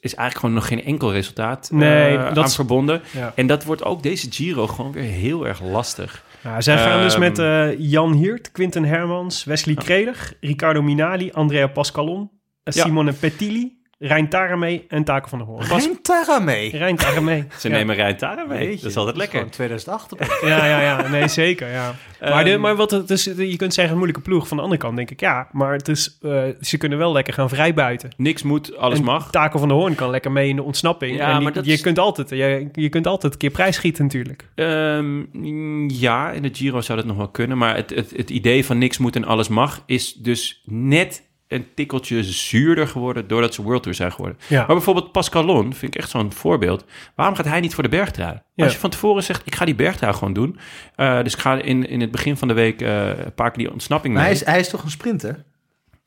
is 0.00 0.14
eigenlijk 0.14 0.38
gewoon 0.38 0.54
nog 0.54 0.66
geen 0.66 0.84
enkel 0.84 1.12
resultaat 1.12 1.70
Nee, 1.72 2.16
eh, 2.16 2.24
dat 2.28 2.38
aan 2.38 2.44
is- 2.44 2.54
verbonden. 2.54 3.02
Ja. 3.12 3.32
En 3.34 3.46
dat 3.46 3.64
wordt 3.64 3.84
ook 3.84 4.02
deze 4.02 4.26
Giro 4.32 4.66
gewoon 4.66 4.92
weer 4.92 5.02
heel 5.02 5.46
erg 5.46 5.62
lastig. 5.62 6.24
Nou, 6.42 6.62
zij 6.62 6.78
gaan 6.78 7.02
dus 7.02 7.12
Ehm, 7.12 7.20
met 7.20 7.38
eh, 7.38 7.78
Jan 7.78 8.12
Hiert, 8.12 8.52
Quinten 8.52 8.84
Hermans, 8.84 9.44
Wesley 9.44 9.74
Kreder, 9.74 10.32
Riccardo 10.40 10.82
Minali, 10.82 11.30
Andrea 11.32 11.66
Pascalon, 11.66 12.30
Ja. 12.64 12.72
Simone 12.72 13.12
Petili, 13.12 13.76
Rijn 13.98 14.28
Taremee 14.28 14.84
en 14.88 15.04
Taken 15.04 15.28
van 15.28 15.38
der 15.38 15.46
Hoorn. 15.46 15.64
Geen 15.64 15.98
Tara 16.02 16.38
mee. 16.38 16.70
Rijn 16.76 16.96
Taremee. 16.96 17.44
Ze 17.58 17.68
Ja. 17.68 17.74
nemen 17.74 17.94
Rijntara 17.94 18.44
mee. 18.44 18.64
Jeetje, 18.64 18.80
dat 18.82 18.90
is 18.90 18.96
altijd 18.96 19.16
lekker. 19.16 19.36
Gewoon 19.38 19.52
2008. 19.52 20.12
op- 20.12 20.38
Ja, 20.42 20.66
ja, 20.66 20.80
ja. 20.80 21.08
Nee, 21.08 21.28
zeker, 21.28 21.70
ja. 21.70 21.94
maar, 22.20 22.44
de, 22.44 22.50
Ehm, 22.50 22.60
maar 22.60 22.76
wat 22.76 22.90
het 22.90 23.10
is, 23.10 23.24
je 23.24 23.56
kunt 23.56 23.74
zeggen 23.74 23.92
een 23.92 23.98
moeilijke 23.98 24.22
ploeg. 24.28 24.48
Van 24.48 24.56
de 24.56 24.62
andere 24.62 24.80
kant 24.80 24.96
denk 24.96 25.10
ik, 25.10 25.20
ja. 25.20 25.48
Maar 25.52 25.72
het 25.72 25.88
is, 25.88 26.18
eh, 26.22 26.42
ze 26.60 26.76
kunnen 26.76 26.98
wel 26.98 27.12
lekker 27.12 27.32
gaan 27.34 27.48
vrijbuiten. 27.48 28.10
Niks 28.16 28.42
moet, 28.42 28.76
alles 28.76 28.98
En 28.98 29.04
mag. 29.04 29.30
Taken 29.30 29.58
van 29.58 29.68
der 29.68 29.76
Hoorn 29.76 29.94
kan 29.94 30.10
lekker 30.10 30.32
mee 30.32 30.48
in 30.48 30.56
de 30.56 30.62
ontsnapping. 30.62 31.16
Ja, 31.16 31.26
en 31.28 31.34
die- 31.34 31.42
maar 31.42 31.52
dat 31.52 31.64
je, 31.66 31.72
is- 31.72 31.80
kunt 31.80 31.98
altijd, 31.98 32.30
je, 32.30 32.68
je 32.72 32.88
kunt 32.88 33.06
altijd 33.06 33.32
een 33.32 33.38
keer 33.38 33.50
prijs 33.50 33.76
schieten 33.76 34.04
natuurlijk. 34.04 34.48
Ehm, 34.54 35.88
ja, 35.88 36.30
in 36.30 36.42
de 36.42 36.50
Giro 36.52 36.80
zou 36.80 36.98
dat 36.98 37.06
nog 37.06 37.16
wel 37.16 37.28
kunnen. 37.28 37.58
Maar 37.58 37.76
het, 37.76 37.90
het, 37.90 38.12
het 38.16 38.30
idee 38.30 38.64
van 38.64 38.78
niks 38.78 38.98
moet 38.98 39.16
en 39.16 39.24
alles 39.24 39.48
mag... 39.48 39.82
is 39.86 40.14
dus 40.14 40.62
net 40.64 41.24
een 41.48 41.66
tikkeltje 41.74 42.24
zuurder 42.24 42.88
geworden... 42.88 43.28
doordat 43.28 43.54
ze 43.54 43.62
World 43.62 43.82
Tour 43.82 43.96
zijn 43.96 44.12
geworden. 44.12 44.38
Ja. 44.48 44.58
Maar 44.58 44.66
bijvoorbeeld 44.76 45.12
Pascalon 45.12 45.74
vind 45.74 45.94
ik 45.94 46.00
echt 46.00 46.10
zo'n 46.10 46.32
voorbeeld. 46.32 46.84
Waarom 47.14 47.34
gaat 47.34 47.44
hij 47.46 47.60
niet 47.60 47.74
voor 47.74 47.82
de 47.82 47.88
bergtrui? 47.88 48.40
Ja. 48.54 48.64
Als 48.64 48.72
je 48.72 48.78
van 48.78 48.90
tevoren 48.90 49.22
zegt, 49.22 49.42
ik 49.44 49.54
ga 49.54 49.64
die 49.64 49.74
bergtrui 49.74 50.12
gewoon 50.14 50.32
doen. 50.32 50.58
eh, 50.96 51.22
dus 51.22 51.32
ik 51.34 51.40
ga 51.40 51.54
in, 51.62 51.88
in 51.88 52.00
het 52.00 52.10
begin 52.10 52.36
van 52.36 52.48
de 52.48 52.54
week 52.54 52.82
eh 52.82 53.08
een 53.08 53.34
paar 53.34 53.50
keer 53.50 53.58
die 53.64 53.72
ontsnapping 53.72 54.14
Maar 54.14 54.22
mee. 54.22 54.32
hij 54.32 54.40
is, 54.42 54.46
hij 54.48 54.60
is 54.60 54.68
toch 54.68 54.82
een 54.82 54.90
sprinter? 54.90 55.44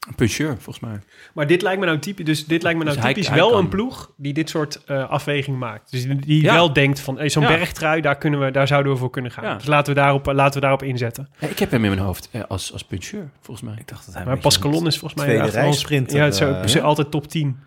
Een 0.08 0.16
puncheur, 0.16 0.54
volgens 0.60 0.80
mij. 0.80 1.00
Maar 1.34 1.48
dit 1.48 1.62
lijkt 1.62 1.80
me 1.80 1.86
nou 1.86 2.00
typisch, 2.00 2.26
dus 2.26 2.46
dit 2.46 2.64
lijkt 2.64 2.78
me 2.78 2.84
nou 2.84 2.96
Dus 2.96 3.06
hij- 3.06 3.14
typisch 3.14 3.30
hij 3.30 3.38
wel 3.40 3.50
kan. 3.50 3.60
een 3.60 3.68
ploeg 3.70 4.12
die 4.18 4.34
dit 4.34 4.50
soort 4.50 4.84
eh, 4.86 5.10
afweging 5.10 5.58
maakt. 5.58 5.92
Dus 5.92 6.04
die, 6.04 6.16
die 6.16 6.42
Ja. 6.44 6.54
wel 6.54 6.74
denkt 6.74 7.00
van 7.00 7.18
hey, 7.18 7.30
zo'n 7.30 7.44
Ja. 7.44 7.48
bergtrui, 7.50 8.02
daar, 8.02 8.18
kunnen 8.18 8.40
we, 8.40 8.52
daar 8.52 8.68
zouden 8.68 8.92
we 8.92 8.98
voor 8.98 9.10
kunnen 9.10 9.32
gaan. 9.32 9.44
Ja. 9.44 9.56
Dus 9.56 9.66
laten 9.66 9.94
we, 9.94 10.00
daarop, 10.00 10.26
laten 10.26 10.54
we 10.54 10.60
daarop 10.60 10.84
inzetten. 10.84 11.30
Ja, 11.40 11.48
ik 11.48 11.60
heb 11.60 11.72
hem 11.72 11.84
in 11.84 11.90
mijn 11.90 12.02
hoofd 12.02 12.30
eh, 12.32 12.42
als, 12.48 12.74
als 12.74 12.84
puncheur, 12.84 13.30
volgens 13.42 13.70
mij. 13.70 13.76
Ik 13.80 13.88
dacht 13.88 14.06
dat 14.06 14.16
hij 14.16 14.26
Maar 14.26 14.38
Pascalon 14.38 14.88
is 14.88 14.98
volgens 14.98 15.26
mij 15.26 15.38
wel- 15.38 15.48
rijsprinter, 15.50 16.18
Ja, 16.18 16.24
het 16.24 16.34
is, 16.34 16.40
eh, 16.40 16.48
ook- 16.60 16.68
ze 16.70 16.82
altijd 16.82 17.12
top 17.12 17.28
10. 17.28 17.58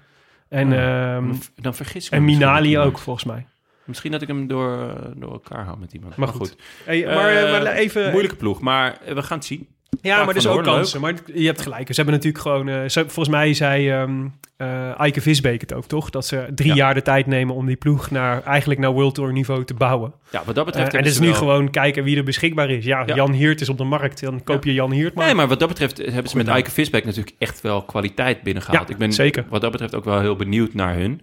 En, 0.49 0.73
ehm, 0.73 1.33
Dan, 1.57 1.75
vergis 1.75 2.07
ik 2.07 2.13
en 2.13 2.25
Minali 2.25 2.79
ook 2.79 2.99
volgens 2.99 3.25
mij. 3.25 3.47
Misschien 3.85 4.13
dat 4.13 4.23
ik 4.23 4.29
hem 4.29 4.47
door, 4.47 4.95
door 5.17 5.33
elkaar 5.33 5.65
hou 5.65 5.79
met 5.79 5.93
iemand. 5.93 6.17
Maar 6.17 6.29
goed. 6.29 6.57
Hey, 6.85 7.05
maar, 7.05 7.31
Eh, 7.37 7.51
maar 7.63 7.67
even... 7.73 8.11
Moeilijke 8.11 8.37
ploeg, 8.37 8.61
maar 8.61 8.99
eh, 9.05 9.15
we 9.15 9.23
gaan 9.23 9.37
het 9.39 9.47
zien. 9.47 9.69
Ja, 10.01 10.25
maar 10.25 10.35
dus 10.35 10.47
ook 10.47 10.53
Hoorn, 10.53 10.65
kansen. 10.67 11.01
Maar 11.01 11.15
je 11.35 11.47
hebt 11.47 11.61
gelijk. 11.61 11.87
Ze 11.89 11.95
hebben 11.95 12.15
natuurlijk 12.15 12.43
gewoon... 12.43 12.69
eh, 12.69 12.89
ze, 12.89 13.01
volgens 13.01 13.29
mij 13.29 13.55
zei 13.55 13.91
ehm 13.91 14.27
eh 14.57 15.01
Eike 15.01 15.21
Visbeek 15.21 15.61
het 15.61 15.73
ook, 15.73 15.85
toch? 15.87 16.11
Dat 16.11 16.27
ze 16.27 16.47
drie 16.55 16.69
Ja. 16.69 16.75
jaar 16.75 16.95
de 16.95 17.03
tijd 17.03 17.27
nemen 17.27 17.55
om 17.55 17.67
die 17.67 17.77
ploeg 17.77 18.11
naar, 18.11 18.43
eigenlijk 18.43 18.81
naar 18.81 18.91
World 18.93 19.15
Tour 19.15 19.33
niveau 19.33 19.65
te 19.65 19.75
bouwen. 19.75 20.13
Ja, 20.31 20.43
wat 20.45 20.55
dat 20.55 20.57
Eh, 20.57 20.65
betreft... 20.65 20.77
en 20.77 20.83
hebben 20.95 21.03
dus 21.03 21.15
ze 21.15 21.21
nu 21.21 21.29
wel- 21.29 21.37
gewoon 21.39 21.71
kijken 21.71 22.05
wie 22.05 22.17
er 22.17 22.25
beschikbaar 22.25 22.71
is. 22.71 22.85
Ja, 22.85 23.03
Ja. 23.07 23.15
Jan 23.15 23.33
Hiert 23.33 23.61
is 23.61 23.69
op 23.69 23.79
de 23.79 23.85
markt. 23.85 24.21
Dan 24.21 24.45
koop 24.45 24.65
je 24.65 24.73
Jan 24.73 24.93
Hiert 24.93 25.15
maar. 25.15 25.25
Nee, 25.27 25.35
maar 25.35 25.49
wat 25.49 25.59
dat 25.59 25.69
betreft 25.69 25.97
hebben 25.99 26.29
ze 26.31 26.37
met 26.37 26.49
Eike 26.49 26.71
Visbeek 26.71 27.05
natuurlijk 27.05 27.37
echt 27.39 27.61
wel 27.61 27.83
kwaliteit 27.83 28.43
binnengehaald. 28.43 28.89
Ja, 28.89 28.95
ik 28.95 28.99
ben 29.01 29.13
zeker. 29.13 29.45
wat 29.49 29.61
dat 29.61 29.71
betreft 29.71 29.95
ook 29.95 30.05
wel 30.05 30.21
heel 30.21 30.37
benieuwd 30.37 30.75
naar 30.75 30.95
hun. 30.95 31.21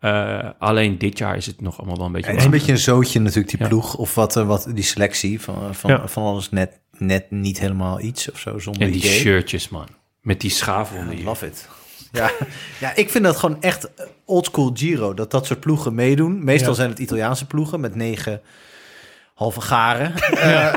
Eh, 0.00 0.38
alleen 0.58 0.98
dit 0.98 1.18
jaar 1.18 1.36
is 1.36 1.46
het 1.46 1.60
nog 1.60 1.78
allemaal 1.78 1.96
wel 1.96 2.06
een 2.06 2.12
beetje... 2.12 2.28
Het 2.30 2.38
is 2.38 2.44
een 2.44 2.50
beetje 2.50 2.72
een 2.72 2.78
zootje 2.78 3.20
natuurlijk, 3.20 3.50
die 3.50 3.60
Ja. 3.60 3.68
ploeg. 3.68 3.94
Of 3.96 4.14
wat, 4.14 4.36
eh, 4.36 4.46
wat 4.46 4.70
die 4.74 4.84
selectie 4.84 5.40
van, 5.40 5.74
van, 5.74 5.90
Ja. 5.90 6.08
van 6.08 6.22
alles 6.22 6.50
net, 6.50 6.80
net 6.98 7.30
niet 7.30 7.58
helemaal 7.60 8.00
iets 8.00 8.30
of 8.32 8.38
zo, 8.38 8.58
zonder 8.58 8.82
en 8.82 8.90
die 8.90 9.00
idee. 9.00 9.10
shirtjes, 9.18 9.68
man. 9.68 9.86
Met 10.20 10.40
die 10.40 10.50
schaafwonden 10.50 11.10
Ja, 11.10 11.16
hier. 11.16 11.24
love 11.24 11.46
it. 11.46 11.68
Ja, 12.12 12.30
ja, 12.80 12.92
ik 12.94 13.10
vind 13.10 13.24
dat 13.24 13.36
gewoon 13.36 13.62
echt 13.62 13.90
oldschool 14.24 14.70
Giro. 14.74 15.14
Dat 15.14 15.30
dat 15.30 15.46
soort 15.46 15.60
ploegen 15.60 15.94
meedoen. 15.94 16.44
Meestal 16.44 16.70
Ja. 16.70 16.76
zijn 16.76 16.90
het 16.90 16.98
Italiaanse 16.98 17.46
ploegen 17.46 17.80
met 17.80 17.94
negen 17.94 18.40
halve 19.34 19.60
garen. 19.60 20.14
Eh, 20.14 20.74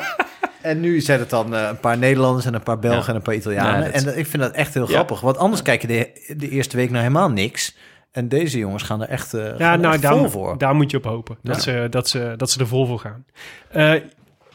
en 0.61 0.80
nu 0.80 1.01
zijn 1.01 1.20
het 1.20 1.30
dan 1.30 1.55
eh, 1.55 1.67
een 1.70 1.80
paar 1.80 1.97
Nederlanders 1.97 2.45
en 2.45 2.53
een 2.53 2.63
paar 2.63 2.80
Belgen 2.80 3.01
Ja. 3.01 3.07
en 3.09 3.15
een 3.15 3.22
paar 3.22 3.36
Italianen. 3.36 3.80
Ja, 3.80 3.86
dat- 3.86 3.93
En 3.93 4.03
dat- 4.03 4.15
ik 4.17 4.28
vind 4.28 4.43
dat 4.43 4.53
echt 4.53 4.74
heel 4.74 4.84
Ja. 4.88 4.89
grappig. 4.93 5.20
Want 5.22 5.38
anders 5.38 5.61
kijk 5.61 5.82
je 5.82 5.88
de, 5.88 6.34
de 6.38 6.49
eerste 6.49 6.76
week 6.78 6.89
naar 6.89 7.01
helemaal 7.01 7.30
niks. 7.32 7.76
En 8.11 8.30
deze 8.30 8.57
jongens 8.57 8.84
gaan 8.84 9.01
er 9.01 9.09
echt, 9.09 9.34
eh 9.34 9.43
gaan 9.45 9.55
Ja, 9.57 9.76
nou, 9.76 9.93
echt 9.93 10.01
daar, 10.03 10.17
vol 10.17 10.30
voor. 10.30 10.57
daar 10.57 10.76
moet 10.76 10.91
je 10.91 10.97
op 10.97 11.03
hopen. 11.03 11.38
Dat, 11.43 11.55
Ja. 11.55 11.61
ze, 11.61 11.88
dat, 11.89 12.09
ze, 12.09 12.34
dat 12.38 12.51
ze 12.51 12.59
er 12.59 12.67
vol 12.67 12.86
voor 12.86 12.99
gaan. 12.99 13.26
Eh, 13.72 13.93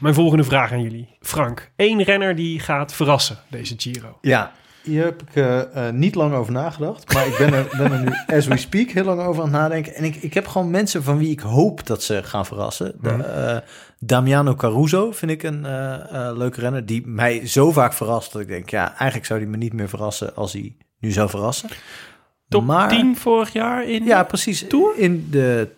mijn 0.05 0.17
volgende 0.17 0.45
vraag 0.45 0.73
aan 0.73 0.83
jullie. 0.83 1.09
Frank, 1.21 1.71
één 1.77 2.03
renner 2.03 2.35
die 2.37 2.61
gaat 2.61 2.95
verrassen 2.95 3.39
deze 3.51 3.75
Giro. 3.77 4.19
Ja, 4.21 4.53
hier 4.83 5.05
heb 5.05 5.23
ik 5.23 5.35
eh, 5.37 5.89
eh, 5.89 5.95
niet 5.95 6.15
lang 6.15 6.35
over 6.35 6.53
nagedacht. 6.53 7.15
Maar 7.15 7.27
ik 7.27 7.35
ben 7.39 7.53
er, 7.55 7.67
ben 7.79 7.93
er 7.93 8.01
nu, 8.01 8.37
as 8.37 8.47
we 8.47 8.57
speak, 8.57 8.91
heel 8.91 9.05
lang 9.05 9.21
over 9.21 9.43
aan 9.43 9.49
het 9.53 9.59
nadenken. 9.61 9.95
En 9.95 10.05
ik, 10.05 10.17
ik 10.17 10.35
heb 10.35 10.47
gewoon 10.47 10.71
mensen 10.71 11.03
van 11.03 11.19
wie 11.19 11.31
ik 11.31 11.41
hoop 11.41 11.87
dat 11.87 12.03
ze 12.03 12.23
gaan 12.23 12.47
verrassen. 12.47 12.95
De, 13.01 13.11
Mhm. 13.11 13.21
eh, 13.21 13.57
Damiano 13.99 14.55
Caruso 14.55 15.13
vind 15.13 15.31
ik 15.31 15.43
een 15.43 15.61
leuke 16.37 16.61
renner. 16.61 16.87
Die 16.87 17.07
mij 17.07 17.47
zo 17.47 17.73
vaak 17.73 17.93
verrast 17.93 18.33
dat 18.33 18.43
ik 18.43 18.49
denk... 18.49 18.71
ja, 18.71 18.89
eigenlijk 18.89 19.25
zou 19.27 19.41
hij 19.41 19.49
me 19.49 19.57
niet 19.57 19.73
meer 19.73 19.89
verrassen 19.89 20.37
als 20.37 20.53
hij 20.53 20.77
nu 21.01 21.11
zou 21.11 21.29
verrassen. 21.29 21.69
Top 22.49 22.65
Maar- 22.65 22.89
10 22.89 23.17
vorig 23.17 23.53
jaar 23.53 23.85
in... 23.89 24.05
Ja, 24.05 24.23
precies. 24.25 24.67
In, 24.97 25.27
de, 25.31 25.69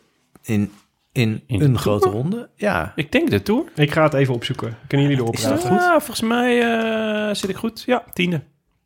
in, 0.42 0.72
in, 1.16 1.42
In 1.46 1.60
een 1.60 1.78
grote 1.78 2.02
Tour? 2.08 2.16
ronde. 2.16 2.48
Ja, 2.56 2.92
Ik 2.96 3.12
denk 3.12 3.30
de 3.30 3.42
Tour. 3.42 3.64
Ik 3.74 3.92
ga 3.92 4.02
het 4.02 4.14
even 4.14 4.34
opzoeken. 4.34 4.76
Kunnen 4.86 5.06
jullie 5.06 5.22
erop 5.22 5.34
Is 5.34 5.42
dat 5.42 5.52
praten? 5.52 5.68
goed? 5.70 5.78
Ja, 5.80 5.90
volgens 6.00 6.20
mij 6.20 6.60
eh, 7.28 7.34
zit 7.34 7.50
ik 7.50 7.56
goed. 7.56 7.82
Ja, 7.86 8.04
tiende. 8.12 8.40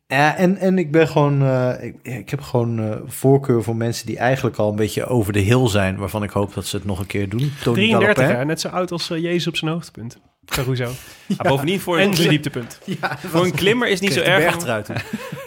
Ja, 0.07 0.35
en, 0.37 0.57
en 0.57 0.77
ik 0.77 0.91
ben 0.91 1.07
gewoon, 1.07 1.41
eh, 1.41 1.73
ik, 1.83 1.95
ik 2.01 2.29
heb 2.29 2.41
gewoon 2.41 2.79
eh, 2.79 2.97
voorkeur 3.05 3.63
voor 3.63 3.75
mensen 3.75 4.05
die 4.05 4.17
eigenlijk 4.17 4.57
al 4.57 4.69
een 4.69 4.75
beetje 4.75 5.05
over 5.05 5.33
de 5.33 5.39
hill 5.39 5.67
zijn, 5.67 5.97
waarvan 5.97 6.23
ik 6.23 6.29
hoop 6.29 6.53
dat 6.53 6.65
ze 6.65 6.75
het 6.75 6.85
nog 6.85 6.99
een 6.99 7.05
keer 7.05 7.29
doen. 7.29 7.51
Tony 7.63 7.75
33, 7.75 8.15
Galopin. 8.15 8.39
hè? 8.39 8.45
net 8.45 8.61
zo 8.61 8.67
oud 8.67 8.91
als 8.91 9.07
Jezus 9.07 9.47
op 9.47 9.55
zijn 9.57 9.71
hoogtepunt. 9.71 10.17
Caruso. 10.45 10.89
Ja, 11.27 11.49
bovendien 11.49 11.79
voor 11.79 11.97
en 11.99 12.07
een, 12.07 12.29
dieptepunt. 12.29 12.79
Ja, 13.01 13.17
voor 13.17 13.45
een 13.45 13.51
klimmer 13.55 13.87
is 13.87 13.93
het 13.93 14.01
niet 14.01 14.13
zo 14.13 14.19
erg. 14.19 14.37
om- 14.45 14.51
bergtrui 14.51 14.83
toen. 14.83 14.95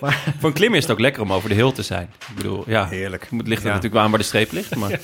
Voor 0.39 0.49
een 0.49 0.53
klimmer 0.55 0.79
is 0.79 0.85
het 0.85 0.93
ook 0.93 1.01
lekker 1.01 1.23
om 1.23 1.33
over 1.33 1.49
de 1.49 1.55
hill 1.55 1.73
te 1.73 1.83
zijn. 1.83 2.09
Ik 2.31 2.37
bedoel, 2.37 2.65
ja. 2.67 2.87
Heerlijk. 2.89 3.29
Het 3.37 3.47
ligt 3.49 3.61
er 3.61 3.67
Ja. 3.67 3.75
natuurlijk 3.75 3.95
wel 3.95 4.03
aan 4.03 4.11
waar 4.11 4.19
de 4.19 4.25
streep 4.25 4.53
ligt. 4.53 4.77
Maar 4.77 5.01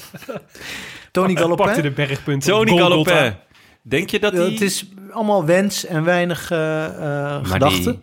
Tony 1.11 1.35
Pakte 1.35 1.57
Galopin. 1.57 1.83
de 1.83 1.91
bergpunten. 1.91 2.51
Tony. 2.51 2.77
Galopin. 2.79 3.35
Denk 3.83 4.11
je 4.11 4.19
dat 4.19 4.33
die... 4.33 4.41
Het 4.41 4.61
is 4.61 4.87
allemaal 5.11 5.45
wens 5.45 5.87
en 5.87 6.05
weinig 6.05 6.51
eh, 6.51 6.85
eh, 6.85 6.93
maar 7.03 7.45
gedachten. 7.45 8.03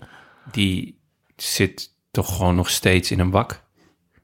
die, 0.52 0.82
die 0.82 1.00
zit 1.36 1.90
toch 2.12 2.36
gewoon 2.36 2.56
nog 2.56 2.70
steeds 2.70 3.12
in 3.12 3.20
een 3.20 3.32
wak? 3.32 3.66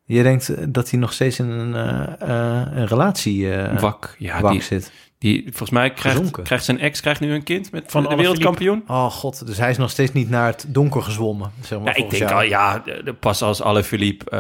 Je 0.06 0.24
denkt 0.24 0.50
eh, 0.50 0.66
dat 0.70 0.90
hij 0.90 1.00
nog 1.00 1.14
steeds 1.14 1.40
in 1.40 1.50
een, 1.50 1.76
eh, 1.76 2.14
eh, 2.22 2.68
een 2.76 2.88
relatie 2.88 3.54
eh, 3.54 3.80
wak. 3.80 4.16
Ja, 4.18 4.42
wak 4.42 4.52
die, 4.52 4.62
zit. 4.62 4.92
Die, 5.24 5.42
volgens 5.44 5.70
mij 5.70 5.94
krijgt, 5.94 6.18
Gezonken. 6.18 6.44
krijgt 6.44 6.66
zijn 6.66 6.80
ex 6.80 7.02
krijgt 7.02 7.20
nu 7.20 7.34
een 7.34 7.44
kind 7.44 7.72
met 7.72 7.84
Van 7.88 8.04
de 8.04 8.16
wereldkampioen. 8.16 8.84
Oh 8.88 9.12
god, 9.12 9.46
dus 9.46 9.58
hij 9.58 9.70
is 9.70 9.78
nog 9.78 9.90
steeds 9.90 10.12
niet 10.12 10.30
naar 10.30 10.48
het 10.48 10.66
donker 10.68 11.02
gezwommen. 11.02 11.52
Zeg 11.62 11.80
maar, 11.80 11.88
Ja, 11.88 12.04
ik 12.04 12.10
denk 12.10 12.30
jou. 12.30 12.34
al, 12.34 12.42
ja, 12.42 12.84
pas 13.20 13.42
als 13.42 13.62
alle 13.62 13.84
Philippe 13.84 14.30
eh 14.30 14.40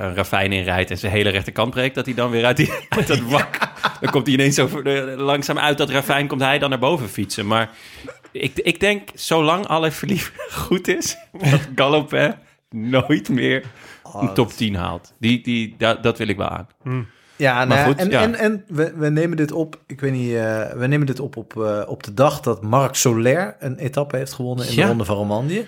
een 0.00 0.14
ravijn 0.14 0.52
inrijdt 0.52 0.90
en 0.90 0.98
zijn 0.98 1.12
hele 1.12 1.28
rechterkant 1.28 1.70
breekt, 1.70 1.94
dat 1.94 2.04
hij 2.04 2.14
dan 2.14 2.30
weer 2.30 2.44
uit, 2.44 2.56
die, 2.56 2.72
uit 2.88 3.06
dat 3.06 3.20
wak, 3.20 3.58
dan 4.00 4.10
komt 4.10 4.26
hij 4.26 4.34
ineens 4.34 4.54
zo 4.54 4.82
langzaam 5.16 5.58
uit 5.58 5.78
dat 5.78 5.90
ravijn, 5.90 6.26
komt 6.26 6.40
hij 6.40 6.58
dan 6.58 6.70
naar 6.70 6.78
boven 6.78 7.08
fietsen. 7.08 7.46
Maar 7.46 7.70
ik, 8.32 8.52
ik 8.54 8.80
denk, 8.80 9.08
zolang 9.14 9.66
alle 9.66 9.92
Philippe 9.92 10.30
goed 10.66 10.88
is, 10.88 11.16
dat 11.32 11.60
Galopin 11.74 12.34
nooit 12.70 13.28
meer 13.28 13.64
een 14.20 14.34
top 14.34 14.52
10 14.52 14.74
haalt. 14.74 15.14
Die, 15.18 15.42
die, 15.42 15.74
dat, 15.78 16.02
dat 16.02 16.18
wil 16.18 16.28
ik 16.28 16.36
wel 16.36 16.48
aan. 16.48 16.68
Ja, 17.36 17.64
nou 17.64 17.80
ja, 17.80 17.86
goed, 17.86 17.96
en, 17.96 18.10
ja. 18.10 18.22
en, 18.22 18.34
en 18.34 18.64
we, 18.68 18.92
we 18.96 19.08
nemen 19.08 19.36
dit 19.36 19.52
op, 19.52 19.78
ik 19.86 20.00
weet 20.00 20.12
niet, 20.12 20.34
eh, 20.34 20.70
we 20.70 20.86
nemen 20.86 21.06
dit 21.06 21.20
op 21.20 21.36
op, 21.36 21.62
eh, 21.62 21.82
op 21.86 22.02
de 22.02 22.14
dag 22.14 22.40
dat 22.40 22.62
Marc 22.62 22.94
Soler 22.94 23.56
een 23.58 23.76
etappe 23.78 24.16
heeft 24.16 24.32
gewonnen 24.32 24.66
in 24.68 24.74
Ja. 24.74 24.80
de 24.82 24.88
Ronde 24.88 25.04
van 25.04 25.16
Romandie. 25.16 25.64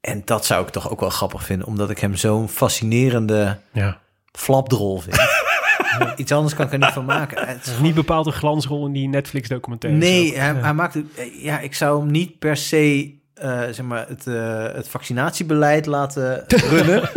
En 0.00 0.22
dat 0.24 0.46
zou 0.46 0.62
ik 0.62 0.68
toch 0.70 0.90
ook 0.90 1.00
wel 1.00 1.10
grappig 1.10 1.44
vinden, 1.44 1.66
omdat 1.66 1.90
ik 1.90 1.98
hem 1.98 2.14
zo'n 2.16 2.48
fascinerende 2.48 3.56
Ja. 3.72 3.98
flapdrol 4.32 4.98
vind. 5.00 5.16
Iets 6.16 6.32
anders 6.32 6.54
kan 6.54 6.66
ik 6.66 6.72
er 6.72 6.78
niet 6.78 6.88
van 6.92 7.04
maken. 7.04 7.46
Het 7.48 7.66
is 7.66 7.78
niet 7.78 7.94
bepaald 7.94 8.26
een 8.26 8.32
glansrol 8.32 8.86
in 8.86 8.92
die 8.92 9.08
Netflix-documentaire. 9.08 10.00
Nee, 10.00 10.38
hij, 10.38 10.74
maakt 10.74 10.94
het. 10.94 11.04
Ja, 11.40 11.58
ik 11.60 11.74
zou 11.74 12.00
hem 12.00 12.10
niet 12.10 12.38
per 12.38 12.56
se 12.56 13.14
eh, 13.34 13.60
zeg 13.60 13.82
maar 13.82 14.08
het, 14.08 14.24
het 14.76 14.88
vaccinatiebeleid 14.88 15.86
laten 15.86 16.44
runnen 16.70 17.10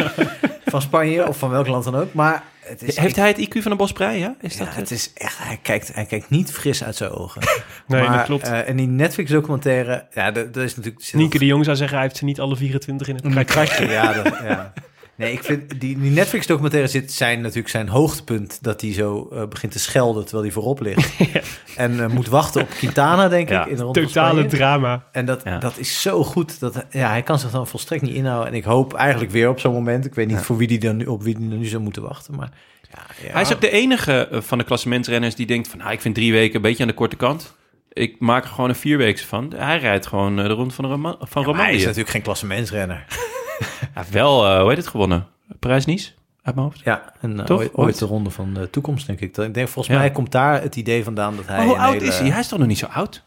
van 0.66 0.82
Spanje 0.82 1.28
of 1.28 1.38
van 1.38 1.50
welk 1.50 1.68
land 1.68 1.84
dan 1.84 1.96
ook. 1.96 2.14
Maar 2.14 2.44
het 2.72 2.82
is, 2.90 2.98
Heeft 2.98 3.16
hij 3.16 3.28
het 3.28 3.40
IQ 3.48 3.62
van 3.62 3.72
een 3.72 3.78
bosbrei, 3.78 4.20
ja? 4.20 4.36
Is 4.42 4.58
ja, 4.58 4.66
dat 4.66 4.76
het 4.76 4.92
is 4.92 5.12
echt. 5.14 5.38
Hij 5.38 5.60
kijkt, 5.62 5.94
hij 5.94 6.06
kijkt 6.06 6.30
niet 6.30 6.52
fris 6.52 6.84
uit 6.84 6.96
zijn 6.96 7.12
ogen. 7.12 7.42
Nee, 7.88 8.02
maar, 8.02 8.18
dat 8.18 8.26
klopt. 8.26 8.44
eh, 8.48 8.70
en 8.70 8.76
die 8.76 8.88
Netflix-documentaire, 8.88 10.06
ja, 10.14 10.32
dat, 10.32 10.54
dat 10.54 10.64
is 10.64 10.76
natuurlijk. 10.76 11.10
Nienke 11.14 11.40
de 11.40 11.46
Jong 11.46 11.66
zou 11.66 11.78
zeggen, 11.78 11.98
hij 11.98 12.06
heeft 12.06 12.18
ze 12.20 12.26
niet 12.26 12.40
alle 12.40 12.56
24 12.56 13.08
in 13.08 13.16
het 13.16 13.46
kratje. 13.46 13.86
Ja, 13.92 14.14
dat, 14.14 14.26
ja. 14.44 14.74
Nee, 15.22 15.32
ik 15.34 15.44
vind 15.44 15.80
die, 15.80 16.00
die 16.00 16.12
Netflix-documentaire 16.12 16.90
zit 16.90 17.12
zijn 17.12 17.42
natuurlijk 17.42 17.70
zijn 17.70 17.88
hoogtepunt 17.88 18.58
dat 18.62 18.82
hij 18.82 18.94
zo 18.94 19.30
eh, 19.34 19.48
begint 19.48 19.72
te 19.72 19.80
schelden 19.80 20.24
terwijl 20.24 20.44
hij 20.44 20.54
voorop 20.54 20.80
ligt 20.82 21.14
en 21.76 22.00
eh, 22.04 22.08
moet 22.08 22.28
wachten 22.28 22.62
op 22.62 22.70
Quintana, 22.70 23.28
denk 23.28 23.50
Ja, 23.50 23.62
ik, 23.66 23.70
in 23.72 23.76
de 23.76 23.92
Totale 23.92 24.46
drama. 24.46 25.04
En 25.12 25.26
dat, 25.26 25.42
Ja. 25.44 25.58
dat 25.58 25.78
is 25.78 26.02
zo 26.02 26.24
goed. 26.24 26.60
Dat, 26.60 26.86
ja, 26.90 27.10
hij 27.10 27.24
kan 27.24 27.40
zich 27.40 27.52
dan 27.52 27.68
volstrekt 27.68 28.02
niet 28.02 28.14
inhouden. 28.14 28.48
En 28.48 28.54
ik 28.54 28.64
hoop 28.64 28.94
eigenlijk 28.94 29.32
weer 29.32 29.50
op 29.50 29.60
zo'n 29.60 29.74
moment. 29.74 30.06
Ik 30.06 30.16
weet 30.16 30.28
niet 30.28 30.40
voor 30.40 30.58
wie 30.58 30.68
die 30.68 30.80
dan 30.80 30.98
nu, 30.98 31.06
op 31.06 31.24
wie 31.24 31.38
die 31.38 31.50
dan 31.50 31.60
nu 31.60 31.66
zou 31.66 31.82
moeten 31.84 32.02
wachten. 32.02 32.36
Maar 32.36 32.50
ja, 32.92 33.00
ja. 33.26 33.32
Hij 33.32 33.42
is 33.42 33.54
ook 33.54 33.62
de 33.62 33.70
enige 33.72 34.28
eh, 34.28 34.42
van 34.42 34.58
de 34.58 34.64
klassementsrenners 34.64 35.36
die 35.36 35.46
denkt 35.46 35.68
van... 35.68 35.80
Nou, 35.80 35.92
ik 35.92 36.02
vind 36.02 36.16
drie 36.16 36.32
weken 36.32 36.56
een 36.56 36.62
beetje 36.62 36.84
aan 36.84 36.90
de 36.90 36.96
korte 36.96 37.16
kant. 37.16 37.56
Ik 37.94 38.16
maak 38.20 38.44
er 38.44 38.50
gewoon 38.50 38.70
een 38.70 38.76
vierweekse 38.76 39.28
van. 39.28 39.54
Hij 39.56 39.78
rijdt 39.78 40.08
gewoon 40.08 40.40
eh, 40.40 40.46
de 40.48 40.54
rond 40.54 40.74
van, 40.74 40.84
de 40.84 40.90
Roma 40.90 41.16
van 41.20 41.56
hij 41.56 41.74
is 41.76 41.82
natuurlijk 41.84 42.10
geen 42.10 42.22
klassementsrenner. 42.22 43.06
Hij 43.60 43.90
heeft 43.94 44.10
wel, 44.10 44.46
eh, 44.48 44.60
hoe 44.60 44.68
heet 44.70 44.78
het, 44.78 44.88
gewonnen? 44.88 45.28
Parijs-Nice, 45.60 46.12
uit 46.42 46.56
mijn 46.56 46.68
hoofd. 46.68 46.80
Ja, 46.84 47.14
en 47.22 47.32
uh, 47.38 47.44
Toch? 47.44 47.74
ooit, 47.74 48.00
de 48.00 48.06
ronde 48.06 48.30
van 48.30 48.54
de 48.54 48.70
toekomst, 48.70 49.08
denk 49.08 49.20
ik. 49.20 49.38
Ik 49.38 49.54
denk, 49.54 49.68
volgens 49.68 49.96
Ja. 49.96 50.00
mij 50.02 50.12
komt 50.12 50.32
daar 50.32 50.62
het 50.62 50.76
idee 50.76 51.04
vandaan 51.04 51.36
dat 51.36 51.48
hij... 51.48 51.58
Maar 51.58 51.66
hoe 51.66 51.78
oud 51.78 51.94
hele- 51.94 52.06
is 52.06 52.20
hij? 52.20 52.30
Hij 52.30 52.40
is 52.40 52.48
toch 52.48 52.60
nog 52.60 52.68
niet 52.68 52.78
zo 52.78 52.86
oud? 52.86 53.24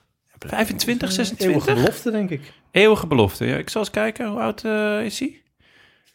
25, 0.47 1.09
Eeuwige 1.09 1.25
26? 1.35 1.75
belofte, 1.75 2.11
denk 2.11 2.31
ik. 2.31 2.53
Eeuwige 2.71 3.07
belofte. 3.07 3.47
Ja, 3.47 3.57
ik 3.57 3.71
zal 3.71 3.81
eens 3.81 3.91
kijken, 3.91 4.29
hoe 4.29 4.41
oud 4.41 4.65
eh, 4.65 5.05
is 5.05 5.19
hij? 5.19 5.43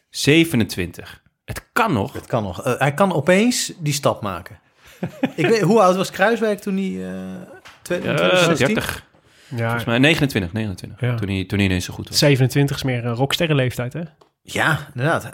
27. 0.10 1.22
Het 1.46 1.66
kan 1.74 1.94
nog. 1.94 2.14
Het 2.14 2.26
kan 2.26 2.44
nog. 2.44 2.64
Eh, 2.64 2.74
hij 2.80 2.94
kan 2.94 3.14
opeens 3.14 3.74
die 3.80 3.94
stap 3.94 4.22
maken. 4.22 4.60
ik 5.36 5.46
weet, 5.48 5.62
hoe 5.62 5.82
oud 5.82 5.96
was 5.96 6.12
Kruiswijk 6.12 6.60
toen 6.60 6.76
hij... 6.78 7.06
eh 7.08 7.34
Eh, 7.34 7.42
2016? 7.82 8.68
30. 8.68 9.06
Ja, 9.50 9.64
Volgens 9.64 9.86
mij 9.86 9.98
29, 9.98 10.54
29. 10.54 11.00
Ja. 11.02 11.16
Toen, 11.16 11.30
hij, 11.30 11.46
toen 11.46 11.58
hij 11.58 11.68
ineens 11.68 11.86
zo 11.86 11.94
goed 11.94 12.08
was. 12.10 12.18
27 12.18 12.76
is 12.76 12.84
meer 12.84 13.06
een 13.06 13.14
rocksterrenleeftijd, 13.16 13.94
hè? 13.94 14.02
Ja, 14.42 14.88
inderdaad. 14.94 15.30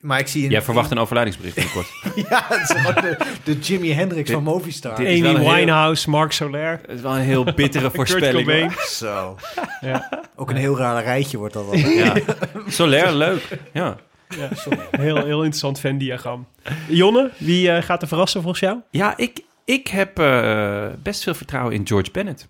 Maar 0.00 0.18
ik 0.18 0.26
zie... 0.26 0.44
in- 0.44 0.50
Jij 0.50 0.62
verwacht 0.62 0.90
een 0.90 0.98
overlijdingsbericht 0.98 1.54
binnenkort. 1.56 1.88
Ja, 2.30 2.44
het 2.48 2.60
is 2.60 2.94
de, 2.94 3.16
de 3.44 3.58
Jimi 3.58 3.92
Hendrix 3.92 4.30
van 4.30 4.42
Movistar. 4.42 4.96
wel 4.96 5.06
Amy 5.06 5.16
een 5.24 5.36
heel- 5.40 5.54
Winehouse, 5.54 6.10
Mark 6.10 6.32
Soler. 6.32 6.70
Het 6.86 6.90
is 6.96 7.00
wel 7.00 7.14
een 7.16 7.22
heel 7.22 7.44
bittere 7.44 7.90
voorspelling. 7.94 8.72
Zo. 8.72 9.36
Ja. 9.80 10.22
Ook 10.36 10.50
een 10.50 10.56
heel 10.56 10.76
raar 10.78 11.02
rijtje 11.02 11.38
wordt 11.38 11.54
dat 11.54 11.66
dan. 11.70 11.78
Ja. 11.78 12.14
Soler, 12.68 13.12
leuk. 13.12 13.48
Ja. 13.72 13.96
Ja, 14.38 14.48
heel, 14.90 15.16
heel 15.16 15.38
interessant 15.38 15.80
Venn-diagram. 15.80 16.46
Jonne, 16.88 17.30
wie 17.38 17.70
eh, 17.70 17.82
gaat 17.82 18.02
er 18.02 18.08
verrassen 18.08 18.40
volgens 18.42 18.60
jou? 18.62 18.78
Ja, 18.90 19.16
ik, 19.16 19.40
ik 19.64 19.86
heb 19.88 20.18
eh, 20.18 20.86
best 21.02 21.22
veel 21.22 21.34
vertrouwen 21.34 21.74
in 21.74 21.86
George 21.86 22.10
Bennett. 22.10 22.48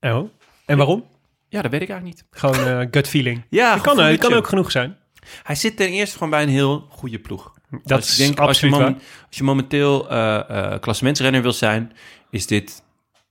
Oh. 0.00 0.28
En 0.66 0.76
waarom? 0.76 1.04
Ja, 1.48 1.62
dat 1.62 1.70
weet 1.70 1.82
ik 1.82 1.88
eigenlijk 1.88 2.18
niet. 2.20 2.40
Gewoon 2.40 2.66
eh, 2.66 2.86
gut 2.90 3.08
feeling. 3.08 3.42
Ja, 3.50 3.74
Dat 3.74 3.82
kan, 3.82 3.92
eh, 3.92 3.98
gevoeletje. 3.98 4.28
kan 4.28 4.38
ook 4.38 4.46
genoeg 4.46 4.70
zijn. 4.70 4.96
Hij 5.42 5.54
zit 5.54 5.76
ten 5.76 5.88
eerste 5.88 6.14
gewoon 6.14 6.30
bij 6.30 6.42
een 6.42 6.48
heel 6.48 6.86
goede 6.90 7.18
ploeg. 7.18 7.54
Dat 7.82 7.98
Als 7.98 8.08
is 8.10 8.16
je 8.16 8.22
denkt, 8.22 8.40
als 8.40 8.60
je, 8.60 8.66
absoluut 8.66 8.96
als 9.28 9.36
je 9.38 9.42
momenteel 9.44 10.10
eh 10.10 10.72
eh 10.72 10.80
klassementsrenner 10.80 11.42
wil 11.42 11.52
zijn, 11.52 11.92
is 12.30 12.46
dit 12.46 12.82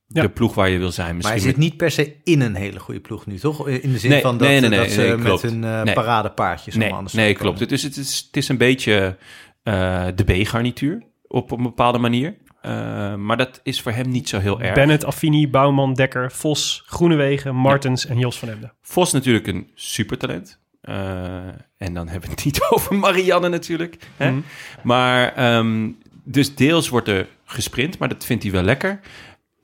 Ja. 0.07 0.21
de 0.21 0.29
ploeg 0.29 0.53
waar 0.53 0.69
je 0.69 0.77
wil 0.77 0.91
zijn. 0.91 1.07
Maar 1.07 1.15
Misschien 1.15 1.39
hij 1.41 1.47
zit 1.49 1.57
niet 1.57 1.77
per 1.77 1.91
se 1.91 2.15
in 2.23 2.41
een 2.41 2.55
hele 2.55 2.79
goede 2.79 2.99
ploeg 2.99 3.25
nu, 3.25 3.37
toch? 3.39 3.67
In 3.67 3.91
de 3.91 3.99
zin 3.99 4.09
Nee, 4.09 4.21
van 4.21 4.37
dat, 4.37 4.47
nee, 4.47 4.59
nee, 4.59 4.69
nee, 4.69 4.79
dat 4.79 4.91
ze 4.91 5.01
nee, 5.01 5.15
met 5.17 5.41
hun 5.41 5.63
eh, 5.63 5.81
Nee. 5.81 5.93
paradepaardjes 5.93 6.75
nee, 6.75 6.89
de 6.89 7.09
nee, 7.11 7.33
klopt. 7.33 7.69
Dus 7.69 7.83
het 7.83 7.97
is, 7.97 8.23
het 8.27 8.37
is 8.37 8.49
een 8.49 8.57
beetje 8.57 9.17
eh, 9.63 10.05
de 10.15 10.23
B-garnituur 10.23 11.03
op, 11.27 11.51
op 11.51 11.57
een 11.57 11.63
bepaalde 11.63 11.97
manier. 11.97 12.35
Eh, 12.61 13.15
maar 13.15 13.37
dat 13.37 13.59
is 13.63 13.81
voor 13.81 13.91
hem 13.91 14.09
niet 14.09 14.29
zo 14.29 14.39
heel 14.39 14.61
erg. 14.61 14.73
Bennett, 14.73 15.05
Affini, 15.05 15.49
Bouwman, 15.49 15.93
Dekker, 15.93 16.31
Vos, 16.31 16.83
Groenewegen, 16.85 17.55
Martens 17.55 18.05
en 18.05 18.17
Jos 18.17 18.39
van 18.39 18.49
Emden. 18.49 18.73
Vos 18.81 19.11
natuurlijk 19.11 19.47
een 19.47 19.69
supertalent. 19.75 20.59
Eh, 20.81 21.47
en 21.77 21.93
dan 21.93 22.07
hebben 22.07 22.29
we 22.29 22.35
het 22.35 22.45
niet 22.45 22.61
over 22.71 22.95
Marianne 22.95 23.49
natuurlijk. 23.49 23.97
Hè? 24.17 24.31
Mhm. 24.31 24.41
Maar 24.83 25.33
ehm, 25.35 25.89
dus 26.23 26.55
deels 26.55 26.89
wordt 26.89 27.07
er 27.07 27.27
gesprint, 27.45 27.97
maar 27.97 28.09
dat 28.09 28.25
vindt 28.25 28.43
hij 28.43 28.51
wel 28.51 28.63
lekker. 28.63 28.99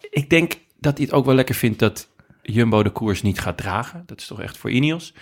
Ik 0.10 0.30
denk 0.30 0.54
dat 0.80 0.98
hij 0.98 1.06
het 1.06 1.16
ook 1.16 1.26
wel 1.26 1.36
lekker 1.36 1.56
vindt 1.56 1.80
dat 1.80 2.10
Jumbo 2.42 2.84
de 2.84 2.90
koers 2.90 3.22
niet 3.22 3.40
gaat 3.40 3.58
dragen. 3.58 4.04
Dat 4.06 4.20
is 4.20 4.28
toch 4.28 4.42
echt 4.42 4.58
voor 4.58 4.72
Ineos. 4.72 5.14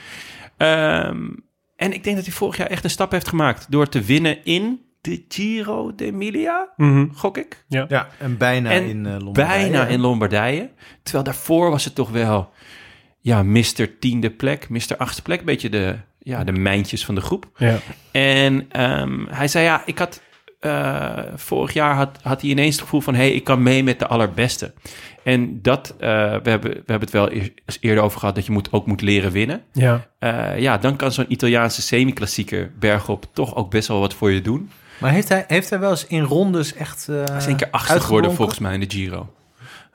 Ehm, 0.58 1.30
en 1.76 1.94
ik 1.94 2.04
denk 2.04 2.16
dat 2.16 2.26
hij 2.26 2.34
vorig 2.34 2.58
jaar 2.58 2.68
echt 2.68 2.84
een 2.84 2.90
stap 2.90 3.12
heeft 3.12 3.28
gemaakt 3.28 3.72
door 3.72 3.90
te 3.90 4.02
winnen 4.02 4.46
in 4.46 4.82
de 5.04 5.26
Giro 5.30 5.96
d'Emilia, 5.96 6.70
Mhm. 6.78 7.06
gok 7.14 7.38
ik. 7.38 7.66
Ja, 7.68 8.08
en 8.20 8.38
bijna 8.38 8.72
En 8.72 8.84
in 8.84 9.06
eh 9.06 9.12
Lombardije. 9.12 9.48
Bijna 9.70 9.86
in 9.88 10.00
Lombardije. 10.00 10.70
Terwijl 11.04 11.24
daarvoor 11.24 11.70
was 11.70 11.86
het 11.86 11.96
toch 11.96 12.10
wel, 12.10 12.50
ja, 13.20 13.44
Mr. 13.44 13.98
tiende 14.00 14.30
plek, 14.30 14.70
Mr. 14.70 14.96
achtste 14.98 15.22
plek. 15.22 15.40
Een 15.40 15.46
beetje 15.46 15.70
de, 15.70 15.96
ja, 16.20 16.44
de 16.44 16.52
mijntjes 16.52 17.06
van 17.06 17.16
de 17.16 17.22
groep. 17.22 17.50
Ja. 17.58 17.78
En 18.12 18.66
ehm, 18.72 19.26
hij 19.30 19.48
zei, 19.48 19.66
ja, 19.66 19.82
ik 19.86 19.98
had... 19.98 20.22
eh, 20.60 21.18
vorig 21.36 21.74
jaar 21.74 21.96
had, 21.96 22.20
had 22.22 22.42
hij 22.42 22.50
ineens 22.50 22.74
het 22.76 22.84
gevoel 22.84 23.02
van... 23.02 23.14
hé, 23.16 23.20
hey, 23.22 23.32
ik 23.34 23.44
kan 23.44 23.64
mee 23.64 23.84
met 23.84 24.00
de 24.00 24.08
allerbeste. 24.08 24.74
En 25.24 25.62
dat, 25.62 25.96
eh, 26.00 26.10
we, 26.44 26.50
hebben, 26.50 26.62
we 26.72 26.76
hebben 26.86 27.00
het 27.00 27.12
wel 27.12 27.30
eens 27.30 27.78
eerder 27.80 28.04
over 28.04 28.20
gehad... 28.20 28.36
dat 28.36 28.46
je 28.46 28.52
moet, 28.52 28.72
ook 28.72 28.86
moet 28.88 29.02
leren 29.02 29.32
winnen. 29.32 29.64
Ja. 29.72 30.08
Eh, 30.20 30.60
ja, 30.60 30.78
dan 30.78 30.96
kan 30.96 31.12
zo'n 31.12 31.26
Italiaanse 31.32 31.82
semi-klassieker 31.82 32.72
bergop... 32.80 33.26
toch 33.34 33.56
ook 33.56 33.70
best 33.72 33.88
wel 33.88 34.00
wat 34.00 34.14
voor 34.14 34.32
je 34.32 34.42
doen. 34.42 34.70
Maar 35.00 35.12
heeft 35.12 35.30
hij, 35.30 35.44
heeft 35.48 35.70
hij 35.70 35.80
wel 35.80 35.90
eens 35.90 36.06
in 36.08 36.22
rondes 36.24 36.74
echt 36.74 37.08
uh, 37.10 37.24
Hij 37.24 37.38
is 37.38 37.46
één 37.46 37.56
keer 37.58 37.70
achtste 37.72 38.00
geworden 38.00 38.34
volgens 38.36 38.60
mij 38.60 38.74
in 38.74 38.80
de 38.80 38.90
Giro. 38.90 39.34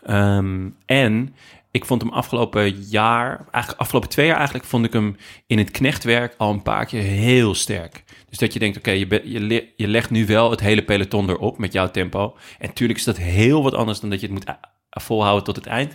Ehm, 0.05 0.69
en 0.87 1.35
ik 1.71 1.85
vond 1.85 2.03
hem 2.03 2.11
afgelopen 2.13 2.71
jaar, 2.83 3.29
eigenlijk 3.51 3.81
afgelopen 3.81 4.09
twee 4.09 4.27
jaar 4.27 4.37
eigenlijk, 4.37 4.67
vond 4.67 4.85
ik 4.85 4.93
hem 4.93 5.17
in 5.47 5.59
het 5.59 5.71
knechtwerk 5.71 6.35
al 6.39 6.51
een 6.53 6.63
paar 6.63 6.87
keer 6.87 7.03
heel 7.03 7.55
sterk. 7.55 8.05
Dus 8.29 8.39
dat 8.39 8.53
je 8.53 8.59
denkt, 8.59 8.77
oké, 8.79 8.91
je, 8.91 9.07
be- 9.07 9.23
je, 9.25 9.41
le- 9.41 9.65
je 9.77 9.89
legt 9.89 10.11
nu 10.11 10.27
wel 10.27 10.51
het 10.51 10.61
hele 10.61 10.85
peloton 10.85 11.29
erop 11.31 11.59
met 11.59 11.73
jouw 11.73 11.91
tempo. 11.91 12.37
En 12.59 12.67
natuurlijk 12.67 12.99
is 12.99 13.05
dat 13.05 13.17
heel 13.17 13.63
wat 13.63 13.75
anders 13.75 14.01
dan 14.01 14.11
dat 14.11 14.21
je 14.21 14.27
het 14.27 14.35
moet 14.35 14.49
a- 14.49 14.61
volhouden 14.91 15.45
tot 15.45 15.57
het 15.57 15.67
eind. 15.67 15.93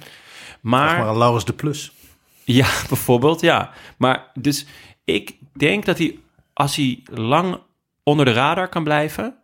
Maar, 0.62 0.98
Maar 1.00 1.08
een 1.08 1.18
Laurens 1.18 1.46
de 1.46 1.54
Plus. 1.54 1.92
ja, 2.44 2.68
bijvoorbeeld, 2.90 3.42
ja. 3.42 3.72
Maar 3.98 4.32
dus 4.34 4.66
ik 5.04 5.36
denk 5.54 5.86
dat 5.86 5.98
hij, 5.98 6.18
als 6.54 6.76
hij 6.76 7.00
lang 7.12 7.58
onder 8.04 8.26
de 8.26 8.32
radar 8.32 8.70
kan 8.70 8.84
blijven, 8.84 9.36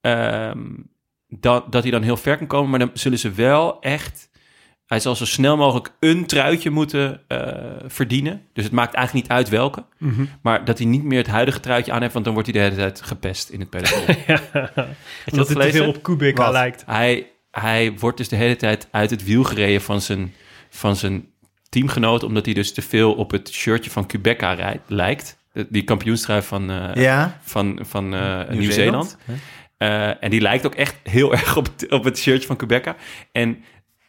ehm, 0.00 0.66
dat, 1.28 1.72
dat 1.72 1.82
hij 1.82 1.92
dan 1.92 2.02
heel 2.02 2.16
ver 2.16 2.38
kan 2.38 2.46
komen. 2.46 2.70
Maar 2.70 2.78
dan 2.78 2.90
zullen 2.92 3.18
ze 3.18 3.30
wel 3.30 3.80
echt... 3.80 4.28
Hij 4.86 5.00
zal 5.00 5.16
zo 5.16 5.24
snel 5.24 5.56
mogelijk 5.56 5.92
een 6.00 6.26
truitje 6.26 6.70
moeten 6.70 7.20
eh, 7.28 7.66
verdienen. 7.86 8.42
Dus 8.52 8.64
het 8.64 8.72
maakt 8.72 8.94
eigenlijk 8.94 9.26
niet 9.26 9.36
uit 9.36 9.48
welke. 9.48 9.84
Mhm. 9.98 10.24
Maar 10.42 10.64
dat 10.64 10.78
hij 10.78 10.86
niet 10.86 11.04
meer 11.04 11.18
het 11.18 11.26
huidige 11.26 11.60
truitje 11.60 11.92
aan 11.92 12.00
heeft... 12.00 12.12
want 12.12 12.24
dan 12.24 12.34
wordt 12.34 12.48
hij 12.50 12.60
de 12.60 12.64
hele 12.64 12.80
tijd 12.80 13.02
gepest 13.02 13.48
in 13.48 13.60
het 13.60 13.70
peloton. 13.70 14.16
ja. 14.26 14.40
Omdat 15.30 15.48
het 15.48 15.60
te 15.60 15.70
veel 15.70 15.88
op 15.88 16.02
Wat? 16.36 16.52
lijkt. 16.52 16.82
Hij, 16.86 17.30
hij 17.50 17.94
wordt 17.98 18.16
dus 18.16 18.28
de 18.28 18.36
hele 18.36 18.56
tijd 18.56 18.88
uit 18.90 19.10
het 19.10 19.24
wiel 19.24 19.44
gereden 19.44 19.80
van 19.80 20.00
zijn, 20.00 20.34
van 20.70 20.96
zijn 20.96 21.28
teamgenoot... 21.68 22.22
omdat 22.22 22.44
hij 22.44 22.54
dus 22.54 22.72
te 22.72 22.82
veel 22.82 23.14
op 23.14 23.30
het 23.30 23.52
shirtje 23.52 23.90
van 23.90 24.06
Quebeca 24.06 24.52
rijdt, 24.52 24.82
lijkt. 24.86 25.38
Die 25.68 25.82
kampioenstrui 25.84 26.42
van, 26.42 26.70
eh, 26.70 27.02
Ja. 27.02 27.38
van, 27.42 27.78
van 27.82 28.14
eh, 28.14 28.48
Nieuw-Zeeland. 28.48 29.16
Eh, 29.76 30.24
en 30.24 30.30
die 30.30 30.40
lijkt 30.40 30.66
ook 30.66 30.74
echt 30.74 30.96
heel 31.02 31.32
erg 31.38 31.56
op, 31.56 31.64
het- 31.76 31.90
op 31.90 32.04
het 32.04 32.18
shirtje 32.18 32.46
van 32.46 32.56
Quebeca. 32.56 32.96
En 33.32 33.58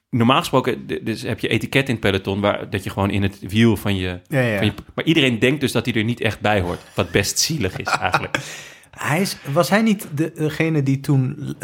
normaal 0.10 0.40
gesproken 0.40 0.88
dus 1.04 1.22
heb 1.22 1.40
je 1.40 1.48
etiket 1.48 1.88
in 1.88 1.92
het 1.92 2.00
peloton... 2.04 2.40
Waar, 2.42 2.70
dat 2.70 2.84
je 2.84 2.90
gewoon 2.90 3.10
in 3.10 3.24
het 3.24 3.40
wiel 3.40 3.78
van 3.78 3.96
je, 3.96 4.20
Ja, 4.28 4.40
ja. 4.40 4.58
van 4.58 4.66
je... 4.66 4.74
Maar 4.96 5.06
iedereen 5.06 5.40
denkt 5.40 5.62
dus 5.62 5.72
dat 5.72 5.86
hij 5.86 5.96
er 5.96 6.04
niet 6.04 6.22
echt 6.22 6.40
bij 6.40 6.62
hoort. 6.62 6.82
Wat 6.96 7.12
best 7.12 7.40
zielig 7.40 7.78
is 7.78 7.88
eigenlijk. 7.88 8.38
Hij 8.92 9.22
is, 9.22 9.38
was 9.54 9.70
hij 9.70 9.82
niet 9.82 10.08
de- 10.16 10.32
degene 10.36 10.84
die 10.84 11.00
toen 11.00 11.56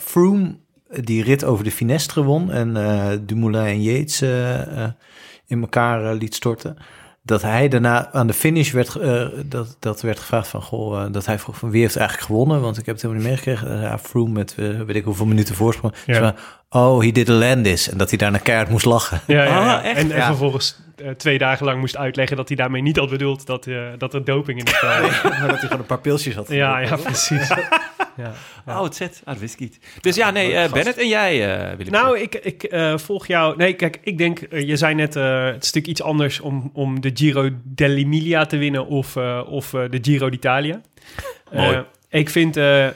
Froome 0.00 0.56
die 1.00 1.22
rit 1.22 1.44
over 1.44 1.64
de 1.64 1.70
Finestre 1.70 2.22
won 2.22 2.50
en 2.52 2.72
Dumoulin 3.26 3.64
en 3.66 3.82
Yates 3.82 4.22
in 5.46 5.60
elkaar 5.60 6.14
liet 6.14 6.34
storten? 6.34 6.76
Dat 7.26 7.42
hij 7.42 7.68
daarna 7.68 8.12
aan 8.12 8.26
de 8.26 8.32
finish 8.32 8.70
werd, 8.72 8.94
eh, 8.96 9.26
dat, 9.44 9.76
dat 9.78 10.00
werd 10.00 10.18
gevraagd 10.18 10.48
van, 10.48 10.62
goh, 10.62 11.02
eh, 11.04 11.12
dat 11.12 11.26
hij 11.26 11.38
vroeg 11.38 11.56
van 11.56 11.70
wie 11.70 11.80
heeft 11.80 11.96
eigenlijk 11.96 12.26
gewonnen? 12.28 12.60
Want 12.60 12.78
ik 12.78 12.86
heb 12.86 12.94
het 12.94 13.04
helemaal 13.04 13.22
niet 13.24 13.32
meegekregen. 13.32 13.76
Eh, 13.76 13.82
Ja, 13.82 13.98
Froome 13.98 14.32
met 14.32 14.54
eh, 14.58 14.66
weet 14.80 14.96
ik 14.96 15.04
hoeveel 15.04 15.26
minuten 15.26 15.54
voorsprong. 15.54 15.94
Ja. 16.06 16.20
Dus 16.20 16.32
van, 16.70 16.82
oh, 16.82 17.00
he 17.02 17.10
did 17.12 17.28
a 17.28 17.32
Landis. 17.32 17.88
En 17.90 17.98
dat 17.98 18.08
hij 18.08 18.18
daarna 18.18 18.38
keihard 18.38 18.68
moest 18.70 18.84
lachen. 18.84 19.20
Ja, 19.26 19.42
ja, 19.44 19.50
ja. 19.64 19.76
Ah, 19.78 19.84
echt? 19.84 19.96
En, 19.98 20.10
en 20.10 20.16
Ja. 20.16 20.26
vervolgens 20.26 20.78
eh, 20.96 21.10
twee 21.10 21.38
dagen 21.38 21.66
lang 21.66 21.80
moest 21.80 21.96
uitleggen 21.96 22.36
dat 22.36 22.48
hij 22.48 22.56
daarmee 22.56 22.82
niet 22.82 22.96
had 22.96 23.10
bedoeld 23.10 23.46
dat, 23.46 23.66
eh, 23.66 23.86
dat 23.98 24.14
er 24.14 24.24
doping 24.24 24.58
in 24.58 24.64
het 24.64 24.74
spel 24.76 25.00
was. 25.00 25.22
maar 25.22 25.40
dat 25.40 25.50
hij 25.50 25.58
gewoon 25.58 25.78
een 25.78 25.86
paar 25.86 26.00
pilsjes 26.00 26.34
had. 26.34 26.48
Ja, 26.48 26.78
ja, 26.78 26.96
precies. 26.96 27.50
Ja. 28.16 28.32
Oh, 28.66 28.82
het 28.82 28.94
zet. 28.96 29.20
Ah, 29.24 29.32
dat 29.32 29.38
wist 29.38 29.54
ik 29.54 29.60
niet. 29.60 29.78
Dus 30.00 30.16
ja, 30.16 30.30
nee, 30.30 30.54
eh, 30.54 30.72
Bennett 30.72 30.98
en 30.98 31.08
jij, 31.08 31.56
eh 31.70 31.76
Willem. 31.76 31.92
Nou, 31.92 32.18
ik, 32.18 32.34
ik 32.34 32.62
eh, 32.62 32.98
volg 32.98 33.26
jou. 33.26 33.56
Nee, 33.56 33.72
kijk, 33.72 33.98
ik 34.02 34.18
denk, 34.18 34.38
eh, 34.40 34.68
je 34.68 34.76
zei 34.76 34.94
net, 34.94 35.16
eh, 35.16 35.44
het 35.44 35.48
is 35.64 35.72
natuurlijk 35.72 35.86
iets 35.86 36.02
anders 36.02 36.40
om, 36.40 36.70
om 36.72 37.00
de 37.00 37.10
Giro 37.14 37.50
dell'Emilia 37.64 38.46
te 38.46 38.56
winnen 38.56 38.86
of, 38.86 39.16
eh, 39.16 39.42
of 39.48 39.74
eh, 39.74 39.82
de 39.90 39.98
Giro 40.02 40.30
d'Italia. 40.30 40.80
Mooi. 41.52 41.74
Eh, 41.74 41.80
ik, 42.20 42.30
vind, 42.30 42.56
eh, 42.56 42.86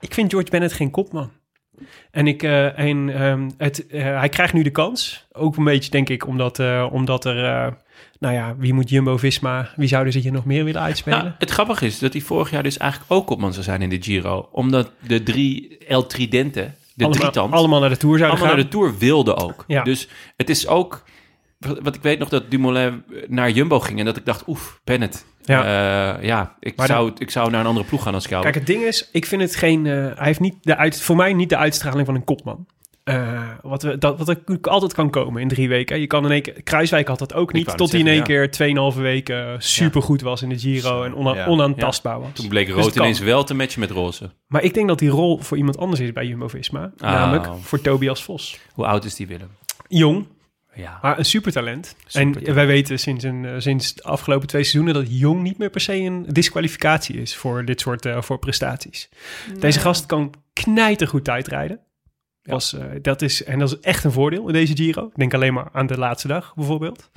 ik 0.00 0.14
vind 0.14 0.30
George 0.30 0.50
Bennett 0.50 0.72
geen 0.72 0.90
kopman. 0.90 1.30
En, 2.16 2.26
ik, 2.26 2.42
eh, 2.42 2.78
en 2.78 3.14
ehm, 3.14 3.50
het, 3.58 3.86
eh, 3.86 4.02
hij 4.02 4.28
krijgt 4.28 4.52
nu 4.52 4.62
de 4.62 4.70
kans. 4.70 5.26
Ook 5.32 5.56
een 5.56 5.64
beetje, 5.64 5.90
denk 5.90 6.08
ik, 6.08 6.26
omdat, 6.26 6.58
eh, 6.58 6.86
omdat 6.92 7.24
er... 7.24 7.34
nou 8.18 8.34
ja, 8.34 8.54
wie 8.58 8.72
moet 8.72 8.88
Jumbo-Visma... 8.88 9.70
Wie 9.76 9.88
zouden 9.88 10.12
ze 10.12 10.18
hier 10.18 10.32
nog 10.32 10.44
meer 10.44 10.64
willen 10.64 10.80
uitspelen? 10.80 11.18
Nou, 11.18 11.30
het 11.38 11.50
grappige 11.50 11.86
is 11.86 11.98
dat 11.98 12.12
hij 12.12 12.22
vorig 12.22 12.50
jaar 12.50 12.62
dus 12.62 12.76
eigenlijk 12.76 13.12
ook 13.12 13.26
kopman 13.26 13.52
zou 13.52 13.64
zijn 13.64 13.82
in 13.82 13.88
de 13.88 14.02
Giro. 14.02 14.48
Omdat 14.52 14.90
de 15.06 15.22
drie 15.22 15.78
El 15.88 16.06
Tridente, 16.06 16.70
de 16.94 17.04
allemaal, 17.04 17.20
drietand, 17.20 17.52
allemaal 17.52 17.80
naar 17.80 17.88
de 17.88 17.96
Tour 17.96 18.18
zouden 18.18 18.38
allemaal 18.38 18.56
gaan. 18.56 18.64
naar 18.64 18.70
de 18.70 18.76
Tour 18.78 18.98
wilden 18.98 19.36
ook. 19.36 19.64
Ja. 19.66 19.82
Dus 19.82 20.08
het 20.36 20.50
is 20.50 20.66
ook... 20.66 21.04
Wat 21.82 21.94
ik 21.94 22.02
weet 22.02 22.18
nog 22.18 22.28
dat 22.28 22.50
Dumoulin 22.50 23.04
naar 23.28 23.50
Jumbo 23.50 23.80
ging 23.80 23.98
en 23.98 24.04
dat 24.04 24.16
ik 24.16 24.24
dacht, 24.24 24.42
oef, 24.46 24.80
Bennett. 24.84 25.26
Ja. 25.42 25.64
Ja, 25.66 26.18
ja 26.20 26.56
ik, 26.60 26.76
Maar 26.76 26.86
dan- 26.86 26.96
zou, 26.96 27.12
ik 27.18 27.30
zou 27.30 27.50
naar 27.50 27.60
een 27.60 27.66
andere 27.66 27.86
ploeg 27.86 28.02
gaan 28.02 28.14
als 28.14 28.24
ik 28.24 28.30
jou. 28.30 28.42
Kijk, 28.42 28.54
het 28.54 28.66
ding 28.66 28.82
is, 28.82 29.08
ik 29.12 29.26
vind 29.26 29.42
het 29.42 29.56
geen. 29.56 29.86
eh, 29.86 29.92
hij 29.92 30.14
heeft 30.26 30.40
niet 30.40 30.54
de 30.60 30.76
uit, 30.76 31.00
voor 31.02 31.16
mij 31.16 31.32
niet 31.32 31.48
de 31.48 31.56
uitstraling 31.56 32.06
van 32.06 32.14
een 32.14 32.24
kopman. 32.24 32.66
Eh, 33.04 33.42
wat, 33.62 33.82
we, 33.82 33.98
dat, 33.98 34.18
wat 34.18 34.26
natuurlijk 34.26 34.66
altijd 34.66 34.94
kan 34.94 35.10
komen 35.10 35.42
in 35.42 35.48
drie 35.48 35.68
weken. 35.68 36.00
Je 36.00 36.06
kan 36.06 36.24
in 36.24 36.30
één 36.30 36.42
keer. 36.42 36.62
Kruiswijk 36.62 37.08
had 37.08 37.18
dat 37.18 37.34
ook 37.34 37.52
niet. 37.52 37.76
Tot 37.76 37.90
hij 37.90 38.00
in 38.00 38.06
één 38.06 38.22
keer 38.22 38.50
2,5 38.94 39.00
weken 39.00 39.62
super 39.62 40.02
goed 40.02 40.20
was 40.20 40.42
in 40.42 40.48
de 40.48 40.58
Giro 40.58 41.02
en 41.02 41.14
ona- 41.14 41.34
Ja. 41.34 41.46
onaantastbaar 41.46 42.20
was. 42.20 42.28
Toen 42.32 42.48
bleek 42.48 42.66
Dus 42.66 42.74
rood 42.84 42.96
ineens 42.96 43.18
wel 43.20 43.44
te 43.44 43.54
matchen 43.54 43.80
met 43.80 43.90
roze. 43.90 44.30
Maar 44.46 44.62
ik 44.62 44.74
denk 44.74 44.88
dat 44.88 44.98
die 44.98 45.08
rol 45.08 45.38
voor 45.38 45.56
iemand 45.56 45.78
anders 45.78 46.00
is 46.00 46.12
bij 46.12 46.26
Jumbo 46.26 46.48
Visma. 46.48 46.92
Ah. 46.98 47.10
Namelijk 47.12 47.48
voor 47.60 47.80
Tobias 47.80 48.22
Vos. 48.22 48.58
Hoe 48.72 48.86
oud 48.86 49.04
is 49.04 49.14
die 49.14 49.26
Willem? 49.26 49.48
Jong, 49.88 50.26
Ja. 50.76 50.98
maar 51.02 51.18
een 51.18 51.24
supertalent. 51.24 51.86
Supertalent. 52.06 52.48
En 52.48 52.54
wij 52.54 52.66
weten 52.66 52.98
sinds, 52.98 53.24
een, 53.24 53.44
eh, 53.44 53.54
sinds 53.58 53.94
de 53.94 54.02
afgelopen 54.02 54.48
twee 54.48 54.62
seizoenen 54.62 54.94
dat 54.94 55.18
Jong 55.18 55.42
niet 55.42 55.58
meer 55.58 55.70
per 55.70 55.80
se 55.80 55.94
een 55.94 56.26
disqualificatie 56.28 57.20
is 57.20 57.36
voor 57.36 57.64
dit 57.64 57.80
soort 57.80 58.06
eh, 58.06 58.22
voor 58.22 58.38
prestaties. 58.38 59.08
Deze 59.58 59.80
gast 59.80 60.06
kan 60.06 60.34
knijtergoed 60.52 61.24
tijdrijden. 61.24 61.80
Was, 62.42 62.72
eh, 62.72 62.84
dat 63.02 63.22
is, 63.22 63.44
en 63.44 63.58
dat 63.58 63.72
is 63.72 63.80
echt 63.80 64.04
een 64.04 64.12
voordeel 64.12 64.46
in 64.46 64.52
deze 64.52 64.76
Giro. 64.76 65.06
Ik 65.06 65.16
denk 65.16 65.34
alleen 65.34 65.54
maar 65.54 65.68
aan 65.72 65.86
de 65.86 65.98
laatste 65.98 66.28
dag 66.28 66.54
bijvoorbeeld. 66.54 67.10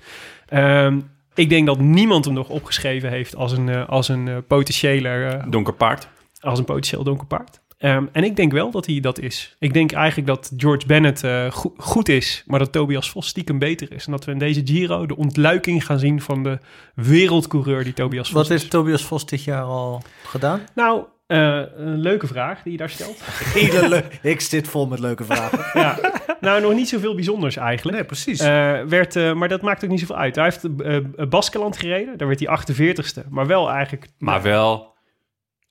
Ehm, 0.45 0.99
ik 1.33 1.49
denk 1.49 1.67
dat 1.67 1.79
niemand 1.79 2.25
hem 2.25 2.33
nog 2.33 2.49
opgeschreven 2.49 3.09
heeft 3.09 3.35
als 3.35 3.51
een, 3.51 3.87
als 3.87 4.07
een 4.07 4.43
potentiële 4.47 5.09
eh, 5.09 5.43
Donker 5.49 5.73
paard. 5.73 6.07
als 6.39 6.59
een 6.59 6.65
potentieel 6.65 7.03
donker 7.03 7.27
paard. 7.27 7.61
Ehm, 7.79 8.05
en 8.11 8.23
ik 8.23 8.35
denk 8.35 8.51
wel 8.51 8.71
dat 8.71 8.85
hij 8.85 8.99
dat 8.99 9.19
is. 9.19 9.55
Ik 9.59 9.73
denk 9.73 9.91
eigenlijk 9.91 10.27
dat 10.27 10.51
George 10.57 10.85
Bennett 10.87 11.23
eh, 11.23 11.51
go- 11.51 11.73
goed 11.77 12.09
is, 12.09 12.43
maar 12.47 12.59
dat 12.59 12.71
Tobias 12.71 13.09
Vos 13.09 13.27
stiekem 13.27 13.59
beter 13.59 13.93
is. 13.93 14.05
En 14.05 14.11
dat 14.11 14.25
we 14.25 14.31
in 14.31 14.37
deze 14.37 14.61
Giro 14.65 15.05
de 15.05 15.15
ontluiking 15.17 15.85
gaan 15.85 15.99
zien 15.99 16.21
van 16.21 16.43
de 16.43 16.57
wereldcoureur 16.95 17.83
die 17.83 17.93
Tobias 17.93 18.25
Vos 18.27 18.35
Wat 18.35 18.43
is. 18.43 18.49
heeft 18.49 18.69
Tobias 18.69 19.03
Vos 19.05 19.25
dit 19.25 19.43
jaar 19.43 19.63
al 19.63 20.01
gedaan? 20.23 20.61
Nou, 20.75 21.03
eh, 21.27 21.61
een 21.75 21.97
leuke 21.97 22.27
vraag 22.27 22.61
die 22.63 22.71
je 22.71 22.77
daar 22.77 22.89
stelt. 22.89 23.17
Hele 23.53 23.89
leuk. 23.89 24.19
Ik 24.33 24.41
zit 24.41 24.67
vol 24.67 24.87
met 24.87 24.99
leuke 24.99 25.23
vragen. 25.23 25.59
ja. 25.81 25.99
Nou, 26.41 26.61
nog 26.61 26.73
niet 26.73 26.89
zoveel 26.89 27.15
bijzonders 27.15 27.57
eigenlijk. 27.57 27.97
Nee, 27.97 28.05
precies. 28.05 28.39
Eh, 28.39 28.81
werd, 28.87 29.15
eh, 29.15 29.33
maar 29.33 29.47
dat 29.49 29.61
maakt 29.61 29.83
ook 29.83 29.89
niet 29.89 29.99
zoveel 29.99 30.15
uit. 30.17 30.35
Hij 30.35 30.43
heeft 30.43 31.29
Baskeland 31.29 31.77
gereden. 31.77 32.17
Daar 32.17 32.27
werd 32.27 32.39
hij 32.39 32.47
48ste. 32.49 33.29
Maar 33.29 33.47
wel 33.47 33.69
eigenlijk... 33.71 34.07
Maar 34.17 34.41
wel 34.41 34.97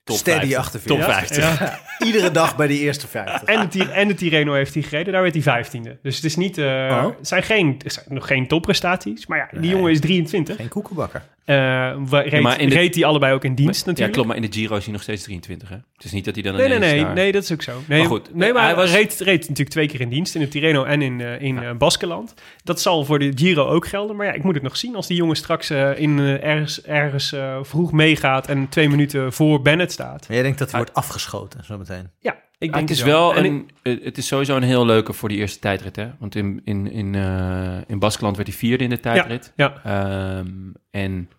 top 0.09 0.17
Steady 0.17 0.53
50. 0.53 0.57
48. 0.57 0.91
Top 0.91 0.97
Ja, 1.07 1.13
50. 1.13 1.59
ja. 1.59 1.79
Iedere 2.05 2.31
dag 2.31 2.55
bij 2.55 2.67
die 2.67 2.79
eerste 2.79 3.07
50. 3.07 3.43
En 3.43 3.69
de, 3.69 3.91
en 3.91 4.07
de 4.07 4.13
heeft 4.55 4.73
hij 4.73 4.83
gereden. 4.83 5.13
Daar 5.13 5.21
werd 5.21 5.33
hij 5.33 5.43
vijftiende. 5.43 5.97
Dus 6.01 6.15
het 6.15 6.25
is 6.25 6.35
niet... 6.35 6.57
eh, 6.57 6.65
Oh. 6.65 7.03
Het 7.17 7.27
zijn, 7.27 7.43
geen, 7.43 7.79
het 7.83 7.93
zijn 7.93 8.05
nog 8.09 8.27
geen 8.27 8.47
topprestaties. 8.47 9.27
Maar 9.27 9.37
ja, 9.37 9.47
die 9.51 9.59
Nee. 9.59 9.69
jongen 9.69 9.91
is 9.91 9.99
23. 9.99 10.55
Geen 10.55 10.67
koekenbakker. 10.69 11.23
Eh, 11.49 11.95
reed, 12.09 12.41
maar 12.41 12.61
in 12.61 12.69
de- 12.69 12.75
reed 12.75 12.95
hij 12.95 13.05
allebei 13.05 13.33
ook 13.33 13.43
in 13.43 13.55
dienst 13.55 13.79
Ja, 13.79 13.85
natuurlijk. 13.85 14.13
klopt. 14.13 14.27
Maar 14.27 14.37
in 14.37 14.49
de 14.49 14.57
Giro 14.57 14.75
is 14.75 14.83
hij 14.83 14.93
nog 14.93 15.01
steeds 15.01 15.23
23, 15.23 15.69
hè? 15.69 15.75
Het 15.75 16.03
is 16.03 16.11
niet 16.11 16.25
dat 16.25 16.33
hij 16.33 16.43
dan 16.43 16.55
Nee, 16.55 16.67
nee, 16.67 16.79
nee, 16.79 17.01
daar- 17.03 17.13
nee, 17.13 17.31
dat 17.31 17.43
is 17.43 17.51
ook 17.51 17.61
zo. 17.61 17.81
Nee, 17.87 17.99
Maar 17.99 18.07
goed, 18.07 18.35
nee, 18.35 18.53
maar 18.53 18.63
hij 18.63 18.75
was- 18.75 18.91
reed, 18.91 19.19
reed 19.19 19.39
natuurlijk 19.41 19.69
twee 19.69 19.87
keer 19.87 20.01
in 20.01 20.09
dienst. 20.09 20.35
In 20.35 20.41
de 20.41 20.47
Tirreno 20.47 20.83
en 20.83 21.01
in, 21.01 21.21
eh, 21.21 21.41
in 21.41 21.63
eh, 21.63 21.71
Baskeland. 21.77 22.33
Dat 22.63 22.81
zal 22.81 23.05
voor 23.05 23.19
de 23.19 23.31
Giro 23.35 23.65
ook 23.67 23.87
gelden. 23.87 24.15
Maar 24.15 24.25
ja, 24.25 24.31
ik 24.33 24.43
moet 24.43 24.53
het 24.53 24.63
nog 24.63 24.77
zien. 24.77 24.95
Als 24.95 25.07
die 25.07 25.17
jongen 25.17 25.35
straks 25.35 25.69
eh, 25.69 25.99
in, 25.99 26.19
eh, 26.19 26.43
ergens, 26.43 26.81
ergens 26.81 27.33
eh, 27.33 27.57
vroeg 27.61 27.91
meegaat... 27.91 28.47
en 28.47 28.69
twee 28.69 28.89
minuten 28.89 29.33
voor 29.33 29.61
Bennett 29.61 29.91
staat. 29.91 30.25
Maar 30.27 30.35
jij 30.35 30.43
denkt 30.43 30.59
dat 30.59 30.71
hij 30.71 30.79
wordt 30.79 30.95
afgeschoten 30.95 31.63
zometeen. 31.65 32.09
Ja, 32.19 32.31
ik 32.31 32.67
Ah, 32.69 32.75
denk 32.75 32.89
het 32.89 32.89
is 32.89 32.97
het 33.03 33.07
wel 33.13 33.35
En 33.35 33.45
een, 33.45 33.69
eh, 33.81 34.03
het 34.03 34.17
is 34.17 34.27
sowieso 34.27 34.55
een 34.55 34.63
heel 34.63 34.85
leuke 34.85 35.13
voor 35.13 35.29
die 35.29 35.37
eerste 35.37 35.59
tijdrit, 35.59 35.95
hè? 35.95 36.07
Want 36.19 36.35
in, 36.35 36.61
in, 36.63 36.91
in, 36.91 37.15
eh, 37.15 37.77
in 37.87 37.99
Baskeland 37.99 38.35
werd 38.35 38.47
hij 38.47 38.57
vierde 38.57 38.83
in 38.83 38.89
de 38.89 38.99
tijdrit. 38.99 39.53
ja. 39.55 39.73
Ehm, 39.83 40.47
en 40.91 41.29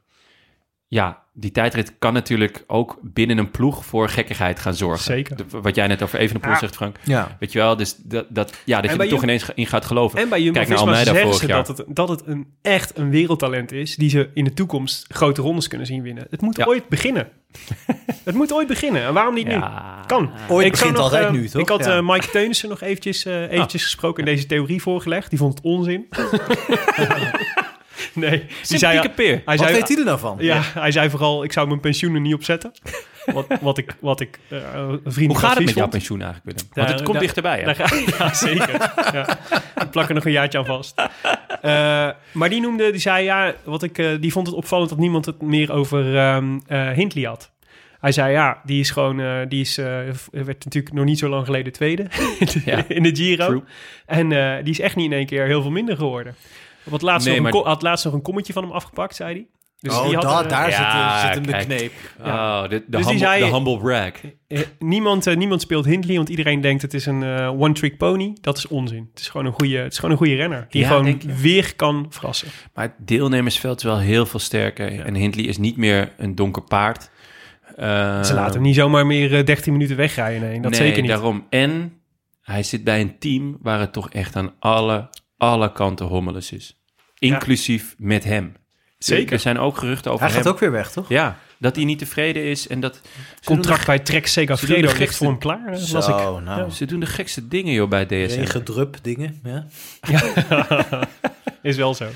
ja, 0.92 1.18
die 1.32 1.50
tijdrit 1.50 1.92
kan 1.98 2.12
natuurlijk 2.12 2.64
ook 2.66 2.98
binnen 3.02 3.38
een 3.38 3.50
ploeg 3.50 3.84
voor 3.84 4.08
gekkigheid 4.08 4.58
gaan 4.58 4.74
zorgen. 4.74 5.04
Zeker. 5.04 5.36
De- 5.36 5.44
wat 5.62 5.74
jij 5.74 5.86
net 5.86 6.02
over 6.02 6.18
Evenepoel 6.18 6.50
Ja. 6.50 6.58
zegt, 6.58 6.76
Frank. 6.76 6.96
Ja. 7.04 7.36
Weet 7.40 7.52
je 7.52 7.58
wel, 7.58 7.76
dus 7.76 7.96
dat, 7.96 8.26
dat, 8.28 8.50
ja, 8.64 8.80
dat 8.80 8.90
En 8.90 8.96
je 8.96 9.02
er 9.02 9.08
toch 9.08 9.22
ineens 9.22 9.44
in 9.54 9.66
gaat 9.66 9.84
geloven. 9.84 10.18
En 10.18 10.28
bij 10.28 10.50
Kijk 10.50 10.68
naar 10.68 11.04
zeggen 11.04 11.22
vorig 11.22 11.38
ze 11.40 11.46
jaar. 11.46 11.64
dat 11.64 11.78
het, 11.78 11.86
dat 11.88 12.08
het 12.08 12.22
een, 12.26 12.46
echt 12.62 12.98
een 12.98 13.10
wereldtalent 13.10 13.72
is... 13.72 13.96
die 13.96 14.10
ze 14.10 14.30
in 14.34 14.44
de 14.44 14.54
toekomst 14.54 15.04
grote 15.08 15.42
rondes 15.42 15.68
kunnen 15.68 15.86
zien 15.86 16.02
winnen. 16.02 16.26
Het 16.30 16.40
moet 16.40 16.56
Ja. 16.56 16.64
ooit 16.64 16.88
beginnen. 16.88 17.28
het 18.24 18.34
moet 18.34 18.52
ooit 18.52 18.66
beginnen. 18.68 19.02
En 19.02 19.12
waarom 19.14 19.34
niet 19.34 19.46
nu? 19.46 19.58
Kan. 20.06 20.30
Ooit 20.48 20.66
Ik 20.66 20.72
begint 20.72 20.92
nog, 20.92 21.02
altijd 21.02 21.24
eh, 21.24 21.30
nu, 21.32 21.48
toch? 21.48 21.62
Ik 21.62 21.68
had 21.68 21.84
Ja. 21.84 21.96
eh, 21.96 22.08
Mike 22.08 22.30
Teunissen 22.30 22.68
nog 22.68 22.80
eventjes, 22.80 23.24
eh, 23.24 23.50
eventjes 23.50 23.82
gesproken 23.82 24.24
en 24.24 24.34
deze 24.34 24.46
theorie 24.46 24.82
voorgelegd. 24.82 25.30
Die 25.30 25.38
vond 25.38 25.54
het 25.54 25.62
onzin. 25.64 26.06
nee, 28.14 28.46
die 28.68 28.78
zei, 28.78 29.08
peer. 29.08 29.42
hij 29.44 29.56
Wat 29.56 29.58
zei, 29.58 29.72
weet 29.72 29.88
hij 29.88 29.96
er 29.98 30.04
nou 30.04 30.18
van? 30.18 30.36
ja, 30.40 30.60
hij 30.62 30.90
zei 30.90 31.10
vooral, 31.10 31.44
ik 31.44 31.52
zou 31.52 31.66
mijn 31.68 31.80
pensioen 31.80 32.14
er 32.14 32.20
niet 32.20 32.34
op 32.34 32.44
zetten. 32.44 32.72
Wat, 33.34 33.46
wat 33.60 33.78
ik, 33.78 33.96
wat 34.00 34.20
ik 34.20 34.38
een 34.48 35.00
vriend 35.04 35.30
Hoe 35.30 35.38
gaat 35.40 35.56
het 35.56 35.64
met 35.64 35.74
jouw 35.74 35.88
pensioen 35.88 36.22
eigenlijk, 36.22 36.56
Willem? 36.56 36.70
Want 36.74 36.88
het 36.88 37.02
komt 37.02 37.12
daar- 37.12 37.22
dichterbij, 37.22 37.58
hè? 37.58 37.64
Daar 37.64 37.74
ga- 37.74 37.96
ja, 38.24 38.34
zeker. 38.34 38.92
ja. 39.12 39.38
Ik 39.82 39.90
plak 39.90 40.08
er 40.08 40.14
nog 40.14 40.24
een 40.24 40.32
jaartje 40.32 40.58
aan 40.58 40.64
vast. 40.66 40.94
Eh, 41.62 42.08
maar 42.32 42.48
die 42.48 42.60
noemde, 42.60 42.90
die 42.90 43.00
zei 43.00 43.24
ja, 43.24 43.54
wat 43.64 43.82
ik, 43.82 43.98
eh, 43.98 44.08
die 44.20 44.32
vond 44.32 44.46
het 44.46 44.56
opvallend 44.56 44.88
dat 44.90 44.98
niemand 44.98 45.26
het 45.26 45.42
meer 45.42 45.72
over 45.72 46.16
ehm 46.16 46.58
eh, 46.66 46.90
Hindley 46.90 47.24
had. 47.24 47.50
Hij 48.00 48.12
zei 48.12 48.32
ja, 48.32 48.60
die 48.64 48.80
is 48.80 48.90
gewoon, 48.90 49.20
eh, 49.20 49.36
die 49.48 49.60
is, 49.60 49.78
eh, 49.78 49.84
werd 50.30 50.64
natuurlijk 50.64 50.94
nog 50.94 51.04
niet 51.04 51.18
zo 51.18 51.28
lang 51.28 51.44
geleden 51.46 51.72
tweede 51.72 52.06
Ja. 52.64 52.84
in 52.88 53.02
de 53.02 53.14
Giro. 53.16 53.46
True. 53.46 53.62
En 54.06 54.32
eh, 54.32 54.64
die 54.64 54.72
is 54.72 54.80
echt 54.80 54.96
niet 54.96 55.06
in 55.06 55.12
één 55.16 55.26
keer 55.26 55.46
heel 55.46 55.62
veel 55.62 55.70
minder 55.70 55.96
geworden. 55.96 56.34
Wat 56.84 57.02
laatst 57.02 57.26
Nee, 57.28 57.40
nog 57.40 57.46
een 57.46 57.58
maar- 57.60 57.68
had 57.72 57.82
laatst 57.82 58.04
nog 58.04 58.14
een 58.14 58.22
kommetje 58.22 58.52
van 58.52 58.62
hem 58.62 58.72
afgepakt, 58.72 59.14
zei 59.16 59.32
hij. 59.34 59.46
Dus 59.80 59.94
oh, 59.98 60.04
die 60.06 60.14
had, 60.14 60.22
da- 60.22 60.42
eh, 60.42 60.48
daar 60.48 60.70
Ja, 60.70 61.20
zit, 61.20 61.34
zit 61.34 61.46
hem 61.46 61.58
de 61.58 61.64
kneep. 61.64 61.92
Oh, 62.22 62.62
de, 62.62 62.68
de, 62.68 62.76
Dus 62.76 62.84
die 62.88 62.98
humble, 62.98 63.18
zei- 63.18 63.44
de 63.44 63.54
humble 63.54 63.78
brag. 63.78 64.10
Eh, 64.48 64.60
niemand, 64.78 65.26
eh, 65.26 65.36
niemand 65.36 65.60
speelt 65.60 65.84
Hindley, 65.84 66.16
want 66.16 66.28
iedereen 66.28 66.60
denkt 66.60 66.82
het 66.82 66.94
is 66.94 67.06
een 67.06 67.22
one-trick 67.58 67.96
pony. 67.96 68.36
Dat 68.40 68.56
is 68.56 68.68
onzin. 68.68 69.08
Het 69.10 69.20
is 69.20 69.28
gewoon 69.28 69.46
een 69.46 69.52
goede, 69.52 69.76
het 69.78 69.92
is 69.92 69.96
gewoon 69.98 70.10
een 70.10 70.16
goede 70.20 70.34
renner. 70.34 70.66
Die 70.70 70.80
Ja, 70.82 70.88
gewoon 70.88 71.20
weer 71.40 71.76
kan 71.76 72.06
verrassen. 72.08 72.48
Maar 72.74 72.84
het 72.84 73.06
deelnemersveld 73.08 73.76
is 73.78 73.84
wel 73.84 73.98
heel 73.98 74.26
veel 74.26 74.40
sterker. 74.40 75.00
En 75.04 75.14
Hindley 75.14 75.44
is 75.44 75.58
niet 75.58 75.76
meer 75.76 76.12
een 76.16 76.34
donker 76.34 76.62
paard. 76.62 77.10
Eh, 77.76 78.22
Ze 78.22 78.34
laten 78.34 78.52
hem 78.54 78.62
niet 78.62 78.74
zomaar 78.74 79.06
meer 79.06 79.34
eh, 79.36 79.44
13 79.44 79.72
minuten 79.72 79.96
wegrijden. 79.96 80.40
Nee, 80.48 80.60
dat 80.60 80.70
nee, 80.70 80.80
zeker 80.80 81.00
niet. 81.02 81.10
daarom. 81.10 81.46
En 81.50 81.92
hij 82.42 82.62
zit 82.62 82.84
bij 82.84 83.00
een 83.00 83.18
team 83.18 83.56
waar 83.62 83.80
het 83.80 83.92
toch 83.92 84.10
echt 84.10 84.36
aan 84.36 84.52
alle, 84.58 85.08
alle 85.40 85.72
kanten 85.72 86.06
hommeles 86.06 86.52
is. 86.52 86.80
Inclusief 87.18 87.94
met 87.98 88.24
hem. 88.24 88.56
Zeker. 88.98 89.32
Er 89.32 89.38
zijn 89.38 89.58
ook 89.58 89.76
geruchten 89.76 90.10
over 90.12 90.24
Hij 90.24 90.34
gaat 90.34 90.44
hem. 90.44 90.52
ook 90.52 90.58
weer 90.58 90.70
weg, 90.70 90.90
toch? 90.90 91.08
Ja, 91.08 91.38
dat 91.58 91.76
hij 91.76 91.84
niet 91.84 91.98
tevreden 91.98 92.44
is 92.44 92.68
en 92.68 92.80
dat... 92.80 93.00
Contract 93.44 93.86
bij 93.86 93.98
Trek 93.98 94.26
Segafredo 94.26 94.92
ligt 94.98 95.16
voor 95.16 95.26
hem 95.26 95.38
klaar. 95.38 95.66
eh, 95.66 95.72
las 95.92 96.08
ik. 96.08 96.18
Zo, 96.18 96.40
nou. 96.40 96.70
ze 96.70 96.84
doen 96.84 97.00
de 97.00 97.06
gekste 97.06 97.48
dingen, 97.48 97.72
joh, 97.72 97.88
bij 97.88 98.06
DSM. 98.06 98.38
Regendrup 98.38 98.96
dingen, 99.02 99.40
ja. 99.44 99.66
Is 101.62 101.76
wel 101.76 101.94
zo. 101.94 102.06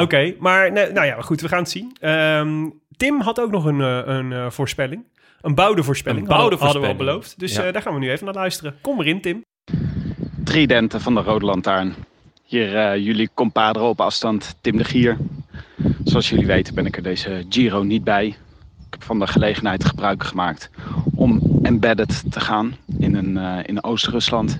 Oké, 0.00 0.34
maar 0.38 0.72
nee, 0.72 0.92
nou 0.92 1.06
ja, 1.06 1.20
goed, 1.20 1.40
we 1.40 1.48
gaan 1.48 1.58
het 1.58 1.70
zien. 1.70 1.96
Ehm, 2.00 2.68
Tim 2.96 3.20
had 3.20 3.40
ook 3.40 3.50
nog 3.50 3.64
een, 3.64 3.80
eh, 3.80 4.00
een 4.04 4.32
eh, 4.32 4.50
voorspelling. 4.50 5.04
Een 5.40 5.54
bouwde 5.54 5.82
voorspelling. 5.82 6.20
Een 6.22 6.28
bouwde 6.28 6.56
hadden, 6.56 6.64
hadden 6.64 6.82
we 6.82 6.88
al 6.88 6.94
voorspelling. 6.94 7.20
beloofd. 7.20 7.38
Dus 7.38 7.54
Ja. 7.54 7.64
eh, 7.64 7.72
daar 7.72 7.82
gaan 7.82 7.92
we 7.94 7.98
nu 8.00 8.10
even 8.10 8.24
naar 8.24 8.34
luisteren. 8.34 8.74
Kom 8.80 9.00
erin, 9.00 9.20
Tim. 9.20 9.42
Tridenten 10.44 11.00
van 11.00 11.14
de 11.14 11.20
Rode 11.20 11.44
Lantaarn. 11.44 11.94
Hier 12.44 12.76
eh, 12.76 13.04
jullie 13.04 13.30
compadre 13.34 13.82
op 13.82 14.00
afstand, 14.00 14.56
Tim 14.60 14.76
de 14.76 14.84
Gier. 14.84 15.16
Zoals 16.04 16.28
jullie 16.28 16.46
weten 16.46 16.74
ben 16.74 16.86
ik 16.86 16.96
er 16.96 17.02
deze 17.02 17.44
Giro 17.48 17.82
niet 17.82 18.04
bij. 18.04 18.26
Ik 18.26 18.90
heb 18.90 19.02
van 19.02 19.18
de 19.18 19.26
gelegenheid 19.26 19.84
gebruik 19.84 20.24
gemaakt 20.24 20.70
om 21.14 21.58
embedded 21.62 22.32
te 22.32 22.40
gaan 22.40 22.76
in, 22.98 23.14
een, 23.14 23.36
eh, 23.36 23.58
in 23.62 23.84
Oost-Rusland. 23.84 24.58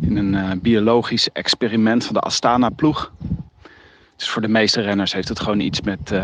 In 0.00 0.16
een 0.16 0.34
eh, 0.34 0.50
biologisch 0.60 1.28
experiment 1.32 2.04
van 2.04 2.14
de 2.14 2.20
Astana-ploeg. 2.20 3.12
Dus 4.16 4.28
voor 4.28 4.42
de 4.42 4.48
meeste 4.48 4.80
renners 4.80 5.12
heeft 5.12 5.28
het 5.28 5.40
gewoon 5.40 5.60
iets 5.60 5.80
met 5.80 6.14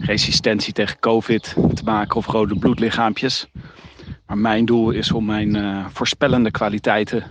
resistentie 0.00 0.72
tegen 0.72 0.98
COVID 0.98 1.54
te 1.74 1.84
maken 1.84 2.16
of 2.16 2.26
rode 2.26 2.58
bloedlichaampjes. 2.58 3.46
Maar 4.26 4.38
mijn 4.38 4.64
doel 4.64 4.90
is 4.90 5.12
om 5.12 5.24
mijn 5.24 5.84
voorspellende 5.92 6.50
kwaliteiten 6.50 7.24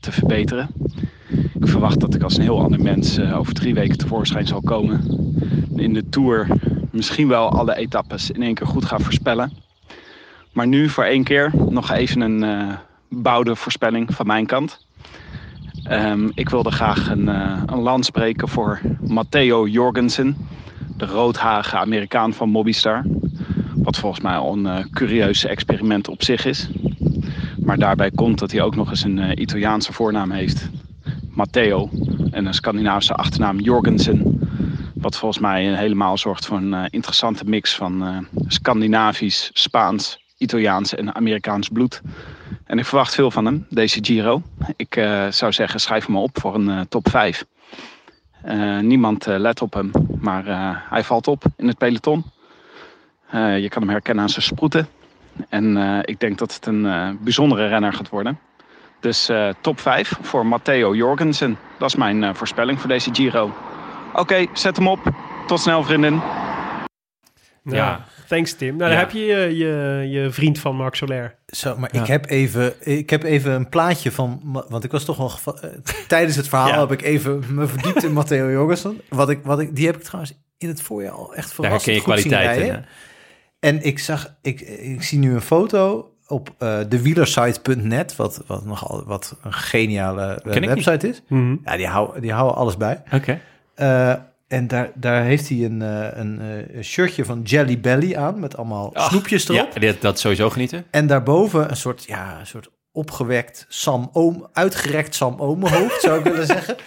te 0.00 0.12
verbeteren. 0.12 0.68
Ik 1.60 1.68
verwacht 1.68 2.00
dat 2.00 2.14
ik 2.14 2.22
als 2.22 2.36
een 2.36 2.42
heel 2.42 2.62
ander 2.62 2.80
mens 2.80 3.16
eh, 3.16 3.38
over 3.38 3.54
drie 3.54 3.74
weken 3.74 3.98
tevoorschijn 3.98 4.46
zal 4.46 4.60
komen. 4.60 5.00
In 5.76 5.94
de 5.94 6.08
Tour 6.08 6.46
misschien 6.90 7.28
wel 7.28 7.48
alle 7.48 7.76
etappes 7.76 8.30
in 8.30 8.42
één 8.42 8.54
keer 8.54 8.66
goed 8.66 8.84
ga 8.84 8.98
voorspellen. 8.98 9.52
Maar 10.52 10.66
nu 10.66 10.88
voor 10.88 11.04
één 11.04 11.24
keer 11.24 11.50
nog 11.68 11.90
even 11.90 12.20
een 12.20 12.42
eh 12.42 12.76
bouwde 13.08 13.56
voorspelling 13.56 14.14
van 14.14 14.26
mijn 14.26 14.46
kant. 14.46 14.86
Ehm, 15.84 16.28
ik 16.34 16.48
wilde 16.48 16.70
graag 16.70 17.10
een, 17.10 17.28
eh 17.28 17.62
een 17.66 17.80
land 17.80 18.04
spreken 18.04 18.48
voor 18.48 18.80
Matteo 19.00 19.66
Jorgensen. 19.66 20.36
De 20.96 21.06
roodharige 21.06 21.76
Amerikaan 21.76 22.32
van 22.32 22.48
Mobistar. 22.48 23.02
Wat 23.74 23.98
volgens 23.98 24.22
mij 24.22 24.36
een 24.36 24.90
curieus 24.90 25.44
experiment 25.44 26.08
op 26.08 26.22
zich 26.22 26.44
is. 26.44 26.68
Maar 27.58 27.78
daarbij 27.78 28.10
komt 28.10 28.38
dat 28.38 28.50
hij 28.50 28.62
ook 28.62 28.76
nog 28.76 28.90
eens 28.90 29.04
een 29.04 29.40
Italiaanse 29.40 29.92
voornaam 29.92 30.30
heeft. 30.30 30.70
Matteo. 31.30 31.88
En 32.30 32.46
een 32.46 32.54
Scandinavische 32.54 33.14
achternaam 33.14 33.60
Jorgensen. 33.60 34.48
Wat 34.94 35.16
volgens 35.16 35.40
mij 35.40 35.64
helemaal 35.64 36.18
zorgt 36.18 36.46
voor 36.46 36.56
een 36.56 36.74
eh, 36.74 36.84
interessante 36.90 37.44
mix 37.44 37.74
van 37.76 38.04
eh, 38.04 38.18
Scandinavisch, 38.46 39.50
Spaans, 39.52 40.24
Italiaans 40.38 40.94
en 40.94 41.14
Amerikaans 41.14 41.68
bloed. 41.68 42.02
En 42.64 42.78
ik 42.78 42.84
verwacht 42.84 43.14
veel 43.14 43.30
van 43.30 43.44
hem, 43.44 43.66
deze 43.68 43.98
Giro. 44.02 44.42
Ik 44.76 44.96
eh, 44.96 45.26
zou 45.28 45.52
zeggen, 45.52 45.80
schrijf 45.80 46.06
hem 46.06 46.16
op 46.16 46.40
voor 46.40 46.54
een 46.54 46.88
top 46.88 47.08
5. 47.08 47.44
Eh, 48.42 48.78
niemand 48.78 49.26
let 49.26 49.62
op 49.62 49.74
hem, 49.74 49.90
maar 50.20 50.44
hij 50.90 51.04
valt 51.04 51.28
op 51.28 51.44
in 51.56 51.68
het 51.68 51.78
peloton. 51.78 52.24
Je 53.32 53.66
kan 53.68 53.82
hem 53.82 53.90
herkennen 53.90 54.22
aan 54.22 54.30
zijn 54.30 54.44
sproeten. 54.44 54.88
En 55.48 55.76
ik 56.04 56.20
denk 56.20 56.38
dat 56.38 56.54
het 56.54 56.66
een 56.66 57.18
bijzondere 57.20 57.66
renner 57.66 57.92
gaat 57.92 58.08
worden. 58.08 58.38
Dus 59.00 59.28
eh, 59.28 59.48
top 59.60 59.80
5 59.80 60.12
voor 60.22 60.46
Matteo 60.46 60.94
Jorgensen. 60.94 61.58
Dat 61.78 61.88
is 61.88 61.94
mijn 61.96 62.24
eh, 62.24 62.34
voorspelling 62.34 62.80
voor 62.80 62.88
deze 62.88 63.10
Giro. 63.14 63.52
Oké, 64.14 64.46
zet 64.52 64.76
hem 64.76 64.88
op. 64.88 65.00
Tot 65.46 65.60
snel, 65.60 65.82
vriendin. 65.84 66.20
Nou, 67.62 67.76
Ja. 67.76 68.04
Thanks, 68.28 68.52
Tim. 68.52 68.76
Nou, 68.76 68.78
dan 68.78 68.90
Ja. 68.90 68.96
heb 68.98 69.10
je 69.10 69.20
je, 69.24 69.56
je 69.56 70.06
je 70.10 70.30
vriend 70.30 70.58
van 70.58 70.76
Marc 70.76 70.94
Soler. 70.94 71.34
Zo, 71.46 71.76
maar 71.76 71.88
Ja. 71.92 72.00
ik, 72.00 72.06
heb 72.06 72.26
even, 72.30 72.74
ik 72.80 73.10
heb 73.10 73.22
even 73.22 73.52
een 73.52 73.68
plaatje 73.68 74.12
van... 74.12 74.40
Want 74.68 74.84
ik 74.84 74.90
was 74.90 75.04
toch 75.04 75.16
wel... 75.16 75.28
geva- 75.28 75.52
eh, 75.60 75.70
Tijdens 76.08 76.36
het 76.36 76.48
verhaal 76.48 76.68
Ja. 76.68 76.78
heb 76.80 76.92
ik 76.92 77.02
even 77.02 77.44
me 77.54 77.66
verdiept 77.66 78.04
in 78.04 78.12
Matteo 78.12 78.50
Jorgensen. 78.50 79.00
Wat 79.08 79.30
ik, 79.30 79.40
wat 79.44 79.60
ik, 79.60 79.76
die 79.76 79.86
heb 79.86 79.96
ik 79.96 80.02
trouwens 80.02 80.32
in 80.58 80.68
het 80.68 80.82
voorjaar 80.82 81.12
al 81.12 81.34
echt 81.34 81.46
Daar 81.46 81.54
verrassend 81.54 81.96
je 81.96 82.02
goed 82.02 82.18
zien 82.20 82.30
rijden. 82.32 82.86
En 83.60 83.82
ik 83.82 83.98
zag, 83.98 84.34
ik, 84.42 84.60
ik 84.60 85.02
zie 85.02 85.18
nu 85.18 85.34
een 85.34 85.40
foto 85.40 86.10
op 86.30 86.54
eh 86.58 86.78
dewielersite.net, 86.88 88.16
wat, 88.16 88.42
wat 88.46 88.64
nogal 88.64 89.02
wat 89.06 89.36
een 89.42 89.52
geniale 89.52 90.40
ik 90.50 90.64
website 90.64 91.08
is. 91.08 91.22
Mhm. 91.28 91.56
Ja, 91.64 91.76
die 91.76 91.86
houden, 91.86 92.22
die 92.22 92.32
houden 92.32 92.56
alles 92.56 92.76
bij. 92.76 93.02
Oké. 93.12 93.40
Eh, 93.74 94.14
en 94.48 94.66
daar, 94.66 94.90
daar 94.94 95.22
heeft 95.22 95.48
hij 95.48 95.64
een, 95.64 95.80
een 96.20 96.40
shirtje 96.84 97.24
van 97.24 97.42
Jelly 97.42 97.80
Belly 97.80 98.16
aan, 98.16 98.40
met 98.40 98.56
allemaal 98.56 98.94
Ach, 98.94 99.08
snoepjes 99.08 99.48
erop. 99.48 99.68
Ja, 99.74 99.80
dat, 99.80 100.00
dat 100.00 100.18
sowieso 100.18 100.50
genieten. 100.50 100.84
En 100.90 101.06
daarboven 101.06 101.70
een 101.70 101.76
soort, 101.76 102.04
ja, 102.06 102.38
een 102.40 102.46
soort 102.46 102.70
opgewekt 102.92 103.66
Sam 103.68 104.10
Oom, 104.12 104.48
uitgerekt 104.52 105.14
Sam 105.14 105.40
Omenhoofd, 105.40 106.00
zou 106.00 106.18
ik 106.18 106.24
willen 106.24 106.46
zeggen. 106.46 106.76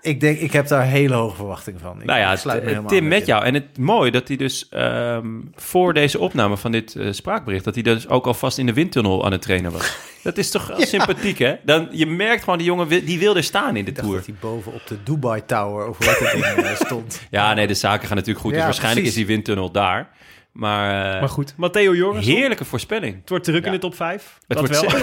Ik 0.00 0.20
denk, 0.20 0.38
ik 0.38 0.52
heb 0.52 0.68
daar 0.68 0.84
hele 0.84 1.14
hoge 1.14 1.36
verwachtingen 1.36 1.80
van. 1.80 2.00
Ik 2.00 2.06
nou 2.06 2.18
ja, 2.18 2.36
sluit 2.36 2.58
me 2.58 2.64
t- 2.64 2.68
helemaal 2.68 2.90
Tim 2.90 3.02
aan 3.02 3.08
met 3.08 3.26
jou. 3.26 3.44
En 3.44 3.54
het 3.54 3.78
mooie 3.78 4.10
dat 4.10 4.28
hij 4.28 4.36
dus 4.36 4.68
ehm, 4.68 5.26
voor 5.54 5.94
deze 5.94 6.18
opname 6.18 6.56
van 6.56 6.72
dit 6.72 6.94
eh, 6.96 7.12
spraakbericht... 7.12 7.64
dat 7.64 7.74
hij 7.74 7.82
dus 7.82 8.08
ook 8.08 8.26
alvast 8.26 8.58
in 8.58 8.66
de 8.66 8.72
windtunnel 8.72 9.24
aan 9.24 9.32
het 9.32 9.42
trainen 9.42 9.72
was. 9.72 9.96
Dat 10.22 10.38
is 10.38 10.50
toch 10.50 10.72
sympathiek, 10.78 11.38
hè? 11.38 11.54
Dan, 11.64 11.88
je 11.90 12.06
merkt 12.06 12.42
gewoon, 12.44 12.58
die 12.58 12.66
jongen 12.66 12.88
wil- 12.88 13.04
die 13.04 13.18
wilde 13.18 13.42
staan 13.42 13.76
in 13.76 13.84
de 13.84 13.90
Ik 13.90 13.96
dacht 13.96 14.06
Tour. 14.08 14.16
dat 14.20 14.26
hij 14.26 14.36
boven 14.40 14.72
op 14.72 14.86
de 14.86 15.02
Dubai 15.02 15.42
Tower, 15.46 15.88
of 15.88 15.98
heet 15.98 16.18
dat 16.18 16.32
ding, 16.32 16.44
eh, 16.66 16.74
stond. 16.74 17.20
Ja, 17.30 17.54
nee, 17.54 17.66
de 17.66 17.74
zaken 17.74 18.06
gaan 18.06 18.16
natuurlijk 18.16 18.44
goed. 18.44 18.50
Ja, 18.54 18.56
dus 18.56 18.66
waarschijnlijk 18.66 19.02
precies. 19.04 19.20
is 19.20 19.26
die 19.26 19.34
windtunnel 19.34 19.70
daar. 19.70 20.08
Maar, 20.52 21.14
eh, 21.14 21.20
Maar 21.20 21.28
goed, 21.28 21.54
Matteo 21.56 21.94
Jorgensen. 21.94 22.32
heerlijke 22.34 22.64
voorspelling. 22.64 23.16
Het 23.20 23.28
wordt 23.28 23.44
druk 23.44 23.66
in 23.66 23.72
de 23.72 23.78
top 23.78 23.94
5. 23.94 24.38
Het 24.48 24.58
dat 24.58 24.68
wordt 24.68 24.80
wel. 24.80 25.00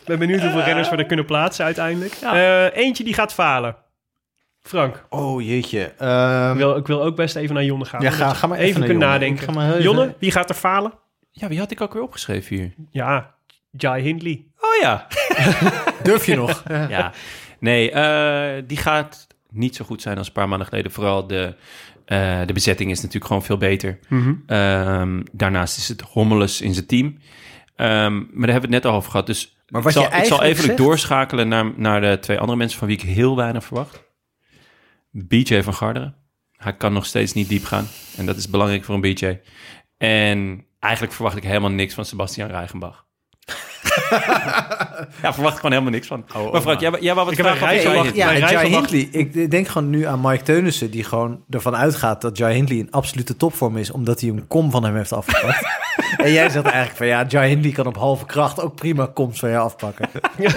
Ik 0.00 0.08
ben 0.08 0.18
benieuwd 0.18 0.40
hoeveel 0.40 0.60
renners 0.62 0.88
we 0.90 0.96
er 0.96 1.06
kunnen 1.06 1.24
plaatsen 1.24 1.64
uiteindelijk. 1.64 2.12
Eh, 2.22 2.76
eentje 2.76 3.04
die 3.04 3.14
gaat 3.14 3.32
falen. 3.32 3.76
Frank, 4.60 5.04
Oh 5.08 5.42
jeetje. 5.42 5.92
Ehm, 5.98 6.50
ik 6.52 6.56
wil, 6.56 6.76
ik 6.76 6.86
wil 6.86 7.02
ook 7.02 7.16
best 7.16 7.36
even 7.36 7.54
naar 7.54 7.64
Jonne 7.64 7.84
gaan. 7.84 8.00
ja, 8.00 8.10
ga, 8.10 8.34
ga 8.34 8.46
maar 8.46 8.58
even, 8.58 8.80
kunnen 8.80 8.98
nadenken. 9.08 9.42
Ik 9.42 9.48
ga 9.48 9.52
maar 9.54 9.68
even- 9.70 9.82
Jonne, 9.82 10.14
wie 10.18 10.30
gaat 10.30 10.48
er 10.48 10.54
falen? 10.54 10.92
Ja, 11.30 11.48
wie 11.48 11.58
had 11.58 11.70
ik 11.70 11.80
ook 11.80 11.92
weer 11.92 12.02
opgeschreven 12.02 12.56
hier? 12.56 12.74
Ja, 12.90 13.34
Jai 13.70 14.02
Hindley. 14.02 14.44
Oh 14.60 14.80
ja. 14.80 15.06
Durf 16.02 16.26
je 16.26 16.36
nog? 16.36 16.62
ja. 16.68 17.12
Nee, 17.58 17.90
eh, 17.90 18.62
die 18.66 18.76
gaat 18.76 19.26
niet 19.50 19.76
zo 19.76 19.84
goed 19.84 20.02
zijn 20.02 20.18
als 20.18 20.26
een 20.26 20.32
paar 20.32 20.48
maanden 20.48 20.66
geleden. 20.68 20.92
Vooral 20.92 21.26
de, 21.26 21.54
eh, 22.04 22.40
de 22.46 22.52
bezetting 22.52 22.90
is 22.90 22.96
natuurlijk 22.96 23.26
gewoon 23.26 23.42
veel 23.42 23.56
beter. 23.56 23.98
Ehm, 24.46 25.22
daarnaast 25.32 25.76
is 25.76 25.88
het 25.88 26.00
hommeles 26.00 26.60
in 26.60 26.74
zijn 26.74 26.86
team. 26.86 27.18
Ehm, 27.76 28.14
maar 28.14 28.26
daar 28.46 28.52
hebben 28.52 28.52
we 28.52 28.60
het 28.60 28.70
net 28.70 28.84
al 28.86 28.94
over 28.94 29.10
gehad. 29.10 29.26
Dus 29.26 29.56
Maar 29.68 29.82
ik 29.86 29.90
zal, 29.90 30.02
je 30.02 30.08
ik 30.08 30.14
zal 30.14 30.20
eigenlijk 30.22 30.52
even 30.52 30.64
zegt- 30.64 30.78
doorschakelen 30.78 31.48
naar, 31.48 31.72
naar 31.76 32.00
de 32.00 32.18
twee 32.20 32.38
andere 32.38 32.58
mensen 32.58 32.78
van 32.78 32.88
wie 32.88 32.96
ik 32.96 33.02
heel 33.02 33.36
weinig 33.36 33.64
verwacht. 33.64 34.02
BJ 35.10 35.62
van 35.62 35.74
Garderen. 35.74 36.14
Hij 36.56 36.76
kan 36.76 36.92
nog 36.92 37.06
steeds 37.06 37.32
niet 37.32 37.48
diep 37.48 37.64
gaan. 37.64 37.86
En 38.16 38.26
dat 38.26 38.36
is 38.36 38.48
belangrijk 38.50 38.84
voor 38.84 38.94
een 38.94 39.00
BJ. 39.00 39.38
En 39.98 40.64
eigenlijk 40.78 41.14
verwacht 41.14 41.36
ik 41.36 41.42
helemaal 41.42 41.70
niks 41.70 41.94
van 41.94 42.04
Sebastian 42.04 42.50
Reichenbach. 42.50 43.06
ja, 45.22 45.32
verwacht 45.32 45.52
ik 45.52 45.56
gewoon 45.56 45.70
helemaal 45.70 45.90
niks 45.90 46.06
van. 46.06 46.24
maar 46.52 46.60
Frank, 46.60 46.80
jij, 46.80 46.90
jij 47.00 47.14
wou 47.14 47.26
wat 47.26 47.38
Ik 47.38 47.44
ja, 48.14 48.36
Jai 48.36 48.38
Reichenbach- 48.40 48.90
Hindley. 48.90 49.20
Ik 49.20 49.50
denk 49.50 49.68
gewoon 49.68 49.90
nu 49.90 50.04
aan 50.06 50.20
Mike 50.20 50.42
Teunissen, 50.42 50.90
die 50.90 51.04
gewoon 51.04 51.44
ervan 51.50 51.76
uitgaat 51.76 52.20
dat 52.20 52.36
Jai 52.36 52.54
Hindley 52.54 52.78
een 52.78 52.90
absolute 52.90 53.36
topvorm 53.36 53.76
is, 53.76 53.90
omdat 53.90 54.20
hij 54.20 54.30
een 54.30 54.46
kom 54.46 54.70
van 54.70 54.84
hem 54.84 54.96
heeft 54.96 55.12
afgepakt. 55.12 55.66
en 56.24 56.32
jij 56.32 56.48
zegt 56.48 56.64
eigenlijk 56.64 56.96
van 56.96 57.06
ja, 57.06 57.24
Jai 57.28 57.48
Hindley 57.48 57.72
kan 57.72 57.86
op 57.86 57.96
halve 57.96 58.26
kracht 58.26 58.60
ook 58.60 58.74
prima 58.74 59.06
komst 59.14 59.38
van 59.40 59.50
je 59.50 59.58
afpakken. 59.58 60.08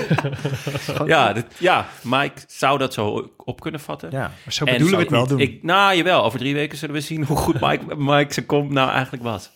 Ja, 1.06 1.34
dit, 1.34 1.46
ja, 1.58 1.86
Mike 2.02 2.42
zou 2.48 2.78
dat 2.78 2.94
zo 2.94 3.32
op 3.38 3.62
kunnen 3.62 3.80
vatten. 3.80 4.10
Ja, 4.12 4.20
Maar 4.44 4.54
zo 4.54 4.66
En 4.66 4.72
bedoelen 4.74 4.98
we 4.98 5.04
het 5.04 5.12
wel 5.14 5.28
doen. 5.28 5.40
Ik, 5.40 5.64
nou, 5.64 5.96
jawel. 5.96 6.24
Over 6.24 6.40
drie 6.40 6.54
weken 6.54 6.78
zullen 6.78 6.96
we 6.96 7.02
zien 7.02 7.24
hoe 7.24 7.38
goed 7.38 7.60
Mike, 7.62 7.96
Mike 7.96 8.34
zijn 8.34 8.46
kom 8.46 8.74
nou 8.74 8.90
eigenlijk 8.92 9.24
was. 9.24 9.52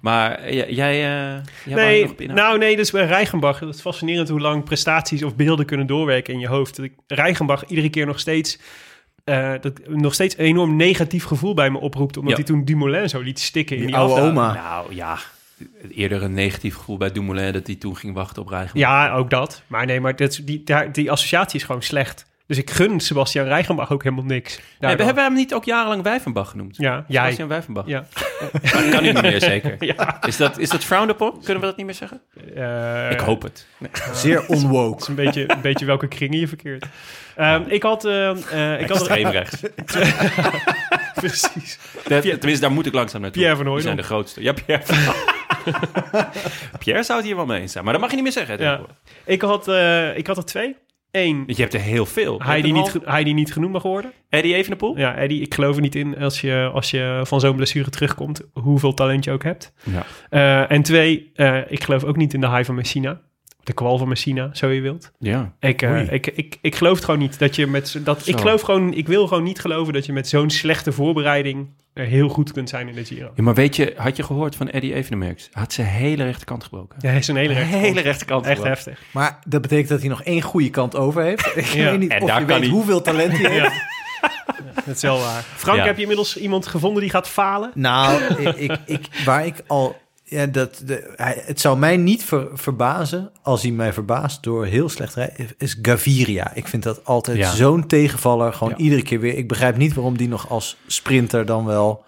Maar 0.00 0.34
eh, 0.34 0.52
jij, 0.52 0.72
jij, 0.72 0.92
eh, 0.92 1.42
jij 1.64 1.74
Nee, 1.74 2.10
op 2.10 2.20
nou 2.20 2.58
nee, 2.58 2.76
dus 2.76 2.90
bij 2.90 3.06
Reichenbach, 3.06 3.60
het 3.60 3.74
is 3.74 3.80
fascinerend 3.80 4.28
hoe 4.28 4.40
lang 4.40 4.64
prestaties 4.64 5.22
of 5.22 5.36
beelden 5.36 5.66
kunnen 5.66 5.86
doorwerken 5.86 6.34
in 6.34 6.40
je 6.40 6.48
hoofd. 6.48 6.80
Reichenbach 7.06 7.66
iedere 7.66 7.90
keer 7.90 8.06
nog 8.06 8.18
steeds, 8.20 8.58
eh, 9.24 9.52
dat 9.60 9.80
nog 9.86 10.14
steeds 10.14 10.38
een 10.38 10.44
enorm 10.44 10.76
negatief 10.76 11.24
gevoel 11.24 11.54
bij 11.54 11.70
me 11.70 11.78
oproept, 11.78 12.16
omdat 12.16 12.30
Ja. 12.30 12.36
hij 12.36 12.46
toen 12.46 12.64
Dumoulin 12.64 13.08
zo 13.08 13.20
liet 13.20 13.40
stikken 13.40 13.76
in 13.76 13.82
die 13.82 13.90
die 13.90 14.00
oude 14.00 14.20
oma. 14.20 14.52
Nou 14.52 14.94
ja, 14.94 15.18
eerder 15.90 16.22
een 16.22 16.34
negatief 16.34 16.76
gevoel 16.76 16.96
bij 16.96 17.12
Dumoulin 17.12 17.52
dat 17.52 17.66
hij 17.66 17.76
toen 17.76 17.96
ging 17.96 18.14
wachten 18.14 18.42
op 18.42 18.48
Rijgen. 18.48 18.78
Ja, 18.78 19.12
ook 19.12 19.30
dat. 19.30 19.62
Maar 19.66 19.86
nee, 19.86 20.00
maar 20.00 20.16
dat, 20.16 20.40
die, 20.44 20.62
die 20.92 21.10
associatie 21.10 21.58
is 21.60 21.66
gewoon 21.66 21.82
slecht. 21.82 22.30
Dus 22.46 22.58
ik 22.58 22.70
gun 22.70 23.00
Sebastian 23.00 23.46
Reichenbach 23.46 23.90
ook 23.92 24.02
helemaal 24.02 24.24
niks. 24.24 24.60
Nee, 24.80 24.96
we 24.96 25.04
hebben 25.04 25.24
hem 25.24 25.32
niet 25.34 25.54
ook 25.54 25.64
jarenlang 25.64 26.02
Wijvenbach 26.02 26.50
genoemd. 26.50 26.76
Ja, 26.76 27.04
jij. 27.08 27.20
Sebastian 27.22 27.48
Wijvenbach. 27.48 27.86
Ja. 27.86 28.04
Dat 28.62 28.88
kan 28.90 29.02
niet 29.02 29.22
meer 29.22 29.40
zeker. 29.40 29.76
Ja. 29.96 30.22
Is 30.26 30.36
dat, 30.36 30.58
is 30.58 30.68
dat 30.68 30.84
frowned 30.84 31.10
upon? 31.10 31.30
Kunnen 31.44 31.60
we 31.60 31.66
dat 31.68 31.76
niet 31.76 31.86
meer 31.86 31.94
zeggen? 31.94 32.20
Eh, 32.54 33.10
Ik 33.10 33.20
hoop 33.20 33.42
het. 33.42 33.66
Zeer 34.12 34.40
Het 34.40 34.48
onwoke. 34.48 35.00
is 35.02 35.08
een 35.08 35.14
beetje, 35.14 35.50
een 35.50 35.60
beetje 35.60 35.84
welke 35.86 36.08
kringen 36.08 36.38
je 36.38 36.48
verkeert. 36.48 36.86
Ehm, 37.36 37.62
ik 37.66 37.82
had... 37.82 38.04
eh, 38.04 38.30
eh, 38.74 38.80
ik 38.80 38.88
had 38.88 38.98
Extreem 38.98 39.28
rechts. 39.28 39.60
Precies. 41.14 41.78
Tenminste, 42.04 42.60
daar 42.60 42.72
moet 42.72 42.86
ik 42.86 42.92
langzaam 42.92 43.20
naartoe. 43.20 43.40
Pierre 43.42 43.56
van 43.56 43.64
Die 43.64 43.74
Hooydonk. 43.74 43.82
zijn 43.82 43.96
de 44.08 44.14
grootste. 44.14 44.42
Ja, 44.42 44.52
Pierre. 44.52 44.84
Pierre 46.78 47.02
zou 47.02 47.18
het 47.18 47.26
hier 47.26 47.36
wel 47.36 47.46
mee 47.46 47.60
eens 47.60 47.72
zijn. 47.72 47.84
Maar 47.84 47.92
dat 47.92 48.02
mag 48.02 48.10
je 48.10 48.16
niet 48.16 48.24
meer 48.24 48.34
zeggen. 48.46 48.58
Ja. 48.58 48.60
tegenwoordig. 48.64 48.96
Ik 49.24 49.42
had, 49.42 49.68
eh, 49.68 50.16
ik 50.16 50.26
had 50.26 50.36
er 50.36 50.44
twee. 50.44 50.76
Eén, 51.12 51.36
Want 51.36 51.56
je 51.56 51.62
hebt 51.62 51.74
er 51.74 51.80
heel 51.80 52.06
veel. 52.06 52.42
Hij 52.42 52.62
die, 52.62 52.72
niet, 52.72 52.98
hij 53.04 53.24
die 53.24 53.34
niet 53.34 53.52
genoemd 53.52 53.72
mag 53.72 53.82
worden. 53.82 54.12
Eddie 54.28 54.54
Evenepoel? 54.54 54.98
Ja, 54.98 55.16
Eddie, 55.16 55.40
ik 55.40 55.54
geloof 55.54 55.76
er 55.76 55.82
niet 55.82 55.94
in 55.94 56.18
als 56.18 56.40
je, 56.40 56.70
als 56.72 56.90
je 56.90 57.20
van 57.24 57.40
zo'n 57.40 57.56
blessure 57.56 57.90
terugkomt, 57.90 58.42
hoeveel 58.52 58.94
talent 58.94 59.24
je 59.24 59.30
ook 59.30 59.42
hebt. 59.42 59.72
Ja. 59.82 60.06
Eh, 60.30 60.70
en 60.70 60.82
twee, 60.82 61.30
eh, 61.34 61.58
ik 61.68 61.84
geloof 61.84 62.04
ook 62.04 62.16
niet 62.16 62.34
in 62.34 62.40
de 62.40 62.48
high 62.48 62.64
van 62.64 62.74
Messina. 62.74 63.20
De 63.64 63.72
kwal 63.72 63.98
van 63.98 64.08
Messina, 64.08 64.50
zo 64.52 64.68
je 64.68 64.80
wilt. 64.80 65.10
Ja. 65.18 65.52
Ik, 65.60 65.82
eh, 65.82 66.12
ik, 66.12 66.26
ik, 66.26 66.58
ik 66.60 66.74
geloof 66.74 66.94
het 66.94 67.04
gewoon 67.04 67.20
niet 67.20 67.38
dat 67.38 67.56
je 67.56 67.66
met 67.66 68.00
dat. 68.04 68.26
Ik 68.26 68.38
geloof 68.40 68.60
gewoon, 68.60 68.94
ik 68.94 69.06
wil 69.06 69.26
gewoon 69.26 69.42
niet 69.42 69.60
geloven 69.60 69.92
dat 69.92 70.06
je 70.06 70.12
met 70.12 70.28
zo'n 70.28 70.50
slechte 70.50 70.92
voorbereiding 70.92 71.66
eh, 71.92 72.06
heel 72.06 72.28
goed 72.28 72.52
kunt 72.52 72.68
zijn 72.68 72.88
in 72.88 72.94
de 72.94 73.04
Giro. 73.04 73.30
Ja, 73.36 73.42
maar 73.42 73.54
weet 73.54 73.76
je, 73.76 73.92
had 73.96 74.16
je 74.16 74.22
gehoord 74.22 74.56
van 74.56 74.68
Eddie 74.70 74.94
Evenemerks? 74.94 75.48
Had 75.52 75.72
zijn 75.72 75.86
hele 75.86 76.24
rechterkant 76.24 76.64
gebroken. 76.64 76.98
Ja, 77.00 77.08
hij 77.08 77.18
is 77.18 77.28
een 77.28 77.36
hele 77.36 77.52
rechte 77.54 77.76
hele 77.76 78.00
rechterkant 78.00 78.46
Echt 78.46 78.56
gebroken. 78.58 78.82
heftig. 78.84 79.06
Maar 79.12 79.38
dat 79.48 79.62
betekent 79.62 79.88
dat 79.88 80.00
hij 80.00 80.08
nog 80.08 80.22
één 80.22 80.42
goede 80.42 80.70
kant 80.70 80.96
over 80.96 81.22
heeft. 81.22 81.52
Ik 81.56 81.64
Ja. 81.64 81.90
weet 81.90 81.98
niet 81.98 82.10
En 82.10 82.22
of 82.22 82.28
daar 82.28 82.40
je 82.40 82.46
kan 82.46 82.54
weet 82.60 82.64
hij- 82.68 82.76
hoeveel 82.76 83.02
talent 83.02 83.32
hij 83.38 83.50
heeft. 83.60 83.74
Ja. 83.74 84.82
Dat 84.86 84.94
is 84.96 85.02
wel 85.02 85.18
waar. 85.18 85.42
Frank, 85.42 85.78
Ja. 85.78 85.84
heb 85.84 85.94
je 85.96 86.00
inmiddels 86.00 86.36
iemand 86.36 86.66
gevonden 86.66 87.02
die 87.02 87.10
gaat 87.10 87.28
falen? 87.28 87.70
Nou, 87.74 88.22
ik, 88.34 88.56
ik, 88.56 88.78
ik, 88.86 89.06
waar 89.24 89.46
ik 89.46 89.54
al... 89.66 90.00
Ja, 90.32 90.46
dat, 90.46 90.82
de, 90.84 91.12
hij, 91.16 91.42
het 91.46 91.60
zou 91.60 91.78
mij 91.78 91.96
niet 91.96 92.24
ver- 92.24 92.48
verbazen 92.54 93.30
als 93.42 93.62
hij 93.62 93.70
mij 93.70 93.92
verbaast 93.92 94.42
door 94.42 94.66
heel 94.66 94.88
slecht 94.88 95.14
rijden, 95.14 95.46
is 95.58 95.78
Gaviria. 95.82 96.54
Ik 96.54 96.68
vind 96.68 96.82
dat 96.82 97.04
altijd 97.04 97.36
Ja. 97.36 97.54
zo'n 97.54 97.86
tegenvaller. 97.86 98.52
Gewoon 98.52 98.74
Ja. 98.76 98.84
iedere 98.84 99.02
keer 99.02 99.20
weer. 99.20 99.36
Ik 99.36 99.48
begrijp 99.48 99.76
niet 99.76 99.94
waarom 99.94 100.16
die 100.16 100.28
nog 100.28 100.48
als 100.50 100.76
sprinter 100.86 101.46
dan 101.46 101.64
wel, 101.64 102.04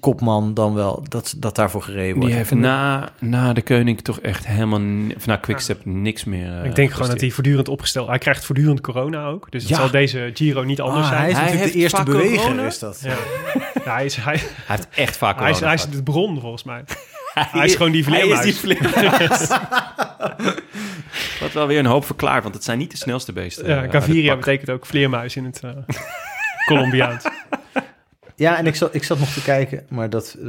kopman 0.00 0.54
dan 0.54 0.74
wel, 0.74 1.04
dat, 1.08 1.34
dat 1.36 1.54
daarvoor 1.56 1.82
gereden 1.82 2.12
wordt. 2.14 2.26
Die 2.26 2.36
heeft 2.36 2.54
na, 2.54 3.08
na 3.18 3.52
de 3.52 3.62
koning 3.62 4.00
toch 4.00 4.20
echt 4.20 4.46
helemaal... 4.46 4.80
Of 5.16 5.26
na 5.26 5.36
Quickstep 5.36 5.84
niks 5.84 6.24
meer 6.24 6.58
eh, 6.60 6.64
ik 6.64 6.74
denk 6.74 6.90
gewoon 6.92 7.08
dat 7.10 7.20
hij 7.20 7.30
voortdurend 7.30 7.68
opgesteld... 7.68 8.08
Hij 8.08 8.18
krijgt 8.18 8.44
voortdurend 8.44 8.80
corona 8.80 9.26
ook. 9.26 9.50
Dus 9.50 9.62
het 9.62 9.70
Ja. 9.70 9.76
zal 9.76 9.90
deze 9.90 10.30
Giro 10.34 10.62
niet 10.62 10.80
Ah, 10.80 10.86
anders 10.86 11.08
hij 11.08 11.28
is 11.30 11.36
zijn. 11.36 11.46
Hij 11.46 11.54
natuurlijk 11.54 11.72
de 11.72 11.78
heeft 11.78 11.94
eerste 11.94 11.96
vaak 11.96 12.06
beweger, 12.06 12.40
corona. 12.50 12.66
is 12.66 12.78
dat. 12.78 13.00
Ja. 13.02 13.14
Ja, 13.84 13.94
hij, 13.94 14.04
is, 14.04 14.16
hij, 14.16 14.36
Hij 14.66 14.76
heeft 14.76 14.88
echt 14.94 15.16
vaak 15.16 15.38
hij, 15.40 15.50
is, 15.50 15.54
corona 15.58 15.74
hij 15.76 15.84
is 15.84 15.96
de 15.96 16.02
bron, 16.02 16.40
volgens 16.40 16.64
mij. 16.64 16.84
Hij 17.52 17.64
is 17.66 17.74
gewoon 17.74 17.92
die 17.92 18.04
Hij 18.04 18.18
is 18.18 18.24
vleermuis. 18.38 18.44
die 18.44 18.76
vleermuis. 18.76 19.48
Wat 21.40 21.52
wel 21.52 21.66
weer 21.66 21.78
een 21.78 21.86
hoop 21.86 22.04
verklaart, 22.04 22.42
want 22.42 22.54
het 22.54 22.64
zijn 22.64 22.78
niet 22.78 22.90
de 22.90 22.96
snelste 22.96 23.32
beesten. 23.32 23.64
eh, 23.64 23.70
Ja, 23.84 23.90
Gaviria 23.90 24.28
pak. 24.34 24.38
betekent 24.44 24.70
ook 24.70 24.86
vleermuis 24.86 25.36
in 25.36 25.44
het 25.44 25.60
eh 25.64 25.70
Colombiaans. 26.66 27.24
Ja, 28.36 28.56
en 28.56 28.66
ik 28.66 28.74
zat, 28.74 28.94
ik 28.94 29.04
zat 29.04 29.18
nog 29.18 29.28
te 29.32 29.42
kijken, 29.42 29.86
maar 29.88 30.10
dat, 30.10 30.36
eh, 30.42 30.48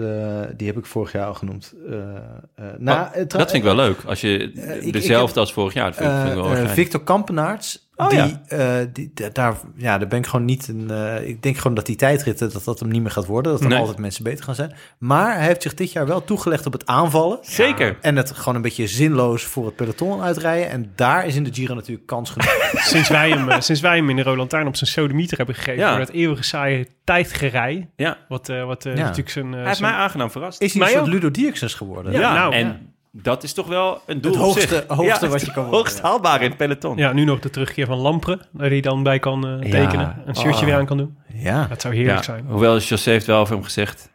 die 0.55 0.67
heb 0.67 0.77
ik 0.77 0.85
vorig 0.85 1.11
jaar 1.11 1.25
al 1.25 1.33
genoemd. 1.33 1.73
Eh, 1.89 1.93
eh, 1.95 2.65
nou, 2.77 2.99
Oh, 2.99 3.05
eh, 3.05 3.25
tra- 3.25 3.37
Dat 3.39 3.51
vind 3.51 3.53
ik 3.53 3.63
wel 3.63 3.75
leuk. 3.75 3.97
Als 4.05 4.21
je 4.21 4.51
Eh, 4.55 4.75
ik- 4.75 4.81
ik 4.83 4.93
dezelfde 4.93 5.27
heb- 5.27 5.37
als 5.37 5.53
vorig 5.53 5.73
jaar. 5.73 5.93
Vind, 5.93 6.09
ik- 6.09 6.15
vind 6.15 6.27
ik 6.29 6.35
wel 6.35 6.51
Eh, 6.51 6.61
eh. 6.63 6.69
Victor 6.69 7.03
Kampenaerts, 7.03 7.88
Oh, 8.01 8.09
die, 8.09 8.17
ja. 8.19 8.41
eh, 8.47 8.87
die, 8.93 9.11
daar, 9.33 9.53
ja, 9.75 9.97
daar 9.97 10.07
ben 10.07 10.19
ik 10.19 10.25
gewoon 10.27 10.45
niet 10.45 10.67
een. 10.67 10.89
eh, 10.91 11.27
ik 11.27 11.43
denk 11.43 11.57
gewoon 11.57 11.73
dat 11.73 11.85
die 11.85 11.95
tijdritten 11.95 12.51
dat 12.53 12.63
dat 12.63 12.79
hem 12.79 12.89
niet 12.89 13.01
meer 13.01 13.11
gaat 13.11 13.25
worden. 13.25 13.51
Dat 13.51 13.61
er 13.61 13.67
Nee. 13.67 13.79
altijd 13.79 13.97
mensen 13.97 14.23
beter 14.23 14.43
gaan 14.45 14.55
zijn. 14.55 14.73
Maar 14.97 15.35
hij 15.35 15.45
heeft 15.45 15.61
zich 15.61 15.73
dit 15.73 15.91
jaar 15.91 16.05
wel 16.07 16.23
toegelegd 16.23 16.65
op 16.65 16.73
het 16.73 16.85
aanvallen. 16.85 17.37
Zeker. 17.41 17.97
En 18.01 18.15
het 18.15 18.31
gewoon 18.31 18.55
een 18.55 18.61
beetje 18.61 18.87
zinloos 18.87 19.43
voor 19.43 19.65
het 19.65 19.75
peloton 19.75 20.21
uitrijden. 20.21 20.69
En 20.69 20.91
daar 20.95 21.25
is 21.25 21.35
in 21.35 21.43
de 21.43 21.53
Giro 21.53 21.73
natuurlijk 21.73 22.07
kans 22.07 22.29
genoeg. 22.29 22.71
sinds, 22.91 23.09
wij 23.09 23.29
hem, 23.29 23.49
eh, 23.49 23.59
sinds 23.59 23.81
wij 23.81 23.95
hem 23.95 24.09
in 24.09 24.15
de 24.15 24.21
Roland 24.21 24.37
Lantaarn 24.39 24.67
op 24.67 24.75
zijn 24.75 24.89
sodemieter 24.89 25.37
hebben 25.37 25.55
gegeven... 25.55 25.79
Ja. 25.79 25.89
voor 25.89 25.99
dat 26.05 26.09
eeuwige 26.09 26.43
saaie 26.43 26.87
tijdgerij. 27.03 27.89
Ja. 27.95 28.17
Wat, 28.27 28.49
eh, 28.49 28.65
wat 28.65 28.83
Ja. 28.83 28.93
natuurlijk 28.93 29.29
zijn... 29.29 29.45
eh, 29.45 29.53
Hij 29.53 29.63
heeft 29.65 29.77
zijn- 29.77 29.91
mij 29.91 29.99
aangenaam 29.99 30.31
verrast. 30.31 30.61
Is 30.61 30.73
hij 30.73 30.81
een 30.83 30.89
soort. 30.89 31.07
Ludo 31.07 31.31
Dierksens 31.31 31.73
geworden? 31.73 32.11
ja, 32.11 32.33
nou, 32.33 32.53
en 32.53 32.65
ja. 32.67 32.79
Dat 33.11 33.43
is 33.43 33.53
toch 33.53 33.67
wel 33.67 34.01
een 34.05 34.21
doel 34.21 34.31
Het 34.31 34.41
op 34.41 34.47
hoogste- 34.47 34.67
zich. 34.75 34.87
hoogste 34.87 35.25
Ja, 35.25 35.31
wat 35.31 35.41
je 35.41 35.45
kan 35.51 35.63
worden, 35.63 35.79
hoogst 35.79 35.97
ja. 35.97 36.03
haalbare 36.03 36.43
in 36.43 36.49
het 36.49 36.57
peloton. 36.57 36.97
Ja, 36.97 37.13
nu 37.13 37.23
nog 37.23 37.39
de 37.39 37.49
terugkeer 37.49 37.85
van 37.85 37.97
Lampre, 37.97 38.39
waar 38.51 38.69
hij 38.69 38.81
dan 38.81 39.03
bij 39.03 39.19
kan 39.19 39.47
eh, 39.47 39.71
Ja. 39.71 39.79
tekenen. 39.79 40.21
Een 40.25 40.35
shirtje 40.35 40.59
Ah. 40.59 40.65
weer 40.65 40.75
aan 40.75 40.85
kan 40.85 40.97
doen. 40.97 41.17
Ja. 41.33 41.65
Dat 41.67 41.81
zou 41.81 41.93
heerlijk 41.95 42.17
Ja, 42.17 42.23
zijn. 42.23 42.45
Hoewel 42.47 42.77
José 42.79 43.09
heeft 43.09 43.25
wel 43.25 43.39
over 43.39 43.53
hem 43.55 43.63
gezegd 43.63 44.09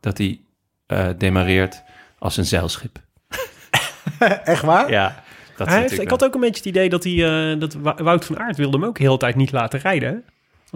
dat 0.00 0.18
hij 0.18 0.40
eh, 0.86 1.06
demareert 1.18 1.82
als 2.18 2.36
een 2.36 2.44
zeilschip. 2.44 2.98
Echt 4.44 4.62
waar? 4.62 4.90
Ja, 4.90 5.22
dat 5.56 5.66
Hij 5.68 5.80
heeft, 5.80 6.00
ik 6.00 6.10
had 6.10 6.24
ook 6.24 6.34
een 6.34 6.40
beetje 6.40 6.56
het 6.56 6.64
idee 6.66 6.88
dat, 6.88 7.04
hij, 7.04 7.50
eh, 7.52 7.60
dat 7.60 7.74
Wout 8.02 8.24
van 8.24 8.38
Aert 8.38 8.56
wilde 8.56 8.76
hem 8.78 8.86
ook 8.86 8.96
de 8.98 9.02
hele 9.04 9.16
tijd 9.18 9.34
niet 9.34 9.52
laten 9.52 9.80
rijden. 9.80 10.24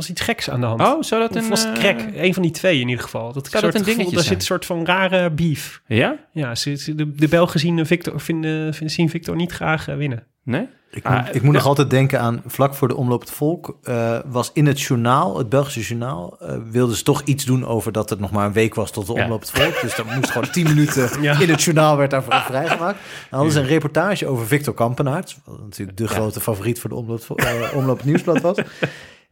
Was 0.01 0.11
iets 0.11 0.21
geks 0.21 0.51
aan 0.51 0.61
de 0.61 0.67
hand. 0.67 0.81
Oh, 0.81 1.03
zou 1.03 1.21
dat 1.21 1.37
of 1.37 1.43
een... 1.43 1.49
was 1.49 1.65
het 1.65 1.73
eh, 1.79 1.79
Krek? 1.79 2.09
Een 2.15 2.35
van 2.35 2.43
die 2.43 2.53
twee 2.53 2.81
in 2.81 2.89
ieder 2.89 3.05
geval. 3.05 3.33
Dat 3.33 3.47
Zou 3.49 3.63
soort 3.63 3.73
dat 3.77 3.87
een 3.87 3.95
gevoel- 3.95 4.13
Daar 4.13 4.23
zit 4.23 4.33
een 4.35 4.41
soort 4.41 4.67
van 4.67 4.85
rare 4.87 5.31
beef. 5.31 5.83
Ja? 5.87 6.17
Ja, 6.33 6.55
ze, 6.55 6.75
ze- 6.77 6.95
de, 6.95 7.15
de 7.15 7.29
Belgen 7.29 7.61
zien 7.61 7.87
Victor, 7.87 8.21
vinden, 8.21 8.75
vinden, 8.75 8.95
zien 8.95 9.09
Victor 9.11 9.37
niet 9.37 9.53
graag 9.53 9.89
eh, 9.89 9.97
winnen. 9.97 10.25
Nee? 10.45 10.67
Ik 10.93 11.05
Ah, 11.05 11.27
moet, 11.27 11.35
ik 11.35 11.43
moet 11.43 11.55
nog 11.55 11.67
altijd 11.67 11.91
denken 11.91 12.21
aan 12.21 12.43
vlak 12.47 12.75
voor 12.75 12.89
de 12.89 12.97
omloop 12.97 13.21
het 13.21 13.31
volk. 13.31 13.79
eh, 13.83 14.19
was 14.27 14.51
in 14.55 14.67
het 14.67 14.81
journaal, 14.81 15.39
het 15.39 15.49
Belgische 15.49 15.81
journaal, 15.81 16.37
eh, 16.41 16.57
wilden 16.71 16.97
ze 16.97 17.03
toch 17.03 17.23
iets 17.25 17.45
doen 17.45 17.67
over 17.67 17.93
dat 17.93 18.11
het 18.11 18.21
nog 18.21 18.31
maar 18.31 18.47
een 18.47 18.53
week 18.53 18.75
was 18.75 18.91
tot 18.91 19.07
de 19.07 19.13
Ja. 19.13 19.23
omloop 19.25 19.41
het 19.41 19.51
volk. 19.51 19.81
Dus 19.81 19.95
dat 19.97 20.15
moest 20.15 20.31
gewoon 20.31 20.51
tien 20.51 20.65
minuten 20.65 21.11
Ja. 21.23 21.41
in 21.41 21.49
het 21.51 21.63
journaal 21.63 21.97
werd 21.97 22.11
daarvoor 22.11 22.35
vrijgemaakt. 22.53 22.99
Dan 23.31 23.39
hadden 23.39 23.53
ze 23.53 23.59
een 23.61 23.67
reportage 23.67 24.27
over 24.27 24.47
Victor 24.47 24.75
Kampenaerts, 24.75 25.39
wat 25.45 25.61
natuurlijk 25.61 25.99
de 25.99 26.09
grote 26.09 26.41
favoriet 26.41 26.81
voor 26.81 26.91
de 26.91 26.97
omloop, 26.97 27.21
eh, 27.37 27.53
omloop 27.75 27.97
het 27.97 28.07
nieuwsblad 28.07 28.41
was. 28.41 28.57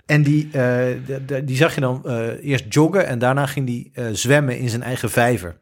En 0.08 0.22
die, 0.22 0.44
eh, 0.44 0.50
de- 1.06 1.22
de- 1.26 1.44
die 1.44 1.56
zag 1.56 1.74
je 1.74 1.80
dan 1.80 2.02
eh, 2.04 2.26
eerst 2.50 2.64
joggen 2.68 3.06
en 3.06 3.18
daarna 3.18 3.46
ging 3.46 3.68
hij 3.68 4.04
eh, 4.04 4.12
zwemmen 4.14 4.58
in 4.58 4.68
zijn 4.68 4.82
eigen 4.82 5.10
vijver. 5.10 5.56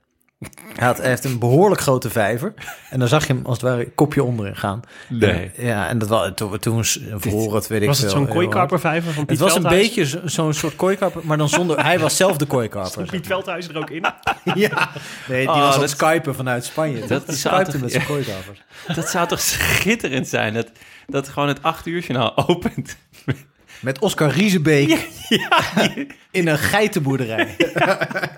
Hij, 0.77 0.87
had, 0.87 0.97
hij 0.99 1.09
heeft 1.09 1.25
een 1.25 1.39
behoorlijk 1.39 1.81
grote 1.81 2.11
vijver. 2.11 2.55
En 2.91 2.99
dan 2.99 3.09
zag 3.09 3.27
je 3.27 3.33
hem 3.33 3.47
als 3.47 3.61
het 3.61 3.71
ware 3.71 3.91
kopje 3.95 4.23
onderin 4.25 4.57
gaan. 4.57 4.81
Nee. 5.09 5.51
Ja, 5.57 5.89
en 5.89 5.99
dat 5.99 6.09
was 6.09 6.31
toen, 6.35 6.59
toen 6.59 6.85
vroor 7.17 7.55
het, 7.55 7.67
weet 7.67 7.81
ik 7.81 7.87
Was 7.87 7.99
het 7.99 8.11
zo'n 8.11 8.29
kooikarpervijver 8.29 9.13
van. 9.13 9.25
Piet 9.27 9.39
Het 9.41 9.49
was 9.49 9.57
een 9.57 9.69
beetje 9.71 10.07
zo- 10.07 10.21
zo'n 10.25 10.53
soort 10.53 10.77
kooikarper, 10.77 11.21
maar 11.25 11.37
dan 11.39 11.49
zonder... 11.49 11.83
Hij 11.85 11.99
was 11.99 12.17
zelf 12.17 12.31
de 12.37 12.45
Stond 12.45 12.51
kooikarper. 12.51 13.07
Piet 13.07 13.27
Veldhuis 13.27 13.69
er 13.69 13.77
ook 13.79 13.91
in? 13.91 14.05
Ja, 14.55 14.91
nee, 15.29 15.41
die 15.41 15.49
Oh, 15.49 15.61
was 15.61 15.75
aan 15.75 15.81
het 15.81 15.91
skypen 15.91 16.35
vanuit 16.35 16.65
Spanje. 16.65 17.07
dat 17.07 17.27
die 17.27 17.37
zou 17.37 17.55
skypte 17.55 17.73
toch- 17.73 17.81
met 17.81 17.91
zijn. 17.93 18.97
Dat 18.97 19.09
zou 19.09 19.29
toch 19.29 19.41
schitterend 19.41 20.29
zijn? 20.29 20.55
Dat, 20.55 20.71
dat 21.07 21.29
gewoon 21.29 21.49
het 21.49 21.63
acht 21.63 21.87
uur 21.87 22.01
journaal 22.01 22.49
opent. 22.49 22.97
Met 23.81 23.99
Oscar 23.99 24.31
Riesebeek 24.31 25.09
in 26.31 26.49
een 26.49 26.59
geitenboerderij. 26.59 27.57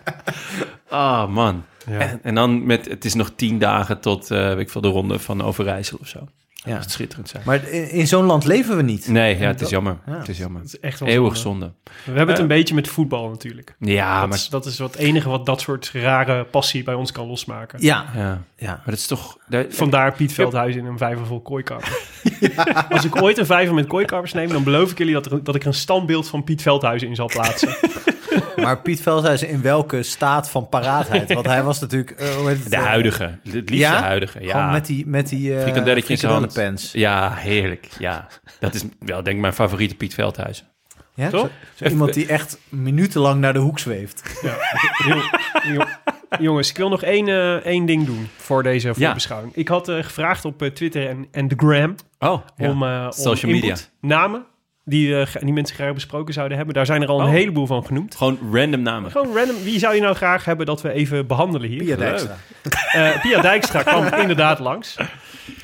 Ah, 0.88 1.28
man. 1.28 1.64
Ja. 1.86 1.98
En, 1.98 2.20
en 2.22 2.34
dan 2.34 2.66
met, 2.66 2.88
het 2.88 3.04
is 3.04 3.14
nog 3.14 3.32
tien 3.36 3.58
dagen 3.58 4.00
tot, 4.00 4.30
eh 4.30 4.48
weet 4.48 4.58
ik 4.58 4.70
veel, 4.70 4.80
de 4.80 4.88
ronde 4.88 5.18
van 5.18 5.42
Overijssel 5.42 5.98
of 6.00 6.08
zo. 6.08 6.28
Ja. 6.64 6.78
Dat 6.78 6.90
schitterend 6.90 7.28
zijn. 7.28 7.42
Maar 7.46 7.68
in, 7.68 7.90
in 7.90 8.06
zo'n 8.06 8.24
land 8.24 8.44
leven 8.44 8.76
we 8.76 8.82
niet. 8.82 9.08
Nee, 9.08 9.38
ja, 9.38 9.46
het 9.46 9.60
is 9.60 9.68
jammer. 9.70 9.96
Ja. 10.06 10.18
Het 10.18 10.28
is 10.28 10.38
jammer. 10.38 10.60
Dat 10.62 10.70
is 10.74 10.80
echt 10.80 11.00
wel 11.00 11.08
Eeuwig 11.08 11.36
zonde. 11.36 11.64
zonde. 11.64 11.74
We 11.84 11.92
hebben 12.04 12.26
het 12.26 12.36
Eh, 12.36 12.42
een 12.42 12.46
beetje 12.48 12.74
met 12.74 12.88
voetbal 12.88 13.28
natuurlijk. 13.28 13.74
Ja, 13.78 14.20
dat, 14.20 14.28
maar, 14.28 14.38
is, 14.38 14.48
dat 14.48 14.66
is 14.66 14.78
wat 14.78 14.94
enige 14.96 15.28
wat 15.28 15.46
dat 15.46 15.60
soort 15.60 15.90
rare 15.92 16.44
passie 16.44 16.82
bij 16.82 16.94
ons 16.94 17.12
kan 17.12 17.26
losmaken. 17.26 17.82
Ja, 17.82 18.04
ja. 18.14 18.42
ja. 18.56 18.68
maar 18.70 18.82
dat 18.84 18.94
is 18.94 19.06
toch... 19.06 19.38
daar- 19.48 19.66
Vandaar 19.68 20.12
Piet 20.12 20.32
Veldhuis 20.32 20.76
in 20.76 20.84
een 20.86 20.98
vijver 20.98 21.26
vol 21.26 21.40
kooikarpers. 21.40 22.06
Als 22.90 23.04
ik 23.04 23.22
ooit 23.22 23.38
een 23.38 23.46
vijver 23.46 23.74
met 23.74 23.86
kooikarpers 23.86 24.32
neem, 24.32 24.48
dan 24.48 24.62
beloof 24.64 24.90
ik 24.90 24.98
jullie 24.98 25.14
dat, 25.14 25.26
er, 25.32 25.44
dat 25.44 25.54
ik 25.54 25.60
er 25.62 25.68
een 25.68 25.74
standbeeld 25.74 26.28
van 26.28 26.44
Piet 26.44 26.62
Veldhuis 26.62 27.02
in 27.02 27.14
zal 27.14 27.26
plaatsen. 27.26 27.68
Maar 28.62 28.80
Piet 28.80 29.00
Veldhuis 29.02 29.42
in 29.42 29.62
welke 29.62 30.02
staat 30.02 30.50
van 30.50 30.68
paraatheid? 30.68 31.32
Want 31.32 31.46
hij 31.46 31.62
was 31.62 31.80
natuurlijk... 31.80 32.10
eh, 32.10 32.28
hoe 32.28 32.48
heet 32.48 32.58
het, 32.58 32.70
de 32.70 32.76
eh, 32.76 32.84
huidige. 32.84 33.24
Het 33.44 33.52
liefste 33.54 33.74
Ja? 33.76 34.02
huidige. 34.02 34.38
Gewoon 34.38 34.48
Ja. 34.56 34.70
met 34.70 34.86
die, 34.86 35.06
met 35.06 35.28
die 35.28 35.50
uh, 35.52 35.60
Frikandelletjes 35.62 36.10
in 36.10 36.16
zijn 36.18 36.32
hand. 36.32 36.52
pens. 36.52 36.92
ja, 36.92 37.34
heerlijk. 37.34 37.88
Ja. 37.98 38.26
Dat 38.60 38.74
is 38.74 38.82
wel 38.98 39.22
denk 39.22 39.36
ik 39.36 39.42
mijn 39.42 39.52
favoriete 39.54 39.94
Piet 39.94 40.14
Veldhuis. 40.14 40.64
Ja? 41.14 41.28
Toch? 41.28 41.40
Zo- 41.74 41.84
zo 41.84 41.90
iemand 41.90 42.14
die 42.14 42.26
echt 42.26 42.58
minutenlang 42.68 43.40
naar 43.40 43.52
de 43.52 43.58
hoek 43.58 43.78
zweeft. 43.78 44.38
Ja. 44.42 44.54
Jong- 45.08 45.30
jong- 45.74 45.98
jongens, 46.38 46.70
ik 46.70 46.76
wil 46.76 46.88
nog 46.88 47.02
één, 47.02 47.28
eh, 47.28 47.54
één 47.54 47.86
ding 47.86 48.06
doen 48.06 48.28
voor 48.36 48.62
deze 48.62 48.94
voorbeschouwing. 48.94 49.54
Ik 49.54 49.68
had 49.68 49.88
eh, 49.88 49.96
gevraagd 50.04 50.44
op 50.44 50.62
eh, 50.62 50.70
Twitter 50.70 51.08
en, 51.08 51.26
en 51.32 51.48
de 51.48 51.54
Gram 51.56 51.94
Oh, 52.18 52.40
om, 52.58 52.82
eh, 52.82 53.02
om 53.04 53.12
Social 53.12 53.52
media. 53.52 53.76
namen 54.00 54.44
die, 54.88 55.20
eh, 55.20 55.26
die 55.42 55.52
mensen 55.52 55.76
graag 55.76 55.94
besproken 55.94 56.34
zouden 56.34 56.56
hebben. 56.56 56.74
Daar 56.74 56.86
zijn 56.86 57.02
er 57.02 57.08
al 57.08 57.20
een 57.20 57.26
Oh. 57.26 57.32
heleboel 57.32 57.66
van 57.66 57.84
genoemd. 57.86 58.14
Gewoon 58.16 58.38
random 58.52 58.82
namen. 58.82 59.10
Gewoon 59.10 59.36
random. 59.36 59.56
Wie 59.62 59.78
zou 59.78 59.94
je 59.94 60.00
nou 60.00 60.14
graag 60.14 60.44
hebben 60.44 60.66
dat 60.66 60.82
we 60.82 60.92
even 60.92 61.26
behandelen 61.26 61.68
hier? 61.68 61.84
Pia. 61.84 61.96
Dijkstra. 61.96 62.36
Eh, 62.92 63.20
Pia 63.20 63.40
Dijkstra 63.40 63.82
kwam 63.82 64.04
inderdaad 64.22 64.58
langs. 64.58 64.96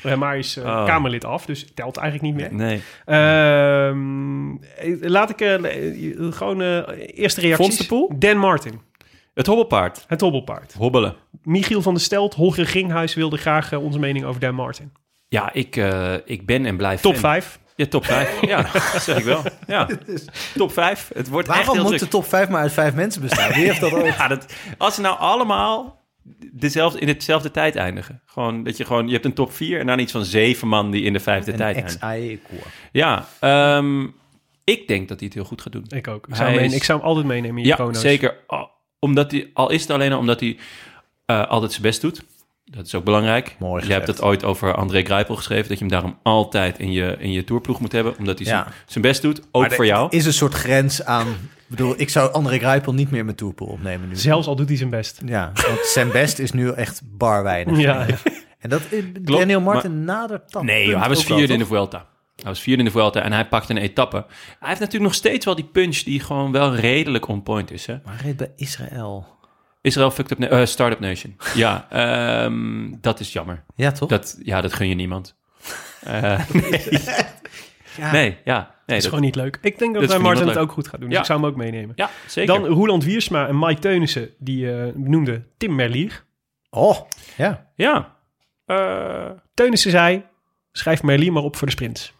Eh, 0.03 0.15
maar 0.15 0.37
is 0.37 0.57
eh, 0.57 0.63
Oh. 0.65 0.85
Kamerlid 0.85 1.25
af, 1.25 1.45
dus 1.45 1.65
telt 1.73 1.97
eigenlijk 1.97 2.35
niet 2.35 2.41
meer. 2.51 2.53
Nee. 2.67 2.81
Ehm, 3.05 4.49
eh, 4.77 5.09
laat 5.09 5.29
ik 5.29 5.59
gewoon 6.29 6.61
eh, 6.61 6.77
eerste 6.97 7.41
reacties. 7.41 7.65
Vondstenpoel? 7.65 8.11
Dan 8.19 8.37
Martin. 8.37 8.81
Het 9.33 9.47
hobbelpaard. 9.47 10.05
Het 10.07 10.21
hobbelpaard. 10.21 10.73
Hobbelen. 10.77 11.15
Michiel 11.43 11.81
van 11.81 11.93
der 11.93 12.03
Stelt, 12.03 12.33
Holger 12.33 12.65
Ginghuis 12.67 13.13
wilde 13.13 13.37
graag 13.37 13.73
onze 13.73 13.99
mening 13.99 14.25
over 14.25 14.39
Dan 14.41 14.55
Martin. 14.55 14.91
Ja, 15.27 15.53
ik, 15.53 15.75
eh, 15.75 16.13
ik 16.25 16.45
ben 16.45 16.65
en 16.65 16.77
blijf 16.77 17.01
Top 17.01 17.11
fan. 17.15 17.21
5. 17.21 17.59
Ja, 17.75 17.85
top 17.85 18.05
5. 18.05 18.41
Ja, 18.41 18.61
dat 18.93 19.01
zeg 19.01 19.17
ik 19.17 19.23
wel. 19.23 19.43
Ja. 19.67 19.87
Top 20.55 20.71
5. 20.73 21.09
Het 21.13 21.27
wordt 21.29 21.47
echt 21.47 21.57
Waarom 21.57 21.73
heel 21.75 21.83
moet 21.83 21.91
druk. 21.97 22.03
de 22.03 22.17
top 22.17 22.25
5 22.25 22.49
maar 22.49 22.61
uit 22.61 22.71
vijf 22.73 22.93
mensen 22.93 23.21
bestaan? 23.21 23.53
Wie 23.53 23.65
heeft 23.65 23.79
dat 23.81 23.91
ooit? 24.01 24.15
Ja, 24.15 24.27
dat, 24.27 24.53
als 24.77 24.95
ze 24.95 25.01
nou 25.01 25.17
allemaal 25.19 26.03
dezelfde, 26.53 26.99
in 26.99 27.07
hetzelfde 27.07 27.51
tijd 27.51 27.75
eindigen. 27.75 28.21
Gewoon 28.25 28.63
dat 28.63 28.77
je 28.77 28.85
gewoon, 28.85 29.05
je 29.07 29.13
hebt 29.13 29.25
een 29.25 29.33
top 29.33 29.53
4 29.53 29.79
en 29.79 29.87
dan 29.87 29.99
iets 29.99 30.11
van 30.11 30.25
zeven 30.25 30.67
man 30.67 30.91
die 30.91 31.03
in 31.03 31.13
de 31.13 31.19
vijfde 31.19 31.53
tijd 31.53 31.75
Een 31.77 31.99
eindigen. 31.99 32.39
Ja, 32.91 33.25
ehm, 33.39 34.03
ik 34.63 34.87
denk 34.87 35.07
dat 35.07 35.17
hij 35.19 35.27
het 35.27 35.33
heel 35.35 35.45
goed 35.45 35.61
gaat 35.61 35.71
doen. 35.73 35.85
Ik 35.89 36.07
ook. 36.07 36.27
Ik 36.27 36.35
zou, 36.35 36.49
hem, 36.49 36.59
is- 36.59 36.73
ik 36.73 36.83
zou 36.83 36.99
hem 36.99 37.07
altijd 37.07 37.25
meenemen 37.25 37.57
in 37.57 37.63
je 37.63 37.67
Ja, 37.69 37.75
chrono's. 37.75 38.01
zeker. 38.01 38.35
Al, 38.47 38.69
omdat 38.99 39.31
hij, 39.31 39.49
al 39.53 39.69
is 39.69 39.81
het 39.81 39.91
alleen 39.91 40.11
al 40.13 40.19
omdat 40.19 40.39
hij 40.39 40.57
eh, 41.25 41.47
altijd 41.47 41.71
zijn 41.71 41.83
best 41.83 42.01
doet. 42.01 42.23
Dat 42.65 42.85
is 42.85 42.95
ook 42.95 43.03
belangrijk. 43.03 43.55
Mooi 43.59 43.87
je 43.87 43.93
hebt 43.93 44.07
het 44.07 44.21
ooit 44.21 44.43
over 44.43 44.75
André 44.75 45.03
Grijpel 45.03 45.35
geschreven... 45.35 45.67
dat 45.67 45.77
je 45.77 45.83
hem 45.83 45.93
daarom 45.93 46.17
altijd 46.23 46.79
in 46.79 46.91
je, 46.91 47.15
in 47.19 47.31
je 47.31 47.43
tourploeg 47.43 47.79
moet 47.79 47.91
hebben... 47.91 48.17
omdat 48.17 48.37
hij 48.39 48.47
Ja. 48.47 48.61
zijn, 48.63 48.73
zijn 48.85 49.03
best 49.03 49.21
doet, 49.21 49.41
ook 49.51 49.61
Maar 49.61 49.69
er 49.69 49.75
voor 49.75 49.85
jou. 49.85 50.07
is 50.09 50.25
een 50.25 50.33
soort 50.33 50.53
grens 50.53 51.03
aan... 51.05 51.27
Ik 51.27 51.71
bedoel, 51.71 51.93
ik 51.97 52.09
zou 52.09 52.31
André 52.33 52.57
Grijpel 52.57 52.93
niet 52.93 53.09
meer 53.09 53.19
in 53.19 53.25
mijn 53.25 53.37
tourpool 53.37 53.67
opnemen 53.67 54.07
nu. 54.07 54.15
Zelfs 54.15 54.47
al 54.47 54.55
doet 54.55 54.67
hij 54.67 54.77
zijn 54.77 54.89
best. 54.89 55.21
Ja, 55.25 55.51
want 55.67 55.79
zijn 55.79 56.11
best 56.11 56.39
is 56.39 56.51
nu 56.51 56.69
echt 56.71 57.01
bar 57.05 57.43
weinig. 57.43 57.77
Ja, 57.77 58.05
En 58.59 58.69
dat 58.69 58.81
eh, 58.91 59.03
Daniel 59.21 59.61
Martin 59.61 60.03
nadert 60.03 60.51
dat 60.51 60.63
Nee, 60.63 60.87
joh, 60.87 60.99
hij 60.99 61.09
was 61.09 61.23
vierde 61.25 61.53
in 61.53 61.59
de? 61.59 61.65
Vuelta. 61.65 62.05
Hij 62.35 62.45
was 62.45 62.59
vierde 62.61 62.79
in 62.79 62.85
de 62.85 62.91
Vuelta 62.91 63.21
en 63.21 63.31
hij 63.31 63.47
pakte 63.47 63.71
een 63.73 63.77
etappe. 63.81 64.25
Hij 64.59 64.67
heeft 64.67 64.79
natuurlijk 64.79 65.03
nog 65.03 65.13
steeds 65.13 65.45
wel 65.45 65.55
die 65.55 65.65
punch... 65.71 65.97
die 65.97 66.19
gewoon 66.19 66.51
wel 66.51 66.75
redelijk 66.75 67.27
on 67.27 67.43
point 67.43 67.71
is, 67.71 67.85
hè? 67.85 67.97
Maar 68.05 68.13
hij 68.15 68.23
reed 68.25 68.37
bij 68.37 68.51
Israël. 68.55 69.25
Israël 69.85 70.11
fucked 70.11 70.31
up... 70.41 70.49
Eh, 70.49 70.65
Startup 70.65 70.99
Nation. 70.99 71.35
Ja, 71.55 71.87
ehm, 71.89 72.91
dat 73.01 73.19
is 73.19 73.33
jammer. 73.33 73.63
Ja, 73.75 73.91
toch? 73.91 74.09
Dat, 74.09 74.39
ja, 74.43 74.61
dat 74.61 74.73
gun 74.73 74.87
je 74.87 74.95
niemand. 74.95 75.35
Eh, 76.05 76.49
nee. 76.53 76.89
Ja. 77.97 78.11
nee, 78.11 78.37
ja. 78.43 78.57
Nee, 78.57 78.67
dat 78.85 78.95
is 78.95 78.95
dat- 78.95 79.03
gewoon 79.03 79.21
niet 79.21 79.35
leuk. 79.35 79.57
Ik 79.61 79.79
denk 79.79 79.93
dat, 79.93 80.03
Dat 80.03 80.13
voor 80.13 80.21
Martin 80.21 80.47
het 80.47 80.57
ook 80.57 80.71
goed 80.71 80.87
gaat 80.87 80.99
doen. 80.99 81.09
Dus 81.09 81.13
Ja. 81.15 81.19
ik 81.21 81.25
zou 81.27 81.39
hem 81.39 81.49
ook 81.49 81.55
meenemen. 81.55 81.93
ja, 81.95 82.09
zeker. 82.27 82.53
Dan 82.59 82.65
Roland 82.65 83.03
Wiersma 83.03 83.47
en 83.47 83.59
Mike 83.59 83.81
Teunissen, 83.81 84.29
die 84.37 84.71
eh 84.71 84.93
noemde 84.95 85.43
Tim 85.57 85.75
Merlier. 85.75 86.23
Oh, 86.69 86.97
ja. 87.37 87.71
Ja. 87.75 88.15
Eh, 88.65 89.29
Teunissen 89.53 89.91
zei, 89.91 90.23
schrijf 90.71 91.03
Merlier 91.03 91.31
maar 91.33 91.43
op 91.43 91.55
voor 91.55 91.67
de 91.67 91.73
sprints. 91.73 92.13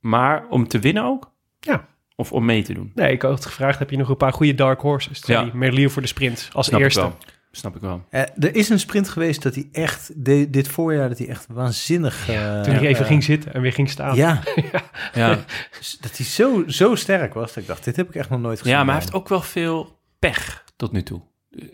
maar 0.00 0.46
om 0.48 0.68
te 0.68 0.78
winnen 0.78 1.04
ook? 1.04 1.32
Ja. 1.60 1.86
Of 2.16 2.32
om 2.32 2.44
mee 2.44 2.62
te 2.62 2.72
doen? 2.74 2.90
Nee, 2.94 3.12
ik 3.12 3.22
had 3.22 3.46
gevraagd, 3.46 3.78
heb 3.78 3.90
je 3.90 3.96
nog 3.96 4.08
een 4.08 4.16
paar 4.16 4.32
goede 4.32 4.54
dark 4.54 4.80
horses? 4.80 5.22
Ja. 5.26 5.50
Merlier 5.52 5.90
voor 5.90 6.02
de 6.02 6.08
sprint, 6.08 6.48
als 6.52 6.66
Snap 6.66 6.80
eerste. 6.80 7.00
ik 7.00 7.06
wel. 7.06 7.16
Snap 7.50 7.74
ik 7.74 7.80
wel. 7.80 8.04
Eh, 8.10 8.20
er 8.20 8.54
is 8.56 8.68
een 8.68 8.78
sprint 8.80 9.08
geweest 9.08 9.42
dat 9.42 9.54
hij 9.54 9.68
echt, 9.72 10.10
de- 10.24 10.50
dit 10.50 10.68
voorjaar, 10.68 11.08
dat 11.08 11.18
hij 11.18 11.28
echt 11.28 11.46
waanzinnig... 11.52 12.28
eh, 12.28 12.60
Toen 12.60 12.74
hij 12.74 12.86
even 12.86 13.02
eh, 13.02 13.06
ging 13.10 13.24
zitten 13.24 13.54
en 13.54 13.60
weer 13.60 13.72
ging 13.72 13.90
staan. 13.90 14.16
Ja, 14.16 14.42
Ja, 15.14 15.44
dat 16.00 16.16
hij 16.16 16.26
zo, 16.26 16.64
zo 16.66 16.94
sterk 16.94 17.34
was. 17.34 17.48
Dat 17.54 17.62
ik 17.62 17.68
dacht, 17.68 17.84
dit 17.84 17.96
heb 17.96 18.08
ik 18.08 18.14
echt 18.14 18.30
nog 18.30 18.40
nooit 18.40 18.58
gezien. 18.58 18.72
ja 18.72 18.84
maar 18.84 18.94
hij 18.94 19.02
heeft 19.02 19.14
ook 19.14 19.28
wel 19.28 19.42
veel 19.42 19.98
pech 20.18 20.64
tot 20.76 20.92
nu 20.92 21.02
toe. 21.02 21.20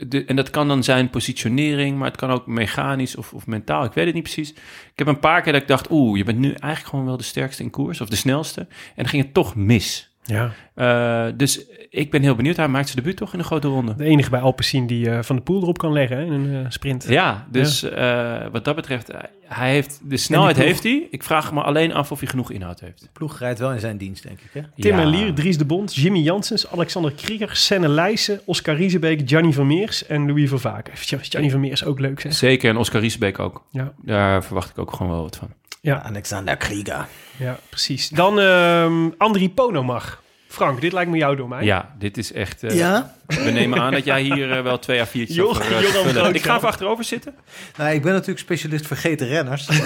De, 0.09 0.25
en 0.25 0.37
dat 0.37 0.51
kan 0.51 0.69
dan 0.69 0.85
zijn 0.85 1.11
positionering, 1.11 1.99
maar 1.99 2.09
het 2.09 2.17
kan 2.17 2.31
ook 2.31 2.47
mechanisch 2.47 3.17
of, 3.17 3.33
of 3.35 3.47
mentaal. 3.47 3.85
Ik 3.85 3.93
weet 3.93 4.05
het 4.07 4.15
niet 4.15 4.23
precies. 4.23 4.51
Ik 4.53 4.93
heb 4.95 5.07
een 5.07 5.19
paar 5.19 5.43
keer 5.43 5.53
dat 5.53 5.62
ik 5.62 5.69
dacht, 5.69 5.91
oeh, 5.91 6.19
je 6.19 6.25
bent 6.25 6.39
nu 6.39 6.49
eigenlijk 6.49 6.87
gewoon 6.87 7.05
wel 7.05 7.17
de 7.17 7.23
sterkste 7.23 7.62
in 7.62 7.71
koers 7.71 8.01
of 8.01 8.09
de 8.09 8.17
snelste. 8.17 8.61
En 8.61 8.69
dan 8.97 9.09
ging 9.09 9.23
het 9.23 9.35
toch 9.35 9.57
mis. 9.57 10.10
Ja. 10.24 10.51
Eh, 10.74 11.32
dus 11.36 11.64
ik 11.90 12.10
ben 12.10 12.22
heel 12.22 12.34
benieuwd. 12.34 12.56
Hij 12.56 12.68
maakt 12.68 12.88
zijn 12.88 12.97
debuut 12.98 13.16
toch 13.16 13.32
in 13.32 13.38
een 13.38 13.44
grote 13.44 13.68
ronde. 13.68 13.94
De 13.94 14.05
enige 14.05 14.30
bij 14.30 14.40
Alpecin 14.40 14.86
die 14.86 15.10
eh, 15.10 15.22
Van 15.22 15.36
de 15.36 15.42
Poel 15.42 15.62
erop 15.62 15.78
kan 15.78 15.92
leggen 15.92 16.16
hè, 16.16 16.24
in 16.24 16.32
een 16.32 16.64
eh, 16.64 16.70
sprint. 16.70 17.05
Ja, 17.09 17.47
dus 17.51 17.82
eh, 17.82 18.47
wat 18.52 18.64
dat 18.64 18.76
betreft, 18.76 19.10
hij 19.44 19.70
heeft 19.70 20.01
de 20.05 20.16
snelheid 20.16 20.55
ploeg. 20.55 20.66
heeft 20.66 20.82
hij. 20.82 21.06
Ik 21.10 21.22
vraag 21.22 21.52
me 21.52 21.62
alleen 21.62 21.92
af 21.92 22.12
of 22.12 22.18
hij 22.20 22.28
genoeg 22.28 22.51
inhoud 22.51 22.80
heeft. 22.80 23.01
De 23.01 23.09
ploeg 23.12 23.38
rijdt 23.38 23.59
wel 23.59 23.72
in 23.72 23.80
zijn 23.80 23.97
dienst, 23.97 24.22
denk 24.22 24.40
ik. 24.40 24.51
Hè? 24.52 24.60
Tim 24.76 24.90
Ja. 24.90 24.97
Merlier, 24.97 25.34
Dries 25.34 25.59
de 25.59 25.64
Bond, 25.64 25.94
Jimmy 25.94 26.18
Janssens, 26.18 26.70
Alexander 26.70 27.12
Krieger, 27.12 27.56
Senne 27.56 27.88
Leijsen, 27.88 28.40
Oscar 28.44 28.74
Riesebeek, 28.76 29.22
Gianni 29.24 29.52
Vermeers 29.52 30.06
en 30.06 30.26
Louis 30.26 30.48
Vervaken. 30.48 30.92
Gianni 30.97 31.51
Vermeers 31.51 31.84
ook 31.84 31.98
leuk, 31.98 32.20
zeg. 32.20 32.34
Zeker, 32.34 32.70
en 32.70 32.76
Oscar 32.76 33.01
Riesbeek 33.01 33.38
ook. 33.38 33.64
Ja, 33.70 33.92
Daar 34.02 34.44
verwacht 34.44 34.70
ik 34.70 34.78
ook 34.78 34.92
gewoon 34.92 35.12
wel 35.12 35.22
wat 35.22 35.36
van. 35.36 35.48
Ja, 35.81 36.02
Alexander 36.02 36.57
Krieger. 36.57 37.07
ja 37.36 37.59
precies. 37.69 38.09
Dan 38.09 38.40
ehm 38.40 39.09
Andri 39.19 39.51
Ponomag. 39.51 40.23
Frank, 40.48 40.81
dit 40.81 40.93
lijkt 40.93 41.11
me 41.11 41.16
jouw 41.16 41.35
domein. 41.35 41.65
Ja, 41.65 41.94
dit 41.98 42.19
is 42.19 42.32
echt... 42.32 42.62
eh, 42.62 42.77
Ja? 42.77 43.15
We 43.27 43.51
nemen 43.51 43.81
aan 43.81 43.93
dat 43.93 44.05
jij 44.05 44.23
hier 44.23 44.52
eh, 44.57 44.62
wel 44.62 44.78
twee 44.78 45.01
à 45.01 45.07
vullen. 45.07 45.55
Groot, 45.55 46.35
Ik 46.35 46.43
ga 46.43 46.57
even 46.57 46.69
achterover 46.69 47.05
zitten. 47.05 47.35
Nou, 47.77 47.94
ik 47.94 48.02
ben 48.02 48.12
natuurlijk 48.12 48.39
specialist 48.39 48.86
vergeten 48.86 49.27
renners. 49.27 49.66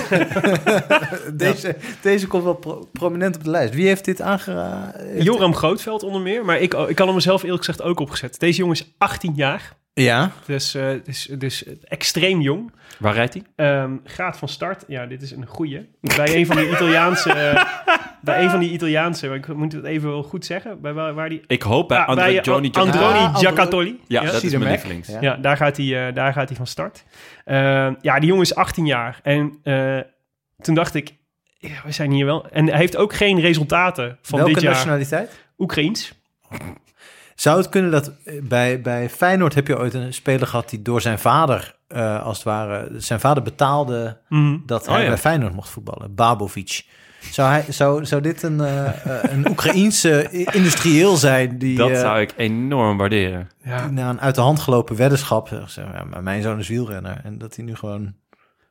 deze, 1.32 1.76
deze 2.00 2.26
komt 2.26 2.44
wel 2.44 2.54
pro- 2.54 2.88
prominent 2.92 3.36
op 3.36 3.44
de 3.44 3.50
lijst. 3.50 3.74
Wie 3.74 3.86
heeft 3.86 4.04
dit 4.04 4.20
aangeraden? 4.20 5.22
Joram 5.22 5.54
Grootveld 5.54 6.02
onder 6.02 6.20
meer, 6.20 6.44
maar 6.44 6.58
ik, 6.60 6.74
ik 6.74 6.98
had 6.98 7.06
hem 7.06 7.14
mezelf 7.14 7.42
eerlijk 7.42 7.64
gezegd 7.64 7.82
ook 7.82 8.00
opgezet. 8.00 8.38
Deze 8.40 8.58
jongen 8.58 8.74
is 8.74 8.94
18 8.98 9.32
jaar, 9.36 9.72
Ja. 9.94 10.30
dus, 10.46 10.74
eh, 10.74 10.88
dus, 11.04 11.24
dus 11.38 11.64
extreem 11.84 12.40
jong. 12.40 12.72
Waar 12.98 13.14
rijdt 13.14 13.34
hij? 13.34 13.42
Ehm, 13.56 13.92
gaat 14.04 14.38
van 14.38 14.48
start. 14.48 14.84
Ja, 14.88 15.06
dit 15.06 15.22
is 15.22 15.30
een 15.30 15.46
goeie. 15.46 15.88
Bij 16.00 16.36
een 16.36 16.46
van 16.46 16.56
die 16.56 16.70
Italiaanse... 16.70 17.32
eh, 17.32 17.64
bij 18.20 18.42
een 18.42 18.50
van 18.50 18.60
die 18.60 18.70
Italiaanse... 18.70 19.28
Ik 19.28 19.46
moet 19.54 19.72
het 19.72 19.84
even 19.84 20.08
wel 20.08 20.22
goed 20.22 20.44
zeggen. 20.44 20.80
Bij 20.80 20.92
waar, 20.92 21.14
waar 21.14 21.28
die... 21.28 21.42
Ik 21.46 21.62
hoop 21.62 21.88
bij 21.88 21.98
Ah, 21.98 22.08
André 22.08 22.24
bij, 22.32 22.40
Johnny 22.42 22.70
Androni 22.72 23.18
Ah, 23.18 23.36
Giocattoli. 23.36 24.00
Ja, 24.06 24.22
ja. 24.22 24.30
dat 24.32 24.42
is 24.42 24.52
mijn 24.52 24.70
lievelings. 24.70 25.08
Ja. 25.08 25.18
Ja, 25.20 25.36
daar 25.36 25.56
gaat 25.56 25.76
hij, 25.76 26.06
eh, 26.08 26.14
daar 26.14 26.32
gaat 26.32 26.48
hij 26.48 26.56
van 26.56 26.66
start. 26.66 27.04
Eh, 27.44 27.56
ja, 28.00 28.18
die 28.18 28.28
jongen 28.28 28.42
is 28.42 28.54
18 28.54 28.86
jaar. 28.86 29.20
En 29.22 29.58
eh, 29.62 29.98
toen 30.60 30.74
dacht 30.74 30.94
ik, 30.94 31.14
ja, 31.58 31.80
we 31.84 31.92
zijn 31.92 32.10
hier 32.10 32.24
wel... 32.24 32.48
En 32.50 32.66
hij 32.66 32.78
heeft 32.78 32.96
ook 32.96 33.12
geen 33.14 33.40
resultaten 33.40 34.18
van 34.22 34.38
Welke 34.38 34.54
dit 34.54 34.62
jaar. 34.62 34.72
nationaliteit? 34.72 35.44
Oekraïens. 35.58 36.12
Zou 37.34 37.56
het 37.58 37.68
kunnen 37.68 37.90
dat 37.90 38.12
eh, 38.24 38.42
bij, 38.42 38.80
bij 38.80 39.10
Feyenoord 39.10 39.54
heb 39.54 39.66
je 39.66 39.78
ooit 39.78 39.94
een 39.94 40.14
speler 40.14 40.46
gehad 40.46 40.70
die 40.70 40.82
door 40.82 41.00
zijn 41.00 41.18
vader, 41.18 41.76
eh, 41.88 42.22
als 42.22 42.36
het 42.36 42.46
ware, 42.46 42.88
zijn 42.96 43.20
vader 43.20 43.42
betaalde 43.42 44.18
Mhm. 44.28 44.58
dat 44.66 44.82
Oh, 44.88 44.94
hij 44.94 45.02
ja. 45.02 45.08
bij 45.08 45.18
Feyenoord 45.18 45.54
mocht 45.54 45.68
voetballen? 45.68 46.14
Babovic. 46.14 46.84
Zou, 47.30 47.50
hij, 47.50 47.64
zou, 47.68 48.04
zou 48.04 48.22
dit 48.22 48.42
een, 48.42 48.60
eh, 48.60 48.86
eh, 48.86 49.32
een 49.32 49.48
Oekraïense 49.50 50.28
industrieel 50.30 51.16
zijn 51.16 51.58
die, 51.58 51.76
Dat 51.76 51.96
zou 51.96 52.20
ik 52.20 52.34
enorm 52.36 52.96
waarderen. 52.98 53.50
Ja. 53.62 53.90
na 53.90 54.08
een 54.10 54.20
uit 54.20 54.34
de 54.34 54.40
hand 54.40 54.60
gelopen 54.60 54.96
weddenschap 54.96 55.48
ja, 55.74 56.04
maar 56.10 56.22
mijn 56.22 56.42
zoon 56.42 56.58
is 56.58 56.68
wielrenner 56.68 57.20
en 57.24 57.38
dat 57.38 57.56
hij 57.56 57.64
nu 57.64 57.74
gewoon... 57.76 58.14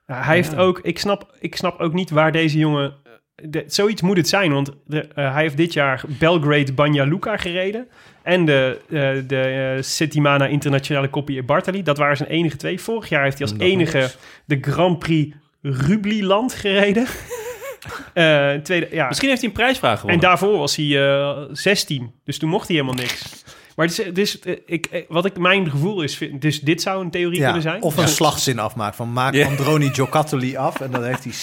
Ja, 0.07 0.21
hij 0.21 0.35
heeft 0.35 0.55
ook, 0.55 0.79
ik 0.79 0.99
snap, 0.99 1.35
ik 1.39 1.55
snap 1.55 1.79
ook 1.79 1.93
niet 1.93 2.09
waar 2.09 2.31
deze 2.31 2.57
jongen. 2.57 2.93
De- 3.35 3.63
zoiets 3.67 4.01
moet 4.01 4.17
het 4.17 4.27
zijn, 4.27 4.51
want 4.53 4.71
de, 4.85 4.99
eh, 5.15 5.33
hij 5.33 5.41
heeft 5.41 5.57
dit 5.57 5.73
jaar 5.73 6.01
Belgrade 6.07 6.73
Banja 6.73 7.03
Luka 7.03 7.37
gereden. 7.37 7.87
En 8.21 8.45
de, 8.45 8.79
eh, 8.89 9.27
de 9.27 9.39
eh, 9.77 9.81
Settimana 9.83 10.45
Internationale 10.47 11.09
Coppi 11.09 11.43
Bartali. 11.43 11.83
Dat 11.83 11.97
waren 11.97 12.17
zijn 12.17 12.29
enige 12.29 12.57
twee. 12.57 12.79
Vorig 12.81 13.09
jaar 13.09 13.23
heeft 13.23 13.39
hij 13.39 13.47
als 13.47 13.57
enige 13.59 13.97
niks. 13.97 14.17
de 14.45 14.57
Grand 14.61 14.99
Prix 14.99 15.35
Rubliland 15.61 16.53
gereden. 16.53 17.05
Tweede, 18.63 18.87
ja. 18.91 19.07
Misschien 19.07 19.29
heeft 19.29 19.41
hij 19.41 19.49
een 19.49 19.55
prijsvraag 19.55 19.91
En 19.93 19.97
gewonnen. 19.99 20.21
daarvoor 20.21 20.57
was 20.57 20.75
hij 20.75 21.07
eh 21.07 21.41
16. 21.51 22.11
Dus 22.23 22.37
toen 22.37 22.49
mocht 22.49 22.67
hij 22.67 22.75
helemaal 22.75 22.97
niks. 22.97 23.43
Maar 23.75 23.85
het 23.87 24.17
is, 24.17 24.39
ik, 24.65 24.85
eh, 24.85 25.01
wat 25.07 25.25
ik 25.25 25.37
mijn 25.37 25.69
gevoel 25.69 26.01
is, 26.01 26.17
vind- 26.17 26.41
dus 26.41 26.59
dit 26.61 26.81
zou 26.81 27.03
een 27.03 27.11
theorie 27.11 27.39
Ja, 27.39 27.43
kunnen 27.45 27.61
zijn. 27.61 27.81
of 27.81 27.97
een 27.97 28.07
slagzin 28.07 28.59
afmaakt 28.59 28.95
van 28.95 29.13
maak 29.13 29.33
Ja. 29.33 29.47
Androni 29.47 29.89
Giocattoli 29.93 30.55
af 30.55 30.79
en 30.81 30.91
dan 30.91 31.03
heeft 31.03 31.23
hij 31.23 31.33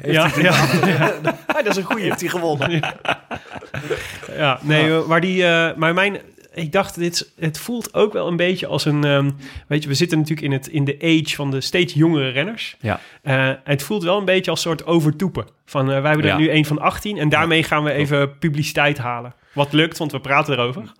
heeft 0.00 0.14
Ja, 0.14 0.28
hij, 0.28 0.42
ja, 0.42 1.14
ja. 1.22 1.36
Dat 1.62 1.66
is 1.66 1.76
een 1.76 1.82
goeie. 1.82 2.04
heeft 2.04 2.20
hij 2.20 2.28
gewonnen. 2.30 2.80
Ja, 4.36 4.58
nee, 4.62 4.90
maar 5.08 5.20
die, 5.20 5.44
eh, 5.46 5.76
maar 5.76 5.94
mijn, 5.94 6.18
ik 6.54 6.72
dacht, 6.72 6.94
dit, 6.98 7.32
het 7.38 7.58
voelt 7.58 7.94
ook 7.94 8.12
wel 8.12 8.26
een 8.26 8.36
beetje 8.36 8.66
als 8.66 8.84
een, 8.84 9.04
ehm, 9.04 9.30
weet 9.66 9.82
je, 9.82 9.88
we 9.88 9.94
zitten 9.94 10.18
natuurlijk 10.18 10.46
in, 10.46 10.52
het, 10.52 10.66
in 10.68 10.84
de 10.84 10.96
age 11.02 11.34
van 11.34 11.50
de 11.50 11.60
steeds 11.60 11.92
jongere 11.94 12.28
renners. 12.28 12.76
Ja. 12.80 13.00
Eh, 13.22 13.50
het 13.64 13.82
voelt 13.82 14.02
wel 14.02 14.18
een 14.18 14.24
beetje 14.24 14.50
als 14.50 14.64
een 14.64 14.70
soort 14.70 14.86
overtoepen. 14.86 15.46
Van, 15.66 15.86
wij 15.86 15.94
hebben 15.94 16.20
er 16.20 16.24
Ja. 16.24 16.36
nu 16.36 16.50
een 16.50 16.64
van 16.64 16.80
18 16.80 17.18
en 17.18 17.28
daarmee 17.28 17.62
gaan 17.62 17.84
we 17.84 17.92
even 17.92 18.38
publiciteit 18.38 18.98
halen. 18.98 19.34
Wat 19.52 19.72
lukt, 19.72 19.98
want 19.98 20.12
we 20.12 20.20
praten 20.20 20.54
erover. 20.58 20.92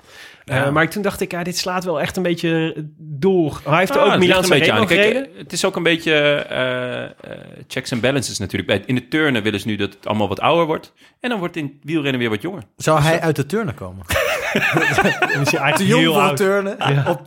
Eh, 0.49 0.71
maar 0.71 0.91
toen 0.91 1.03
dacht 1.03 1.21
ik, 1.21 1.31
ja, 1.31 1.43
dit 1.43 1.59
slaat 1.59 1.85
wel 1.85 2.01
echt 2.01 2.17
een 2.17 2.23
beetje 2.23 2.75
door. 2.99 3.61
Hij 3.65 3.79
heeft 3.79 3.97
Ah, 3.97 4.15
ook 4.15 4.21
ligt 4.21 4.43
een 4.43 4.49
beetje 4.49 4.73
aan. 4.73 4.87
Kijk, 4.87 5.15
eh, 5.15 5.39
het 5.39 5.53
is 5.53 5.65
ook 5.65 5.77
een 5.77 5.83
beetje 5.83 6.15
eh, 6.35 7.35
checks 7.69 7.91
en 7.91 8.01
balances 8.01 8.39
natuurlijk. 8.39 8.69
Bij, 8.69 8.83
in 8.87 8.95
de 8.95 9.09
turnen 9.09 9.43
willen 9.43 9.61
ze 9.61 9.67
nu 9.67 9.77
dat 9.77 9.93
het 9.93 10.07
allemaal 10.07 10.29
wat 10.29 10.41
ouder 10.41 10.67
wordt. 10.67 10.93
En 11.21 11.31
dan 11.31 11.39
wordt 11.39 11.57
in 11.57 11.65
het 11.65 11.73
wielrennen 11.83 12.21
weer 12.21 12.31
wat 12.31 12.43
jonger. 12.43 12.63
Zou 12.77 13.01
hij 13.01 13.21
uit 13.21 13.37
de 13.37 13.47
turnen 13.47 13.75
komen? 13.75 14.05
Is 14.09 14.17
hij 15.51 15.61
eigenlijk 15.61 15.77
Te 15.77 15.87
jong 15.87 16.07
voor 16.27 16.35
turnen? 16.35 16.77
Ja. 16.79 17.21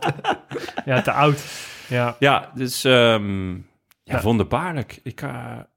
ja, 0.84 1.02
te 1.02 1.12
oud. 1.12 1.42
Ja. 1.86 2.16
Ja, 2.18 2.50
dus 2.54 2.84
ehm, 2.84 3.54
Ja, 4.04 4.22
wonderbaarlijk. 4.22 5.00
Ik, 5.02 5.20
eh, 5.22 5.28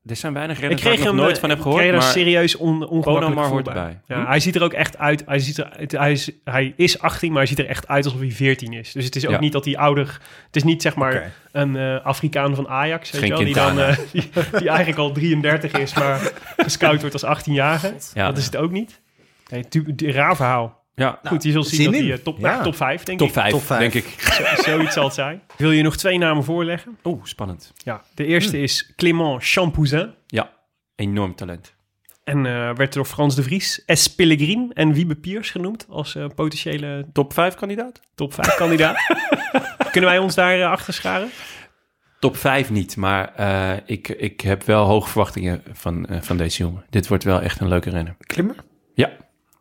er 0.06 0.16
zijn 0.16 0.34
weinig 0.34 0.56
Ik 0.56 0.62
renners 0.62 0.84
waar 0.84 0.92
ik 0.94 1.00
nog 1.00 1.08
hem 1.08 1.16
nooit 1.18 1.34
eh, 1.36 1.40
van 1.40 1.50
heb 1.50 1.58
ik 1.58 1.64
gehoord. 1.64 1.82
kreeg 1.84 1.96
er 1.96 2.02
serieus 2.02 2.56
on, 2.56 2.88
ongemakkelijk 2.88 3.48
hoort 3.48 3.68
erbij. 3.68 4.00
Ja, 4.08 4.22
Hm? 4.22 4.26
Hij 4.28 4.40
ziet 4.40 4.56
er 4.56 4.64
ook 4.64 4.74
echt 4.74 4.98
uit. 4.98 5.24
Hij, 5.26 5.40
ziet 5.40 5.58
er, 5.58 5.70
het- 5.78 5.92
hij, 5.92 6.12
is, 6.12 6.30
hij 6.44 6.74
is 6.76 7.00
18, 7.00 7.30
maar 7.30 7.38
hij 7.38 7.48
ziet 7.48 7.60
er 7.60 7.68
echt 7.68 7.88
uit 7.88 8.06
alsof 8.06 8.20
hij 8.20 8.32
14 8.32 8.74
is. 8.74 8.92
Dus 8.92 9.06
het 9.06 9.16
is 9.16 9.26
ook 9.26 9.32
Ja. 9.32 9.40
niet 9.40 9.52
dat 9.52 9.66
hij 9.66 9.78
ouder... 9.78 10.20
Het 10.46 10.56
is 10.56 10.64
niet 10.64 10.82
zeg 10.82 10.96
maar 10.96 11.34
een 11.52 11.76
eh, 11.76 12.06
Afrikaan 12.06 12.56
van 12.56 12.68
Ajax, 12.68 13.12
weet 13.12 13.22
je 13.22 13.28
wel, 13.28 13.38
die, 13.38 13.54
dan, 13.54 13.76
die, 14.12 14.30
die 14.58 14.70
eigenlijk 14.70 14.98
al 15.00 15.12
33 15.12 15.72
is, 15.72 15.94
maar 15.94 16.32
gescout 16.58 17.02
wordt 17.02 17.24
als 17.24 17.40
18-jarige. 17.40 17.94
Ja. 18.14 18.26
Dat 18.28 18.38
is 18.38 18.46
het 18.46 18.56
ook 18.58 18.72
niet. 18.72 19.02
Nee, 19.50 19.68
tu- 19.68 19.96
die- 19.96 20.12
raar 20.12 20.36
verhaal. 20.36 20.84
Ja, 20.96 21.20
Goed, 21.24 21.44
je 21.44 21.52
zult 21.52 21.68
zien 21.68 21.86
dat 21.86 21.94
hij 21.94 22.04
in. 22.04 22.12
eh, 22.12 22.18
top, 22.18 22.38
Ja. 22.40 22.52
nou, 22.52 22.64
top 22.64 22.76
5, 22.76 23.04
denk 23.04 23.20
top 23.20 23.28
ik. 23.28 23.34
5, 23.34 23.52
Top 23.52 23.62
vijf. 23.62 23.80
denk 23.80 24.06
ik. 24.06 24.22
Zo- 24.56 24.62
zoiets 24.72 24.94
zal 24.94 25.04
het 25.06 25.14
zijn. 25.14 25.42
Wil 25.58 25.72
je 25.72 25.84
nog 25.84 25.96
twee 25.98 26.18
namen 26.18 26.44
voorleggen? 26.44 26.98
Oeh, 27.04 27.24
spannend. 27.24 27.74
Ja, 27.84 28.02
de 28.16 28.26
eerste 28.26 28.62
is 28.62 28.94
Clément 28.96 29.44
Champouzin. 29.44 30.14
Ja, 30.28 30.50
enorm 30.96 31.36
talent. 31.36 31.74
En 32.24 32.46
eh, 32.46 32.76
werd 32.76 32.94
door 32.94 33.06
Frans 33.06 33.36
de 33.36 33.44
Vries, 33.44 33.84
S. 33.86 34.16
Pellegrin 34.16 34.72
en 34.74 34.94
Wiebe 34.94 35.16
Piers 35.16 35.50
genoemd 35.52 35.86
als 35.90 36.16
eh, 36.16 36.26
potentiële 36.36 37.06
Top 37.14 37.34
5 37.34 37.54
kandidaat? 37.56 38.00
top 38.16 38.34
5 38.34 38.56
kandidaat. 38.56 38.98
Kunnen 39.92 40.10
wij 40.10 40.20
ons 40.20 40.36
daar 40.36 40.60
eh, 40.60 40.70
achter 40.70 40.94
scharen? 40.94 41.30
Top 42.20 42.38
5 42.38 42.70
niet, 42.70 42.98
maar 42.98 43.34
eh, 43.36 43.78
ik, 43.86 44.08
ik 44.10 44.42
heb 44.42 44.64
wel 44.64 44.86
hoge 44.86 45.10
verwachtingen 45.10 45.64
van, 45.74 46.06
eh, 46.06 46.22
van 46.22 46.38
deze 46.38 46.64
jongen. 46.64 46.86
Dit 46.90 47.08
wordt 47.08 47.24
wel 47.24 47.42
echt 47.42 47.60
een 47.60 47.68
leuke 47.68 47.90
renner. 47.90 48.16
Klimmer? 48.20 48.56
Ja, 48.94 49.12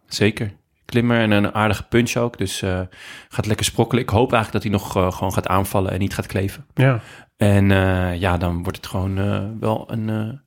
zeker. 0.07 0.53
Klimmer 0.85 1.21
en 1.21 1.31
een 1.31 1.55
aardige 1.55 1.83
punch 1.83 2.17
ook. 2.17 2.39
Dus 2.39 2.63
eh, 2.63 2.81
gaat 3.29 3.47
lekker 3.47 3.65
sprokkelen. 3.65 4.03
Ik 4.03 4.09
hoop 4.09 4.33
eigenlijk 4.33 4.53
dat 4.53 4.63
hij 4.63 4.81
nog 4.81 4.97
eh, 4.97 5.13
gewoon 5.13 5.33
gaat 5.33 5.49
aanvallen 5.49 5.91
en 5.91 5.99
niet 5.99 6.15
gaat 6.15 6.27
kleven. 6.27 6.67
Ja. 6.75 7.01
En 7.37 7.71
eh, 7.71 8.21
ja, 8.21 8.37
dan 8.37 8.63
wordt 8.63 8.77
het 8.77 8.87
gewoon 8.87 9.15
wel 9.61 9.85
een, 9.91 10.41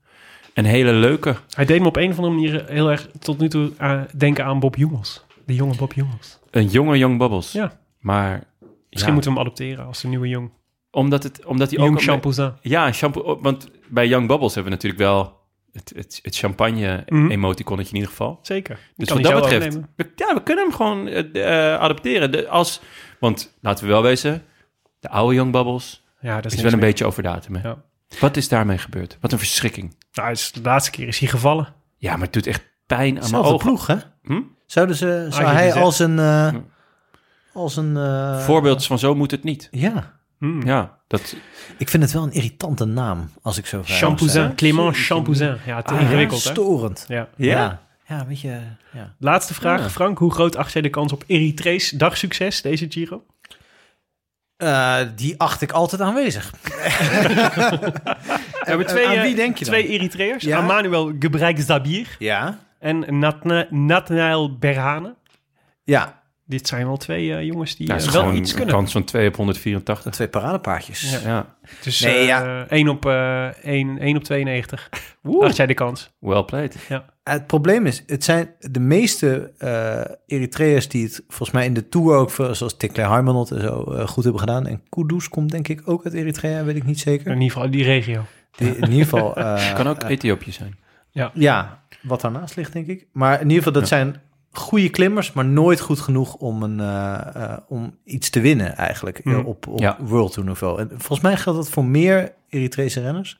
een 0.53 0.65
hele 0.65 0.93
leuke. 0.93 1.35
Hij 1.49 1.65
deed 1.65 1.81
me 1.81 1.87
op 1.87 1.95
een 1.95 2.09
of 2.09 2.17
andere 2.17 2.33
manier 2.33 2.65
heel 2.67 2.91
erg 2.91 3.07
tot 3.19 3.39
nu 3.39 3.49
toe 3.49 3.71
denken 4.17 4.45
aan 4.45 4.59
Bob 4.59 4.75
Jungels. 4.75 5.25
De 5.45 5.55
jonge 5.55 5.75
Bob 5.75 5.93
Jungels. 5.93 6.39
Een 6.51 6.67
jonge 6.67 6.97
Young 6.97 7.17
Bubbles. 7.17 7.51
Ja. 7.51 7.71
Maar 7.99 8.43
Misschien 8.89 9.07
ja, 9.07 9.13
moeten 9.13 9.31
we 9.31 9.37
hem 9.37 9.47
adopteren 9.47 9.85
als 9.85 10.01
de 10.01 10.07
nieuwe 10.07 10.27
jong. 10.27 10.51
omdat, 10.91 11.23
het, 11.23 11.45
omdat 11.45 11.69
hij 11.69 11.79
ook... 11.79 11.85
Jong 11.85 12.01
Champouzin. 12.01 12.53
Ja, 12.61 12.91
shampoo. 12.91 13.39
Want 13.41 13.69
bij 13.87 14.07
Young 14.07 14.27
Bubbles 14.27 14.53
hebben 14.55 14.71
we 14.71 14.77
natuurlijk 14.77 15.03
wel 15.03 15.36
het, 15.77 15.91
het, 15.95 16.19
het 16.23 16.35
champagne 16.37 17.03
Mhm. 17.07 17.31
in 17.31 17.85
ieder 17.91 18.07
geval. 18.09 18.39
Zeker. 18.41 18.79
Dus 18.95 19.09
wat 19.09 19.23
dat 19.23 19.41
betreft, 19.41 19.75
we, 19.95 20.11
ja, 20.15 20.33
we 20.33 20.43
kunnen 20.43 20.63
hem 20.65 20.73
gewoon 20.73 21.07
eh, 21.07 21.73
eh, 21.73 21.79
adopteren. 21.81 22.31
De, 22.31 22.47
als, 22.47 22.81
want 23.19 23.57
laten 23.61 23.85
we 23.85 23.91
wel 23.91 24.01
wezen, 24.01 24.43
de 24.99 25.09
oude 25.09 25.35
Young 25.35 25.51
Bubbles 25.51 26.05
Ja, 26.21 26.41
dat 26.41 26.51
is, 26.51 26.61
wel 26.61 26.71
een 26.71 26.77
meer. 26.77 26.87
beetje 26.87 27.05
over 27.05 27.23
datum. 27.23 27.55
Hè? 27.55 27.67
Ja. 27.67 27.83
Wat 28.19 28.37
is 28.37 28.47
daarmee 28.47 28.77
gebeurd? 28.77 29.17
Wat 29.21 29.31
een 29.31 29.37
verschrikking. 29.37 29.95
Nou, 30.13 30.27
het 30.29 30.37
is- 30.37 30.51
de 30.51 30.61
laatste 30.61 30.91
keer 30.91 31.07
is 31.07 31.19
hij 31.19 31.27
gevallen. 31.27 31.73
Ja, 31.97 32.11
maar 32.11 32.21
het 32.25 32.33
doet 32.33 32.47
echt 32.47 32.63
pijn 32.85 33.21
aan 33.23 33.31
mijn 33.31 33.43
ogen. 33.43 33.57
ploeg, 33.57 33.87
hè? 33.87 33.95
Hm? 34.23 34.41
Zouden 34.65 34.95
ze, 34.95 35.27
zou 35.29 35.45
je 35.45 35.51
hij 35.51 35.73
als 35.73 35.99
een... 35.99 36.19
eh, 36.19 36.47
Hm. 36.47 36.57
als 37.53 37.75
een 37.77 37.97
eh, 37.97 38.39
Voorbeeld 38.39 38.85
van 38.85 38.99
zo 38.99 39.15
moet 39.15 39.31
het 39.31 39.43
niet. 39.43 39.67
Ja. 39.71 40.19
Hmm. 40.39 40.61
Ja, 40.65 40.96
dat, 41.07 41.35
Ik 41.77 41.89
vind 41.89 42.03
het 42.03 42.11
wel 42.11 42.23
een 42.23 42.31
irritante 42.31 42.85
naam, 42.85 43.31
als 43.41 43.57
ik 43.57 43.65
zo 43.65 43.81
vrij 43.83 43.99
mag 43.99 44.07
Champouzin. 44.09 44.55
Clément 44.55 44.97
Champouzin. 44.97 45.57
Ja, 45.65 45.81
te 45.81 45.93
Ah, 45.93 46.01
ingewikkeld? 46.01 46.41
Storend. 46.41 47.05
Ja. 47.07 47.27
Ja. 47.35 47.81
Ja, 48.07 48.25
weet 48.27 48.41
je... 48.41 48.59
Ja. 48.93 49.13
Laatste 49.19 49.53
vraag, 49.53 49.79
Ja. 49.81 49.89
Frank. 49.89 50.17
Hoe 50.17 50.33
groot 50.33 50.55
acht 50.55 50.73
jij 50.73 50.81
de 50.81 50.89
kans 50.89 51.11
op 51.11 51.23
Eritrees 51.27 51.89
dagsucces 51.89 52.61
deze 52.61 52.85
Giro? 52.89 53.23
Eh, 54.57 54.97
die 55.15 55.39
acht 55.39 55.61
ik 55.61 55.71
altijd 55.71 56.01
aanwezig. 56.01 56.51
We 56.61 57.91
hebben 58.59 58.87
twee, 58.87 59.07
aan 59.07 59.13
eh, 59.15 59.21
wie 59.21 59.35
denk 59.35 59.57
je 59.57 59.65
dan? 59.65 59.73
twee 59.73 59.87
Eritreërs. 59.87 60.43
Ja? 60.43 60.83
Zabir 61.55 62.15
Ja. 62.19 62.59
en 62.79 63.19
Natna- 63.19 63.67
Nathanael 63.69 64.57
Berhane. 64.57 65.15
Ja, 65.83 66.16
Dit 66.49 66.67
zijn 66.67 66.85
wel 66.85 66.97
twee 66.97 67.33
eh, 67.33 67.43
jongens 67.43 67.75
die 67.75 67.87
nou, 67.87 67.99
eh, 67.99 68.05
is 68.05 68.11
wel 68.13 68.21
gewoon 68.21 68.37
iets 68.37 68.49
een 68.49 68.55
kunnen. 68.57 68.75
kans 68.75 68.91
van 68.91 69.03
2 69.03 69.27
op 69.27 69.35
184. 69.35 70.11
twee 70.13 70.27
paradepaardjes. 70.27 71.11
Ja. 71.11 71.19
Ja, 71.29 71.55
Dus 71.83 71.99
Nee, 71.99 72.17
eh, 72.19 72.25
ja. 72.25 72.65
1 72.69 72.87
op, 72.87 73.05
eh 73.05 73.45
1, 73.63 73.97
1 73.99 74.15
op 74.17 74.23
92. 74.23 74.89
Acht 75.41 75.55
jij 75.57 75.65
de 75.65 75.73
kans? 75.73 76.11
well 76.19 76.43
played. 76.43 76.75
Het 77.23 77.47
probleem 77.47 77.85
is, 77.85 78.03
het 78.05 78.23
zijn 78.23 78.49
de 78.59 78.79
meeste 78.79 79.51
eh 79.57 80.01
Eritreërs 80.37 80.87
die 80.87 81.03
het 81.03 81.23
volgens 81.27 81.51
mij 81.51 81.65
in 81.65 81.73
de 81.73 81.89
Tour 81.89 82.15
ook, 82.15 82.29
voor- 82.31 82.55
zoals 82.55 82.77
Tikle 82.77 83.03
Harmanot 83.03 83.51
en 83.51 83.61
zo, 83.61 83.83
eh, 83.83 84.07
goed 84.07 84.23
hebben 84.23 84.41
gedaan. 84.41 84.67
En 84.67 84.81
Kudus 84.89 85.29
komt 85.29 85.51
denk 85.51 85.67
ik 85.67 85.81
ook 85.85 86.05
uit 86.05 86.13
Eritrea, 86.13 86.63
weet 86.63 86.75
ik 86.75 86.83
niet 86.85 86.99
zeker. 86.99 87.27
In 87.27 87.41
ieder 87.41 87.51
geval 87.51 87.71
die 87.71 87.83
regio. 87.83 88.25
Die, 88.51 88.75
in 88.77 88.83
ieder 88.91 89.03
geval... 89.03 89.35
eh, 89.37 89.73
Kan 89.75 89.87
ook 89.87 89.97
eh, 90.03 90.09
Ethiopië 90.09 90.51
zijn. 90.51 90.77
Ja, 91.33 91.83
wat 92.01 92.21
daarnaast 92.21 92.55
ligt, 92.55 92.73
denk 92.73 92.87
ik. 92.87 93.07
Maar 93.11 93.33
in 93.33 93.41
ieder 93.49 93.57
geval, 93.57 93.71
dat 93.71 93.81
Ja. 93.81 93.87
zijn 93.87 94.21
goede 94.57 94.89
klimmers, 94.89 95.33
maar 95.33 95.45
nooit 95.45 95.79
goed 95.79 95.99
genoeg 95.99 96.35
om, 96.35 96.63
een, 96.63 96.79
eh, 96.79 97.19
eh, 97.35 97.57
om 97.67 97.95
iets 98.03 98.29
te 98.29 98.39
winnen 98.39 98.75
eigenlijk 98.75 99.19
eh, 99.19 99.45
op, 99.45 99.67
op 99.67 99.79
Ja. 99.79 99.97
World 99.99 100.33
Tour 100.33 100.47
niveau. 100.49 100.79
En 100.79 100.89
volgens 100.89 101.19
mij 101.21 101.37
geldt 101.37 101.59
dat 101.59 101.69
voor 101.69 101.85
meer 101.85 102.33
Eritrese 102.49 103.01
renners. 103.01 103.39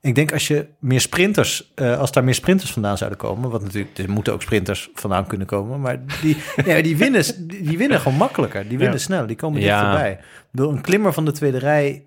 Ik 0.00 0.14
denk 0.14 0.32
als 0.32 0.46
je 0.48 0.66
meer 0.78 1.00
sprinters, 1.00 1.72
als 1.76 2.12
daar 2.12 2.24
meer 2.24 2.34
sprinters 2.34 2.72
vandaan 2.72 2.96
zouden 2.98 3.18
komen, 3.18 3.50
wat 3.50 3.62
natuurlijk, 3.62 3.98
er 3.98 4.10
moeten 4.10 4.32
ook 4.32 4.42
sprinters 4.42 4.90
vandaan 4.94 5.26
kunnen 5.26 5.46
komen, 5.46 5.80
maar 5.80 6.00
die, 6.22 6.36
ja, 6.64 6.82
die, 6.82 6.96
winnen, 6.96 7.24
die, 7.46 7.78
winnen 7.78 8.00
gewoon 8.00 8.18
makkelijker. 8.18 8.62
Die 8.68 8.78
winnen 8.78 8.96
Ja. 8.96 9.02
snel, 9.02 9.26
die 9.26 9.36
komen 9.36 9.60
Ja. 9.60 9.80
voorbij. 9.90 10.20
Bedoel, 10.50 10.70
een 10.72 10.80
klimmer 10.80 11.12
van 11.12 11.24
de 11.24 11.32
tweede 11.32 11.58
rij, 11.58 12.06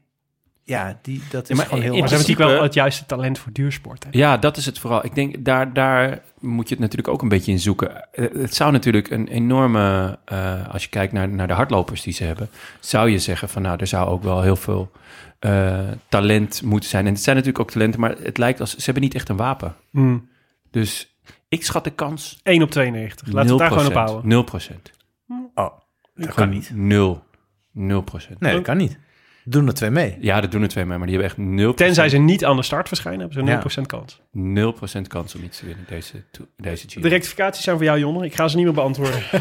ja, 0.69 0.99
die, 1.01 1.21
dat 1.29 1.43
is 1.43 1.49
Ja, 1.49 1.55
maar 1.55 1.65
gewoon 1.65 1.81
heel 1.81 1.93
in 1.93 1.97
ze 1.97 1.99
hebben 1.99 2.09
principe- 2.09 2.29
natuurlijk 2.31 2.55
wel 2.57 2.63
het 2.63 2.73
juiste 2.73 3.05
talent 3.05 3.39
voor 3.39 3.51
duursport. 3.51 4.03
Hè? 4.03 4.09
Ja, 4.11 4.37
dat 4.37 4.57
is 4.57 4.65
het 4.65 4.79
vooral. 4.79 5.05
Ik 5.05 5.15
denk, 5.15 5.45
daar, 5.45 5.73
daar 5.73 6.21
moet 6.39 6.67
je 6.67 6.73
het 6.73 6.83
natuurlijk 6.83 7.07
ook 7.07 7.21
een 7.21 7.27
beetje 7.29 7.51
in 7.51 7.59
zoeken. 7.59 8.11
Eh, 8.13 8.25
Het 8.33 8.55
zou 8.55 8.71
natuurlijk 8.71 9.09
een 9.09 9.27
enorme, 9.27 10.17
eh, 10.25 10.67
als 10.73 10.83
je 10.83 10.89
kijkt 10.89 11.13
naar, 11.13 11.29
naar 11.29 11.47
de 11.47 11.53
hardlopers 11.53 12.01
die 12.01 12.13
ze 12.13 12.23
hebben, 12.23 12.49
zou 12.79 13.09
je 13.09 13.19
zeggen 13.19 13.49
van 13.49 13.61
nou, 13.61 13.77
er 13.79 13.87
zou 13.87 14.09
ook 14.09 14.23
wel 14.23 14.41
heel 14.41 14.55
veel 14.55 14.91
eh, 15.39 15.79
talent 16.09 16.61
moeten 16.63 16.89
zijn. 16.89 17.05
En 17.05 17.13
het 17.13 17.21
zijn 17.23 17.35
natuurlijk 17.35 17.63
ook 17.63 17.71
talenten, 17.71 17.99
maar 17.99 18.15
het 18.23 18.37
lijkt 18.37 18.59
als, 18.59 18.75
ze 18.75 18.83
hebben 18.83 19.03
niet 19.03 19.15
echt 19.15 19.29
een 19.29 19.37
wapen. 19.37 19.75
Hmm. 19.91 20.29
Dus 20.71 21.15
ik 21.47 21.63
schat 21.63 21.83
de 21.83 21.89
kans 21.91 22.39
1 22.43 22.61
op 22.61 22.71
92. 22.71 23.27
Laten 23.27 23.43
we 23.43 23.49
het 23.49 23.59
daar 23.59 23.79
gewoon 23.79 23.85
op 23.87 24.07
houden. 24.07 24.27
0 24.29 24.43
procent. 24.43 24.91
Oh, 25.55 25.71
dat 26.15 26.33
kan 26.33 26.49
niet. 26.49 26.71
0. 26.73 27.23
0 27.71 28.01
procent. 28.01 28.39
Nee, 28.39 28.53
dat 28.53 28.63
kan 28.63 28.77
niet. 28.77 28.97
Doen 29.49 29.67
er 29.67 29.73
twee 29.73 29.89
mee. 29.89 30.17
Ja, 30.19 30.41
dat 30.41 30.51
doen 30.51 30.61
er 30.61 30.67
twee 30.67 30.85
mee, 30.85 30.97
maar 30.97 31.07
die 31.07 31.15
hebben 31.17 31.35
echt 31.37 31.47
0 31.49 31.73
Tenzij 31.73 32.09
ze 32.09 32.17
niet 32.17 32.45
aan 32.45 32.55
de 32.55 32.63
start 32.63 32.87
verschijnen, 32.87 33.19
hebben 33.19 33.37
ze 33.45 33.51
Ja. 33.51 33.81
0% 33.83 33.85
kans. 33.87 34.21
0 34.31 34.71
procent 34.71 35.07
kans 35.07 35.35
om 35.35 35.43
iets 35.43 35.59
te 35.59 35.65
winnen 35.65 35.85
deze, 35.89 36.13
deze 36.57 36.87
Giro. 36.89 37.01
De 37.01 37.07
rectificaties 37.07 37.63
zijn 37.63 37.75
voor 37.75 37.85
jou, 37.85 37.99
Jonne. 37.99 38.25
Ik 38.25 38.35
ga 38.35 38.47
ze 38.47 38.55
niet 38.55 38.65
meer 38.65 38.73
beantwoorden. 38.73 39.19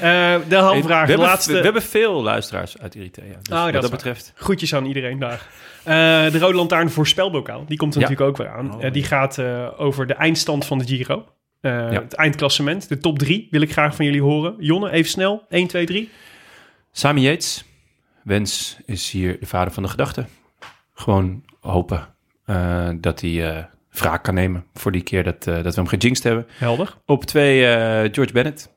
Eh, 0.00 0.36
de 0.48 0.56
halve 0.56 0.82
vraag, 0.82 1.00
we, 1.00 1.06
de 1.06 1.10
hebben, 1.12 1.18
laatste. 1.18 1.52
we 1.52 1.60
hebben 1.60 1.82
veel 1.82 2.22
luisteraars 2.22 2.78
uit 2.78 2.94
Eritrea. 2.94 3.26
Dus 3.42 3.52
Oh, 3.58 3.64
dat 3.64 3.64
wat 3.64 3.66
is 3.66 3.72
dat 3.72 3.82
waar. 3.82 3.90
betreft. 3.90 4.32
Groetjes 4.34 4.74
aan 4.74 4.84
iedereen 4.86 5.18
daar. 5.18 5.46
Eh, 5.84 5.94
de 6.32 6.38
Rode 6.38 6.56
Lantaarn 6.56 6.90
voorspelbokaal, 6.90 7.64
die 7.66 7.76
komt 7.78 7.94
er 7.94 8.00
Ja. 8.00 8.08
natuurlijk 8.08 8.38
ook 8.40 8.46
weer 8.46 8.56
aan. 8.56 8.74
Oh, 8.74 8.84
Eh, 8.84 8.92
die 8.92 9.04
gaat 9.04 9.38
eh, 9.38 9.68
over 9.76 10.06
de 10.06 10.14
eindstand 10.14 10.64
van 10.66 10.78
de 10.78 10.84
Giro. 10.86 11.24
Eh, 11.60 11.70
Ja. 11.72 11.90
Het 11.90 12.14
eindklassement, 12.14 12.88
de 12.88 12.98
top 12.98 13.18
3 13.18 13.48
wil 13.50 13.60
ik 13.60 13.72
graag 13.72 13.96
van 13.96 14.04
jullie 14.04 14.22
horen. 14.22 14.54
Jonne, 14.58 14.90
even 14.90 15.10
snel. 15.10 15.42
1, 15.48 15.66
2, 15.66 15.86
3. 15.86 16.10
Sami 16.92 17.20
Yates. 17.20 17.64
Wens 18.26 18.76
is 18.84 19.10
hier 19.10 19.40
de 19.40 19.46
vader 19.46 19.72
van 19.72 19.82
de 19.82 19.88
gedachte. 19.88 20.26
Gewoon 20.94 21.44
hopen 21.60 22.14
eh, 22.44 22.88
dat 23.00 23.20
hij 23.20 23.56
eh 23.56 23.64
wraak 23.90 24.22
kan 24.24 24.34
nemen 24.34 24.64
voor 24.74 24.92
die 24.92 25.02
keer 25.02 25.24
dat, 25.24 25.46
eh, 25.46 25.54
dat 25.62 25.74
we 25.74 25.80
hem 25.80 25.86
gejinxed 25.88 26.24
hebben. 26.24 26.46
Helder. 26.58 26.96
Op 27.04 27.24
twee 27.24 27.66
eh, 27.66 28.08
George 28.12 28.32
Bennett. 28.32 28.74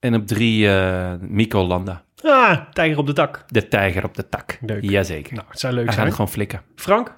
En 0.00 0.14
op 0.14 0.26
drie 0.26 0.68
eh 0.68 1.14
Mico 1.20 1.66
Landa. 1.66 2.04
Ah, 2.22 2.70
tijger 2.72 2.98
op 2.98 3.06
de 3.06 3.12
tak. 3.12 3.44
De 3.48 3.68
tijger 3.68 4.04
op 4.04 4.14
de 4.14 4.28
tak. 4.28 4.58
Leuk. 4.60 4.82
Jazeker. 4.82 5.34
Nou, 5.34 5.46
het 5.50 5.58
zou 5.60 5.74
leuk 5.74 5.84
Hij 5.84 5.92
zijn. 5.92 6.06
het 6.06 6.14
gewoon 6.14 6.30
flikken. 6.30 6.62
Frank? 6.74 7.14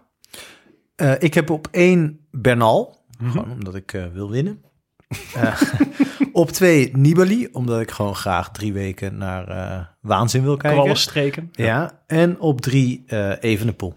Eh, 0.96 1.12
ik 1.18 1.34
heb 1.34 1.50
op 1.50 1.68
één 1.70 2.20
Bernal, 2.30 2.98
Mhm. 3.18 3.30
gewoon 3.30 3.50
omdat 3.50 3.74
ik 3.74 3.92
eh, 3.92 4.06
wil 4.12 4.30
winnen. 4.30 4.62
Eh, 5.34 5.60
op 6.32 6.50
twee 6.50 6.90
Nibali, 6.96 7.48
omdat 7.52 7.80
ik 7.80 7.90
gewoon 7.90 8.14
graag 8.14 8.50
drie 8.50 8.72
weken 8.72 9.16
naar 9.18 9.48
eh, 9.48 9.80
waanzin 10.00 10.42
wil 10.42 10.56
kijken. 10.56 10.78
Kwallen 10.78 10.96
streken. 11.00 11.48
Ja, 11.52 12.02
en 12.06 12.40
op 12.40 12.60
drie 12.60 13.04
eh 13.06 13.32
Evenepoel. 13.40 13.94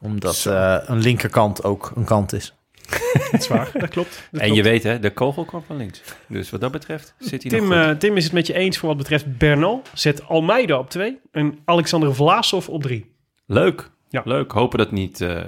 Omdat 0.00 0.46
eh, 0.46 0.76
een 0.86 0.98
linkerkant 0.98 1.64
ook 1.64 1.92
een 1.96 2.04
kant 2.04 2.32
is. 2.32 2.54
Dat 3.30 3.40
is 3.40 3.48
waar, 3.48 3.70
dat 3.72 3.88
klopt. 3.88 4.28
Dat 4.30 4.40
En 4.40 4.46
klopt. 4.46 4.54
je 4.56 4.62
weet 4.62 4.82
hè, 4.82 4.98
de 4.98 5.10
kogel 5.12 5.44
kwam 5.44 5.62
van 5.66 5.76
links. 5.76 6.02
Dus 6.28 6.50
wat 6.50 6.60
dat 6.60 6.72
betreft 6.72 7.14
zit 7.18 7.42
hij 7.42 7.50
Tim, 7.50 7.68
nog 7.68 7.86
goed. 7.88 8.00
Tim 8.00 8.16
is 8.16 8.24
het 8.24 8.32
met 8.32 8.46
je 8.46 8.54
eens 8.54 8.78
voor 8.78 8.88
wat 8.88 8.98
betreft 8.98 9.38
Bernal. 9.38 9.82
Zet 9.94 10.28
Almeida 10.28 10.78
op 10.78 10.90
2 10.90 11.18
en 11.30 11.58
Alexander 11.64 12.14
Vlasov 12.14 12.68
op 12.68 12.82
3. 12.82 13.14
Leuk. 13.46 13.90
Ja. 14.08 14.22
Leuk. 14.24 14.52
Hopen 14.52 14.78
dat 14.78 14.90
niet 14.90 15.20
eh, 15.20 15.40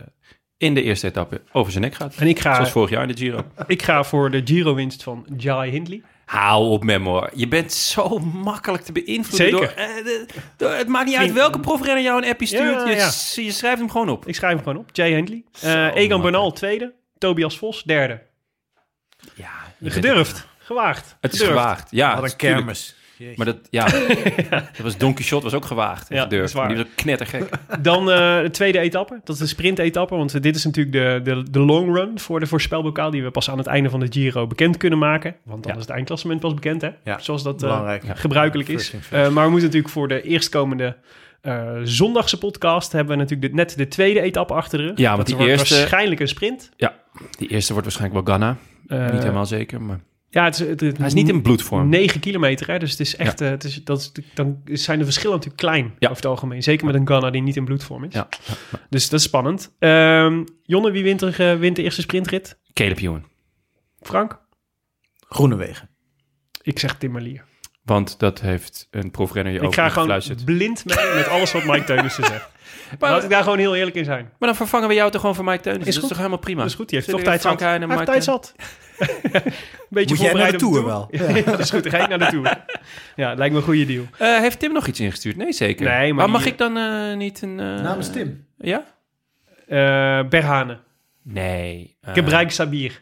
in 0.56 0.74
de 0.74 0.82
eerste 0.82 1.06
etappe 1.06 1.40
over 1.52 1.72
zijn 1.72 1.84
nek 1.84 1.94
gaat. 1.94 2.14
En 2.16 2.26
ik 2.26 2.40
ga, 2.40 2.54
Zoals 2.54 2.70
vorig 2.70 2.90
jaar 2.90 3.02
in 3.02 3.08
de 3.08 3.16
Giro. 3.16 3.44
ik 3.66 3.82
ga 3.82 4.04
voor 4.04 4.30
de 4.30 4.40
Giro-winst 4.44 5.02
van 5.02 5.26
Jai 5.36 5.70
Hindley. 5.70 6.02
Hou 6.24 6.68
op, 6.68 6.84
Memo. 6.84 7.26
Je 7.34 7.48
bent 7.48 7.72
zo 7.72 8.18
makkelijk 8.18 8.82
te 8.84 8.92
beïnvloeden. 8.92 9.48
Zeker. 9.48 9.58
Door, 9.76 9.84
eh, 9.84 10.04
de- 10.04 10.26
door- 10.56 10.70
het 10.72 10.88
maakt 10.88 11.06
niet 11.06 11.16
uit 11.16 11.32
welke 11.32 11.60
profrenner 11.60 12.02
jou 12.02 12.22
een 12.22 12.28
appje 12.30 12.46
stuurt. 12.46 12.80
Ja, 12.82 12.88
je, 12.90 12.96
ja. 12.96 13.42
je 13.42 13.52
schrijft 13.52 13.78
hem 13.78 13.90
gewoon 13.90 14.08
op. 14.08 14.26
Ik 14.28 14.34
schrijf 14.34 14.54
hem 14.54 14.62
gewoon 14.62 14.78
op. 14.78 14.88
Jay 14.92 15.12
Hindley. 15.14 15.44
Eh 15.60 15.94
Egan. 15.94 16.20
Bernal, 16.22 16.52
tweede. 16.52 16.92
Tobias 17.18 17.58
Vos, 17.58 17.82
derde. 17.82 18.22
Ja, 19.34 19.50
bent- 19.78 19.92
Gedurfd. 19.92 20.46
Gewaagd. 20.58 21.16
Het 21.20 21.32
is 21.32 21.38
Gedurfd. 21.38 21.60
gewaagd. 21.60 21.88
Ja, 21.90 22.14
Wat 22.20 22.24
een 22.30 22.36
tuurlijk. 22.36 22.58
kermis. 22.58 22.94
Jeetje. 23.18 23.34
Maar 23.36 23.46
dat, 23.46 23.56
ja, 23.70 23.86
dat 24.50 24.78
was 24.82 24.96
Don 24.96 25.14
Quixote 25.14 25.44
was 25.44 25.54
ook 25.54 25.64
gewaagd. 25.64 26.08
en 26.10 26.16
Ja, 26.16 26.22
gedurfd. 26.22 26.52
dat 26.52 26.62
is 26.62 26.68
waar. 26.68 26.68
Die 26.68 26.76
was 26.76 26.86
ook 26.86 26.96
knettergek. 26.96 27.48
Dan 27.80 28.10
eh, 28.10 28.40
de 28.42 28.48
tweede 28.50 28.78
etappe. 28.78 29.20
Dat 29.24 29.34
is 29.34 29.40
de 29.40 29.46
sprint-etappe. 29.46 30.16
Want 30.16 30.42
dit 30.42 30.56
is 30.56 30.64
natuurlijk 30.64 31.24
de, 31.24 31.34
de, 31.34 31.50
de 31.50 31.58
long 31.60 31.94
run 31.96 32.18
voor 32.18 32.40
de 32.40 32.46
voorspelbokaal... 32.46 33.10
die 33.10 33.22
we 33.22 33.30
pas 33.30 33.50
aan 33.50 33.58
het 33.58 33.66
einde 33.66 33.90
van 33.90 34.00
de 34.00 34.06
Giro 34.10 34.46
bekend 34.46 34.76
kunnen 34.76 34.98
maken. 34.98 35.36
Want 35.44 35.62
dan 35.62 35.72
Ja. 35.72 35.78
is 35.78 35.84
het 35.84 35.94
eindklassement 35.94 36.40
pas 36.40 36.54
bekend, 36.54 36.80
hè? 36.82 36.90
Ja, 37.04 37.18
Zoals 37.18 37.42
dat 37.42 37.62
eh, 37.62 37.92
gebruikelijk 38.00 38.68
is. 38.68 38.88
first. 38.88 39.12
Eh, 39.12 39.28
maar 39.28 39.44
we 39.44 39.50
moeten 39.50 39.66
natuurlijk 39.68 39.92
voor 39.92 40.08
de 40.08 40.22
eerstkomende 40.22 40.96
eh 41.40 41.70
zondagse 41.82 42.38
podcast... 42.38 42.92
hebben 42.92 43.16
we 43.16 43.22
natuurlijk 43.22 43.50
de- 43.50 43.56
net 43.56 43.76
de 43.76 43.88
tweede 43.88 44.20
etappe 44.20 44.54
achter 44.54 44.78
de 44.78 44.84
rug. 44.84 44.98
Ja, 44.98 45.14
want 45.14 45.26
die 45.26 45.36
wordt 45.36 45.50
eerste- 45.50 45.74
waarschijnlijk 45.74 46.20
een 46.20 46.28
sprint. 46.28 46.70
Die 47.38 47.48
eerste 47.48 47.72
wordt 47.72 47.86
waarschijnlijk 47.88 48.26
wel 48.26 48.36
Ghana. 48.36 48.56
Niet 49.12 49.22
helemaal 49.22 49.46
zeker, 49.46 49.82
maar 49.82 50.00
Ja, 50.34 50.44
het 50.44 50.54
is, 50.60 50.68
het, 50.68 50.80
het- 50.80 50.96
hij 50.98 51.06
is 51.06 51.14
niet 51.14 51.28
in 51.28 51.42
bloedvorm. 51.42 51.88
9 51.88 52.20
kilometer, 52.20 52.66
hè? 52.66 52.78
dus 52.78 52.90
het 52.90 53.00
is 53.00 53.16
echt, 53.16 53.40
eh, 53.40 53.48
het 53.48 53.64
is, 53.64 53.84
dat 53.84 53.98
is, 53.98 54.12
dan 54.34 54.60
zijn 54.64 54.98
de 54.98 55.04
verschillen 55.04 55.32
natuurlijk 55.36 55.62
klein 55.62 55.84
Ja. 55.84 56.08
over 56.08 56.16
het 56.22 56.26
algemeen. 56.26 56.62
Zeker 56.62 56.86
met 56.86 56.94
een 56.94 57.06
Ghana 57.06 57.30
die 57.30 57.42
niet 57.42 57.56
in 57.56 57.64
bloedvorm 57.64 58.04
is. 58.04 58.14
Ja. 58.14 58.28
Dus 58.90 59.08
dat 59.08 59.18
is 59.20 59.26
spannend. 59.26 59.72
Ehm, 59.78 60.44
Jonne, 60.62 60.90
wie 60.90 61.02
wint, 61.02 61.22
er, 61.22 61.58
wint 61.58 61.76
de 61.76 61.82
eerste 61.82 62.00
sprintrit? 62.00 62.58
Caleb 62.72 62.98
Ewan. 62.98 63.24
Frank? 64.00 64.40
Groenewegen. 65.28 65.88
Ik 66.62 66.78
zeg 66.78 66.94
Tim 66.96 67.12
Merlier. 67.12 67.44
Want 67.82 68.18
dat 68.18 68.40
heeft 68.40 68.88
een 68.90 69.10
profrenner 69.10 69.52
je 69.52 69.58
Ik 69.58 69.64
ook 69.64 69.74
ga 69.74 69.82
gewoon 69.88 69.98
gefluisterd. 69.98 70.44
blind 70.44 70.84
mee 70.84 71.14
met 71.14 71.28
alles 71.28 71.52
wat 71.52 71.64
Mike 71.64 71.84
Teunissen 71.84 72.24
zegt. 72.24 72.52
Maar, 72.98 73.10
Laat 73.10 73.22
ik 73.24 73.30
daar 73.30 73.42
gewoon 73.42 73.58
heel 73.58 73.74
eerlijk 73.76 73.96
in 73.96 74.04
zijn. 74.04 74.24
maar 74.38 74.48
dan 74.48 74.56
vervangen 74.56 74.88
we 74.88 74.94
jou 74.94 75.10
toch 75.10 75.20
gewoon 75.20 75.36
voor 75.36 75.44
Mike 75.44 75.60
Teunissen. 75.62 75.88
Is 75.88 75.94
dat 75.94 75.94
is 75.94 76.00
goed. 76.00 76.08
toch 76.08 76.18
helemaal 76.18 76.38
prima? 76.38 76.60
Dat 76.60 76.70
is 76.70 76.76
goed, 76.76 76.88
die 76.88 76.98
heeft 76.98 77.10
toch 77.10 77.20
we 77.20 77.26
tijd 77.26 77.42
zat. 77.42 77.60
Hij 77.60 77.78
heeft 77.88 78.04
tijd 78.06 78.24
zat. 78.24 78.54
Beetje 79.88 80.14
Moet 80.14 80.24
jij 80.24 80.32
naar 80.32 80.50
de 80.52 80.58
Tour 80.58 80.84
wel? 80.84 81.08
ja, 81.10 81.40
dat 81.42 81.58
is 81.58 81.70
goed, 81.70 81.82
dan 81.82 81.92
ga 81.92 81.98
ik 81.98 82.08
naar 82.08 82.18
de 82.18 82.26
Tour. 82.26 82.64
Ja, 83.16 83.34
lijkt 83.34 83.52
me 83.52 83.58
een 83.60 83.64
goede 83.66 83.84
deal. 83.86 84.04
Eh, 84.18 84.38
heeft 84.40 84.58
Tim 84.58 84.72
nog 84.72 84.86
iets 84.86 85.00
ingestuurd? 85.00 85.36
Nee, 85.36 85.52
zeker. 85.52 85.86
Nee, 85.88 86.14
maar 86.14 86.30
mag 86.30 86.42
die- 86.42 86.52
ik 86.52 86.58
dan 86.58 86.76
eh, 86.76 87.16
niet 87.16 87.42
een... 87.42 87.60
eh, 87.60 87.66
Namens 87.82 88.10
Tim. 88.10 88.46
Ja? 88.58 88.84
Eh 89.66 90.28
Berhane. 90.28 90.78
Nee. 91.22 91.96
Gebruik 92.02 92.50
Sabir. 92.50 93.00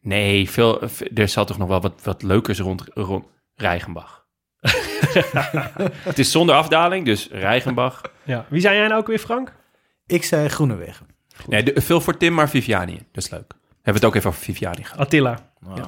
Nee, 0.00 0.50
veel, 0.50 0.80
er 1.14 1.28
zal 1.28 1.44
toch 1.44 1.58
nog 1.58 1.68
wel 1.68 1.80
wat, 1.80 2.00
wat 2.02 2.22
leukers 2.22 2.58
rond, 2.58 2.84
rond 2.94 3.24
Rijgenbach. 3.54 4.26
het 6.02 6.18
is 6.18 6.30
zonder 6.30 6.54
afdaling, 6.54 7.04
dus 7.04 7.28
Rijgenbach. 7.30 8.00
Ja. 8.22 8.46
Wie 8.48 8.60
zijn 8.60 8.76
jij 8.76 8.86
nou 8.88 9.00
ook 9.00 9.06
weer, 9.06 9.18
Frank? 9.18 9.52
Ik 10.06 10.24
zei 10.24 10.48
Groenewegen. 10.48 11.06
Nee, 11.46 11.62
de, 11.62 11.80
veel 11.80 12.00
voor 12.00 12.16
Tim, 12.16 12.34
maar 12.34 12.48
Viviani. 12.48 12.98
Dat 13.12 13.24
is 13.24 13.30
leuk. 13.30 13.52
Hebben 13.88 14.02
we 14.02 14.06
het 14.08 14.16
ook 14.16 14.22
even 14.24 14.30
over 14.30 14.42
Viviani 14.54 14.82
gehad. 14.84 14.98
Attila. 14.98 15.38
Ah. 15.68 15.76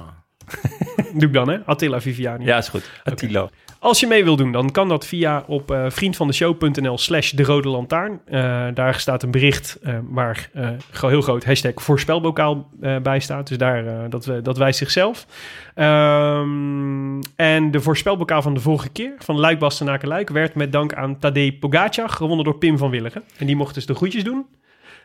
Doe 1.15 1.29
ik 1.29 1.33
dan, 1.33 1.49
hè? 1.49 1.59
Attila 1.65 2.01
Viviani. 2.01 2.45
Ja, 2.45 2.57
is 2.59 2.69
goed. 2.69 2.91
Attilo. 3.05 3.49
Als 3.79 4.01
je 4.01 4.07
mee 4.07 4.25
wil 4.25 4.37
doen, 4.37 4.53
dan 4.53 4.71
kan 4.71 4.89
dat 4.89 5.07
via 5.07 5.45
op 5.47 5.71
eh, 5.71 5.85
vriendvandeshow.nl 5.89 6.99
slash 6.99 7.31
de 7.31 7.43
rode 7.43 7.69
lantaarn. 7.69 8.21
Eh, 8.27 8.67
daar 8.75 8.95
staat 9.01 9.23
een 9.23 9.31
bericht 9.31 9.79
eh, 9.83 9.95
waar 10.03 10.49
eh, 10.53 10.69
gewoon 10.91 11.11
heel 11.11 11.23
groot 11.23 11.45
hashtag 11.45 11.73
voorspelbokaal 11.75 12.71
eh, 12.81 12.97
bij 12.99 13.21
staat. 13.21 13.49
Dus 13.49 13.59
daar, 13.59 13.87
eh, 13.87 13.95
dat, 14.09 14.25
we- 14.25 14.43
dat 14.43 14.57
wijst 14.59 14.79
zichzelf. 14.79 15.27
Ehm, 15.75 17.21
en 17.37 17.71
de 17.71 17.81
voorspelbokaal 17.81 18.43
van 18.43 18.55
de 18.55 18.61
vorige 18.61 18.89
keer, 18.89 19.13
van 19.19 19.39
Luik 19.41 19.59
Bastenaken 19.59 20.09
Luik, 20.09 20.29
werd 20.31 20.55
met 20.55 20.73
dank 20.73 20.95
aan 20.95 21.19
Tadej 21.19 21.53
Pogacar 21.53 22.09
gewonnen 22.09 22.45
door 22.45 22.59
Pim 22.59 22.79
van 22.79 22.91
Willigen. 22.91 23.23
En 23.39 23.47
die 23.47 23.57
mocht 23.57 23.75
dus 23.75 23.87
de 23.87 23.95
groetjes 23.95 24.25
doen. 24.25 24.47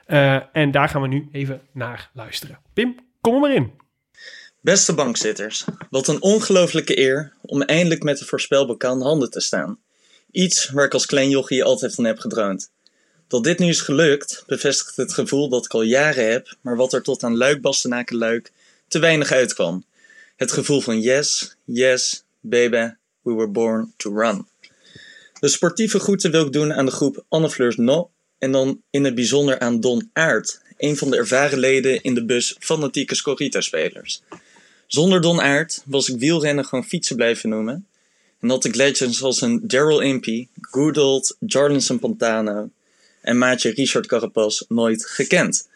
Eh, 0.06 0.42
en 0.52 0.72
daar 0.72 0.90
gaan 0.90 1.02
we 1.02 1.08
nu 1.08 1.30
even 1.32 1.62
naar 1.72 2.10
luisteren. 2.14 2.60
Pim, 2.74 2.96
kom 3.22 3.34
er 3.34 3.40
maar 3.40 3.54
in. 3.54 3.72
Beste 4.62 4.94
bankzitters, 4.94 5.66
wat 5.90 6.08
een 6.08 6.22
ongelooflijke 6.22 7.00
eer 7.00 7.34
om 7.42 7.62
eindelijk 7.62 8.04
met 8.04 8.18
de 8.18 8.26
voorspelbokaal 8.26 8.96
in 8.96 9.02
handen 9.02 9.32
te 9.32 9.42
staan. 9.42 9.80
Iets 10.32 10.70
waar 10.70 10.86
ik 10.86 10.94
als 10.94 11.06
klein 11.06 11.30
jochie 11.30 11.64
altijd 11.64 11.96
van 11.96 12.04
heb 12.04 12.20
gedroomd. 12.20 12.72
Dat 13.28 13.44
dit 13.44 13.60
nu 13.60 13.68
is 13.68 13.82
gelukt, 13.82 14.44
bevestigt 14.48 14.96
het 14.96 15.14
gevoel 15.14 15.50
dat 15.50 15.66
ik 15.66 15.74
al 15.74 15.82
jaren 15.82 16.32
heb, 16.32 16.56
maar 16.62 16.76
wat 16.76 16.94
er 16.94 17.02
tot 17.02 17.24
aan 17.24 17.38
Luik, 17.38 17.60
Luik 18.10 18.52
te 18.88 19.00
weinig 19.00 19.32
uitkwam. 19.32 19.86
Het 20.36 20.52
gevoel 20.52 20.82
van 20.82 21.02
yes, 21.02 21.56
yes, 21.64 22.24
baby, 22.40 22.90
we 23.22 23.34
were 23.34 23.48
born 23.48 23.94
to 23.98 24.18
run. 24.18 24.48
De 25.40 25.48
sportieve 25.48 26.00
groeten 26.00 26.32
wil 26.32 26.46
ik 26.46 26.52
doen 26.52 26.74
aan 26.74 26.86
de 26.86 26.92
groep 26.92 27.24
Anne 27.28 27.50
Fleurs 27.50 27.76
No 27.76 28.10
en 28.38 28.52
dan 28.52 28.82
in 28.90 29.04
het 29.04 29.16
bijzonder 29.16 29.60
aan 29.60 29.80
Don 29.80 30.10
Aert, 30.14 30.62
een 30.78 30.98
van 30.98 31.10
de 31.10 31.18
ervaren 31.18 31.60
leden 31.60 32.02
in 32.02 32.14
de 32.14 32.26
bus 32.26 32.56
fanatieke 32.60 33.16
Scorrito-spelers. 33.16 34.22
Zonder 34.88 35.22
Don 35.22 35.42
Aert 35.42 35.82
was 35.86 36.10
ik 36.10 36.20
wielrennen 36.20 36.66
gewoon 36.66 36.86
fietsen 36.86 37.16
blijven 37.16 37.50
noemen. 37.50 37.88
En 38.40 38.50
had 38.50 38.66
ik 38.66 38.76
legends 38.76 39.24
als 39.24 39.42
een 39.42 39.60
Daryl 39.64 40.00
Impey, 40.02 40.48
Goodald, 40.62 41.38
Jarlinson 41.40 42.00
Pantano 42.00 42.70
en 43.22 43.38
maatje 43.38 43.70
Richard 43.70 44.08
Carapaz 44.08 44.64
nooit 44.68 45.06
gekend. 45.06 45.68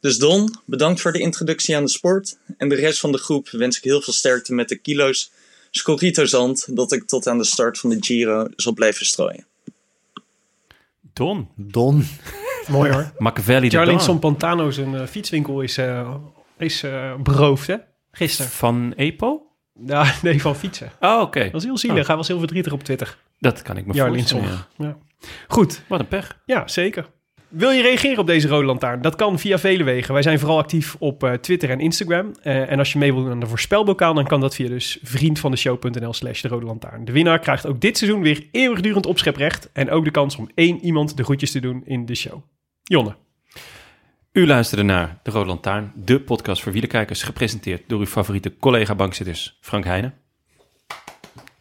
Dus 0.00 0.18
Don, 0.18 0.54
bedankt 0.64 1.00
voor 1.00 1.12
de 1.12 1.18
introductie 1.18 1.76
aan 1.76 1.84
de 1.84 1.90
sport. 1.90 2.36
En 2.56 2.68
de 2.68 2.74
rest 2.74 3.00
van 3.00 3.12
de 3.12 3.18
groep 3.18 3.48
wens 3.50 3.76
ik 3.76 3.84
heel 3.84 4.00
veel 4.00 4.12
sterkte 4.12 4.54
met 4.54 4.68
de 4.68 4.76
kilo's 4.76 5.30
Scorrito 5.70 6.24
zand 6.24 6.76
dat 6.76 6.92
ik 6.92 7.06
tot 7.06 7.26
aan 7.26 7.38
de 7.38 7.44
start 7.44 7.78
van 7.78 7.90
de 7.90 7.96
Giro 8.00 8.48
zal 8.56 8.72
blijven 8.72 9.06
strooien. 9.06 9.46
Don. 11.14 11.48
Don. 11.56 12.04
Mooi 12.68 12.92
hoor. 12.92 13.12
Machiavelli 13.18 13.68
Don. 13.68 14.18
Pantano, 14.18 14.70
zijn 14.70 14.94
eh, 14.94 15.06
fietswinkel 15.06 15.60
is, 15.60 15.78
eh, 15.78 16.14
is 16.58 16.82
eh, 16.82 17.14
beroofd, 17.14 17.66
hè? 17.66 17.76
Gisteren. 18.10 18.50
Van 18.50 18.92
EPO? 18.96 19.42
Ja, 19.86 20.14
nee, 20.22 20.40
van 20.40 20.56
fietsen. 20.56 20.90
Oh, 21.00 21.20
oké. 21.20 21.42
Dat 21.42 21.52
was 21.52 21.64
heel 21.64 21.78
zielig. 21.78 22.06
Hij 22.06 22.16
was 22.16 22.28
heel 22.28 22.38
verdrietig 22.38 22.72
op 22.72 22.82
Twitter. 22.82 23.18
Dat 23.38 23.62
kan 23.62 23.76
ik 23.76 23.86
me 23.86 23.92
Jarlinson. 23.92 24.38
voorstellen. 24.38 24.66
ja. 24.76 24.86
Ja. 24.86 24.96
Goed, 25.48 25.82
Wat 25.88 26.00
een 26.00 26.08
pech. 26.08 26.42
ja, 26.44 26.68
zeker. 26.68 27.06
Wil 27.54 27.70
je 27.70 27.82
reageren 27.82 28.18
op 28.18 28.26
deze 28.26 28.48
Rode 28.48 28.66
Lantaarn? 28.66 29.02
Dat 29.02 29.14
kan 29.14 29.38
via 29.38 29.58
vele 29.58 29.84
wegen. 29.84 30.12
Wij 30.12 30.22
zijn 30.22 30.38
vooral 30.38 30.58
actief 30.58 30.96
op 30.98 31.24
eh, 31.24 31.32
Twitter 31.32 31.70
en 31.70 31.80
Instagram. 31.80 32.32
Eh, 32.42 32.70
en 32.70 32.78
als 32.78 32.92
je 32.92 32.98
mee 32.98 33.12
wilt 33.12 33.24
doen 33.24 33.32
aan 33.32 33.40
de 33.40 33.46
voorspelbokaal, 33.46 34.14
dan 34.14 34.26
kan 34.26 34.40
dat 34.40 34.54
via 34.54 34.68
dus 34.68 34.98
vriendvandeshow.nl 35.02 36.12
slash 36.12 36.40
de 36.40 36.48
Rode 36.48 36.66
Lantaarn. 36.66 37.04
De 37.04 37.12
winnaar 37.12 37.38
krijgt 37.38 37.66
ook 37.66 37.80
dit 37.80 37.98
seizoen 37.98 38.22
weer 38.22 38.48
eeuwigdurend 38.50 39.06
opscheprecht. 39.06 39.70
En 39.72 39.90
ook 39.90 40.04
de 40.04 40.10
kans 40.10 40.36
om 40.36 40.50
één 40.54 40.80
iemand 40.80 41.16
de 41.16 41.24
groetjes 41.24 41.50
te 41.50 41.60
doen 41.60 41.82
in 41.84 42.06
de 42.06 42.14
show. 42.14 42.42
Jonne. 42.82 43.16
U 44.32 44.46
luisterde 44.46 44.84
naar 44.84 45.18
De 45.22 45.30
Rode 45.30 45.48
Lantaarn, 45.48 45.92
de 45.94 46.20
podcast 46.20 46.62
voor 46.62 46.72
wielerkijkers, 46.72 47.22
gepresenteerd 47.22 47.82
door 47.86 47.98
uw 48.00 48.06
favoriete 48.06 48.56
collega-bankzitters 48.56 49.58
Frank 49.60 49.84
Heijnen, 49.84 50.14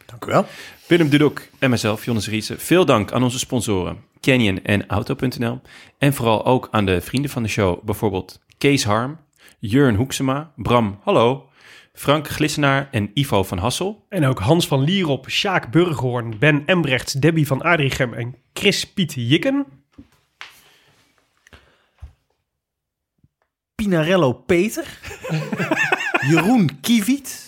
Dank 0.05 0.25
u 0.25 0.31
wel. 0.31 0.45
Willem 0.87 1.09
Dudok 1.09 1.41
en 1.59 1.69
mezelf, 1.69 2.05
Jonas 2.05 2.27
Riese. 2.27 2.59
Veel 2.59 2.85
dank 2.85 3.11
aan 3.11 3.23
onze 3.23 3.39
sponsoren 3.39 3.97
Canyon 4.21 4.63
en 4.63 4.87
Auto.nl. 4.87 5.61
En 5.97 6.13
vooral 6.13 6.45
ook 6.45 6.67
aan 6.71 6.85
de 6.85 7.01
vrienden 7.01 7.31
van 7.31 7.43
de 7.43 7.49
show, 7.49 7.83
bijvoorbeeld 7.83 8.39
Kees 8.57 8.83
Harm, 8.83 9.17
Jurn 9.59 9.95
Hoeksema, 9.95 10.51
Bram 10.55 10.99
Hallo, 11.03 11.49
Frank 11.93 12.27
Glissenaar 12.27 12.87
en 12.91 13.11
Ivo 13.13 13.43
van 13.43 13.57
Hassel. 13.57 14.05
En 14.09 14.25
ook 14.25 14.39
Hans 14.39 14.67
van 14.67 14.83
Lierop, 14.83 15.29
Sjaak 15.29 15.71
Burghoorn, 15.71 16.39
Ben 16.39 16.63
Embrechts, 16.65 17.13
Debbie 17.13 17.47
van 17.47 17.61
Adrichem 17.61 18.13
en 18.13 18.35
Chris 18.53 18.85
Piet 18.93 19.13
Jikken. 19.15 19.65
Pinarello 23.75 24.33
Peter. 24.33 24.99
Jeroen 26.29 26.79
Kieviet. 26.81 27.45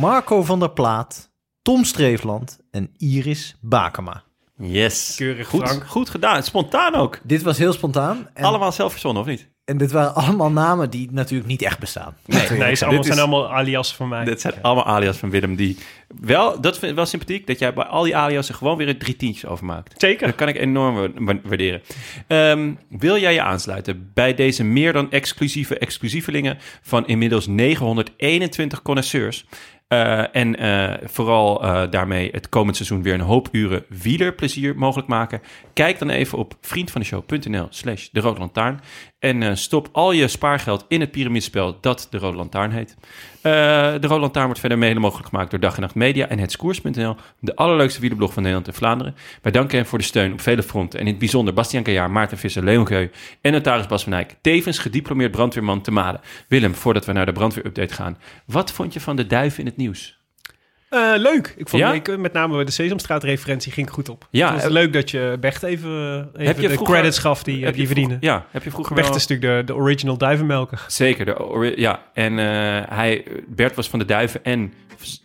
Marco 0.00 0.42
van 0.42 0.58
der 0.58 0.70
Plaat. 0.70 1.28
Tom 1.68 1.84
Streefland. 1.84 2.58
En 2.70 2.90
Iris 2.96 3.56
Bakema. 3.60 4.22
Yes. 4.58 5.14
Keurig, 5.16 5.48
goed, 5.48 5.68
Frank. 5.68 5.86
goed 5.86 6.10
gedaan. 6.10 6.42
Spontaan 6.42 6.94
ook. 6.94 7.18
Dit 7.22 7.42
was 7.42 7.58
heel 7.58 7.72
spontaan. 7.72 8.28
En, 8.34 8.44
Allemaal 8.44 8.72
zelf 8.72 8.90
verzonnen, 8.90 9.22
of 9.22 9.28
niet? 9.28 9.48
en 9.64 9.76
dit 9.78 9.92
waren 9.92 10.14
allemaal 10.14 10.50
namen 10.50 10.90
die 10.90 11.08
natuurlijk 11.12 11.48
niet 11.48 11.62
echt 11.62 11.78
bestaan. 11.78 12.16
Nee, 12.26 12.38
Nee, 12.40 12.48
het 12.48 12.56
zijn 12.56 12.66
allemaal, 12.68 12.90
Dit 12.90 13.00
is- 13.00 13.06
zijn 13.06 13.18
allemaal 13.18 13.52
alias 13.54 13.94
van 13.94 14.08
mij. 14.08 14.24
Dit 14.24 14.40
zijn 14.40 14.54
allemaal 14.62 14.84
alias 14.86 15.16
van 15.16 15.30
Willem 15.30 15.56
die... 15.56 15.76
Wel, 16.20 16.60
dat 16.60 16.78
vind 16.78 16.90
ik 16.90 16.96
wel 16.96 17.06
sympathiek, 17.06 17.46
dat 17.46 17.58
jij 17.58 17.74
bij 17.74 17.84
al 17.84 18.02
die 18.02 18.16
aliasen 18.16 18.54
gewoon 18.54 18.76
weer 18.76 18.88
een 18.88 18.98
drie 18.98 19.16
tientjes 19.16 19.46
overmaakt. 19.50 20.00
Zeker. 20.00 20.26
Dat 20.26 20.36
kan 20.36 20.48
ik 20.48 20.56
enorm 20.56 20.94
wa- 20.94 21.08
wa- 21.14 21.40
waarderen. 21.44 21.82
Ehm, 22.26 22.72
wil 22.88 23.18
jij 23.18 23.32
je 23.32 23.42
aansluiten 23.42 24.10
bij 24.14 24.34
deze 24.34 24.64
meer 24.64 24.92
dan 24.92 25.10
exclusieve 25.10 25.78
exclusievelingen 25.78 26.58
van 26.82 27.06
inmiddels 27.06 27.46
921 27.46 28.82
connoisseurs? 28.82 29.44
Eh, 29.88 30.36
en 30.36 30.56
eh, 30.56 31.08
vooral 31.08 31.62
eh, 31.62 31.90
daarmee 31.90 32.30
het 32.32 32.48
komend 32.48 32.76
seizoen 32.76 33.02
weer 33.02 33.14
een 33.14 33.20
hoop 33.20 33.48
uren 33.52 33.84
wielerplezier 33.88 34.76
mogelijk 34.76 35.08
maken. 35.08 35.40
Kijk 35.72 35.98
dan 35.98 36.10
even 36.10 36.38
op 36.38 36.54
vriendvandeshow.nl 36.60 37.66
slash 37.70 38.08
de 38.12 38.20
Rode 38.20 38.38
Lantaarn. 38.38 38.80
En 39.18 39.58
stop 39.58 39.88
al 39.92 40.12
je 40.12 40.28
spaargeld 40.28 40.84
in 40.88 41.00
het 41.00 41.10
piramidespel 41.10 41.80
dat 41.80 42.06
de 42.10 42.18
Rode 42.18 42.36
Lantaarn 42.36 42.70
heet. 42.70 42.96
Eh, 43.42 43.52
de 44.00 44.06
Rode 44.06 44.20
Lantaarn 44.20 44.46
wordt 44.46 44.60
verder 44.60 44.78
mede 44.78 45.00
mogelijk 45.00 45.28
gemaakt 45.28 45.50
door 45.50 45.60
Dag 45.60 45.74
en 45.74 45.80
Nacht 45.80 45.94
Media 45.94 46.28
en 46.28 46.38
Hetskoers.nl, 46.38 47.16
de 47.40 47.56
allerleukste 47.56 48.00
wielerblog 48.00 48.32
van 48.32 48.42
Nederland 48.42 48.68
en 48.68 48.74
Vlaanderen. 48.74 49.14
Wij 49.42 49.52
danken 49.52 49.76
hen 49.78 49.86
voor 49.86 49.98
de 49.98 50.04
steun 50.04 50.32
op 50.32 50.40
vele 50.40 50.62
fronten 50.62 50.98
en 50.98 51.04
in 51.04 51.10
het 51.10 51.20
bijzonder 51.20 51.54
Bastiaan 51.54 51.82
Kajaar, 51.82 52.10
Maarten 52.10 52.38
Visser, 52.38 52.64
Leon 52.64 52.86
Geu 52.86 53.08
en 53.40 53.52
notaris 53.52 53.86
Bas 53.86 54.04
van 54.04 54.12
Eyck, 54.12 54.34
tevens 54.40 54.78
gediplomeerd 54.78 55.30
brandweerman 55.30 55.80
te 55.80 55.90
Maden. 55.90 56.20
Willem, 56.48 56.74
voordat 56.74 57.04
we 57.04 57.12
naar 57.12 57.26
de 57.26 57.32
brandweerupdate 57.32 57.94
gaan, 57.94 58.18
wat 58.44 58.72
vond 58.72 58.92
je 58.92 59.00
van 59.00 59.16
de 59.16 59.26
duiven 59.26 59.60
in 59.60 59.66
het 59.66 59.76
nieuws? 59.76 60.17
Eh, 60.88 61.12
leuk. 61.16 61.54
Ik 61.56 61.68
vond 61.68 61.82
Ja? 61.82 61.92
ik, 61.92 62.16
met 62.18 62.32
name 62.32 62.64
de 62.64 62.70
Sesamstraat-referentie 62.70 63.72
ging 63.72 63.90
goed 63.90 64.08
op. 64.08 64.26
Ja, 64.30 64.44
het 64.44 64.54
was 64.54 64.62
heb- 64.62 64.72
leuk 64.72 64.92
dat 64.92 65.10
je 65.10 65.36
Becht 65.40 65.62
even, 65.62 65.90
even 66.36 66.62
de 66.62 66.68
vroeger- 66.68 66.94
credits 66.94 67.18
gaf 67.18 67.42
die, 67.42 67.56
eh, 67.58 67.62
Heb 67.62 67.72
die 67.72 67.80
je 67.80 67.86
verdienen. 67.86 68.16
Ja, 68.20 68.46
heb 68.50 68.62
je 68.64 68.70
vroeger 68.70 68.94
Becht 68.94 69.06
wel- 69.08 69.16
is 69.16 69.26
natuurlijk 69.26 69.66
de, 69.66 69.72
de 69.72 69.78
original 69.80 70.16
duivenmelker. 70.18 70.84
Zeker, 70.86 71.24
de, 71.24 71.72
ja. 71.76 72.02
En 72.14 72.38
eh, 72.38 72.46
hij, 72.96 73.24
Bert 73.48 73.74
was 73.74 73.88
van 73.88 73.98
de 73.98 74.04
Duiven 74.04 74.44
en 74.44 74.72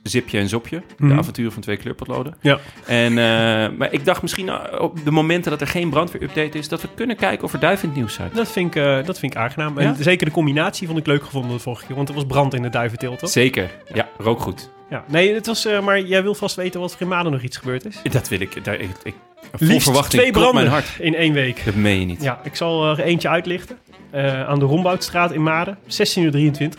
Zipje 0.03 0.39
en 0.39 0.49
Zopje. 0.49 0.81
De 0.97 1.05
Mhm. 1.05 1.17
avonturen 1.17 1.51
van 1.51 1.61
twee 1.61 1.77
kleurpotloden. 1.77 2.35
Ja. 2.41 2.59
En, 2.85 3.09
eh, 3.17 3.77
maar 3.77 3.87
ik 3.91 4.05
dacht 4.05 4.21
misschien 4.21 4.49
eh, 4.49 4.81
op 4.81 5.05
de 5.05 5.11
momenten 5.11 5.51
dat 5.51 5.61
er 5.61 5.67
geen 5.67 5.89
brandweerupdate 5.89 6.57
is... 6.57 6.67
dat 6.67 6.81
we 6.81 6.87
kunnen 6.95 7.15
kijken 7.15 7.43
of 7.45 7.53
er 7.53 7.59
duiven 7.59 7.83
in 7.83 7.89
het 7.89 7.97
nieuws 7.97 8.13
zijn. 8.13 8.29
Dat 8.33 8.51
vind 8.51 8.75
ik, 8.75 8.83
eh, 8.83 9.03
dat 9.05 9.19
vind 9.19 9.33
ik 9.33 9.39
aangenaam. 9.39 9.77
En 9.77 9.95
zeker 9.99 10.25
de 10.25 10.31
combinatie 10.31 10.87
vond 10.87 10.99
ik 10.99 11.05
leuk 11.07 11.23
gevonden 11.23 11.51
de 11.51 11.59
vorige 11.59 11.85
keer. 11.85 11.95
Want 11.95 12.09
er 12.09 12.15
was 12.15 12.25
brand 12.25 12.53
in 12.53 12.61
de 12.61 12.69
duiventil, 12.69 13.15
toch? 13.15 13.29
Zeker, 13.29 13.69
ja, 13.93 14.09
rook 14.17 14.39
goed. 14.39 14.69
Ja. 14.93 15.03
Nee, 15.07 15.33
het 15.33 15.45
was, 15.45 15.65
eh, 15.65 15.79
maar 15.81 16.01
jij 16.01 16.23
wil 16.23 16.35
vast 16.35 16.55
weten 16.55 16.79
wat 16.79 16.93
er 16.93 17.01
in 17.01 17.07
Maden 17.07 17.31
nog 17.31 17.41
iets 17.41 17.57
gebeurd 17.57 17.85
is. 17.85 18.01
Dat 18.11 18.27
wil 18.27 18.39
ik. 18.39 18.63
Daar, 18.63 18.79
ik, 18.79 18.89
ik 19.03 19.15
vol 19.51 19.67
Liefst 19.67 19.83
verwachting 19.83 20.21
twee 20.21 20.33
branden 20.33 20.55
mijn 20.55 20.67
hart. 20.67 20.87
in 20.99 21.15
één 21.15 21.33
week. 21.33 21.65
Dat 21.65 21.75
meen 21.75 21.99
je 21.99 22.05
niet. 22.05 22.21
Ja, 22.21 22.39
ik 22.43 22.55
zal 22.55 22.89
er 22.89 22.99
eentje 22.99 23.29
uitlichten. 23.29 23.77
Eh, 24.09 24.47
aan 24.47 24.59
de 24.59 24.65
Romboutstraat 24.65 25.31
in 25.31 25.43
Maden. 25.43 25.77
16.23 25.87 26.21
uur, 26.21 26.31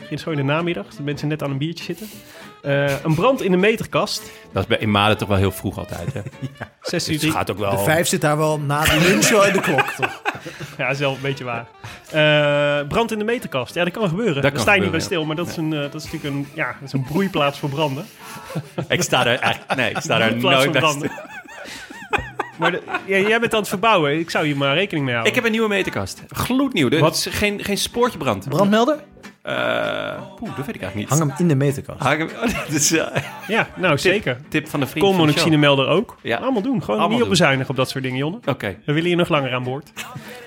in 0.08 0.18
zo 0.18 0.30
in 0.30 0.36
de 0.36 0.42
namiddag. 0.42 0.86
Dat 0.86 1.04
mensen 1.04 1.28
net 1.28 1.42
aan 1.42 1.50
een 1.50 1.58
biertje 1.58 1.84
zitten. 1.84 2.06
Eh, 2.64 3.02
een 3.04 3.14
brand 3.14 3.42
in 3.42 3.50
de 3.50 3.56
meterkast. 3.56 4.22
Dat 4.52 4.62
is 4.62 4.68
bij 4.68 4.78
in 4.78 4.90
Maden 4.90 5.16
toch 5.18 5.28
wel 5.28 5.36
heel 5.36 5.50
vroeg 5.50 5.78
altijd. 5.78 6.12
Hè? 6.12 6.20
16 6.80 7.14
Het 7.20 7.30
gaat 7.30 7.50
ook 7.50 7.58
wel... 7.58 7.70
De 7.70 7.78
vijf 7.82 8.06
zit 8.08 8.20
daar 8.20 8.36
wel 8.36 8.58
na 8.58 8.84
de 8.84 9.00
lunch 9.08 9.32
al 9.32 9.46
in 9.46 9.52
de 9.52 9.60
klok, 9.60 9.86
toch? 9.90 10.22
Ja, 10.78 10.88
is 10.88 10.98
wel 10.98 11.10
een 11.12 11.20
beetje 11.20 11.44
waar. 11.44 11.66
Eh, 12.10 12.86
brand 12.88 13.12
in 13.12 13.18
de 13.18 13.24
meterkast. 13.24 13.74
Ja, 13.74 13.84
dat 13.84 13.92
kan 13.92 14.08
gebeuren. 14.08 14.42
Dat 14.42 14.52
Daar 14.52 14.60
sta 14.60 14.74
je 14.74 14.80
niet 14.80 14.90
bij 14.90 15.00
stil. 15.00 15.24
Maar 15.24 15.36
dat 15.36 15.48
is, 15.48 15.56
een, 15.56 15.72
eh, 15.72 15.80
dat 15.80 15.94
is 15.94 16.04
natuurlijk 16.04 16.34
een, 16.34 16.46
ja, 16.54 16.66
dat 16.66 16.82
is 16.88 16.92
een 16.92 17.04
broeiplaats 17.04 17.58
voor 17.58 17.68
branden. 17.68 18.06
Ik 18.88 19.02
sta 19.02 19.22
daar 19.24 19.38
eigenlijk... 19.38 19.74
Nee, 19.80 19.90
ik 19.90 19.98
sta 19.98 20.18
daar 20.18 20.28
Broeiplaats 20.28 20.54
nooit 20.54 20.62
voor 20.64 20.72
bij 20.72 20.80
branden. 20.80 21.10
Maar 22.58 22.70
de- 22.70 22.82
ja, 23.06 23.16
jij 23.28 23.40
bent 23.40 23.52
aan 23.52 23.60
het 23.60 23.68
verbouwen. 23.68 24.18
Ik 24.18 24.30
zou 24.30 24.46
hier 24.46 24.56
maar 24.56 24.74
rekening 24.74 25.04
mee 25.04 25.14
houden. 25.14 25.32
Ik 25.34 25.38
heb 25.38 25.46
een 25.48 25.54
nieuwe 25.56 25.68
meterkast. 25.68 26.22
Gloednieuw. 26.28 26.90
Er 26.90 27.00
Wat? 27.00 27.14
is 27.14 27.26
geen, 27.30 27.64
geen 27.64 27.78
spoortje 27.78 28.18
brand. 28.18 28.48
Brandmelder? 28.48 28.96
Eh, 29.44 29.54
Poeh, 30.36 30.56
dat 30.56 30.66
weet 30.66 30.74
ik 30.74 30.82
eigenlijk 30.82 30.94
niet. 30.94 31.08
Hang 31.08 31.20
hem 31.20 31.34
in 31.38 31.48
de 31.48 31.54
meterkast. 31.54 32.00
Hang 32.00 32.18
hem- 32.18 32.30
oh, 33.04 33.06
Ja, 33.48 33.68
nou 33.76 33.98
zeker. 33.98 34.36
tip 34.48 34.68
van 34.68 34.80
de 34.80 34.86
vriend 34.86 35.06
van 35.06 35.14
de 35.16 35.32
show. 35.32 35.42
Koolmonoxidemelder 35.42 35.88
ook. 35.88 36.16
Ja. 36.22 36.36
Allemaal 36.36 36.62
doen. 36.62 36.80
Gewoon 36.82 36.96
Allemaal 37.00 37.16
niet 37.16 37.22
op 37.24 37.28
bezuinigen 37.30 37.70
op 37.70 37.76
dat 37.76 37.90
soort 37.90 38.04
dingen, 38.04 38.18
Jonne. 38.18 38.38
Oké. 38.44 38.66
We 38.84 38.92
willen 38.92 39.08
hier 39.08 39.16
nog 39.16 39.28
langer 39.28 39.52
aan 39.54 39.62
boord. 39.62 39.92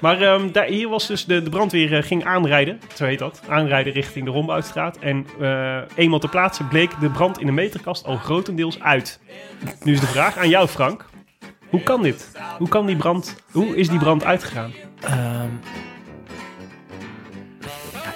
Maar 0.01 0.21
ehm, 0.21 0.51
daar, 0.51 0.65
hier 0.65 0.89
was 0.89 1.07
dus 1.07 1.25
de, 1.25 1.43
de 1.43 1.49
brandweer 1.49 1.97
eh, 1.97 2.03
ging 2.03 2.25
aanrijden, 2.25 2.79
zo 2.95 3.05
heet 3.05 3.19
dat. 3.19 3.41
Aanrijden 3.49 3.93
richting 3.93 4.25
de 4.25 4.31
Romboutstraat. 4.31 4.97
En 4.97 5.25
eh, 5.41 5.77
eenmaal 5.95 6.19
ter 6.19 6.29
plaatse 6.29 6.63
bleek 6.63 6.91
de 6.99 7.09
brand 7.09 7.39
in 7.39 7.45
de 7.45 7.51
meterkast 7.51 8.05
al 8.05 8.15
grotendeels 8.17 8.79
uit. 8.81 9.19
Nu 9.83 9.93
is 9.93 9.99
de 9.99 10.07
vraag 10.07 10.37
aan 10.37 10.49
jou, 10.49 10.67
Frank. 10.67 11.05
Hoe 11.69 11.81
kan 11.83 12.01
dit? 12.01 12.31
Hoe, 12.57 12.69
kan 12.69 12.85
die 12.85 12.95
brand, 12.95 13.35
hoe 13.51 13.75
is 13.75 13.89
die 13.89 13.99
brand 13.99 14.23
uitgegaan? 14.23 14.71
Ehm, 15.01 15.47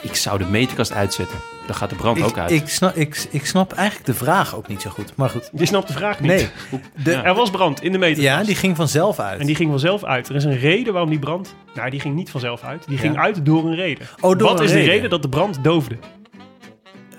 ik 0.01 0.15
zou 0.15 0.37
de 0.37 0.45
meterkast 0.45 0.91
uitzetten. 0.91 1.37
Dan 1.65 1.75
gaat 1.75 1.89
de 1.89 1.95
brand 1.95 2.21
ook 2.21 2.37
uit. 2.37 2.51
ik, 2.51 2.67
snap, 2.69 2.95
ik, 2.95 3.27
ik 3.31 3.45
snap 3.45 3.73
eigenlijk 3.73 4.05
de 4.07 4.13
vraag 4.13 4.55
ook 4.55 4.67
niet 4.67 4.81
zo 4.81 4.89
goed. 4.89 5.15
Maar 5.15 5.29
goed. 5.29 5.49
Je 5.53 5.65
snapt 5.65 5.87
de 5.87 5.93
vraag 5.93 6.19
niet. 6.19 6.31
Nee. 6.31 6.47
De, 7.03 7.11
Ja. 7.11 7.23
Er 7.23 7.33
was 7.33 7.49
brand 7.49 7.81
in 7.83 7.91
de 7.91 7.97
meterkast. 7.97 8.27
ja, 8.37 8.43
die 8.43 8.55
ging 8.55 8.75
vanzelf 8.75 9.19
uit. 9.19 9.39
En 9.39 9.45
die 9.45 9.55
ging 9.55 9.69
vanzelf 9.69 10.03
uit. 10.03 10.29
Er 10.29 10.35
is 10.35 10.43
een 10.43 10.57
reden 10.59 10.91
waarom 10.93 11.09
die 11.09 11.19
brand... 11.19 11.55
Nou, 11.75 11.89
die 11.89 11.99
ging 11.99 12.15
niet 12.15 12.29
vanzelf 12.29 12.63
uit. 12.63 12.87
Die 12.87 12.97
ging 12.97 13.15
Ja. 13.15 13.21
uit 13.21 13.45
door 13.45 13.65
een 13.65 13.75
reden. 13.75 14.07
Oh, 14.19 14.37
door 14.37 14.47
Wat 14.49 14.59
een 14.59 14.65
is 14.65 14.71
reden. 14.71 14.85
de 14.85 14.91
reden 14.91 15.09
dat 15.09 15.21
de 15.21 15.29
brand 15.29 15.63
doofde? 15.63 15.97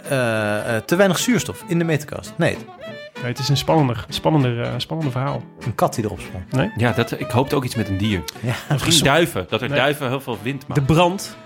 Eh, 0.09 0.77
eh, 0.77 0.83
te 0.83 0.97
weinig 0.97 1.19
zuurstof 1.19 1.65
in 1.67 1.79
de 1.79 1.85
meterkast. 1.85 2.33
Nee, 2.37 2.57
Nee, 3.15 3.31
het 3.31 3.41
is 3.41 3.49
een 3.49 3.57
spannender, 3.57 4.05
spannender, 4.09 4.61
eh, 4.63 4.71
spannender 4.77 5.13
verhaal. 5.13 5.43
een 5.61 5.75
kat 5.75 5.95
die 5.95 6.05
erop 6.05 6.21
sprong. 6.21 6.73
Ja, 6.77 6.93
dat, 6.93 7.21
ik 7.21 7.31
hoopte 7.31 7.57
ook 7.57 7.65
iets 7.65 7.75
met 7.75 7.89
een 7.89 7.97
dier. 7.99 8.23
Ja. 8.41 8.55
Misschien 8.71 9.05
duiven. 9.15 9.47
Dat 9.49 9.63
er 9.63 9.69
Nee. 9.69 9.79
duiven 9.79 10.09
heel 10.09 10.21
veel 10.21 10.39
wind 10.43 10.61
De 10.61 10.67
maken. 10.69 10.85
brand 10.85 11.37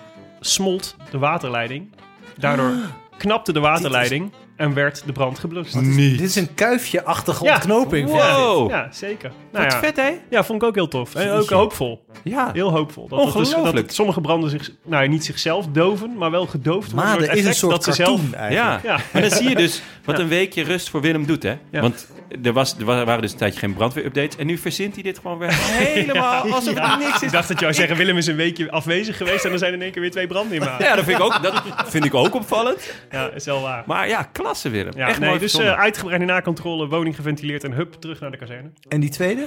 smolt 0.40 0.96
de 1.10 1.18
waterleiding. 1.18 1.92
Daardoor 2.36 2.72
knapte 3.18 3.52
de 3.52 3.60
waterleiding 3.60 4.32
en 4.56 4.74
werd 4.74 5.02
de 5.06 5.12
brand 5.12 5.38
geblust. 5.38 5.74
Dit 5.96 6.20
is 6.20 6.36
een 6.36 6.54
kuifje-achtige 6.54 7.44
Ja. 7.44 7.54
ontknoping. 7.54 8.10
vind 8.10 8.22
ik. 8.22 8.28
Wow. 8.28 8.70
Ja, 8.70 8.88
zeker. 8.92 9.30
Nou 9.52 9.64
Wat 9.64 9.72
ja, 9.72 9.78
vet, 9.80 9.96
hè? 9.96 10.10
ja, 10.30 10.44
vond 10.44 10.62
ik 10.62 10.68
ook 10.68 10.74
heel 10.74 10.88
tof. 10.88 11.14
En 11.14 11.30
ook 11.30 11.38
Jeetje. 11.40 11.54
hoopvol. 11.54 12.04
Ja. 12.24 12.50
Heel 12.52 12.70
hoopvol. 12.70 13.08
Dat, 13.08 13.24
het 13.24 13.32
dus, 13.36 13.48
dat 13.48 13.54
Ongelooflijk. 13.58 13.90
sommige 13.90 14.20
branden 14.20 14.50
zich, 14.50 14.70
nou 14.84 15.02
ja, 15.02 15.08
niet 15.08 15.24
zichzelf 15.24 15.66
doven, 15.72 16.16
maar 16.18 16.30
wel 16.30 16.46
gedoofd 16.46 16.90
worden. 16.92 17.10
Maar 17.10 17.20
er 17.20 17.20
het 17.22 17.30
is 17.30 17.30
een 17.32 17.38
effect 17.38 17.56
soort 17.56 17.72
dat 17.72 17.84
ze 17.84 17.92
zelf... 17.92 18.08
cartoon 18.20 18.34
eigenlijk. 18.34 18.82
Ja. 18.84 18.90
Ja. 18.96 19.00
maar 19.12 19.22
dan 19.22 19.30
zie 19.30 19.48
je 19.48 19.54
dus 19.54 19.82
wat 20.04 20.16
Ja. 20.16 20.22
een 20.22 20.28
weekje 20.28 20.62
rust 20.62 20.88
voor 20.90 21.00
Willem 21.00 21.26
doet, 21.26 21.42
hè? 21.42 21.54
Ja. 21.70 21.80
Want 21.80 22.06
er, 22.42 22.52
was, 22.52 22.74
er 22.78 22.84
wa- 22.84 23.04
waren 23.04 23.22
dus 23.22 23.32
een 23.32 23.38
tijdje 23.38 23.58
geen 23.58 23.74
brandweerupdates. 23.74 24.36
En 24.36 24.46
nu 24.46 24.58
verzint 24.58 24.94
hij 24.94 25.02
dit 25.02 25.18
gewoon 25.18 25.38
weer 25.38 25.52
helemaal 25.82 26.42
alsof 26.50 26.74
er 26.74 26.96
niks 26.98 27.16
Ik 27.16 27.22
is. 27.22 27.30
dacht 27.32 27.48
dat 27.48 27.60
jou 27.60 27.74
zeggen, 27.74 27.96
Willem 27.96 28.16
is 28.16 28.26
een 28.26 28.36
weekje 28.36 28.70
afwezig 28.70 29.16
geweest 29.16 29.44
en 29.44 29.50
dan 29.50 29.58
zijn 29.58 29.70
er 29.70 29.76
in 29.76 29.82
één 29.82 29.92
keer 29.92 30.00
weer 30.02 30.10
twee 30.10 30.26
branden 30.26 30.56
in 30.56 30.62
maat. 30.64 30.82
Ja, 30.82 30.94
dat 30.96 31.04
vind 31.04 31.18
ik 31.18 31.24
ook, 31.24 31.42
dat 31.42 31.62
vind 31.86 32.04
ik 32.04 32.14
ook 32.14 32.34
opvallend. 32.34 32.94
Ja, 33.10 33.30
is 33.34 33.44
wel 33.44 33.60
waar. 33.62 33.82
Maar 33.86 34.08
ja, 34.08 34.28
klasse 34.46 34.70
Willem. 34.70 34.92
Ja, 34.96 35.08
Echt 35.08 35.18
nee, 35.18 35.28
mooi 35.28 35.40
dus 35.40 35.58
eh, 35.58 35.78
uitgebreide 35.78 36.24
nakontrole, 36.24 36.88
woning 36.88 37.16
geventileerd 37.16 37.64
en 37.64 37.72
hup, 37.72 37.92
terug 37.92 38.20
naar 38.20 38.30
de 38.30 38.36
kazerne. 38.36 38.70
En 38.88 39.00
die 39.00 39.10
tweede? 39.10 39.46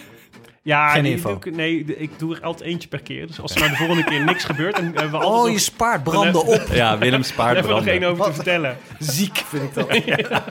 Ja, 0.70 0.90
Geen 0.90 1.04
die 1.04 1.12
info. 1.12 1.30
doe 1.40 1.52
ik, 1.52 1.56
nee, 1.56 1.86
ik 1.98 2.10
doe 2.18 2.36
er 2.36 2.42
altijd 2.42 2.70
eentje 2.70 2.90
per 2.90 3.02
keer. 3.02 3.28
Dus 3.28 3.42
als 3.42 3.54
er 3.54 3.60
nou 3.60 3.72
de 3.72 3.78
volgende 3.78 4.04
keer 4.04 4.24
niks 4.24 4.44
gebeurt, 4.44 4.76
dan 4.76 4.86
hebben 4.86 5.12
we 5.12 5.26
Oh, 5.26 5.44
nog, 5.44 5.52
je 5.52 5.60
spaart 5.60 6.04
branden 6.04 6.46
op. 6.46 6.62
Ja, 6.72 6.98
Willem 6.98 7.24
spaart 7.24 7.54
hebben 7.54 7.74
we 7.74 7.80
nog 7.80 7.88
één 7.88 8.00
branden. 8.00 8.20
over 8.20 8.26
te 8.30 8.36
vertellen. 8.36 8.78
Ziek 9.00 9.38
vind 9.38 9.64
ik 9.64 9.74
dat. 10.30 10.42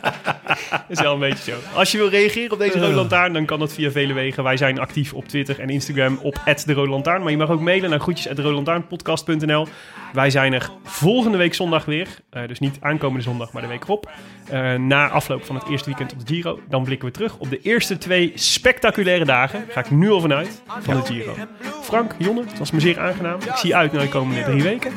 is 0.88 1.00
wel 1.00 1.12
een 1.14 1.18
beetje 1.20 1.50
zo. 1.52 1.58
Als 1.78 1.92
je 1.92 1.98
wil 1.98 2.08
reageren 2.08 2.52
op 2.52 2.58
deze 2.58 2.78
Rode 2.80 2.94
Lantaarn, 2.94 3.32
dan 3.32 3.44
kan 3.44 3.58
dat 3.58 3.72
via 3.72 3.90
vele 3.90 4.12
wegen. 4.12 4.42
Wij 4.42 4.56
zijn 4.56 4.78
actief 4.78 5.12
op 5.12 5.28
Twitter 5.28 5.60
en 5.60 5.68
Instagram 5.70 6.18
op 6.22 6.40
de 6.64 6.72
Rode 6.72 6.90
Lantaarn. 6.90 7.22
Maar 7.22 7.30
je 7.30 7.36
mag 7.36 7.50
ook 7.50 7.60
mailen 7.60 7.90
naar 7.90 8.00
groetjes@rodelantaarnpodcast.nl. 8.00 9.66
Wij 10.12 10.30
zijn 10.30 10.52
er 10.52 10.70
volgende 10.84 11.38
week 11.38 11.54
zondag 11.54 11.84
weer. 11.84 12.08
Eh, 12.30 12.42
dus 12.48 12.58
niet 12.58 12.76
aankomende 12.80 13.22
zondag, 13.22 13.52
maar 13.52 13.62
de 13.62 13.68
week 13.68 13.82
erop. 13.84 14.10
Eh, 14.50 14.74
na 14.74 15.08
afloop 15.08 15.44
van 15.44 15.54
het 15.56 15.68
eerste 15.68 15.88
weekend 15.88 16.12
op 16.12 16.26
de 16.26 16.34
Giro. 16.34 16.60
Dan 16.68 16.84
blikken 16.84 17.06
we 17.08 17.14
terug 17.14 17.36
op 17.38 17.50
de 17.50 17.60
eerste 17.62 17.98
twee 17.98 18.32
spectaculaire 18.34 19.24
dagen. 19.24 19.64
Ga 19.68 19.80
ik 19.80 19.90
nu 19.90 20.07
al 20.12 20.20
vanuit 20.20 20.62
van 20.80 20.94
de 20.94 21.02
Giro. 21.06 21.34
Frank, 21.82 22.14
Jonne, 22.18 22.44
het 22.46 22.58
was 22.58 22.70
me 22.70 22.80
zeer 22.80 22.98
aangenaam. 23.00 23.40
Ik 23.40 23.56
zie 23.56 23.68
je 23.68 23.76
uit 23.76 23.92
naar 23.92 24.02
de 24.02 24.08
komende 24.08 24.42
drie 24.42 24.62
weken. 24.62 24.92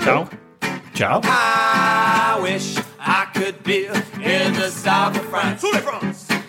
Ciao. 0.00 0.26
Ciao. 0.92 1.20
I 1.20 2.42
wish 2.42 2.76
I 3.00 3.24
could 3.32 3.62
be 3.62 3.86
in 4.20 4.52
the 4.52 4.72
south 4.84 5.18
of 5.18 5.24
France. 5.30 5.66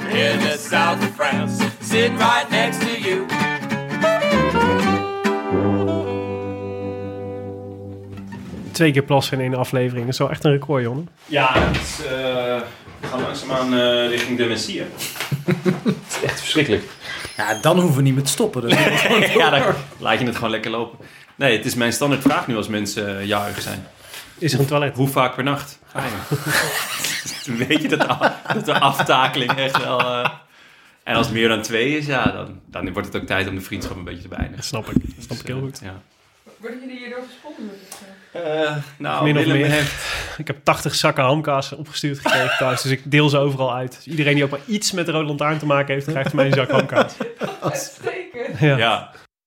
In 0.10 0.40
the 0.40 0.66
south 0.70 0.98
of 1.04 1.16
France. 1.16 1.64
Sitting 1.82 2.18
right 2.18 2.50
next 2.50 2.80
to 2.80 3.10
you. 3.10 3.26
Twee 8.72 8.92
keer 8.92 9.04
plassen 9.04 9.40
in 9.40 9.44
één 9.44 9.56
aflevering. 9.60 10.04
Dat 10.06 10.14
is 10.14 10.20
wel 10.20 10.30
echt 10.30 10.44
een 10.44 10.52
record, 10.52 10.84
Jonne. 10.84 11.04
Ja, 11.26 11.50
het 11.54 11.76
is, 11.76 12.06
eh, 12.06 12.12
we 13.00 13.08
gaan 13.08 13.22
langzaamaan 13.22 13.74
eh 13.74 14.08
richting 14.10 14.38
dementie. 14.38 14.80
hè. 14.80 14.86
het 15.86 15.96
is 16.10 16.22
echt 16.24 16.40
verschrikkelijk. 16.40 16.84
Ja, 17.40 17.54
dan 17.62 17.78
hoeven 17.80 17.96
we 17.98 18.02
niet 18.02 18.14
meer 18.16 18.24
te 18.24 18.32
stoppen. 18.32 18.62
Dus 18.62 18.74
ja, 19.34 19.50
dan 19.50 19.74
laat 19.98 20.20
je 20.20 20.26
het 20.26 20.36
gewoon 20.36 20.50
lekker 20.50 20.72
lopen. 20.72 20.98
Nee, 21.36 21.58
het 21.58 21.66
is 21.66 21.76
mijn 21.76 21.94
standaard 21.94 22.22
vraag 22.22 22.48
nu 22.48 22.56
als 22.56 22.68
mensen 22.68 23.20
eh, 23.20 23.26
jarig 23.26 23.62
zijn. 23.62 23.88
Is 24.38 24.54
er 24.54 24.60
een 24.60 24.66
toilet? 24.66 24.96
Hoe 24.96 25.08
vaak 25.08 25.36
per 25.36 25.44
nacht 25.44 25.80
ga 25.92 26.04
je? 26.06 26.36
Toen 27.44 27.58
weet 27.68 27.82
je 27.82 27.88
dat, 27.88 28.00
de- 28.00 28.32
dat 28.54 28.66
de 28.66 28.80
aftakeling 28.80 29.52
echt 29.52 29.78
wel... 29.84 30.00
eh, 30.00 30.30
en 31.04 31.16
als 31.16 31.26
het 31.26 31.36
meer 31.36 31.48
dan 31.48 31.62
twee 31.62 31.98
is, 31.98 32.06
ja, 32.06 32.32
dan, 32.32 32.60
dan 32.66 32.94
wordt 32.94 33.08
het 33.14 33.22
ook 33.22 33.28
tijd 33.28 33.48
om 33.48 33.56
de 33.56 33.62
vriendschap 33.62 33.98
een 33.98 34.04
beetje 34.04 34.22
te 34.22 34.28
beëindigen. 34.28 34.56
Dat 34.58 34.66
snap 34.66 34.90
ik. 34.90 35.16
Dat 35.16 35.24
snap 35.26 35.38
ik 35.38 35.48
heel 35.48 35.60
goed. 35.60 35.80
Ja. 35.84 36.02
Worden 36.58 36.80
jullie 36.80 36.98
hierdoor 36.98 37.20
gesponsord? 37.28 37.78
Eh, 38.32 38.76
nou, 38.98 39.24
Min 39.24 39.38
of 39.38 39.46
meer. 39.46 39.66
heeft... 39.66 39.94
Ik 40.38 40.48
heb 40.48 40.58
80 40.64 40.96
zakken 40.96 41.24
hamkaas 41.24 41.72
opgestuurd 41.72 42.20
gekregen 42.20 42.58
thuis. 42.58 42.82
Dus 42.82 42.92
ik 42.92 43.12
deel 43.12 43.30
ze 43.30 43.38
overal 43.38 43.74
uit. 43.74 43.96
Dus 43.96 44.08
iedereen 44.08 44.36
die 44.36 44.44
ook 44.44 44.50
maar 44.50 44.60
iets 44.66 44.92
met 44.92 45.06
de 45.06 45.12
Rode 45.12 45.26
Lantaarn 45.26 45.58
te 45.58 45.66
maken 45.66 45.94
heeft, 45.94 46.06
krijgt 46.06 46.30
van 46.30 46.36
mij 46.36 46.46
een 46.46 46.54
zak 46.54 46.72
hamkaas. 46.72 47.14
Uitstekend. 47.62 48.60
Ja. 48.60 48.78
Ja, 48.78 49.12